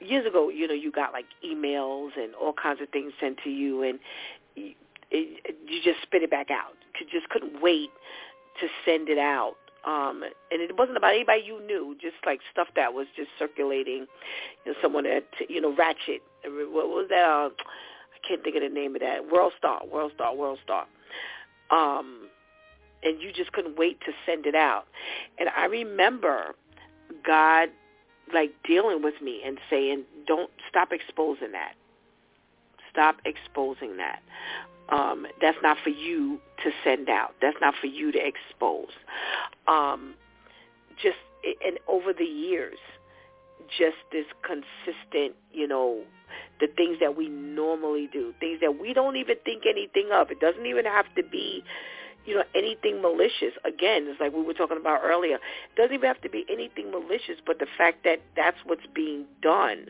years 0.00 0.26
ago, 0.26 0.48
you 0.48 0.66
know, 0.66 0.74
you 0.74 0.90
got 0.90 1.12
like 1.12 1.26
emails 1.46 2.10
and 2.16 2.34
all 2.34 2.52
kinds 2.52 2.80
of 2.80 2.88
things 2.88 3.12
sent 3.20 3.38
to 3.44 3.50
you, 3.50 3.82
and 3.82 3.98
you, 4.56 4.72
it, 5.10 5.56
you 5.66 5.80
just 5.82 6.02
spit 6.02 6.22
it 6.22 6.30
back 6.30 6.50
out. 6.50 6.74
You 7.00 7.06
just 7.10 7.28
couldn't 7.30 7.62
wait 7.62 7.90
to 8.60 8.66
send 8.84 9.08
it 9.08 9.18
out. 9.18 9.54
Um, 9.84 10.22
and 10.22 10.62
it 10.62 10.76
wasn't 10.78 10.96
about 10.96 11.14
anybody 11.14 11.42
you 11.44 11.60
knew, 11.66 11.96
just 12.00 12.14
like 12.24 12.40
stuff 12.52 12.68
that 12.76 12.94
was 12.94 13.06
just 13.16 13.30
circulating. 13.38 14.06
You 14.64 14.72
know, 14.72 14.74
someone 14.80 15.04
that 15.04 15.24
you 15.48 15.60
know, 15.60 15.74
Ratchet. 15.74 16.22
What 16.44 16.88
was 16.88 17.06
that? 17.10 17.24
Uh, 17.24 17.50
I 17.50 18.28
can't 18.28 18.42
think 18.42 18.56
of 18.56 18.62
the 18.62 18.68
name 18.68 18.94
of 18.94 19.00
that. 19.00 19.30
World 19.30 19.52
Star, 19.58 19.82
World 19.86 20.12
Star, 20.14 20.34
World 20.34 20.58
Star. 20.62 20.86
Um, 21.70 22.28
and 23.02 23.20
you 23.20 23.32
just 23.32 23.52
couldn't 23.52 23.76
wait 23.76 24.00
to 24.02 24.12
send 24.24 24.46
it 24.46 24.54
out. 24.54 24.86
And 25.38 25.48
I 25.56 25.66
remember 25.66 26.54
God 27.24 27.68
like 28.32 28.54
dealing 28.64 29.02
with 29.02 29.20
me 29.20 29.42
and 29.44 29.58
saying, 29.68 30.04
"Don't 30.26 30.50
stop 30.68 30.92
exposing 30.92 31.52
that. 31.52 31.74
Stop 32.90 33.16
exposing 33.24 33.96
that 33.96 34.22
um, 34.88 35.26
that's 35.40 35.58
not 35.62 35.78
for 35.82 35.90
you 35.90 36.38
to 36.64 36.70
send 36.84 37.08
out. 37.08 37.34
That's 37.40 37.56
not 37.60 37.74
for 37.80 37.86
you 37.86 38.12
to 38.12 38.18
expose. 38.18 38.92
Um, 39.66 40.14
just 41.02 41.16
and 41.64 41.78
over 41.88 42.12
the 42.12 42.24
years, 42.24 42.78
just 43.68 43.96
this 44.12 44.26
consistent, 44.42 45.34
you 45.52 45.66
know, 45.66 46.02
the 46.60 46.68
things 46.76 46.98
that 47.00 47.16
we 47.16 47.28
normally 47.28 48.08
do, 48.12 48.34
things 48.38 48.60
that 48.60 48.78
we 48.78 48.92
don't 48.92 49.16
even 49.16 49.36
think 49.44 49.64
anything 49.68 50.10
of. 50.12 50.30
It 50.30 50.40
doesn't 50.40 50.66
even 50.66 50.84
have 50.84 51.06
to 51.16 51.22
be, 51.22 51.64
you 52.24 52.34
know, 52.34 52.44
anything 52.54 53.02
malicious. 53.02 53.54
Again, 53.64 54.06
it's 54.08 54.20
like 54.20 54.32
we 54.32 54.42
were 54.42 54.54
talking 54.54 54.76
about 54.78 55.00
earlier. 55.02 55.36
It 55.36 55.76
doesn't 55.76 55.94
even 55.94 56.06
have 56.06 56.20
to 56.22 56.30
be 56.30 56.44
anything 56.50 56.90
malicious, 56.90 57.40
but 57.44 57.58
the 57.58 57.66
fact 57.76 58.04
that 58.04 58.20
that's 58.36 58.58
what's 58.64 58.86
being 58.94 59.24
done 59.42 59.86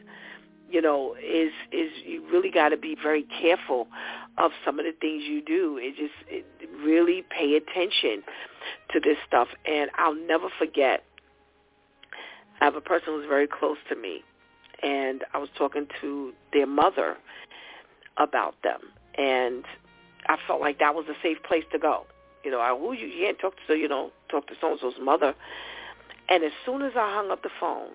you 0.72 0.80
know, 0.80 1.14
is 1.22 1.52
is 1.70 1.90
you 2.04 2.24
really 2.32 2.50
got 2.50 2.70
to 2.70 2.78
be 2.78 2.96
very 3.00 3.24
careful 3.40 3.88
of 4.38 4.52
some 4.64 4.78
of 4.78 4.86
the 4.86 4.92
things 4.92 5.24
you 5.28 5.42
do. 5.42 5.78
It 5.80 5.94
just 5.96 6.14
it 6.28 6.46
really 6.82 7.22
pay 7.30 7.54
attention 7.56 8.22
to 8.90 8.98
this 8.98 9.18
stuff, 9.26 9.48
and 9.66 9.90
I'll 9.96 10.14
never 10.14 10.48
forget. 10.58 11.04
I 12.60 12.64
have 12.64 12.74
a 12.74 12.80
person 12.80 13.08
who's 13.08 13.28
very 13.28 13.46
close 13.46 13.76
to 13.90 13.96
me, 13.96 14.24
and 14.82 15.24
I 15.34 15.38
was 15.38 15.50
talking 15.58 15.86
to 16.00 16.32
their 16.54 16.66
mother 16.66 17.18
about 18.16 18.54
them, 18.62 18.80
and 19.18 19.64
I 20.26 20.36
felt 20.46 20.60
like 20.62 20.78
that 20.78 20.94
was 20.94 21.04
a 21.08 21.16
safe 21.22 21.42
place 21.42 21.64
to 21.72 21.78
go. 21.78 22.06
You 22.44 22.50
know, 22.50 22.60
I 22.60 22.76
who 22.76 22.94
you, 22.94 23.12
can't 23.18 23.38
talk 23.38 23.54
to, 23.66 23.74
you 23.74 23.88
know, 23.88 24.10
talk 24.30 24.46
to 24.46 24.54
so 24.58 24.70
and 24.72 24.80
so's 24.80 24.94
mother. 25.00 25.34
And 26.28 26.44
as 26.44 26.52
soon 26.64 26.82
as 26.82 26.92
I 26.96 27.12
hung 27.14 27.30
up 27.30 27.42
the 27.42 27.50
phone, 27.60 27.90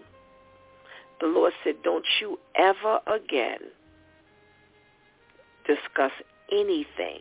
the 1.19 1.27
Lord 1.27 1.53
said, 1.64 1.76
don't 1.84 2.06
you 2.22 2.39
ever 2.56 2.99
again 3.07 3.60
discuss 5.65 6.11
anything 6.52 7.19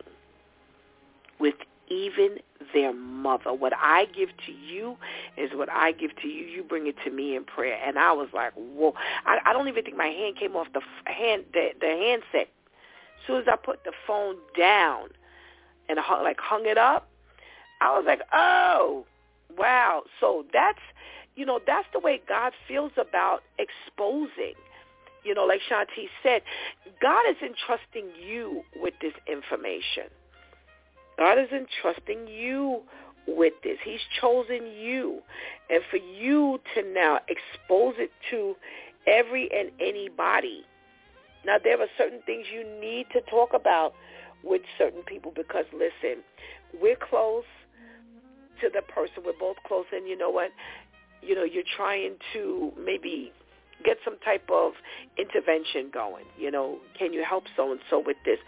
with 1.39 1.55
even 1.89 2.37
their 2.73 2.93
mother. 2.93 3.53
What 3.53 3.73
I 3.75 4.05
give 4.05 4.29
to 4.45 4.51
you 4.51 4.97
is 5.37 5.51
what 5.53 5.69
I 5.69 5.91
give 5.91 6.15
to 6.21 6.27
you. 6.27 6.45
You 6.45 6.63
bring 6.63 6.87
it 6.87 6.95
to 7.05 7.11
me 7.11 7.35
in 7.35 7.43
prayer. 7.43 7.77
And 7.85 7.97
I 7.97 8.11
was 8.13 8.29
like, 8.33 8.53
whoa. 8.55 8.93
I, 9.25 9.37
I 9.45 9.53
don't 9.53 9.67
even 9.67 9.83
think 9.83 9.97
my 9.97 10.07
hand 10.07 10.37
came 10.37 10.55
off 10.55 10.67
the 10.73 10.81
hand 11.05 11.45
the, 11.53 11.69
the 11.79 11.87
handset. 11.87 12.49
As 12.49 13.27
soon 13.27 13.41
as 13.41 13.47
I 13.51 13.55
put 13.55 13.83
the 13.83 13.91
phone 14.05 14.35
down 14.57 15.09
and 15.89 15.97
like 16.23 16.39
hung 16.39 16.65
it 16.65 16.77
up, 16.77 17.09
I 17.81 17.97
was 17.97 18.05
like, 18.07 18.21
oh, 18.33 19.05
wow. 19.57 20.03
So 20.19 20.45
that's 20.53 20.79
you 21.37 21.45
know, 21.45 21.59
that's 21.65 21.87
the 21.93 21.99
way 21.99 22.19
God 22.27 22.51
feels 22.67 22.91
about 22.99 23.43
exposing. 23.59 24.55
You 25.23 25.35
know, 25.35 25.45
like 25.45 25.61
Shanti 25.71 26.07
said, 26.23 26.41
God 27.01 27.23
is 27.29 27.37
entrusting 27.41 28.09
you 28.19 28.63
with 28.77 28.95
this 29.01 29.13
information. 29.31 30.09
God 31.17 31.37
is 31.37 31.49
entrusting 31.51 32.27
you 32.27 32.81
with 33.27 33.53
this. 33.63 33.77
He's 33.83 33.99
chosen 34.19 34.65
you. 34.65 35.19
And 35.69 35.81
for 35.91 35.97
you 35.97 36.59
to 36.75 36.81
now 36.93 37.19
expose 37.27 37.95
it 37.97 38.11
to 38.31 38.55
every 39.05 39.49
and 39.51 39.69
anybody. 39.79 40.63
Now, 41.45 41.57
there 41.63 41.79
are 41.79 41.87
certain 41.97 42.21
things 42.25 42.45
you 42.51 42.63
need 42.81 43.07
to 43.13 43.21
talk 43.29 43.51
about 43.53 43.93
with 44.43 44.61
certain 44.77 45.03
people 45.03 45.31
because, 45.35 45.65
listen, 45.71 46.23
we're 46.81 46.97
close 46.97 47.45
to 48.61 48.69
the 48.73 48.81
person. 48.81 49.23
We're 49.25 49.39
both 49.39 49.57
close. 49.67 49.85
And 49.93 50.07
you 50.07 50.17
know 50.17 50.29
what? 50.29 50.51
You 51.21 51.35
know, 51.35 51.43
you're 51.43 51.63
trying 51.75 52.15
to 52.33 52.71
maybe 52.83 53.31
get 53.83 53.97
some 54.03 54.17
type 54.19 54.49
of 54.51 54.73
intervention 55.17 55.89
going. 55.93 56.25
You 56.37 56.51
know, 56.51 56.77
can 56.97 57.13
you 57.13 57.23
help 57.27 57.45
so-and-so 57.55 58.03
with 58.05 58.17
this? 58.25 58.39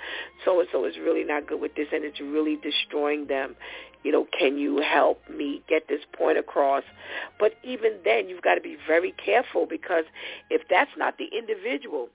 So-and-so 0.46 0.86
is 0.86 0.96
really 0.98 1.24
not 1.24 1.48
good 1.48 1.62
with 1.62 1.76
this 1.76 1.88
and 1.92 2.04
it's 2.04 2.20
really 2.20 2.58
destroying 2.58 3.28
them. 3.28 3.56
You 4.04 4.12
know, 4.12 4.28
can 4.38 4.58
you 4.58 4.82
help 4.82 5.22
me 5.30 5.62
get 5.68 5.88
this 5.88 6.00
point 6.18 6.38
across? 6.38 6.84
But 7.38 7.54
even 7.64 7.98
then, 8.06 8.30
you've 8.30 8.42
got 8.42 8.56
to 8.56 8.62
be 8.62 8.78
very 8.88 9.14
careful 9.24 9.66
because 9.66 10.06
if 10.50 10.62
that's 10.70 10.92
not 10.98 11.18
the 11.18 11.28
individual 11.38 12.10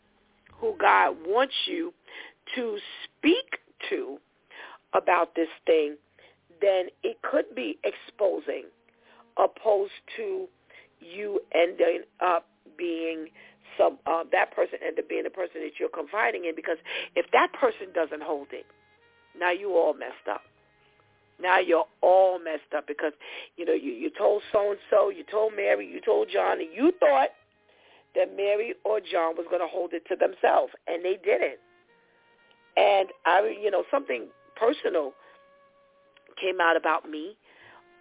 who 0.58 0.74
God 0.80 1.16
wants 1.26 1.54
you 1.66 1.92
to 2.54 2.78
speak 3.04 3.58
to 3.90 4.18
about 4.94 5.34
this 5.34 5.48
thing, 5.66 5.96
then 6.60 6.86
it 7.02 7.20
could 7.22 7.54
be 7.54 7.78
exposing 7.84 8.64
opposed 9.38 9.92
to 10.16 10.46
you 11.00 11.40
ending 11.54 12.02
up 12.24 12.46
being 12.78 13.28
some 13.78 13.98
uh, 14.06 14.24
that 14.32 14.54
person 14.54 14.78
end 14.86 14.98
up 14.98 15.08
being 15.08 15.24
the 15.24 15.30
person 15.30 15.60
that 15.62 15.72
you're 15.78 15.88
confiding 15.88 16.44
in 16.44 16.54
because 16.54 16.78
if 17.16 17.26
that 17.32 17.52
person 17.52 17.88
doesn't 17.94 18.22
hold 18.22 18.48
it, 18.52 18.66
now 19.38 19.50
you 19.50 19.76
all 19.76 19.94
messed 19.94 20.28
up. 20.30 20.42
Now 21.40 21.58
you're 21.58 21.86
all 22.00 22.38
messed 22.38 22.72
up 22.76 22.86
because 22.86 23.12
you 23.56 23.64
know 23.64 23.72
you 23.72 23.92
you 23.92 24.10
told 24.16 24.42
so 24.52 24.70
and 24.70 24.80
so, 24.90 25.10
you 25.10 25.24
told 25.28 25.54
Mary, 25.56 25.86
you 25.86 26.00
told 26.00 26.28
John, 26.32 26.60
and 26.60 26.68
you 26.72 26.92
thought 27.00 27.30
that 28.14 28.36
Mary 28.36 28.74
or 28.84 29.00
John 29.00 29.36
was 29.36 29.46
going 29.50 29.60
to 29.60 29.66
hold 29.66 29.92
it 29.92 30.04
to 30.08 30.16
themselves, 30.16 30.72
and 30.86 31.04
they 31.04 31.18
didn't. 31.24 31.58
And 32.76 33.08
I, 33.26 33.56
you 33.60 33.70
know, 33.70 33.84
something 33.90 34.28
personal 34.56 35.12
came 36.40 36.60
out 36.60 36.76
about 36.76 37.08
me 37.08 37.36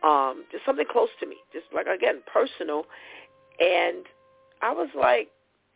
um, 0.03 0.43
just 0.51 0.65
something 0.65 0.85
close 0.89 1.09
to 1.19 1.25
me, 1.25 1.38
just 1.51 1.65
like 1.73 1.88
again 1.88 2.21
personal. 2.31 2.85
And 3.59 4.05
I 4.61 4.71
was 4.71 4.89
like, 4.95 5.30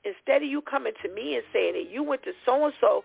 instead 0.04 0.44
of 0.44 0.50
you 0.50 0.62
coming 0.62 0.94
to 1.04 1.14
me 1.14 1.36
and 1.36 1.44
saying 1.54 1.74
that 1.74 1.92
you 1.92 2.04
went 2.04 2.24
to 2.24 2.32
so 2.46 2.66
and 2.66 2.74
so 2.82 3.04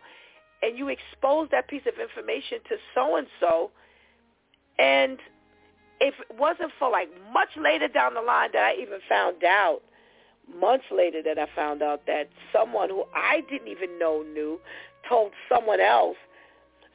and 0.63 0.79
you 0.79 0.89
exposed 0.89 1.51
that 1.51 1.69
piece 1.69 1.83
of 1.87 2.01
information 2.01 2.59
to 2.69 2.77
so 2.95 3.17
and 3.17 3.27
so, 3.41 3.71
and 4.79 5.19
if 6.01 6.15
it 6.31 6.37
wasn't 6.39 6.71
for 6.79 6.91
like 6.91 7.09
much 7.33 7.51
later 7.61 7.89
down 7.89 8.15
the 8.15 8.21
line 8.21 8.51
that 8.53 8.63
I 8.63 8.81
even 8.81 8.99
found 9.09 9.45
out, 9.45 9.81
months 10.61 10.85
later 10.91 11.23
that 11.25 11.39
I 11.39 11.47
found 11.55 11.83
out 11.83 12.07
that 12.07 12.29
someone 12.53 12.89
who 12.89 13.05
I 13.15 13.43
didn't 13.51 13.69
even 13.69 13.99
know 13.99 14.23
knew 14.23 14.59
told 15.09 15.33
someone 15.49 15.81
else 15.81 16.17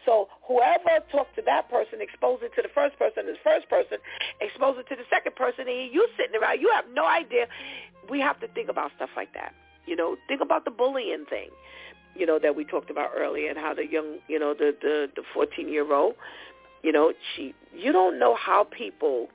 so 0.08 0.30
whoever 0.48 1.04
talked 1.12 1.36
to 1.36 1.42
that 1.46 1.70
person, 1.70 2.00
expose 2.00 2.40
it 2.42 2.56
to 2.56 2.62
the 2.62 2.72
first 2.74 2.98
person, 2.98 3.26
the 3.26 3.36
first 3.44 3.68
person, 3.70 3.98
expose 4.40 4.78
it 4.80 4.88
to 4.88 4.96
the 4.96 5.04
second 5.10 5.36
person, 5.36 5.68
and 5.68 5.94
you 5.94 6.08
sitting 6.18 6.42
around, 6.42 6.62
you 6.62 6.72
have 6.74 6.86
no 6.94 7.06
idea. 7.06 7.48
We 8.10 8.22
have 8.22 8.40
to 8.40 8.48
think 8.48 8.70
about 8.70 8.92
stuff 8.96 9.10
like 9.18 9.34
that. 9.34 9.54
You 9.86 9.98
know, 9.98 10.16
think 10.30 10.40
about 10.42 10.64
the 10.64 10.72
bullying 10.72 11.26
thing, 11.30 11.50
you 12.16 12.26
know, 12.26 12.40
that 12.40 12.56
we 12.56 12.64
talked 12.64 12.90
about 12.90 13.10
earlier 13.16 13.50
and 13.50 13.58
how 13.58 13.74
the 13.74 13.86
young, 13.86 14.20
you 14.30 14.40
know, 14.40 14.54
the 14.54 14.74
the 14.82 15.10
the 15.14 15.24
14-year-old, 15.36 16.16
you 16.84 16.94
know, 16.94 17.12
she 17.36 17.54
you 17.76 17.92
don't 17.92 18.18
know 18.18 18.34
how 18.36 18.64
people 18.64 19.28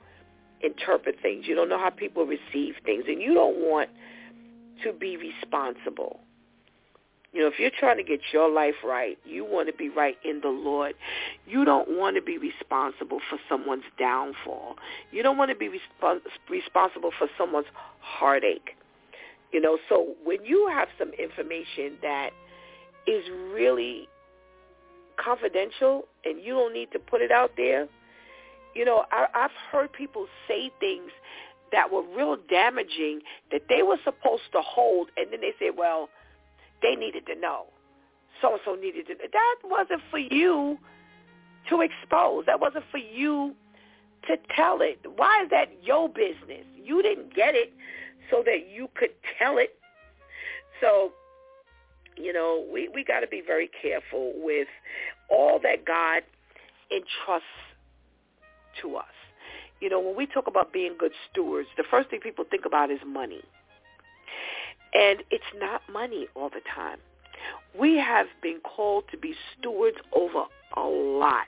interpret 0.61 1.17
things. 1.21 1.45
You 1.47 1.53
don't 1.53 1.69
know 1.69 1.77
how 1.77 1.91
people 1.91 2.25
receive 2.25 2.75
things, 2.83 3.03
and 3.07 3.21
you 3.21 3.35
don't 3.35 3.57
want 3.57 3.89
to 4.83 4.91
be 4.91 5.17
responsible 5.17 6.19
you 7.33 7.41
know, 7.41 7.47
if 7.47 7.55
you're 7.57 7.71
trying 7.77 7.97
to 7.97 8.03
get 8.03 8.19
your 8.31 8.49
life 8.49 8.75
right, 8.85 9.17
you 9.25 9.43
want 9.43 9.67
to 9.67 9.73
be 9.73 9.89
right 9.89 10.17
in 10.23 10.41
the 10.41 10.49
Lord. 10.49 10.93
You 11.47 11.65
don't 11.65 11.97
want 11.97 12.15
to 12.15 12.21
be 12.21 12.37
responsible 12.37 13.19
for 13.27 13.39
someone's 13.49 13.83
downfall. 13.97 14.75
You 15.11 15.23
don't 15.23 15.37
want 15.37 15.49
to 15.49 15.55
be 15.57 15.67
respons- 15.67 16.21
responsible 16.49 17.11
for 17.17 17.27
someone's 17.37 17.67
heartache. 18.01 18.75
You 19.51 19.61
know, 19.61 19.79
so 19.89 20.13
when 20.23 20.45
you 20.45 20.69
have 20.71 20.89
some 20.99 21.11
information 21.13 21.97
that 22.03 22.29
is 23.07 23.23
really 23.51 24.07
confidential 25.17 26.05
and 26.23 26.39
you 26.43 26.53
don't 26.53 26.73
need 26.73 26.91
to 26.91 26.99
put 26.99 27.21
it 27.21 27.31
out 27.31 27.51
there, 27.57 27.87
you 28.75 28.85
know, 28.85 29.05
I, 29.11 29.25
I've 29.33 29.51
heard 29.71 29.91
people 29.91 30.27
say 30.47 30.71
things 30.79 31.11
that 31.71 31.91
were 31.91 32.03
real 32.15 32.37
damaging 32.47 33.21
that 33.51 33.63
they 33.69 33.81
were 33.81 33.97
supposed 34.03 34.43
to 34.51 34.61
hold, 34.61 35.09
and 35.17 35.31
then 35.31 35.41
they 35.41 35.53
say, 35.59 35.71
well, 35.75 36.09
they 36.83 36.95
needed 36.95 37.25
to 37.27 37.35
know. 37.39 37.65
So-and-so 38.41 38.75
needed 38.75 39.07
to 39.07 39.15
That 39.15 39.55
wasn't 39.63 40.01
for 40.11 40.19
you 40.19 40.77
to 41.69 41.81
expose. 41.81 42.45
That 42.45 42.59
wasn't 42.59 42.85
for 42.91 42.99
you 42.99 43.55
to 44.27 44.37
tell 44.55 44.81
it. 44.81 44.99
Why 45.15 45.43
is 45.43 45.49
that 45.49 45.69
your 45.81 46.09
business? 46.09 46.65
You 46.83 47.01
didn't 47.01 47.33
get 47.33 47.55
it. 47.55 47.73
so 48.29 48.43
that 48.45 48.69
you 48.69 48.89
could 48.95 49.11
tell 49.39 49.57
it. 49.57 49.75
So, 50.81 51.11
you 52.17 52.33
know, 52.33 52.65
we, 52.71 52.89
we 52.93 53.03
got 53.03 53.21
to 53.21 53.27
be 53.27 53.41
very 53.45 53.69
careful 53.81 54.33
with 54.37 54.67
all 55.29 55.59
that 55.63 55.85
God 55.85 56.23
entrusts 56.91 57.47
to 58.81 58.95
us. 58.97 59.05
You 59.79 59.89
know, 59.89 59.99
when 59.99 60.15
we 60.15 60.25
talk 60.25 60.47
about 60.47 60.71
being 60.71 60.95
good 60.97 61.11
stewards, 61.31 61.67
the 61.77 61.83
first 61.89 62.09
thing 62.09 62.19
people 62.21 62.45
think 62.49 62.65
about 62.65 62.91
is 62.91 62.99
money. 63.05 63.43
And 64.93 65.23
it's 65.31 65.43
not 65.59 65.81
money 65.91 66.27
all 66.35 66.49
the 66.49 66.61
time. 66.75 66.99
We 67.77 67.97
have 67.97 68.27
been 68.41 68.59
called 68.59 69.05
to 69.11 69.17
be 69.17 69.33
stewards 69.57 69.97
over 70.13 70.45
a 70.77 70.81
lot. 70.81 71.47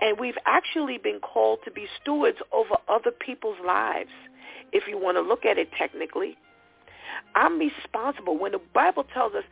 And 0.00 0.18
we've 0.20 0.38
actually 0.46 0.98
been 0.98 1.20
called 1.20 1.60
to 1.64 1.70
be 1.70 1.86
stewards 2.00 2.38
over 2.52 2.76
other 2.88 3.10
people's 3.10 3.58
lives, 3.66 4.10
if 4.72 4.84
you 4.86 4.98
want 4.98 5.16
to 5.16 5.22
look 5.22 5.44
at 5.44 5.58
it 5.58 5.70
technically. 5.76 6.36
I'm 7.34 7.58
responsible. 7.58 8.38
When 8.38 8.52
the 8.52 8.60
Bible 8.74 9.04
tells 9.12 9.34
us, 9.34 9.44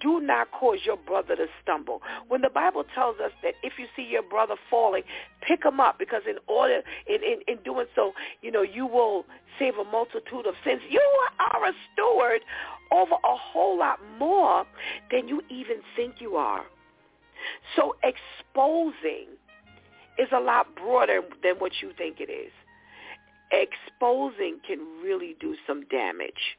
do 0.00 0.20
not 0.20 0.50
cause 0.50 0.80
your 0.84 0.96
brother 0.96 1.34
to 1.36 1.46
stumble. 1.62 2.02
When 2.28 2.42
the 2.42 2.50
Bible 2.50 2.84
tells 2.94 3.16
us 3.20 3.32
that 3.42 3.54
if 3.62 3.74
you 3.78 3.86
see 3.96 4.02
your 4.02 4.22
brother 4.22 4.54
falling, 4.70 5.02
pick 5.46 5.64
him 5.64 5.80
up 5.80 5.98
because 5.98 6.22
in 6.28 6.36
order, 6.46 6.82
in, 7.06 7.16
in, 7.16 7.40
in 7.48 7.62
doing 7.64 7.86
so, 7.94 8.12
you 8.42 8.50
know, 8.50 8.62
you 8.62 8.86
will 8.86 9.24
save 9.58 9.74
a 9.76 9.84
multitude 9.84 10.46
of 10.46 10.54
sins. 10.64 10.82
You 10.90 11.00
are 11.38 11.66
a 11.66 11.72
steward 11.92 12.42
over 12.92 13.14
a 13.14 13.36
whole 13.36 13.78
lot 13.78 13.98
more 14.18 14.66
than 15.10 15.28
you 15.28 15.40
even 15.48 15.76
think 15.96 16.16
you 16.20 16.36
are. 16.36 16.64
So 17.76 17.96
exposing 18.02 19.28
is 20.18 20.28
a 20.32 20.40
lot 20.40 20.74
broader 20.76 21.22
than 21.42 21.56
what 21.56 21.72
you 21.82 21.92
think 21.96 22.16
it 22.20 22.30
is. 22.30 22.52
Exposing 23.52 24.58
can 24.66 24.80
really 25.02 25.36
do 25.40 25.56
some 25.66 25.84
damage 25.86 26.58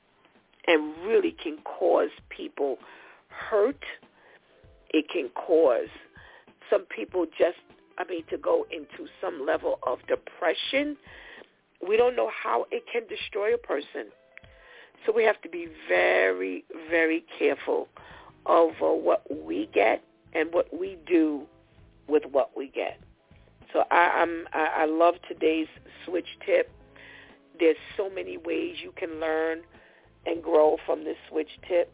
and 0.68 0.94
really 1.06 1.32
can 1.32 1.58
cause 1.64 2.10
people 2.30 2.78
hurt. 3.30 3.84
It 4.90 5.10
can 5.10 5.30
cause 5.30 5.90
some 6.70 6.84
people 6.84 7.26
just, 7.26 7.58
I 7.98 8.06
mean, 8.06 8.24
to 8.30 8.38
go 8.38 8.66
into 8.72 9.10
some 9.22 9.46
level 9.46 9.80
of 9.86 10.00
depression. 10.08 10.98
We 11.86 11.98
don't 11.98 12.16
know 12.16 12.32
how 12.44 12.66
it 12.72 12.84
can 12.92 13.04
destroy 13.08 13.54
a 13.54 13.58
person. 13.58 14.08
So 15.06 15.12
we 15.12 15.24
have 15.24 15.42
to 15.42 15.50
be 15.50 15.68
very, 15.88 16.64
very 16.90 17.24
careful 17.38 17.88
over 18.46 18.94
what 18.94 19.24
we 19.44 19.70
get 19.74 20.04
and 20.34 20.52
what 20.52 20.78
we 20.78 20.98
do 21.06 21.44
with 22.08 22.24
what 22.32 22.56
we 22.56 22.68
get. 22.70 23.00
So 23.74 23.84
I, 23.92 24.22
I'm 24.22 24.48
I, 24.54 24.84
I 24.84 24.86
love 24.86 25.16
today's 25.28 25.68
switch 26.06 26.38
tip. 26.46 26.72
There's 27.60 27.78
so 27.98 28.10
many 28.10 28.38
ways 28.38 28.78
you 28.82 28.94
can 28.96 29.20
learn 29.20 29.60
and 30.26 30.44
grow 30.44 30.78
from 30.86 31.04
this 31.04 31.18
switch 31.30 31.60
tip. 31.68 31.92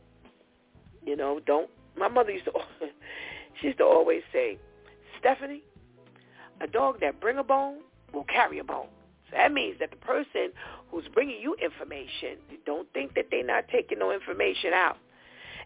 You 1.05 1.15
know, 1.15 1.39
don't. 1.45 1.69
My 1.97 2.07
mother 2.07 2.31
used 2.31 2.45
to. 2.45 2.53
She 3.59 3.67
used 3.67 3.79
to 3.79 3.85
always 3.85 4.23
say, 4.31 4.57
Stephanie, 5.19 5.61
a 6.61 6.67
dog 6.67 6.99
that 7.01 7.19
bring 7.19 7.37
a 7.37 7.43
bone 7.43 7.79
will 8.13 8.23
carry 8.23 8.59
a 8.59 8.63
bone. 8.63 8.87
So 9.29 9.37
that 9.37 9.51
means 9.51 9.79
that 9.79 9.91
the 9.91 9.97
person 9.97 10.51
who's 10.89 11.05
bringing 11.13 11.41
you 11.41 11.55
information, 11.55 12.37
don't 12.65 12.91
think 12.93 13.15
that 13.15 13.27
they're 13.31 13.45
not 13.45 13.67
taking 13.69 13.99
no 13.99 14.11
information 14.11 14.73
out. 14.73 14.97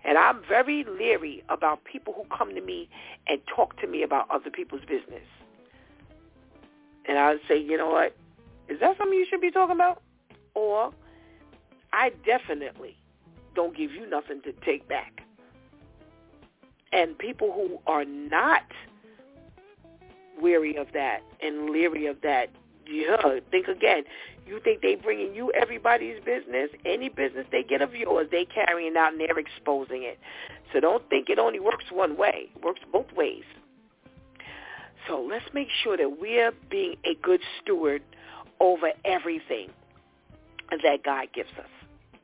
And 0.03 0.17
I'm 0.17 0.41
very 0.47 0.83
leery 0.83 1.43
about 1.49 1.83
people 1.83 2.13
who 2.13 2.23
come 2.35 2.53
to 2.53 2.61
me 2.61 2.89
and 3.27 3.39
talk 3.53 3.79
to 3.81 3.87
me 3.87 4.03
about 4.03 4.29
other 4.29 4.51
people's 4.51 4.81
business. 4.81 5.25
And 7.07 7.17
I 7.17 7.31
would 7.31 7.41
say, 7.47 7.59
you 7.59 7.77
know 7.77 7.89
what? 7.89 8.15
Is 8.69 8.79
that 8.79 8.97
something 8.97 9.17
you 9.17 9.25
should 9.29 9.41
be 9.41 9.51
talking 9.51 9.75
about? 9.75 10.01
Or 10.53 10.91
I 11.95 12.11
definitely 12.26 12.97
don't 13.55 13.76
give 13.76 13.91
you 13.91 14.05
nothing 14.09 14.41
to 14.41 14.51
take 14.65 14.85
back. 14.89 15.22
And 16.91 17.17
people 17.17 17.53
who 17.53 17.80
are 17.88 18.03
not 18.03 18.63
weary 20.41 20.76
of 20.76 20.88
that 20.93 21.22
and 21.41 21.69
leery 21.69 22.05
of 22.07 22.17
that, 22.22 22.49
yeah, 22.85 23.39
think 23.49 23.67
again. 23.67 24.03
You 24.45 24.59
think 24.59 24.81
they 24.81 24.95
bringing 24.95 25.34
you 25.34 25.51
everybody's 25.53 26.17
business? 26.23 26.69
Any 26.85 27.07
business 27.07 27.47
they 27.51 27.63
get 27.63 27.81
of 27.81 27.95
yours, 27.95 28.27
they 28.30 28.45
carrying 28.45 28.95
out 28.97 29.13
and 29.13 29.22
they're 29.22 29.39
exposing 29.39 30.03
it. 30.03 30.19
So 30.73 30.81
don't 30.81 31.07
think 31.09 31.30
it 31.30 31.39
only 31.39 31.59
works 31.59 31.85
one 31.91 32.17
way. 32.17 32.49
It 32.55 32.63
works 32.63 32.81
both 32.91 33.11
ways. 33.15 33.43
So 35.07 35.26
let's 35.27 35.45
make 35.53 35.69
sure 35.84 35.95
that 35.95 36.19
we're 36.19 36.51
being 36.69 36.97
a 37.05 37.15
good 37.23 37.39
steward 37.61 38.03
over 38.59 38.91
everything 39.05 39.69
that 40.69 41.03
God 41.03 41.27
gives 41.34 41.51
us. 41.57 41.85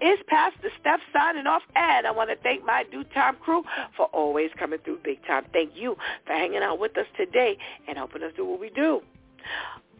It's 0.00 0.22
Pastor 0.28 0.70
Steph 0.80 1.00
signing 1.12 1.46
off, 1.46 1.62
and 1.76 2.06
I 2.06 2.10
want 2.10 2.30
to 2.30 2.36
thank 2.42 2.64
my 2.64 2.84
DEW 2.90 3.04
Time 3.14 3.36
crew 3.36 3.62
for 3.96 4.06
always 4.06 4.50
coming 4.58 4.78
through 4.84 4.98
big 5.04 5.24
time. 5.26 5.44
Thank 5.52 5.72
you 5.74 5.96
for 6.26 6.32
hanging 6.32 6.62
out 6.62 6.78
with 6.78 6.96
us 6.96 7.06
today 7.16 7.56
and 7.88 7.96
helping 7.96 8.22
us 8.22 8.32
do 8.36 8.44
what 8.44 8.60
we 8.60 8.70
do. 8.70 9.00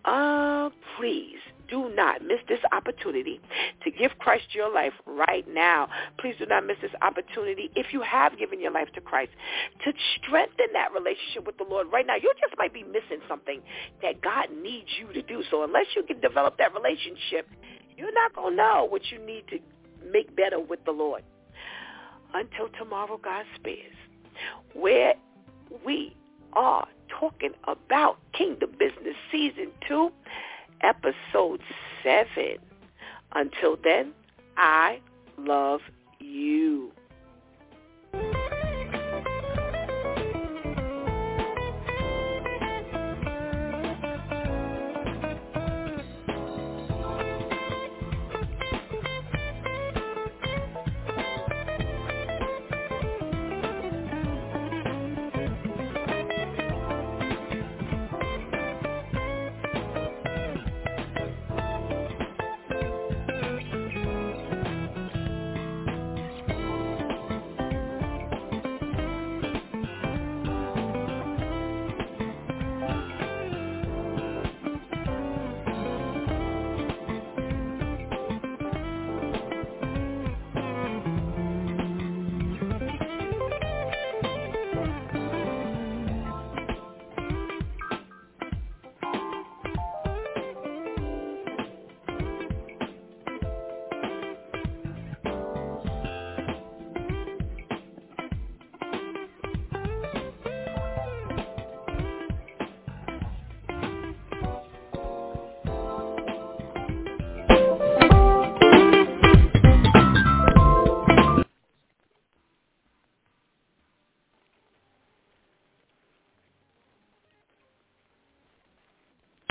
Uh, 0.04 0.70
please 0.96 1.38
do 1.70 1.88
not 1.94 2.22
miss 2.22 2.40
this 2.48 2.58
opportunity 2.72 3.40
to 3.84 3.90
give 3.90 4.10
Christ 4.18 4.46
your 4.52 4.72
life 4.72 4.92
right 5.06 5.46
now. 5.48 5.88
Please 6.18 6.34
do 6.38 6.46
not 6.46 6.66
miss 6.66 6.76
this 6.82 6.90
opportunity 7.00 7.70
if 7.76 7.92
you 7.92 8.02
have 8.02 8.36
given 8.38 8.60
your 8.60 8.72
life 8.72 8.88
to 8.94 9.00
Christ 9.00 9.30
to 9.84 9.92
strengthen 10.16 10.66
that 10.72 10.92
relationship 10.92 11.46
with 11.46 11.56
the 11.58 11.64
Lord 11.64 11.86
right 11.92 12.06
now. 12.06 12.16
You 12.16 12.32
just 12.40 12.58
might 12.58 12.74
be 12.74 12.82
missing 12.82 13.22
something 13.28 13.60
that 14.02 14.20
God 14.20 14.48
needs 14.62 14.88
you 14.98 15.12
to 15.12 15.22
do. 15.22 15.42
So 15.50 15.62
unless 15.62 15.86
you 15.94 16.02
can 16.02 16.20
develop 16.20 16.58
that 16.58 16.74
relationship, 16.74 17.48
you're 18.00 18.14
not 18.14 18.34
going 18.34 18.52
to 18.52 18.56
know 18.56 18.86
what 18.88 19.02
you 19.12 19.18
need 19.18 19.44
to 19.48 19.58
make 20.10 20.34
better 20.34 20.58
with 20.58 20.82
the 20.86 20.90
Lord. 20.90 21.22
Until 22.32 22.68
tomorrow, 22.78 23.20
God 23.22 23.44
spares, 23.56 23.92
where 24.72 25.14
we 25.84 26.16
are 26.54 26.88
talking 27.08 27.52
about 27.64 28.18
Kingdom 28.32 28.70
Business 28.78 29.16
Season 29.30 29.68
2, 29.86 30.10
Episode 30.80 31.60
7. 32.02 32.56
Until 33.32 33.76
then, 33.84 34.12
I 34.56 35.00
love 35.36 35.80
you. 36.20 36.92